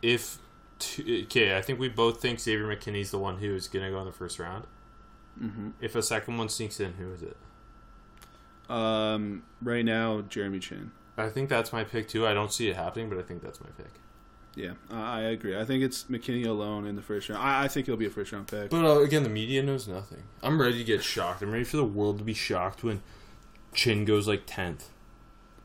if 0.02 0.38
t- 0.80 1.24
okay, 1.24 1.58
I 1.58 1.62
think 1.62 1.80
we 1.80 1.88
both 1.88 2.22
think 2.22 2.40
Xavier 2.40 2.68
McKinney's 2.68 3.12
the 3.12 3.20
one 3.20 3.38
who 3.38 3.56
is 3.56 3.68
going 3.68 3.86
to 3.86 3.92
go 3.92 4.00
in 4.00 4.06
the 4.06 4.12
first 4.12 4.40
round. 4.40 4.66
Mm-hmm. 5.42 5.70
If 5.82 5.96
a 5.96 6.04
second 6.04 6.38
one 6.38 6.50
sneaks 6.50 6.80
in, 6.80 6.94
who 6.94 7.12
is 7.14 7.24
it? 7.24 7.38
Um, 8.70 9.44
right 9.62 9.86
now, 9.86 10.22
Jeremy 10.22 10.60
Chinn. 10.60 10.92
I 11.18 11.30
think 11.30 11.50
that's 11.50 11.72
my 11.72 11.84
pick 11.84 12.10
too. 12.10 12.28
I 12.28 12.34
don't 12.34 12.52
see 12.52 12.70
it 12.70 12.76
happening, 12.76 13.10
but 13.10 13.18
I 13.18 13.22
think 13.22 13.42
that's 13.42 13.62
my 13.62 13.70
pick. 13.78 13.92
Yeah, 14.56 14.72
I 14.90 15.20
I 15.20 15.22
agree. 15.22 15.58
I 15.58 15.66
think 15.66 15.84
it's 15.84 16.06
McKinney 16.06 16.46
alone 16.46 16.86
in 16.86 16.96
the 16.96 17.02
first 17.02 17.30
round. 17.30 17.42
I, 17.42 17.66
I 17.66 17.68
think 17.68 17.86
he'll 17.86 17.98
be 17.98 18.06
a 18.06 18.10
first 18.10 18.32
round 18.32 18.48
pick. 18.48 18.70
But 18.70 18.86
uh, 18.86 19.02
again, 19.02 19.24
the 19.24 19.30
media 19.30 19.62
knows 19.62 19.88
nothing. 19.88 20.24
I'm 20.42 20.60
ready 20.60 20.78
to 20.78 20.84
get 20.84 21.04
shocked. 21.04 21.42
I'm 21.42 21.52
ready 21.52 21.66
for 21.66 21.78
the 21.78 21.86
world 21.86 22.18
to 22.20 22.24
be 22.24 22.34
shocked 22.34 22.84
when 22.84 23.02
Chinn 23.76 24.06
goes 24.06 24.28
like 24.28 24.44
tenth. 24.46 24.90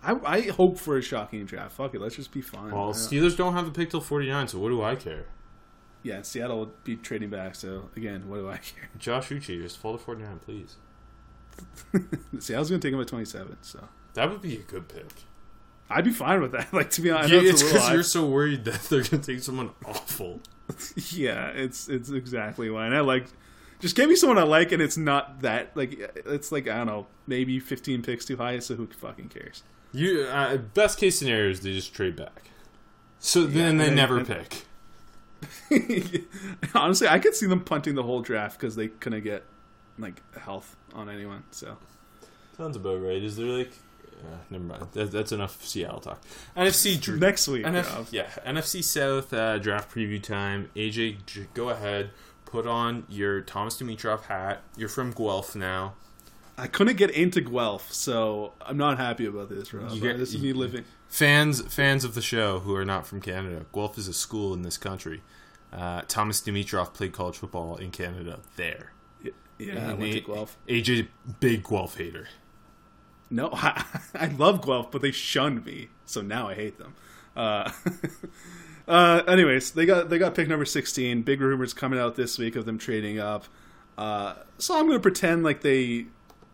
I, 0.03 0.17
I 0.25 0.41
hope 0.43 0.79
for 0.79 0.97
a 0.97 1.03
shocking 1.03 1.45
draft. 1.45 1.73
Fuck 1.73 1.95
it, 1.95 2.01
let's 2.01 2.17
just 2.17 2.33
be 2.33 2.41
fine. 2.41 2.71
Well, 2.73 2.93
Steelers 2.93 3.37
don't 3.37 3.53
have 3.55 3.67
the 3.67 3.71
pick 3.71 3.91
till 3.91 4.01
49, 4.01 4.49
so 4.49 4.59
what 4.59 4.69
do 4.71 4.83
I 4.83 4.97
care? 4.97 5.27
yeah, 6.03 6.23
Seattle 6.23 6.59
will 6.61 6.73
be 6.85 6.97
trading 6.97 7.29
back. 7.29 7.55
So 7.55 7.91
again, 7.95 8.27
what 8.29 8.37
do 8.39 8.49
I 8.49 8.57
care? 8.57 8.89
Josh 8.99 9.29
Uche, 9.29 9.61
just 9.63 9.77
fall 9.79 9.93
to 9.93 10.03
49, 10.03 10.39
please. 10.45 10.77
Seattle's 12.39 12.71
going 12.71 12.81
to 12.81 12.87
take 12.89 12.95
him 12.95 13.01
at 13.01 13.09
twenty 13.09 13.27
seven. 13.27 13.57
So 13.61 13.87
That 14.15 14.31
would 14.31 14.41
be 14.41 14.55
a 14.57 14.61
good 14.61 14.89
pick. 14.89 15.05
I'd 15.91 16.05
be 16.05 16.13
fine 16.13 16.41
with 16.41 16.53
that. 16.53 16.73
Like 16.73 16.91
to 16.93 17.03
be 17.03 17.11
honest, 17.11 17.33
Yeah, 17.33 17.41
it's 17.43 17.63
because 17.63 17.91
you're 17.91 18.03
so 18.03 18.25
worried 18.27 18.65
that 18.65 18.81
they're 18.85 19.03
going 19.03 19.21
to 19.23 19.33
take 19.35 19.43
someone 19.43 19.71
awful. 19.85 20.41
Yeah, 21.11 21.49
it's 21.49 21.89
it's 21.89 22.09
exactly 22.11 22.71
why. 22.71 22.87
And 22.87 22.95
I 22.95 23.01
like 23.01 23.27
just 23.81 23.97
give 23.97 24.09
me 24.09 24.17
someone 24.17 24.39
I 24.39 24.43
like, 24.45 24.73
and 24.73 24.81
it's 24.83 24.97
not 24.97 25.41
that 25.43 25.77
like 25.77 25.99
it's 26.27 26.53
like 26.53 26.69
I 26.69 26.77
don't 26.79 26.87
know, 26.87 27.07
maybe 27.27 27.59
fifteen 27.59 28.03
picks 28.03 28.25
too 28.25 28.37
high. 28.37 28.59
So 28.61 28.75
who 28.77 28.87
fucking 28.87 29.29
cares? 29.29 29.63
You 29.93 30.23
uh, 30.31 30.57
best 30.59 30.99
case 30.99 31.19
scenario 31.19 31.51
is 31.51 31.61
they 31.61 31.73
just 31.73 31.93
trade 31.95 32.15
back. 32.17 32.51
So 33.19 33.45
then 33.45 33.71
and 33.73 33.81
they 33.81 33.87
then- 33.87 33.95
never 33.97 34.19
and- 34.19 34.27
pick. 34.27 34.65
Honestly, 36.75 37.09
I 37.09 37.19
could 37.19 37.35
see 37.35 37.47
them 37.47 37.61
punting 37.61 37.95
the 37.95 38.03
whole 38.03 38.21
draft 38.21 38.59
because 38.61 38.77
they 38.77 38.89
couldn't 38.89 39.25
get 39.25 39.45
like 39.99 40.21
health 40.37 40.77
on 40.95 41.09
anyone. 41.09 41.45
So 41.51 41.77
Sounds 42.57 42.77
about 42.77 43.01
right. 43.03 43.23
Is 43.23 43.37
there 43.37 43.47
like? 43.47 43.73
Uh, 44.23 44.37
never 44.51 44.65
mind. 44.65 44.87
That, 44.93 45.11
that's 45.11 45.33
enough 45.33 45.65
Seattle 45.65 46.01
talk. 46.01 46.21
NFC 46.55 47.19
next 47.19 47.49
week, 47.49 47.65
NF- 47.65 48.09
yeah, 48.13 48.29
NFC 48.47 48.85
South 48.85 49.33
uh, 49.33 49.59
draft 49.59 49.91
preview 49.95 50.23
time. 50.23 50.69
AJ, 50.77 51.17
go 51.55 51.71
ahead. 51.71 52.11
Put 52.51 52.67
on 52.67 53.05
your 53.09 53.41
Thomas 53.43 53.77
Dimitroff 53.81 54.25
hat. 54.25 54.63
You're 54.77 54.89
from 54.89 55.13
Guelph 55.13 55.55
now. 55.55 55.95
I 56.59 56.67
couldn't 56.67 56.97
get 56.97 57.11
into 57.11 57.41
Guelph, 57.41 57.93
so 57.93 58.53
I'm 58.61 58.77
not 58.77 58.99
happy 58.99 59.25
about 59.27 59.49
this, 59.49 59.73
Rob. 59.73 59.93
You 59.93 60.01
get- 60.01 60.19
this 60.19 60.35
is 60.35 60.43
me 60.43 60.53
living. 60.53 60.85
Fans, 61.09 61.63
fans 61.73 62.05
of 62.05 62.15
the 62.15 62.21
show 62.23 62.59
who 62.61 62.75
are 62.75 62.85
not 62.85 63.07
from 63.07 63.21
Canada. 63.21 63.65
Guelph 63.73 63.97
is 63.99 64.09
a 64.09 64.13
school 64.13 64.53
in 64.53 64.63
this 64.63 64.77
country. 64.77 65.23
Uh, 65.73 66.03
Thomas 66.09 66.41
Dimitroff 66.41 66.93
played 66.93 67.13
college 67.13 67.39
football 67.39 67.77
in 67.77 67.91
Canada 67.93 68.41
there. 68.57 68.93
Yeah, 69.23 69.73
And 69.91 69.99
went 70.01 70.13
to 70.15 70.21
Guelph. 70.21 70.57
AJ, 70.69 71.09
big 71.39 71.63
Guelph 71.63 71.97
hater. 71.99 72.29
No, 73.31 73.51
I, 73.53 73.85
I 74.15 74.27
love 74.27 74.65
Guelph, 74.65 74.91
but 74.91 75.03
they 75.03 75.13
shunned 75.13 75.65
me, 75.65 75.89
so 76.05 76.21
now 76.21 76.49
I 76.49 76.55
hate 76.55 76.79
them. 76.79 76.95
Uh, 77.37 77.71
uh, 78.91 79.23
anyways, 79.27 79.71
they 79.73 79.87
got 79.87 80.11
they 80.11 80.19
got 80.19 80.35
pick 80.35 80.49
number 80.49 80.65
sixteen. 80.65 81.23
Big 81.23 81.41
rumors 81.41 81.73
coming 81.73 81.99
out 81.99 82.17
this 82.17 82.39
week 82.39 82.57
of 82.57 82.65
them 82.67 82.77
trading 82.79 83.19
up. 83.19 83.45
Uh, 83.97 84.35
so 84.59 84.75
I'm 84.79 84.87
going 84.87 84.99
to 84.99 85.03
pretend 85.03 85.45
like 85.45 85.61
they 85.61 86.07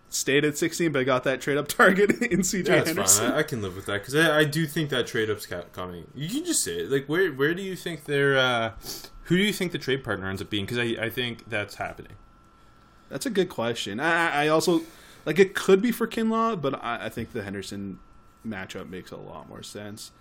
stayed 0.09 0.45
at 0.45 0.57
sixteen, 0.59 0.93
but 0.93 1.01
I 1.01 1.05
got 1.05 1.25
that 1.25 1.41
trade 1.41 1.57
up 1.57 1.69
target 1.69 2.11
in 2.23 2.41
CJ 2.41 2.67
Yeah, 2.69 2.81
that's 2.93 3.19
fine. 3.19 3.33
I, 3.33 3.39
I 3.39 3.43
can 3.43 3.63
live 3.63 3.75
with 3.77 3.87
that 3.87 4.01
because 4.03 4.15
I, 4.15 4.41
I 4.41 4.45
do 4.45 4.67
think 4.67 4.91
that 4.91 5.07
trade 5.07 5.31
up's 5.31 5.47
coming. 5.73 6.07
You 6.15 6.29
can 6.29 6.45
just 6.45 6.63
say 6.63 6.79
it. 6.81 6.91
Like, 6.91 7.07
where 7.07 7.33
where 7.33 7.55
do 7.55 7.63
you 7.63 7.77
think 7.77 8.05
they're? 8.05 8.37
Uh, 8.39 8.73
who 9.25 9.37
do 9.37 9.43
you 9.43 9.53
think 9.53 9.73
the 9.73 9.79
trade 9.79 10.05
partner 10.05 10.29
ends 10.29 10.41
up 10.43 10.51
being? 10.51 10.65
Because 10.67 10.79
I, 10.79 11.07
I 11.07 11.11
think 11.11 11.49
that's 11.49 11.77
happening. 11.77 12.13
That's 13.09 13.27
a 13.27 13.31
good 13.31 13.49
question. 13.49 13.99
I, 14.01 14.29
I- 14.29 14.45
I 14.45 14.49
also 14.49 14.83
like 15.25 15.39
it 15.39 15.55
could 15.55 15.81
be 15.83 15.91
for 15.93 16.07
Kinlaw, 16.07 16.61
but 16.61 16.75
I, 16.85 17.07
I 17.07 17.09
think 17.09 17.33
the 17.33 17.43
Henderson 17.43 17.99
matchup 18.47 18.89
makes 18.89 19.11
a 19.11 19.17
lot 19.17 19.49
more 19.49 19.63
sense. 19.63 20.13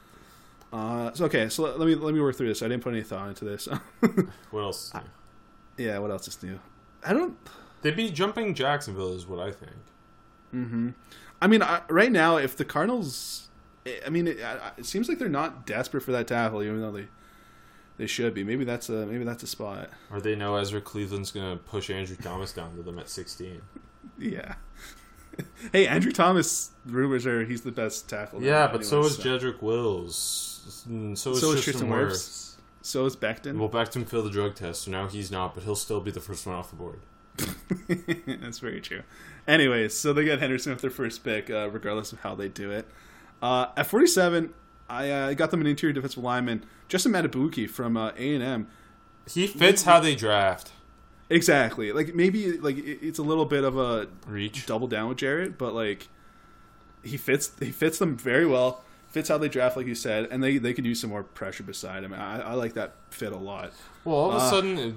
Uh, 0.74 1.12
so 1.14 1.26
okay, 1.26 1.48
so 1.50 1.64
let, 1.64 1.80
let 1.80 1.88
me 1.88 1.96
let 1.96 2.14
me 2.14 2.20
work 2.20 2.36
through 2.36 2.48
this. 2.48 2.62
I 2.62 2.68
didn't 2.68 2.84
put 2.84 2.94
any 2.94 3.04
thought 3.04 3.30
into 3.30 3.46
this. 3.46 3.68
What 4.52 4.62
else? 4.62 4.94
New? 4.94 5.86
yeah, 5.86 5.98
what 6.00 6.12
else 6.12 6.28
is 6.28 6.42
new? 6.44 6.60
I 7.06 7.14
don't. 7.14 7.38
They'd 7.82 7.96
be 7.96 8.10
jumping 8.10 8.54
Jacksonville, 8.56 9.14
is 9.14 9.28
what 9.28 9.40
I 9.40 9.52
think. 9.52 9.72
Hmm. 10.52 10.90
I 11.42 11.48
mean, 11.48 11.62
I, 11.62 11.82
right 11.90 12.12
now, 12.12 12.38
if 12.38 12.56
the 12.56 12.66
Cardinals, 12.66 13.50
I 14.06 14.10
mean, 14.10 14.28
it, 14.28 14.40
it 14.78 14.86
seems 14.86 15.08
like 15.10 15.20
they're 15.20 15.30
not 15.30 15.66
desperate 15.68 16.02
for 16.02 16.12
that 16.14 16.28
tackle, 16.28 16.64
even 16.64 16.82
though 16.82 16.92
they 16.92 17.08
they 17.98 18.08
should 18.08 18.34
be. 18.34 18.44
Maybe 18.44 18.64
that's 18.66 18.90
a 18.90 19.06
maybe 19.06 19.24
that's 19.24 19.44
a 19.44 19.48
spot. 19.48 19.90
Or 20.12 20.20
they 20.20 20.36
know 20.36 20.56
Ezra 20.56 20.82
Cleveland's 20.82 21.32
going 21.32 21.58
to 21.58 21.64
push 21.64 21.90
Andrew 21.90 22.16
Thomas 22.16 22.52
down 22.54 22.76
to 22.76 22.84
them 22.84 23.00
at 23.00 23.10
16. 23.10 23.62
Yeah. 24.18 24.56
hey, 25.72 25.88
Andrew 25.88 26.12
Thomas. 26.12 26.72
Rumors 26.86 27.26
are 27.26 27.46
he's 27.46 27.62
the 27.62 27.72
best 27.72 28.10
tackle. 28.10 28.42
Yeah, 28.44 28.68
but 28.68 28.86
so 28.86 29.00
anyway, 29.00 29.12
is 29.12 29.18
Jedrick 29.18 29.62
Wills. 29.62 30.84
And 30.88 31.18
So 31.18 31.32
is 31.32 31.42
So 31.42 31.52
is 31.52 31.64
Tristan 31.64 31.88
Tristan 31.88 31.90
Wirfs. 31.90 32.12
Wirfs. 32.12 32.56
So 32.82 33.06
is 33.06 33.16
Becton. 33.16 33.58
Well, 33.58 33.70
Becton 33.70 34.08
failed 34.08 34.26
the 34.26 34.30
drug 34.30 34.56
test, 34.56 34.84
so 34.84 34.92
now 34.92 35.08
he's 35.08 35.32
not, 35.32 35.56
but 35.56 35.64
he'll 35.64 35.76
still 35.76 36.02
be 36.02 36.12
the 36.12 36.20
first 36.20 36.46
one 36.46 36.56
off 36.56 36.70
the 36.70 36.76
board. 36.76 37.00
That's 38.28 38.60
very 38.60 38.80
true. 38.80 39.02
Anyways, 39.48 39.98
so 39.98 40.14
they 40.14 40.24
got 40.24 40.40
Henderson 40.40 40.72
with 40.72 40.82
their 40.82 40.92
first 40.92 41.24
pick, 41.24 41.50
uh, 41.50 41.70
regardless 41.70 42.12
of 42.14 42.20
how 42.20 42.36
they 42.36 42.48
do 42.48 42.72
it. 42.72 42.88
Uh, 43.42 43.68
at 43.76 43.88
47, 43.88 44.54
I 44.90 45.10
uh, 45.10 45.34
got 45.34 45.52
them 45.52 45.62
an 45.62 45.68
interior 45.68 45.94
defensive 45.94 46.24
lineman, 46.24 46.64
Justin 46.88 47.12
Madubuike 47.12 47.70
from 47.70 47.98
uh, 47.98 48.12
A&M. 48.18 48.68
He 49.28 49.48
fits 49.48 49.84
how 49.84 50.00
they 50.00 50.16
draft. 50.16 50.72
Exactly. 51.30 51.92
Like 51.92 52.14
maybe 52.14 52.58
like 52.58 52.78
it- 52.78 53.00
it's 53.02 53.20
a 53.20 53.24
little 53.24 53.46
bit 53.46 53.64
of 53.64 53.78
a 53.78 54.08
Reach. 54.28 54.66
double 54.66 54.88
down 54.88 55.10
with 55.10 55.18
Jarrett, 55.18 55.58
but 55.58 55.74
like 55.74 56.08
he 57.04 57.18
fits 57.18 57.52
he 57.60 57.72
fits 57.72 57.98
them 58.00 58.16
very 58.18 58.46
well. 58.46 58.82
fits 59.08 59.30
how 59.30 59.38
they 59.38 59.48
draft, 59.48 59.78
like 59.78 59.88
you 59.88 59.96
said, 59.96 60.28
and 60.30 60.44
they 60.44 60.58
they 60.58 60.74
could 60.74 60.86
use 60.86 61.00
some 61.00 61.10
more 61.10 61.24
pressure 61.24 61.64
beside 61.64 62.04
him. 62.04 62.14
I, 62.14 62.42
I 62.42 62.54
like 62.54 62.74
that 62.74 62.96
fit 63.12 63.32
a 63.32 63.38
lot. 63.38 63.72
Well, 64.04 64.16
all 64.16 64.32
of 64.34 64.42
a 64.44 64.50
sudden, 64.50 64.96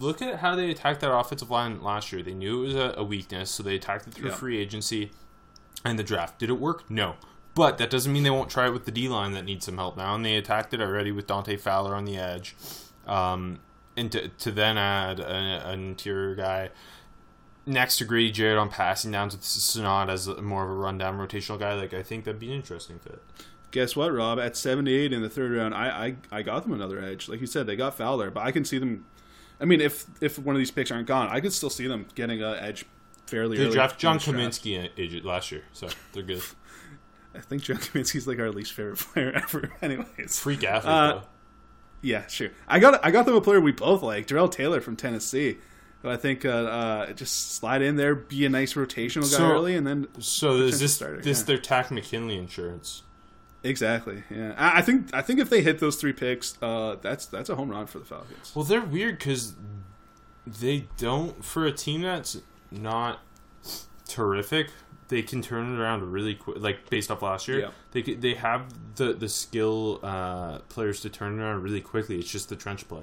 look 0.00 0.20
at 0.20 0.40
how 0.40 0.56
they 0.56 0.70
attacked 0.70 1.00
that 1.02 1.14
offensive 1.14 1.50
line 1.50 1.80
last 1.82 2.10
year. 2.12 2.20
They 2.22 2.34
knew 2.34 2.62
it 2.64 2.66
was 2.66 2.74
a, 2.74 2.94
a 2.96 3.04
weakness, 3.04 3.50
so 3.50 3.62
they 3.62 3.76
attacked 3.76 4.06
it 4.08 4.14
through 4.14 4.30
Yeah. 4.30 4.34
free 4.34 4.58
agency 4.58 5.12
and 5.84 5.98
the 5.98 6.02
draft. 6.02 6.40
Did 6.40 6.50
it 6.50 6.58
work? 6.58 6.90
No. 6.90 7.14
But 7.54 7.78
that 7.78 7.90
doesn't 7.90 8.12
mean 8.12 8.22
they 8.24 8.30
won't 8.30 8.50
try 8.50 8.66
it 8.66 8.72
with 8.72 8.84
the 8.86 8.90
D 8.90 9.08
line 9.08 9.32
that 9.32 9.44
needs 9.44 9.64
some 9.66 9.76
help 9.76 9.96
now, 9.96 10.14
and 10.16 10.24
they 10.24 10.36
attacked 10.36 10.74
it 10.74 10.80
already 10.80 11.12
with 11.12 11.26
Dante 11.28 11.56
Fowler 11.56 11.94
on 11.94 12.04
the 12.04 12.16
edge. 12.16 12.56
Um, 13.06 13.60
and 14.00 14.12
to, 14.12 14.28
to 14.28 14.50
then 14.50 14.78
add 14.78 15.20
a, 15.20 15.28
an 15.68 15.80
interior 15.80 16.34
guy 16.34 16.70
next 17.66 17.98
to 17.98 18.04
Grady 18.04 18.30
Jarrett 18.30 18.58
on 18.58 18.68
passing 18.70 19.10
downs 19.12 19.34
with 19.34 19.42
Sonat 19.42 20.08
as 20.08 20.26
a- 20.26 20.40
more 20.42 20.64
of 20.64 20.70
a 20.70 20.74
rundown 20.74 21.18
rotational 21.18 21.58
guy, 21.58 21.74
like 21.74 21.92
I 21.94 22.02
think 22.02 22.24
that'd 22.24 22.40
be 22.40 22.48
an 22.50 22.56
interesting 22.56 22.98
fit. 22.98 23.22
Guess 23.70 23.94
what, 23.94 24.12
Rob? 24.12 24.40
At 24.40 24.56
78 24.56 25.12
in 25.12 25.22
the 25.22 25.28
third 25.28 25.52
round, 25.52 25.74
I, 25.74 26.16
I 26.32 26.38
I 26.38 26.42
got 26.42 26.64
them 26.64 26.72
another 26.72 27.00
edge. 27.00 27.28
Like 27.28 27.40
you 27.40 27.46
said, 27.46 27.66
they 27.66 27.76
got 27.76 27.96
Fowler, 27.96 28.30
but 28.30 28.40
I 28.40 28.50
can 28.50 28.64
see 28.64 28.78
them. 28.78 29.04
I 29.60 29.64
mean, 29.64 29.80
if 29.80 30.06
if 30.20 30.38
one 30.38 30.56
of 30.56 30.58
these 30.58 30.70
picks 30.72 30.90
aren't 30.90 31.06
gone, 31.06 31.28
I 31.28 31.38
could 31.40 31.52
still 31.52 31.70
see 31.70 31.86
them 31.86 32.06
getting 32.16 32.42
an 32.42 32.56
edge 32.58 32.84
fairly 33.26 33.56
They 33.58 33.64
early. 33.66 33.74
drafted 33.74 34.10
in 34.10 34.18
John. 34.18 34.34
Cominsky 34.34 34.90
in- 34.96 35.22
last 35.24 35.52
year, 35.52 35.62
so 35.72 35.86
they're 36.12 36.24
good. 36.24 36.42
I 37.34 37.38
think 37.38 37.62
John 37.62 37.76
Cominsky's 37.76 38.26
like 38.26 38.40
our 38.40 38.50
least 38.50 38.72
favorite 38.72 38.98
player 39.12 39.30
ever. 39.36 39.70
Anyways, 39.80 40.40
Freak 40.40 40.64
athlete, 40.64 40.92
Uh, 40.92 41.12
though. 41.12 41.22
Yeah, 42.02 42.26
sure. 42.28 42.50
I 42.66 42.78
got 42.78 43.04
I 43.04 43.10
got 43.10 43.26
them 43.26 43.34
a 43.34 43.40
player 43.40 43.60
we 43.60 43.72
both 43.72 44.02
like, 44.02 44.26
Darrell 44.26 44.48
Taylor 44.48 44.80
from 44.80 44.96
Tennessee. 44.96 45.58
But 46.02 46.12
I 46.12 46.16
think 46.16 46.46
uh, 46.46 46.48
uh, 46.48 47.12
just 47.12 47.56
slide 47.56 47.82
in 47.82 47.96
there, 47.96 48.14
be 48.14 48.46
a 48.46 48.48
nice 48.48 48.72
rotational 48.72 49.30
guy 49.30 49.36
So- 49.36 49.50
early, 49.52 49.76
and 49.76 49.86
then 49.86 50.08
So 50.18 50.56
is 50.56 50.80
this 50.80 50.94
starter, 50.94 51.20
this 51.20 51.40
yeah. 51.40 51.44
their 51.44 51.58
Takk 51.58 51.90
McKinley 51.90 52.38
insurance? 52.38 53.02
exactly. 53.62 54.22
Yeah, 54.30 54.54
I, 54.56 54.78
I 54.78 54.82
think 54.82 55.12
I 55.12 55.20
think 55.20 55.40
if 55.40 55.50
they 55.50 55.60
hit 55.60 55.78
those 55.78 55.96
three 55.96 56.14
picks, 56.14 56.56
uh, 56.62 56.96
that's 57.02 57.26
that's 57.26 57.50
a 57.50 57.54
home 57.56 57.68
run 57.68 57.86
for 57.86 57.98
the 57.98 58.06
Falcons. 58.06 58.52
Well, 58.54 58.64
they're 58.64 58.80
weird 58.80 59.18
because 59.18 59.54
they 60.46 60.88
don't 60.96 61.44
for 61.44 61.66
a 61.66 61.72
team 61.72 62.00
that's 62.00 62.38
not 62.70 63.20
terrific. 64.08 64.70
They 65.10 65.20
can 65.22 65.42
turn 65.42 65.74
it 65.74 65.78
around 65.80 66.10
really 66.10 66.34
quick, 66.36 66.56
like 66.60 66.88
based 66.88 67.10
off 67.10 67.20
last 67.20 67.46
year. 67.48 67.60
Yeah. 67.60 67.70
They 67.90 68.00
they 68.14 68.34
have 68.34 68.72
the 68.96 69.12
the 69.12 69.28
skill 69.28 70.00
uh, 70.02 70.60
players 70.70 71.00
to 71.02 71.10
turn 71.10 71.38
it 71.38 71.42
around 71.42 71.62
really 71.62 71.82
quickly. 71.82 72.18
It's 72.18 72.30
just 72.30 72.48
the 72.48 72.56
trench 72.56 72.88
play. 72.88 73.02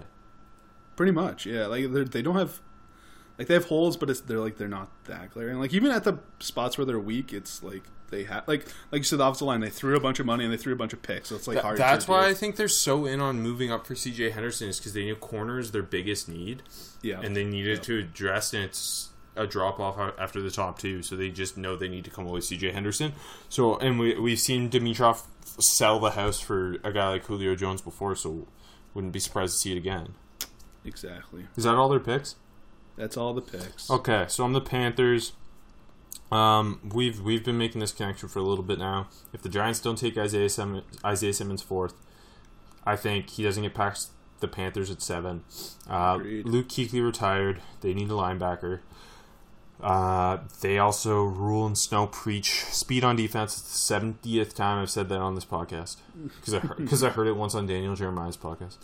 Pretty 0.96 1.12
much, 1.12 1.46
yeah. 1.46 1.68
Like 1.68 1.92
they're- 1.92 2.06
don't 2.06 2.36
have 2.38 2.60
like 3.38 3.48
they 3.48 3.54
have 3.54 3.66
holes, 3.66 3.98
but 3.98 4.10
it's 4.10 4.22
they're 4.22 4.40
like 4.40 4.58
they're 4.58 4.68
not 4.68 4.90
that 5.06 5.32
glaring. 5.34 5.60
Like 5.60 5.74
even 5.74 5.92
at 5.92 6.04
the 6.06 6.18
spots 6.40 6.78
where 6.78 6.86
they're 6.86 6.98
weak, 7.00 7.34
it's 7.34 7.62
like 7.62 7.84
they 8.10 8.24
have 8.24 8.48
like 8.48 8.66
like 8.92 9.00
you 9.00 9.04
said, 9.04 9.20
the 9.20 9.26
offensive 9.26 9.46
line. 9.46 9.60
They 9.60 9.70
threw 9.70 9.96
a 9.96 10.00
bunch 10.00 10.20
of 10.20 10.26
money 10.26 10.44
and 10.46 10.52
they 10.52 10.58
threw 10.58 10.74
a 10.74 10.78
bunch 10.78 10.94
of 10.94 11.02
picks, 11.04 11.30
so 11.30 11.36
it's 11.36 11.46
like 11.48 11.56
Th- 11.56 11.64
hard. 11.64 11.78
that's 11.78 12.08
why. 12.08 12.28
I 12.30 12.34
think 12.34 12.56
they're 12.56 12.68
so 12.70 13.06
in 13.06 13.20
on 13.22 13.42
moving 13.42 13.70
up 13.72 13.86
for 13.86 13.94
CJ 13.94 14.32
Henderson 14.32 14.70
is 14.70 14.80
because 14.80 14.94
they 14.94 15.04
knew 15.04 15.16
corner 15.16 15.60
is 15.60 15.72
their 15.72 15.84
biggest 15.84 16.28
need. 16.30 16.64
yeah, 17.04 17.20
and 17.22 17.36
they 17.36 17.44
needed 17.44 17.80
Yeah. 17.80 17.84
to 17.84 17.98
address 18.00 18.54
and 18.54 18.64
it's 18.64 19.10
a 19.38 19.48
drop 19.48 19.80
off 19.80 20.14
after 20.18 20.42
the 20.42 20.52
top 20.52 20.80
two, 20.80 21.02
so 21.02 21.16
they 21.16 21.30
just 21.30 21.58
know 21.58 21.76
they 21.76 21.88
need 21.88 22.04
to 22.06 22.10
come 22.12 22.26
away 22.28 22.40
CJ 22.40 22.74
Henderson. 22.74 23.14
So 23.50 23.78
and 23.78 24.00
we 24.00 24.20
we've 24.20 24.40
seen 24.40 24.70
Dimitroff 24.70 25.24
sell 25.60 26.00
the 26.00 26.12
house 26.12 26.40
for 26.40 26.78
a 26.84 26.92
guy 26.92 27.10
like 27.10 27.26
Julio 27.26 27.56
Jones 27.56 27.82
before, 27.82 28.16
so 28.16 28.48
wouldn't 28.94 29.14
be 29.14 29.20
surprised 29.20 29.54
to 29.54 29.60
see 29.60 29.72
it 29.72 29.78
again. 29.78 30.16
exactly. 30.86 31.48
Is 31.56 31.64
that 31.64 31.76
all 31.76 31.90
their 31.90 32.00
picks? 32.00 32.36
That's 32.98 33.16
all 33.16 33.34
the 33.34 33.42
picks. 33.42 33.90
Okay, 33.90 34.26
so 34.28 34.44
I'm 34.44 34.54
the 34.54 34.62
Panthers. 34.62 35.34
Um, 36.32 36.82
we've 36.94 37.22
we've 37.22 37.46
been 37.46 37.58
making 37.58 37.80
this 37.80 37.92
connection 37.92 38.28
for 38.28 38.40
a 38.40 38.44
little 38.44 38.64
bit 38.64 38.80
now. 38.80 39.08
If 39.34 39.42
the 39.44 39.50
Giants 39.50 39.80
don't 39.80 39.98
take 39.98 40.18
Isaiah 40.18 40.50
Simmons, 40.50 40.84
Isaiah 41.06 41.34
Simmons 41.34 41.62
fourth, 41.62 41.94
I 42.86 42.96
think 42.96 43.30
he 43.30 43.44
doesn't 43.44 43.64
get 43.64 43.74
past 43.74 44.12
the 44.40 44.48
Panthers 44.48 44.92
at 44.92 45.02
seven. 45.02 45.44
Uh, 45.90 46.16
Luke 46.18 46.68
Kuechly 46.70 47.04
retired. 47.04 47.62
They 47.82 47.94
need 47.94 48.10
a 48.10 48.14
linebacker. 48.14 48.80
Uh, 49.82 50.40
they 50.62 50.80
also 50.80 51.24
Rhule 51.24 51.68
and 51.68 51.78
snow 51.78 52.08
preach 52.08 52.64
speed 52.66 53.04
on 53.04 53.16
defense. 53.16 53.58
It's 53.58 53.72
the 53.72 53.78
seventieth 53.78 54.56
time 54.56 54.82
I've 54.82 54.90
said 54.90 55.08
that 55.10 55.20
on 55.20 55.36
this 55.36 55.46
podcast 55.46 55.98
because 56.16 56.56
I 56.56 56.60
because 56.78 57.04
I 57.04 57.10
heard 57.10 57.28
it 57.28 57.36
once 57.36 57.54
on 57.54 57.68
Daniel 57.68 57.96
Jeremiah's 57.96 58.38
podcast. 58.38 58.78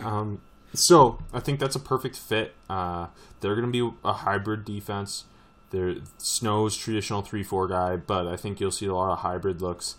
Um, 0.00 0.40
so 0.74 1.18
I 1.32 1.40
think 1.40 1.60
that's 1.60 1.76
a 1.76 1.80
perfect 1.80 2.16
fit. 2.16 2.54
Uh, 2.68 3.06
they're 3.40 3.54
going 3.54 3.70
to 3.70 3.90
be 3.90 3.96
a 4.04 4.12
hybrid 4.12 4.64
defense. 4.64 5.24
They're 5.70 5.96
Snow's 6.18 6.76
traditional 6.76 7.22
three 7.22 7.44
four 7.44 7.68
guy, 7.68 7.96
but 7.96 8.26
I 8.26 8.36
think 8.36 8.58
you'll 8.60 8.72
see 8.72 8.86
a 8.86 8.94
lot 8.94 9.12
of 9.12 9.20
hybrid 9.20 9.62
looks, 9.62 9.94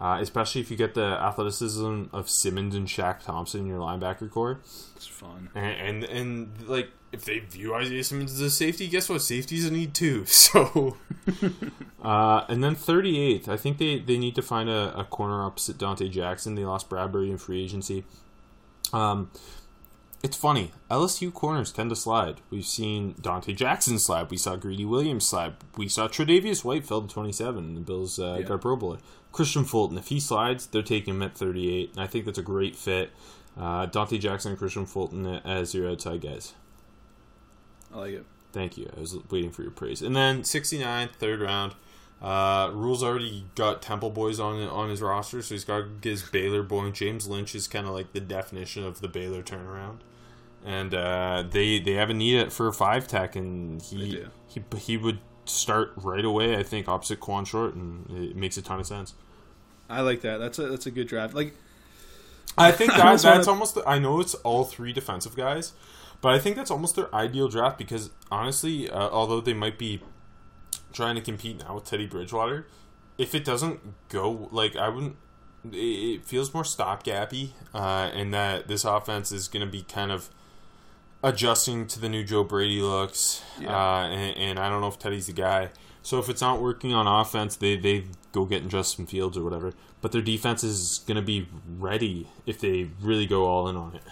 uh, 0.00 0.18
especially 0.20 0.60
if 0.62 0.70
you 0.70 0.76
get 0.76 0.94
the 0.94 1.04
athleticism 1.04 2.04
of 2.12 2.28
Simmons 2.28 2.74
and 2.74 2.88
Shaq 2.88 3.22
Thompson 3.22 3.60
in 3.60 3.66
your 3.68 3.78
linebacker 3.78 4.28
core. 4.30 4.58
It's 4.96 5.06
fun. 5.06 5.48
And, 5.54 6.02
and 6.02 6.04
and 6.04 6.68
like 6.68 6.90
if 7.16 7.24
they 7.24 7.38
view 7.40 7.74
Isaiah 7.74 8.04
Simmons 8.04 8.32
as 8.32 8.40
a 8.40 8.50
safety, 8.50 8.88
guess 8.88 9.08
what? 9.08 9.22
Safety's 9.22 9.66
a 9.66 9.72
need 9.72 9.94
too. 9.94 10.24
So, 10.46 10.96
uh, 12.02 12.44
and 12.48 12.62
then 12.62 12.76
38th, 12.76 13.48
I 13.48 13.56
think 13.56 13.78
they, 13.78 13.98
they 13.98 14.16
need 14.18 14.34
to 14.36 14.42
find 14.42 14.68
a, 14.68 14.96
a 14.98 15.04
corner 15.04 15.42
opposite 15.42 15.76
Donte 15.78 16.08
Jackson. 16.10 16.54
They 16.54 16.64
lost 16.64 16.88
Bradberry 16.88 17.30
in 17.30 17.38
free 17.38 17.62
agency. 17.64 18.04
Um, 18.92 19.30
it's 20.22 20.36
funny. 20.36 20.70
LSU 20.90 21.32
corners 21.32 21.72
tend 21.72 21.90
to 21.90 21.96
slide. 21.96 22.40
We've 22.50 22.64
seen 22.64 23.14
Donte 23.14 23.54
Jackson 23.56 23.98
slide. 23.98 24.30
We 24.30 24.36
saw 24.36 24.56
Greedy 24.56 24.84
Williams 24.84 25.26
slide. 25.26 25.54
We 25.76 25.88
saw 25.88 26.06
Tre'Davious 26.08 26.64
White 26.64 26.86
fell 26.86 27.02
to 27.02 27.08
27. 27.12 27.74
The 27.74 27.80
Bills 27.80 28.18
uh, 28.18 28.36
Yeah. 28.40 28.46
got 28.46 28.54
a 28.54 28.58
Pro 28.58 28.76
Bowler. 28.76 28.98
Kristian 29.32 29.66
Fulton, 29.66 29.98
if 29.98 30.08
he 30.08 30.18
slides, 30.20 30.66
they're 30.66 30.82
taking 30.82 31.14
him 31.16 31.22
at 31.22 31.36
38. 31.36 31.90
And 31.92 32.00
I 32.00 32.06
think 32.06 32.24
that's 32.24 32.38
a 32.38 32.42
great 32.42 32.76
fit. 32.76 33.10
Uh, 33.56 33.86
Donte 33.86 34.18
Jackson 34.20 34.52
and 34.52 34.60
Kristian 34.60 34.86
Fulton 34.88 35.26
as 35.26 35.74
your 35.74 35.90
outside 35.90 36.20
guys. 36.20 36.54
I 37.94 37.98
like 37.98 38.12
it. 38.12 38.24
Thank 38.52 38.76
you. 38.78 38.90
I 38.96 39.00
was 39.00 39.16
waiting 39.30 39.50
for 39.50 39.62
your 39.62 39.70
praise. 39.70 40.02
And 40.02 40.14
then 40.16 40.44
69, 40.44 41.10
third 41.18 41.40
round. 41.40 41.74
Uh, 42.22 42.70
Rhule's 42.72 43.02
already 43.02 43.44
got 43.54 43.82
Temple 43.82 44.08
Boys 44.10 44.40
on 44.40 44.60
on 44.68 44.88
his 44.88 45.02
roster, 45.02 45.42
so 45.42 45.54
he's 45.54 45.64
got 45.64 45.84
his 46.02 46.22
Baylor 46.22 46.62
boy. 46.62 46.90
James 46.90 47.28
Lynch 47.28 47.54
is 47.54 47.68
kind 47.68 47.86
of 47.86 47.92
like 47.92 48.12
the 48.14 48.20
definition 48.20 48.84
of 48.84 49.02
the 49.02 49.08
Baylor 49.08 49.42
turnaround. 49.42 49.98
And 50.64 50.94
uh, 50.94 51.44
they 51.50 51.78
they 51.78 51.92
have 51.92 52.08
a 52.08 52.14
need 52.14 52.38
at- 52.38 52.52
for 52.52 52.68
a 52.68 52.72
five 52.72 53.06
tech, 53.06 53.36
and 53.36 53.82
he 53.82 54.24
he 54.48 54.62
he 54.78 54.96
would 54.96 55.18
start 55.44 55.92
right 55.96 56.24
away. 56.24 56.56
I 56.56 56.62
think 56.62 56.88
opposite 56.88 57.20
Kawann 57.20 57.46
Short, 57.46 57.74
and 57.74 58.08
it 58.10 58.34
makes 58.34 58.56
a 58.56 58.62
ton 58.62 58.80
of 58.80 58.86
sense. 58.86 59.12
I 59.90 60.00
like 60.00 60.22
that. 60.22 60.38
That's 60.38 60.58
a 60.58 60.68
that's 60.68 60.86
a 60.86 60.90
good 60.90 61.08
draft. 61.08 61.34
Like 61.34 61.54
I 62.56 62.72
think 62.72 62.92
that, 62.96 62.98
that's 63.04 63.24
wanna- 63.24 63.46
almost. 63.46 63.74
The, 63.74 63.86
I 63.86 63.98
know 63.98 64.20
it's 64.20 64.34
all 64.36 64.64
three 64.64 64.94
defensive 64.94 65.36
guys, 65.36 65.74
but 66.26 66.34
I 66.34 66.40
think 66.40 66.56
that's 66.56 66.72
almost 66.72 66.96
their 66.96 67.14
ideal 67.14 67.46
draft 67.46 67.78
because 67.78 68.10
honestly, 68.32 68.90
uh, 68.90 69.08
although 69.10 69.40
they 69.40 69.54
might 69.54 69.78
be 69.78 70.00
trying 70.92 71.14
to 71.14 71.20
compete 71.20 71.60
now 71.60 71.76
with 71.76 71.84
Teddy 71.84 72.08
Bridgewater, 72.08 72.66
if 73.16 73.32
it 73.32 73.44
doesn't 73.44 73.78
go 74.08 74.48
like 74.50 74.74
I 74.74 74.88
wouldn't, 74.88 75.14
it, 75.70 76.24
feels 76.24 76.52
more 76.52 76.64
stopgappy, 76.64 77.50
uh, 77.72 78.10
and 78.12 78.34
that 78.34 78.66
this 78.66 78.84
offense 78.84 79.30
is 79.30 79.46
going 79.46 79.64
to 79.64 79.70
be 79.70 79.82
kind 79.84 80.10
of 80.10 80.28
adjusting 81.22 81.86
to 81.86 82.00
the 82.00 82.08
new 82.08 82.24
Joe 82.24 82.42
Brady 82.42 82.82
looks, 82.82 83.44
Yeah. 83.60 83.68
uh, 83.70 84.06
and, 84.08 84.36
and 84.36 84.58
I 84.58 84.68
don't 84.68 84.80
know 84.80 84.88
if 84.88 84.98
Teddy's 84.98 85.28
the 85.28 85.32
guy. 85.32 85.70
So 86.02 86.18
if 86.18 86.28
it's 86.28 86.40
not 86.40 86.60
working 86.60 86.92
on 86.92 87.06
offense, 87.06 87.54
they 87.54 87.76
they 87.76 88.06
go 88.32 88.46
get 88.46 88.64
in 88.64 88.68
Justin 88.68 89.06
Fields 89.06 89.38
or 89.38 89.44
whatever. 89.44 89.74
But 90.00 90.10
their 90.10 90.22
defense 90.22 90.64
is 90.64 91.04
going 91.06 91.18
to 91.18 91.22
be 91.22 91.46
ready 91.78 92.26
if 92.46 92.58
they 92.58 92.90
really 93.00 93.26
go 93.28 93.46
all 93.46 93.68
in 93.68 93.76
on 93.76 93.94
it. 93.94 94.02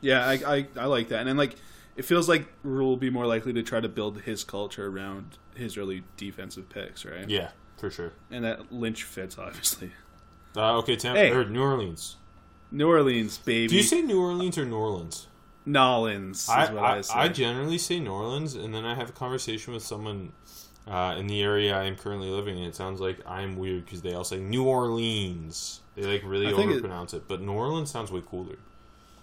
Yeah, 0.00 0.26
I, 0.26 0.32
I, 0.56 0.66
I 0.78 0.84
like 0.86 1.08
that. 1.08 1.20
And 1.20 1.28
then 1.28 1.36
like 1.36 1.56
it 1.96 2.04
feels 2.04 2.28
like 2.28 2.46
Rhule 2.62 2.88
will 2.88 2.96
be 2.96 3.10
more 3.10 3.26
likely 3.26 3.52
to 3.52 3.62
try 3.62 3.80
to 3.80 3.88
build 3.88 4.22
his 4.22 4.44
culture 4.44 4.86
around 4.86 5.38
his 5.54 5.76
early 5.76 6.04
defensive 6.16 6.68
picks, 6.68 7.04
right? 7.04 7.28
Yeah, 7.28 7.50
for 7.76 7.90
sure. 7.90 8.12
And 8.30 8.44
that 8.44 8.72
Lynch 8.72 9.02
fits 9.04 9.36
obviously. 9.38 9.92
Uh, 10.56 10.78
okay, 10.78 10.96
Tampa 10.96 11.20
Hey. 11.20 11.30
or 11.30 11.44
New 11.44 11.62
Orleans. 11.62 12.16
New 12.72 12.88
Orleans, 12.88 13.38
baby. 13.38 13.68
Do 13.68 13.76
you 13.76 13.82
say 13.82 14.00
New 14.02 14.20
Orleans 14.20 14.56
or 14.58 14.64
New 14.64 14.76
Orleans? 14.76 15.26
Nolans 15.66 16.42
is 16.44 16.48
I, 16.48 16.72
what 16.72 16.82
I, 16.82 16.96
I, 16.98 17.00
say. 17.02 17.14
I 17.14 17.28
generally 17.28 17.78
say 17.78 18.00
New 18.00 18.10
Orleans, 18.12 18.54
and 18.54 18.74
then 18.74 18.84
I 18.84 18.94
have 18.94 19.10
a 19.10 19.12
conversation 19.12 19.72
with 19.74 19.82
someone 19.82 20.32
uh, 20.88 21.14
in 21.18 21.26
the 21.26 21.42
area 21.42 21.76
I 21.76 21.84
am 21.84 21.96
currently 21.96 22.30
living 22.30 22.58
in. 22.58 22.64
It 22.64 22.74
sounds 22.74 23.00
like 23.00 23.18
I'm 23.26 23.56
weird 23.56 23.84
because 23.84 24.02
they 24.02 24.14
all 24.14 24.24
say 24.24 24.38
New 24.38 24.64
Orleans. 24.64 25.80
They 25.94 26.02
like 26.04 26.22
really 26.24 26.52
think 26.54 26.72
it- 26.72 26.82
overpronounce 26.82 27.14
it, 27.14 27.28
but 27.28 27.40
New 27.40 27.52
Orleans 27.52 27.90
sounds 27.90 28.10
way 28.10 28.22
cooler. 28.28 28.56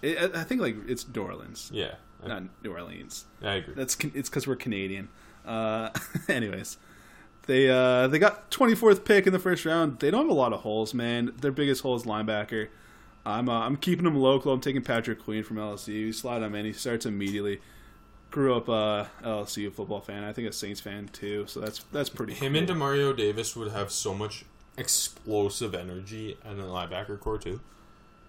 I- 0.02 0.30
I 0.34 0.44
think 0.44 0.60
like 0.60 0.76
it's 0.88 1.06
New 1.08 1.22
Orleans, 1.22 1.70
Yeah, 1.72 1.94
I, 2.24 2.28
not 2.28 2.42
New 2.62 2.72
Orleans. 2.72 3.24
I 3.42 3.54
agree. 3.54 3.74
That's 3.74 3.96
it's 4.14 4.28
because 4.28 4.46
we're 4.46 4.56
Canadian. 4.56 5.08
Uh, 5.46 5.90
anyways, 6.28 6.76
they 7.46 7.68
uh, 7.70 8.06
they 8.08 8.18
got 8.18 8.50
24th 8.50 9.04
pick 9.04 9.26
in 9.26 9.32
the 9.32 9.38
first 9.38 9.64
round. 9.64 9.98
They 10.00 10.10
don't 10.10 10.22
have 10.22 10.30
a 10.30 10.34
lot 10.40 10.52
of 10.52 10.60
holes, 10.60 10.92
man. 10.94 11.32
Their 11.40 11.52
biggest 11.52 11.82
hole 11.82 11.96
is 11.96 12.02
linebacker. 12.04 12.68
I'm 13.26 13.48
uh, 13.48 13.60
I'm 13.66 13.76
keeping 13.76 14.06
him 14.06 14.16
local. 14.16 14.52
I'm 14.52 14.60
taking 14.60 14.82
Patrick 14.82 15.22
Queen 15.22 15.42
from 15.42 15.56
LSU. 15.56 15.88
You 15.88 16.12
slide 16.12 16.42
him 16.42 16.54
in. 16.54 16.64
He 16.66 16.72
starts 16.72 17.06
immediately. 17.06 17.60
Grew 18.30 18.54
up 18.54 18.68
uh, 18.68 19.06
LSU 19.24 19.72
football 19.72 20.00
fan. 20.02 20.22
I 20.22 20.34
think 20.34 20.48
a 20.48 20.52
Saints 20.52 20.80
fan 20.80 21.08
too. 21.08 21.46
So 21.46 21.60
that's 21.60 21.82
that's 21.92 22.10
pretty. 22.10 22.34
Him 22.34 22.52
cool. 22.52 22.58
and 22.60 22.68
Demario 22.68 23.16
Davis 23.16 23.56
would 23.56 23.72
have 23.72 23.90
so 23.90 24.12
much 24.14 24.44
explosive 24.76 25.74
energy 25.74 26.36
and 26.44 26.58
the 26.58 26.62
linebacker 26.64 27.18
core 27.18 27.38
too. 27.38 27.60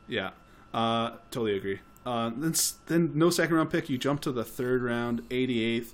Yeah, 0.07 0.32
uh, 0.74 1.11
totally 1.32 1.55
agree. 1.57 1.80
Uh, 2.05 2.32
then, 2.36 2.53
then 2.88 3.11
no 3.13 3.30
second 3.30 3.55
round 3.55 3.70
pick. 3.70 3.89
You 3.89 3.97
jump 3.97 4.22
to 4.22 4.32
the 4.32 4.43
third 4.43 4.82
round, 4.82 5.28
88th. 5.30 5.93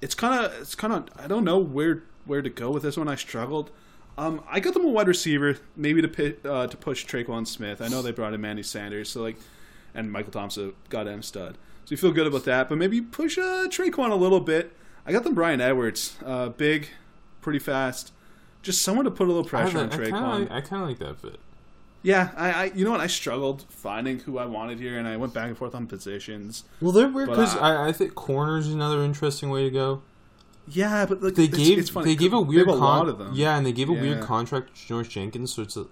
It's 0.00 0.14
kind 0.14 0.44
of, 0.44 0.52
it's 0.60 0.74
kind 0.74 0.92
of. 0.92 1.08
I 1.16 1.26
don't 1.26 1.44
know 1.44 1.58
where 1.58 2.02
where 2.24 2.42
to 2.42 2.50
go 2.50 2.70
with 2.70 2.82
this 2.82 2.96
one. 2.96 3.08
I 3.08 3.14
struggled. 3.14 3.70
Um, 4.18 4.42
I 4.48 4.60
got 4.60 4.74
them 4.74 4.84
a 4.84 4.88
wide 4.88 5.08
receiver, 5.08 5.58
maybe 5.76 6.00
to 6.00 6.08
pit, 6.08 6.40
uh, 6.44 6.66
to 6.66 6.76
push 6.76 7.04
Tre'Quan 7.04 7.46
Smith. 7.46 7.82
I 7.82 7.88
know 7.88 8.00
they 8.00 8.12
brought 8.12 8.32
in 8.32 8.40
Manny 8.40 8.62
Sanders, 8.62 9.10
so 9.10 9.22
like, 9.22 9.36
and 9.94 10.10
Michael 10.10 10.32
Thompson, 10.32 10.72
goddamn 10.88 11.22
stud. 11.22 11.58
So 11.84 11.90
you 11.90 11.96
feel 11.98 12.12
good 12.12 12.26
about 12.26 12.44
that, 12.44 12.68
but 12.68 12.78
maybe 12.78 13.00
push 13.00 13.36
uh, 13.36 13.68
Tre'Quan 13.68 14.10
a 14.10 14.14
little 14.16 14.40
bit. 14.40 14.72
I 15.06 15.12
got 15.12 15.22
them 15.22 15.34
Bryan 15.34 15.60
Edwards, 15.60 16.16
uh, 16.24 16.48
big, 16.48 16.88
pretty 17.42 17.58
fast, 17.58 18.12
just 18.62 18.82
someone 18.82 19.04
to 19.04 19.10
put 19.10 19.24
a 19.24 19.32
little 19.32 19.44
pressure 19.44 19.78
on 19.78 19.92
I 19.92 19.96
Tre'Quan. 19.96 20.10
kind 20.10 20.42
of 20.44 20.50
like, 20.50 20.50
I 20.50 20.66
kind 20.66 20.82
of 20.82 20.88
like 20.88 20.98
that 20.98 21.20
fit. 21.20 21.38
Yeah, 22.06 22.30
I, 22.36 22.52
I, 22.52 22.64
you 22.72 22.84
know 22.84 22.92
what? 22.92 23.00
I 23.00 23.08
struggled 23.08 23.64
finding 23.68 24.20
who 24.20 24.38
I 24.38 24.46
wanted 24.46 24.78
here, 24.78 24.96
and 24.96 25.08
I 25.08 25.16
went 25.16 25.34
back 25.34 25.48
and 25.48 25.58
forth 25.58 25.74
on 25.74 25.88
positions. 25.88 26.62
Well, 26.80 26.92
they're 26.92 27.08
weird 27.08 27.30
because 27.30 27.56
I- 27.56 27.88
I, 27.88 27.92
think 27.92 28.14
corners 28.14 28.68
is 28.68 28.74
another 28.74 29.02
interesting 29.02 29.50
way 29.50 29.64
to 29.64 29.70
go. 29.72 30.02
Yeah, 30.68 31.04
but 31.06 31.20
like, 31.20 31.34
They 31.34 31.46
it's, 31.46 31.56
gave 31.58 31.78
it's 31.78 31.90
funny. 31.90 32.06
they 32.06 32.14
gave 32.14 32.32
a 32.32 32.40
weird 32.40 32.68
have 32.68 32.76
a 32.76 32.78
con- 32.78 32.98
lot 32.98 33.08
of 33.08 33.18
them. 33.18 33.32
Yeah, 33.34 33.56
and 33.56 33.66
they 33.66 33.72
gave 33.72 33.88
a 33.88 33.92
weird 33.92 34.22
contract 34.22 34.76
to 34.76 34.86
George 34.86 35.08
Jenkins, 35.08 35.52
so 35.52 35.62
it's 35.62 35.76
a, 35.76 35.86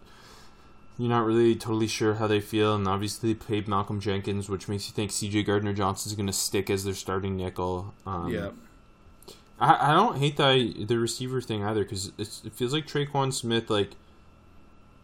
you're 0.96 1.08
not 1.08 1.26
really 1.26 1.56
totally 1.56 1.88
sure 1.88 2.14
how 2.14 2.28
they 2.28 2.38
feel. 2.40 2.76
And 2.76 2.86
obviously, 2.86 3.32
they 3.32 3.38
paid 3.40 3.66
Malcolm 3.66 3.98
Jenkins, 3.98 4.48
which 4.48 4.68
makes 4.68 4.86
you 4.86 4.94
think 4.94 5.10
C.J. 5.10 5.42
Gardner 5.42 5.72
Johnson 5.72 6.10
is 6.10 6.14
going 6.14 6.28
to 6.28 6.32
stick 6.32 6.70
as 6.70 6.84
their 6.84 6.94
starting 6.94 7.36
nickel. 7.36 7.92
Um, 8.06 8.32
yeah, 8.32 8.50
I, 9.58 9.90
I 9.90 9.94
don't 9.94 10.18
hate 10.18 10.36
the 10.36 10.84
the 10.86 10.96
receiver 10.96 11.40
thing 11.40 11.64
either 11.64 11.82
because 11.82 12.12
it 12.18 12.52
feels 12.52 12.72
like 12.72 12.86
Tre'Quan 12.86 13.32
Smith 13.32 13.68
like. 13.68 13.96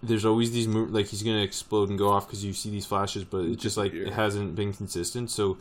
There's 0.02 0.24
always 0.24 0.52
these 0.52 0.66
move 0.66 0.92
like 0.92 1.06
he's 1.06 1.22
gonna 1.22 1.42
explode 1.42 1.90
and 1.90 1.98
go 1.98 2.08
off 2.08 2.26
because 2.26 2.44
you 2.44 2.52
see 2.52 2.70
these 2.70 2.86
flashes, 2.86 3.24
but 3.24 3.44
it's 3.44 3.62
just 3.62 3.76
like 3.76 3.92
it 3.92 4.12
hasn't 4.12 4.54
been 4.56 4.72
consistent. 4.72 5.30
So 5.30 5.58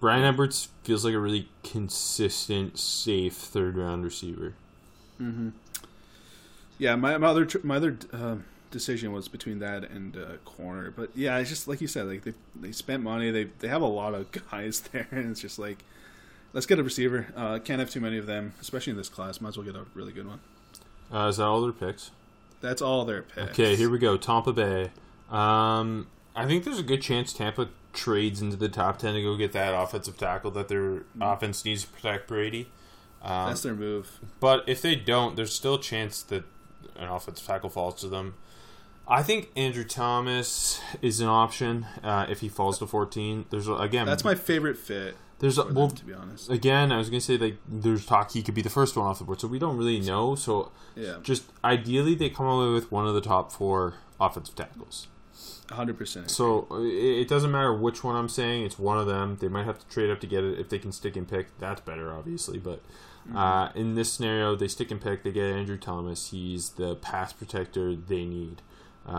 Bryan 0.00 0.24
Edwards 0.24 0.68
feels 0.84 1.04
like 1.04 1.14
a 1.14 1.18
really 1.18 1.48
consistent, 1.62 2.78
safe 2.78 3.34
third 3.34 3.76
round 3.76 4.04
receiver. 4.04 4.54
Hmm. 5.18 5.50
yeah. 6.78 6.94
My, 6.94 7.18
my 7.18 7.28
other 7.28 7.44
tr- 7.44 7.58
my 7.64 7.76
other 7.76 7.96
uh, 8.12 8.36
decision 8.70 9.12
was 9.12 9.26
between 9.28 9.58
that 9.58 9.90
and 9.90 10.16
uh, 10.16 10.36
corner, 10.44 10.92
but 10.92 11.10
yeah, 11.16 11.36
it's 11.38 11.50
just 11.50 11.66
like 11.66 11.80
you 11.80 11.88
said. 11.88 12.06
Like 12.06 12.22
they 12.24 12.34
they 12.60 12.72
spent 12.72 13.02
money. 13.02 13.30
They 13.30 13.44
they 13.58 13.68
have 13.68 13.82
a 13.82 13.86
lot 13.86 14.14
of 14.14 14.30
guys 14.50 14.80
there, 14.80 15.08
and 15.10 15.30
it's 15.30 15.40
just 15.40 15.58
like 15.58 15.84
let's 16.52 16.66
get 16.66 16.78
a 16.78 16.82
receiver. 16.82 17.26
Uh, 17.36 17.58
can't 17.58 17.80
have 17.80 17.90
too 17.90 18.00
many 18.00 18.18
of 18.18 18.26
them, 18.26 18.54
especially 18.60 18.92
in 18.92 18.96
this 18.96 19.08
class. 19.08 19.40
Might 19.40 19.50
as 19.50 19.56
well 19.56 19.66
get 19.66 19.76
a 19.76 19.84
really 19.94 20.12
good 20.12 20.26
one. 20.26 20.40
Uh, 21.12 21.28
is 21.28 21.38
that 21.38 21.44
all 21.44 21.62
their 21.62 21.72
picks? 21.72 22.10
That's 22.60 22.82
all 22.82 23.04
their 23.04 23.22
picks. 23.22 23.50
Okay, 23.50 23.76
here 23.76 23.88
we 23.90 23.98
go. 23.98 24.16
Tampa 24.16 24.52
Bay. 24.52 24.90
Um, 25.30 26.08
I 26.34 26.46
think 26.46 26.64
there's 26.64 26.78
a 26.78 26.84
good 26.84 27.02
chance 27.02 27.32
Tampa 27.32 27.68
trades 27.92 28.40
into 28.40 28.56
the 28.56 28.68
top 28.68 28.98
ten 28.98 29.14
to 29.14 29.22
go 29.22 29.36
get 29.36 29.52
that 29.52 29.74
offensive 29.74 30.16
tackle 30.16 30.50
that 30.52 30.68
their 30.68 31.02
offense 31.20 31.64
needs 31.64 31.84
to 31.84 31.88
protect 31.90 32.28
Brady. 32.28 32.68
Um, 33.22 33.48
That's 33.48 33.62
their 33.62 33.74
move. 33.74 34.20
but 34.38 34.64
if 34.68 34.80
they 34.80 34.94
don't, 34.94 35.34
there's 35.36 35.52
still 35.52 35.74
a 35.74 35.80
chance 35.80 36.22
that 36.22 36.44
an 36.96 37.08
offensive 37.08 37.46
tackle 37.46 37.70
falls 37.70 38.00
to 38.00 38.08
them. 38.08 38.34
I 39.08 39.22
think 39.22 39.50
Andrew 39.56 39.84
Thomas 39.84 40.80
is 41.00 41.20
an 41.20 41.28
option 41.28 41.86
uh, 42.04 42.26
if 42.28 42.40
he 42.40 42.48
falls 42.48 42.78
to 42.80 42.86
14. 42.86 43.46
There's 43.50 43.66
again 43.68 44.06
That's 44.06 44.24
my 44.24 44.34
favorite 44.34 44.76
fit. 44.76 45.16
There's 45.40 45.58
a, 45.58 45.62
For 45.62 45.68
them, 45.68 45.76
well 45.76 45.88
to 45.90 46.04
be 46.04 46.12
honest. 46.14 46.50
again 46.50 46.90
I 46.92 46.98
was 46.98 47.10
gonna 47.10 47.20
say 47.20 47.36
like 47.38 47.56
there's 47.68 48.04
talk 48.06 48.32
he 48.32 48.42
could 48.42 48.54
be 48.54 48.62
the 48.62 48.70
first 48.70 48.96
one 48.96 49.06
off 49.06 49.18
the 49.18 49.24
board, 49.24 49.40
so 49.40 49.48
we 49.48 49.58
don't 49.58 49.76
really 49.76 50.00
know. 50.00 50.34
So 50.34 50.72
Yeah, 50.96 51.18
just 51.22 51.44
ideally 51.64 52.14
they 52.14 52.30
come 52.30 52.46
away 52.46 52.72
with 52.72 52.90
one 52.90 53.06
of 53.06 53.14
the 53.14 53.20
top 53.20 53.52
four 53.52 53.94
offensive 54.20 54.54
tackles. 54.56 55.06
hundred 55.70 55.96
percent. 55.98 56.30
So 56.30 56.66
it, 56.72 57.20
it 57.22 57.28
doesn't 57.28 57.50
matter 57.50 57.72
which 57.74 58.02
one 58.02 58.16
I'm 58.16 58.28
saying; 58.28 58.64
it's 58.64 58.78
one 58.78 58.98
of 58.98 59.06
them. 59.06 59.36
They 59.40 59.48
might 59.48 59.64
have 59.66 59.78
to 59.78 59.86
trade 59.88 60.10
up 60.10 60.20
to 60.20 60.26
get 60.26 60.42
it. 60.44 60.58
If 60.58 60.68
they 60.70 60.78
can 60.78 60.92
stick 60.92 61.14
and 61.16 61.28
pick, 61.28 61.56
that's 61.58 61.80
better, 61.82 62.12
obviously. 62.12 62.58
But 62.58 62.82
uh, 63.34 63.68
in 63.74 63.94
this 63.94 64.10
scenario, 64.12 64.56
they 64.56 64.68
stick 64.68 64.90
and 64.90 65.00
pick. 65.00 65.22
They 65.22 65.30
get 65.32 65.44
Andrew 65.44 65.76
Thomas. 65.76 66.30
He's 66.30 66.70
the 66.70 66.96
pass 66.96 67.32
protector 67.32 67.94
they 67.94 68.24
need. 68.24 68.62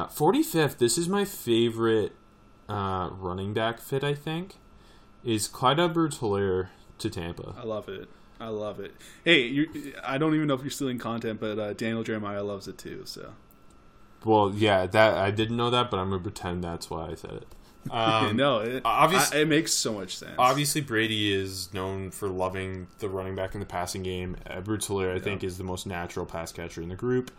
Forty 0.09 0.43
fifth. 0.43 0.79
This 0.79 0.97
is 0.97 1.07
my 1.07 1.23
favorite 1.25 2.13
uh, 2.67 3.09
running 3.13 3.53
back 3.53 3.79
fit. 3.79 4.03
I 4.03 4.13
think 4.15 4.55
is 5.23 5.47
Clyde 5.47 5.79
Edwards-Helaire 5.79 6.67
to 6.99 7.09
Tampa. 7.09 7.55
I 7.57 7.63
love 7.63 7.89
it. 7.89 8.09
I 8.39 8.47
love 8.47 8.79
it. 8.79 8.93
Hey, 9.25 9.41
you 9.47 9.93
I 10.03 10.17
don't 10.17 10.33
even 10.35 10.47
know 10.47 10.53
if 10.53 10.61
you're 10.61 10.69
stealing 10.69 10.97
content, 10.97 11.39
but 11.41 11.59
uh, 11.59 11.73
Daniel 11.73 12.03
Jeremiah 12.03 12.43
loves 12.43 12.67
it 12.69 12.77
too. 12.77 13.01
So 13.05 13.33
Well, 14.23 14.53
yeah, 14.55 14.85
that 14.85 15.15
I 15.17 15.29
didn't 15.31 15.57
know 15.57 15.69
that, 15.69 15.91
but 15.91 15.97
I'm 15.99 16.09
gonna 16.09 16.21
pretend 16.21 16.63
that's 16.63 16.89
why 16.89 17.09
I 17.11 17.15
said 17.15 17.31
it. 17.33 17.47
Um, 17.91 18.35
no, 18.35 18.59
it, 18.59 18.81
obvious- 18.85 19.31
I- 19.33 19.37
it 19.39 19.47
makes 19.47 19.71
so 19.73 19.93
much 19.93 20.17
sense. 20.17 20.35
Obviously, 20.37 20.81
Brady 20.81 21.33
is 21.33 21.73
known 21.73 22.11
for 22.11 22.27
loving 22.27 22.87
the 22.99 23.07
running 23.09 23.35
back 23.35 23.53
in 23.53 23.61
the 23.61 23.65
passing 23.65 24.03
game. 24.03 24.35
Edwards 24.45 24.87
Helaire, 24.89 25.15
I 25.15 25.19
think, 25.19 25.43
is 25.45 25.57
the 25.57 25.63
most 25.63 25.87
natural 25.87 26.25
pass 26.25 26.51
catcher 26.51 26.81
in 26.81 26.89
the 26.89 26.95
group. 26.95 27.31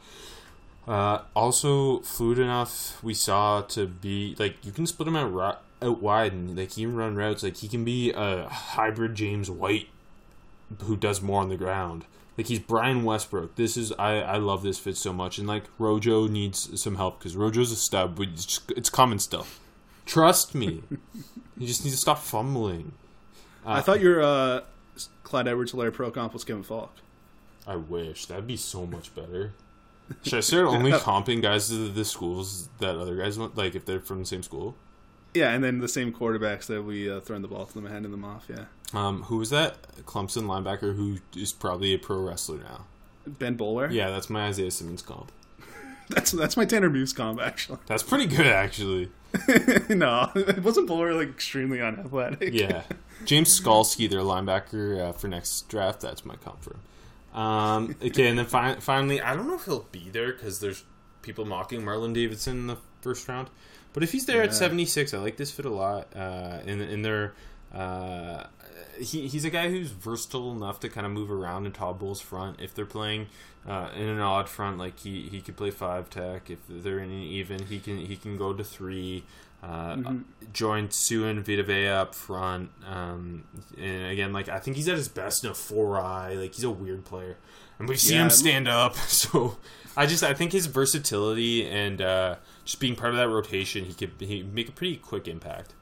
Uh, 0.89 1.21
also, 1.37 2.01
fluid 2.01 2.39
enough 2.39 3.03
we 3.05 3.13
saw 3.15 3.61
to 3.63 3.87
be 3.87 4.35
like 4.39 4.57
you 4.65 4.73
can 4.73 4.87
split 4.87 5.07
him 5.09 5.15
out 5.17 5.33
ri- 5.33 5.61
out 5.83 6.03
wide 6.03 6.33
and 6.33 6.57
like 6.57 6.73
he 6.73 6.83
can 6.83 6.97
run 6.97 7.17
routes. 7.17 7.43
Like 7.43 7.57
he 7.57 7.69
can 7.69 7.85
be 7.85 8.13
a 8.13 8.49
hybrid 8.49 9.15
James 9.15 9.51
White 9.51 9.89
who 10.83 10.97
does 10.97 11.21
more 11.21 11.41
on 11.41 11.49
the 11.49 11.57
ground. 11.57 12.05
Like 12.37 12.47
he's 12.47 12.59
Brian 12.59 13.05
Westbrook. 13.05 13.57
This 13.57 13.77
is 13.77 13.93
I, 13.93 14.21
I 14.21 14.37
love 14.37 14.63
this 14.63 14.79
fit 14.79 14.97
so 14.97 15.13
much. 15.13 15.39
And 15.39 15.47
like 15.47 15.65
Rojo 15.79 16.27
needs 16.27 16.81
some 16.81 16.97
help 16.97 17.19
because 17.19 17.37
Rojo's 17.37 17.73
a 17.73 17.77
stub, 17.77 18.17
but 18.17 18.29
it's, 18.29 18.47
just, 18.47 18.71
it's 18.73 18.91
coming 18.91 19.19
still. 19.19 19.47
Trust 20.07 20.55
me. 20.55 20.83
you 21.59 21.67
just 21.67 21.85
need 21.85 21.91
to 21.91 21.97
stop 21.97 22.19
fumbling. 22.19 22.93
I 23.67 23.83
thought 23.83 24.01
your 24.01 24.23
uh, 24.23 24.63
Clyde 25.23 25.47
Edwards-Helaire 25.47 25.93
pro 25.93 26.11
comp 26.11 26.33
was 26.33 26.45
Kevin 26.45 26.63
Faulk. 26.63 26.93
I 27.67 27.77
wish 27.77 28.27
that'd 28.27 28.47
be 28.47 28.57
so 28.57 28.87
much 28.87 29.15
better. 29.15 29.53
Should 30.23 30.39
I 30.39 30.41
start 30.41 30.67
only 30.67 30.91
comping 30.93 31.43
guys 31.43 31.69
to 31.69 31.89
the 31.89 32.05
schools 32.05 32.69
that 32.79 32.97
other 32.97 33.17
guys 33.17 33.39
want? 33.39 33.57
Like 33.57 33.75
if 33.75 33.85
they're 33.85 34.01
from 34.01 34.21
the 34.21 34.27
same 34.27 34.43
school. 34.43 34.75
Yeah, 35.35 35.51
and 35.51 35.63
then 35.63 35.79
the 35.79 35.89
same 35.89 36.13
quarterbacks 36.13 36.67
that 36.67 36.83
we 36.83 37.11
uh, 37.11 37.21
throwing 37.21 37.43
the 37.43 37.49
ball 37.49 37.67
to 37.67 37.75
them 37.75 37.85
and 37.85 37.93
handing 37.95 38.11
them 38.13 38.25
off. 38.25 38.47
Yeah, 38.49 38.65
Um, 38.93 39.23
who 39.25 39.37
was 39.39 39.51
that 39.51 39.83
Clemson 40.07 40.43
linebacker 40.45 40.97
who 40.97 41.19
is 41.37 41.53
probably 41.53 41.95
a 41.95 41.99
pro 41.99 42.19
wrestler 42.21 42.59
now? 42.59 42.85
Ben 43.27 43.57
Boulware. 43.57 43.93
Yeah, 43.93 44.11
that's 44.11 44.29
my 44.31 44.47
Isaiah 44.49 44.71
Simmons 44.71 45.03
comp. 45.03 45.31
that's 46.09 46.33
that's 46.33 46.57
my 46.57 46.65
Tanner 46.65 46.91
Muse 46.91 47.13
comp 47.13 47.41
actually. 47.41 47.79
That's 47.87 48.03
pretty 48.03 48.27
good 48.27 48.47
actually. 48.47 49.11
no, 49.89 50.29
it 50.35 50.59
wasn't 50.65 50.89
Boulware 50.89 51.17
like 51.17 51.29
extremely 51.29 51.81
unathletic. 51.81 52.53
Yeah, 52.53 52.83
James 53.25 53.59
Skalski, 53.61 54.11
their 54.11 54.21
linebacker 54.21 55.01
uh, 55.01 55.13
for 55.13 55.29
next 55.29 55.69
draft. 55.69 56.01
That's 56.01 56.25
my 56.25 56.35
comp 56.37 56.63
for 56.63 56.73
him. 56.75 56.81
Um, 57.41 57.95
okay, 58.05 58.27
and 58.27 58.39
then 58.39 58.47
fi- 58.47 58.75
finally, 58.81 59.21
I 59.21 59.37
don't 59.37 59.47
know 59.47 59.55
if 59.55 59.65
he'll 59.67 59.87
be 59.93 60.09
there 60.11 60.33
because 60.33 60.59
there's 60.59 60.83
people 61.23 61.45
mocking 61.45 61.83
Marlon 61.83 62.13
Davidson 62.13 62.57
in 62.57 62.67
the 62.67 62.79
first 63.03 63.29
round. 63.29 63.49
But 63.93 64.03
if 64.03 64.13
he's 64.13 64.27
there 64.27 64.43
at 64.43 64.55
76, 64.55 65.13
I 65.15 65.19
like 65.19 65.37
this 65.37 65.51
fit 65.51 65.65
a 65.67 65.71
lot. 65.71 66.09
Uh, 66.15 66.59
in 66.65 66.81
in 66.81 67.03
their, 67.03 67.35
uh, 67.75 68.45
he, 68.99 69.27
he's 69.29 69.45
a 69.45 69.51
guy 69.51 69.69
who's 69.71 69.91
versatile 69.91 70.53
enough 70.53 70.81
to 70.81 70.89
kind 70.89 71.07
of 71.07 71.13
move 71.13 71.31
around 71.31 71.67
in 71.67 71.73
Todd 71.73 71.99
Bowles' 71.99 72.21
front. 72.21 72.61
If 72.61 72.75
they're 72.75 72.87
playing 72.87 73.27
uh, 73.67 73.89
in 73.97 74.09
an 74.09 74.21
odd 74.21 74.49
front, 74.49 74.79
like 74.79 74.99
he, 75.01 75.23
he 75.29 75.41
could 75.41 75.57
play 75.57 75.71
five 75.71 76.09
tech. 76.11 76.51
If 76.51 76.59
they're 76.69 76.99
in 77.01 77.11
an 77.11 77.23
even, 77.23 77.67
he 77.67 77.79
can 77.81 77.99
he 77.99 78.17
can 78.17 78.37
go 78.37 78.53
to 78.53 78.63
three. 78.65 79.25
Uh, 79.63 80.15
Join 80.55 80.91
Suh 80.91 81.25
and 81.25 81.45
Vita 81.45 81.63
Vea 81.63 81.89
up 81.89 82.15
front. 82.15 82.71
Um, 82.89 83.45
and 83.77 84.07
again, 84.07 84.33
like 84.33 84.49
I 84.49 84.59
think 84.59 84.77
he's 84.77 84.89
at 84.89 84.97
his 84.97 85.09
best 85.09 85.45
in 85.45 85.51
a 85.51 85.55
four 85.55 85.99
eye. 86.01 86.35
Like 86.35 86.55
he's 86.55 86.65
a 86.65 86.71
weird 86.71 87.05
player, 87.05 87.37
and 87.79 87.87
we've 87.89 88.01
seen 88.01 88.17
Yeah. 88.19 88.25
him 88.25 88.31
stand 88.31 88.69
up. 88.69 88.95
So 89.09 89.59
I 89.97 90.07
just 90.07 90.23
I 90.23 90.35
think 90.35 90.53
his 90.53 90.67
versatility 90.67 91.67
and 91.67 92.01
uh, 92.01 92.37
just 92.65 92.81
being 92.81 92.97
part 92.97 93.11
of 93.11 93.17
that 93.17 93.29
rotation, 93.29 93.85
he 93.85 93.95
could 93.95 94.13
he 94.19 94.43
make 94.43 94.69
a 94.69 94.73
pretty 94.73 94.97
quick 94.97 95.27
impact. 95.29 95.75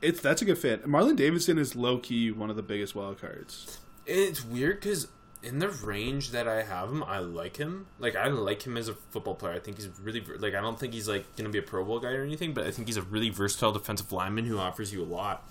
it's 0.00 0.20
that's 0.20 0.42
a 0.42 0.44
good 0.44 0.58
fit. 0.58 0.86
Marlon 0.86 1.16
Davidson 1.16 1.58
is 1.58 1.76
low 1.76 1.98
key 1.98 2.30
one 2.30 2.50
of 2.50 2.56
the 2.56 2.62
biggest 2.62 2.94
wild 2.94 3.20
cards. 3.20 3.78
It's 4.04 4.44
weird 4.44 4.80
because 4.80 5.08
in 5.44 5.58
the 5.58 5.68
range 5.68 6.30
that 6.30 6.46
I 6.46 6.62
have 6.62 6.88
him, 6.90 7.02
I 7.04 7.18
like 7.18 7.56
him. 7.56 7.86
Like 7.98 8.16
I 8.16 8.28
like 8.28 8.62
him 8.62 8.76
as 8.76 8.88
a 8.88 8.94
football 8.94 9.34
player. 9.34 9.54
I 9.54 9.58
think 9.60 9.76
he's 9.76 9.88
really 10.02 10.20
like 10.38 10.54
I 10.54 10.60
don't 10.60 10.78
think 10.78 10.92
he's 10.92 11.08
like 11.08 11.24
gonna 11.36 11.48
be 11.48 11.58
a 11.58 11.62
Pro 11.62 11.84
Bowl 11.84 12.00
guy 12.00 12.12
or 12.12 12.22
anything, 12.24 12.52
but 12.54 12.66
I 12.66 12.70
think 12.70 12.88
he's 12.88 12.96
a 12.96 13.02
really 13.02 13.30
versatile 13.30 13.72
defensive 13.72 14.12
lineman 14.12 14.44
who 14.44 14.58
offers 14.58 14.92
you 14.92 15.02
a 15.02 15.06
lot. 15.06 15.44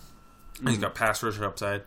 And 0.60 0.70
He's 0.70 0.78
got 0.78 0.94
pass 0.96 1.24
rusher 1.24 1.46
upside. 1.46 1.82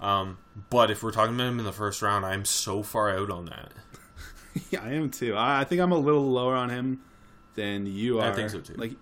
Um, 0.00 0.38
but 0.68 0.90
if 0.90 1.02
we're 1.02 1.10
talking 1.10 1.34
about 1.34 1.48
him 1.48 1.58
in 1.58 1.64
the 1.64 1.72
first 1.72 2.00
round, 2.00 2.24
I'm 2.24 2.44
so 2.44 2.82
far 2.82 3.10
out 3.10 3.30
on 3.30 3.46
that. 3.46 3.72
Yeah, 4.70 4.82
I 4.82 4.90
am 4.92 5.10
too. 5.10 5.34
I, 5.36 5.60
I 5.60 5.64
think 5.64 5.80
I'm 5.80 5.92
a 5.92 5.98
little 5.98 6.30
lower 6.30 6.54
on 6.56 6.70
him 6.70 7.00
than 7.54 7.86
you 7.86 8.20
are. 8.20 8.30
I 8.30 8.34
think 8.34 8.50
so, 8.50 8.60
too. 8.60 8.74
Like 8.74 8.92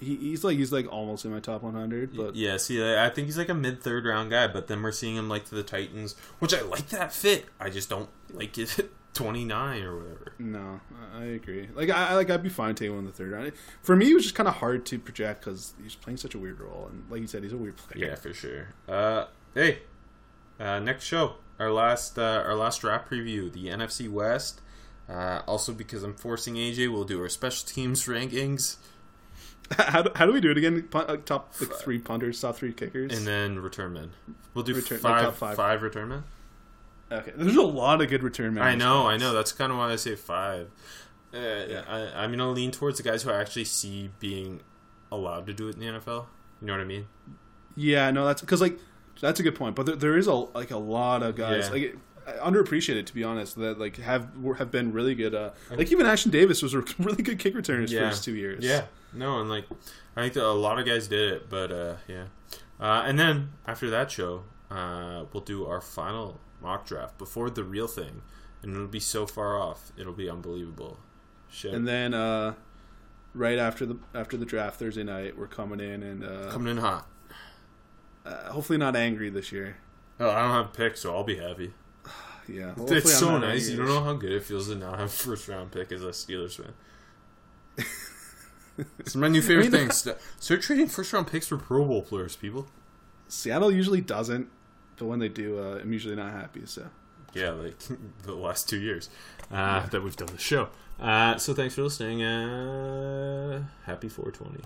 he, 0.00 0.16
he's 0.16 0.44
like 0.44 0.56
he's 0.58 0.72
like 0.72 0.90
almost 0.92 1.24
in 1.24 1.30
my 1.32 1.40
top 1.40 1.62
100, 1.62 2.14
but 2.16 2.34
yeah, 2.36 2.56
see, 2.58 2.82
I 2.82 3.06
I 3.06 3.10
think 3.10 3.26
he's 3.26 3.38
like 3.38 3.48
a 3.48 3.54
mid 3.54 3.82
third 3.82 4.04
round 4.04 4.30
guy, 4.30 4.46
but 4.46 4.66
then 4.68 4.82
we're 4.82 4.92
seeing 4.92 5.16
him 5.16 5.28
like 5.28 5.44
to 5.46 5.54
the 5.54 5.62
Titans, 5.62 6.14
which 6.38 6.52
I 6.54 6.60
like 6.62 6.88
that 6.90 7.12
fit. 7.12 7.46
I 7.60 7.70
just 7.70 7.88
don't 7.88 8.08
like 8.32 8.56
it 8.58 8.90
29 9.14 9.82
or 9.82 9.96
whatever. 9.96 10.32
No, 10.38 10.80
I 11.14 11.24
agree. 11.24 11.68
Like 11.74 11.88
I 11.90 12.08
I- 12.10 12.14
like 12.14 12.28
I'd 12.30 12.42
be 12.42 12.48
fine 12.50 12.74
taking 12.74 12.92
him 12.92 12.98
in 13.00 13.04
the 13.06 13.12
third 13.12 13.32
round. 13.32 13.52
For 13.82 13.96
me, 13.96 14.10
it 14.10 14.14
was 14.14 14.24
just 14.24 14.34
kind 14.34 14.48
of 14.48 14.56
hard 14.56 14.84
to 14.86 14.98
project 14.98 15.40
because 15.44 15.72
he's 15.82 15.94
playing 15.94 16.18
such 16.18 16.34
a 16.34 16.38
weird 16.38 16.60
role, 16.60 16.88
and 16.90 17.04
like 17.10 17.20
you 17.22 17.26
said, 17.26 17.42
he's 17.42 17.52
a 17.54 17.56
weird 17.56 17.76
player. 17.76 18.08
Yeah, 18.08 18.14
for 18.16 18.34
sure. 18.34 18.68
Uh, 18.86 19.26
hey, 19.54 19.78
uh, 20.60 20.78
next 20.80 21.04
show, 21.04 21.36
our 21.58 21.72
last 21.72 22.18
uh, 22.18 22.42
our 22.44 22.54
last 22.54 22.82
draft 22.82 23.10
preview, 23.10 23.50
the 23.50 23.66
NFC 23.68 24.10
West. 24.10 24.60
Uh, 25.08 25.42
also, 25.46 25.72
because 25.72 26.02
I'm 26.02 26.14
forcing 26.14 26.54
AJ, 26.56 26.90
we'll 26.92 27.04
do 27.04 27.20
our 27.22 27.28
special 27.28 27.66
teams 27.66 28.04
rankings 28.06 28.76
how, 29.78 30.02
do, 30.02 30.10
how 30.14 30.26
do 30.26 30.32
we 30.32 30.40
do 30.40 30.50
it 30.52 30.58
again? 30.58 30.80
Punt, 30.84 31.26
top 31.26 31.52
like 31.60 31.72
three 31.72 31.98
punters, 31.98 32.40
top 32.40 32.54
three 32.56 32.72
kickers. 32.72 33.16
and 33.16 33.26
then 33.26 33.58
return 33.58 33.94
men. 33.94 34.10
We'll 34.54 34.62
do 34.64 34.74
Return- 34.74 35.00
like 35.02 35.12
five, 35.12 35.24
top 35.24 35.34
five. 35.34 35.56
five 35.56 35.82
return 35.82 36.08
men. 36.08 36.24
okay, 37.10 37.32
there's 37.34 37.56
a 37.56 37.62
lot 37.62 38.00
of 38.00 38.08
good 38.08 38.22
return 38.22 38.54
men. 38.54 38.62
I 38.62 38.76
know, 38.76 39.08
I 39.08 39.16
know. 39.16 39.32
That's 39.34 39.50
kind 39.50 39.72
of 39.72 39.78
why 39.78 39.90
I 39.92 39.96
say 39.96 40.14
five. 40.14 40.70
Uh, 41.34 41.38
I, 41.38 42.12
I'm 42.22 42.30
gonna 42.30 42.48
lean 42.50 42.70
towards 42.70 42.98
the 42.98 43.02
guys 43.02 43.24
who 43.24 43.30
I 43.30 43.40
actually 43.40 43.64
see 43.64 44.10
being 44.20 44.60
allowed 45.10 45.46
to 45.48 45.52
do 45.52 45.68
it 45.68 45.74
in 45.74 45.80
the 45.80 45.86
NFL. 45.86 46.26
You 46.60 46.68
know 46.68 46.74
what 46.74 46.80
I 46.80 46.84
mean? 46.84 47.06
Yeah, 47.74 48.10
no, 48.12 48.24
that's 48.24 48.40
because 48.42 48.60
like 48.60 48.78
that's 49.20 49.40
a 49.40 49.42
good 49.42 49.56
point. 49.56 49.74
But 49.74 49.86
there, 49.86 49.96
there 49.96 50.16
is 50.16 50.28
a 50.28 50.32
like 50.34 50.70
a 50.70 50.78
lot 50.78 51.24
of 51.24 51.34
guys 51.34 51.66
Yeah. 51.66 51.72
like 51.72 51.96
underappreciated 52.26 53.06
to 53.06 53.14
be 53.14 53.22
honest 53.24 53.56
that 53.56 53.78
like 53.78 53.96
have 53.98 54.28
have 54.58 54.70
been 54.70 54.92
really 54.92 55.14
good. 55.14 55.34
Uh, 55.34 55.50
like 55.70 55.90
even 55.92 56.06
Ashtyn 56.06 56.30
Davis 56.30 56.62
was 56.62 56.74
a 56.74 56.80
really 56.98 57.22
good 57.22 57.38
kick 57.38 57.54
returner 57.54 57.82
his 57.82 57.92
Yeah. 57.92 58.08
first 58.08 58.24
two 58.24 58.34
years. 58.34 58.64
Yeah, 58.64 58.84
no, 59.12 59.40
and 59.40 59.48
like 59.48 59.64
I 60.16 60.22
think 60.22 60.36
a 60.36 60.42
lot 60.44 60.78
of 60.78 60.86
guys 60.86 61.08
did 61.08 61.32
it, 61.32 61.50
but 61.50 61.70
uh, 61.72 61.94
yeah. 62.08 62.24
Uh, 62.80 63.02
and 63.06 63.18
then 63.18 63.50
after 63.66 63.88
that 63.90 64.10
show, 64.10 64.44
uh, 64.70 65.24
we'll 65.32 65.42
do 65.42 65.64
our 65.66 65.80
final 65.80 66.40
mock 66.60 66.86
draft 66.86 67.16
before 67.18 67.48
the 67.48 67.64
real 67.64 67.86
thing, 67.86 68.22
and 68.62 68.74
it'll 68.74 68.86
be 68.88 69.00
so 69.00 69.26
far 69.26 69.58
off, 69.58 69.92
it'll 69.96 70.12
be 70.12 70.28
unbelievable. 70.28 70.98
Shit, 71.48 71.72
and 71.74 71.86
then 71.86 72.12
uh, 72.12 72.54
right 73.34 73.58
after 73.58 73.86
the 73.86 73.96
after 74.14 74.36
the 74.36 74.44
draft 74.44 74.78
Thursday 74.78 75.04
night, 75.04 75.38
we're 75.38 75.46
coming 75.46 75.80
in 75.80 76.02
and 76.02 76.24
uh, 76.24 76.50
coming 76.50 76.72
in 76.72 76.78
hot. 76.78 77.06
uh, 78.24 78.50
hopefully 78.50 78.78
not 78.78 78.96
angry 78.96 79.30
this 79.30 79.52
year. 79.52 79.76
Oh, 80.18 80.30
I 80.30 80.42
don't 80.42 80.50
have 80.52 80.72
picks, 80.72 81.00
so 81.00 81.14
I'll 81.14 81.24
be 81.24 81.36
happy. 81.36 81.72
Yeah, 82.48 82.74
hopefully 82.74 82.98
it's 82.98 83.18
so 83.18 83.38
nice. 83.38 83.68
You 83.68 83.76
don't 83.78 83.86
know 83.86 84.02
how 84.04 84.14
good 84.14 84.32
it 84.32 84.42
feels 84.44 84.68
to 84.68 84.74
not 84.76 84.98
have 84.98 85.08
a 85.08 85.12
first 85.26 85.48
round 85.48 85.72
pick 85.72 85.90
as 85.92 86.02
a 86.02 86.08
Steelers 86.08 86.56
fan. 86.56 86.72
it's 88.98 89.14
my 89.16 89.28
new 89.28 89.42
favorite 89.42 89.66
I 89.66 89.70
mean, 89.70 89.80
thing. 89.80 89.90
St- 89.90 90.16
Start 90.38 90.62
trading 90.62 90.88
first 90.88 91.12
round 91.12 91.26
picks 91.26 91.46
for 91.48 91.56
Pro 91.56 91.84
Bowl 91.84 92.02
players, 92.02 92.36
people. 92.36 92.66
Seattle 93.28 93.72
usually 93.72 94.00
doesn't, 94.00 94.48
but 94.96 95.06
when 95.06 95.18
they 95.18 95.28
do, 95.28 95.58
uh, 95.58 95.78
I'm 95.80 95.92
usually 95.92 96.14
not 96.16 96.32
happy. 96.32 96.62
So 96.66 96.86
Yeah, 97.34 97.50
like 97.50 97.76
the 98.22 98.34
last 98.34 98.68
two 98.68 98.78
years 98.78 99.08
uh, 99.50 99.86
that 99.86 100.02
we've 100.02 100.16
done 100.16 100.28
the 100.28 100.38
show. 100.38 100.68
Uh, 101.00 101.36
so 101.36 101.52
thanks 101.52 101.74
for 101.74 101.82
listening. 101.82 102.22
Uh, 102.22 103.64
happy 103.84 104.08
420. 104.08 104.62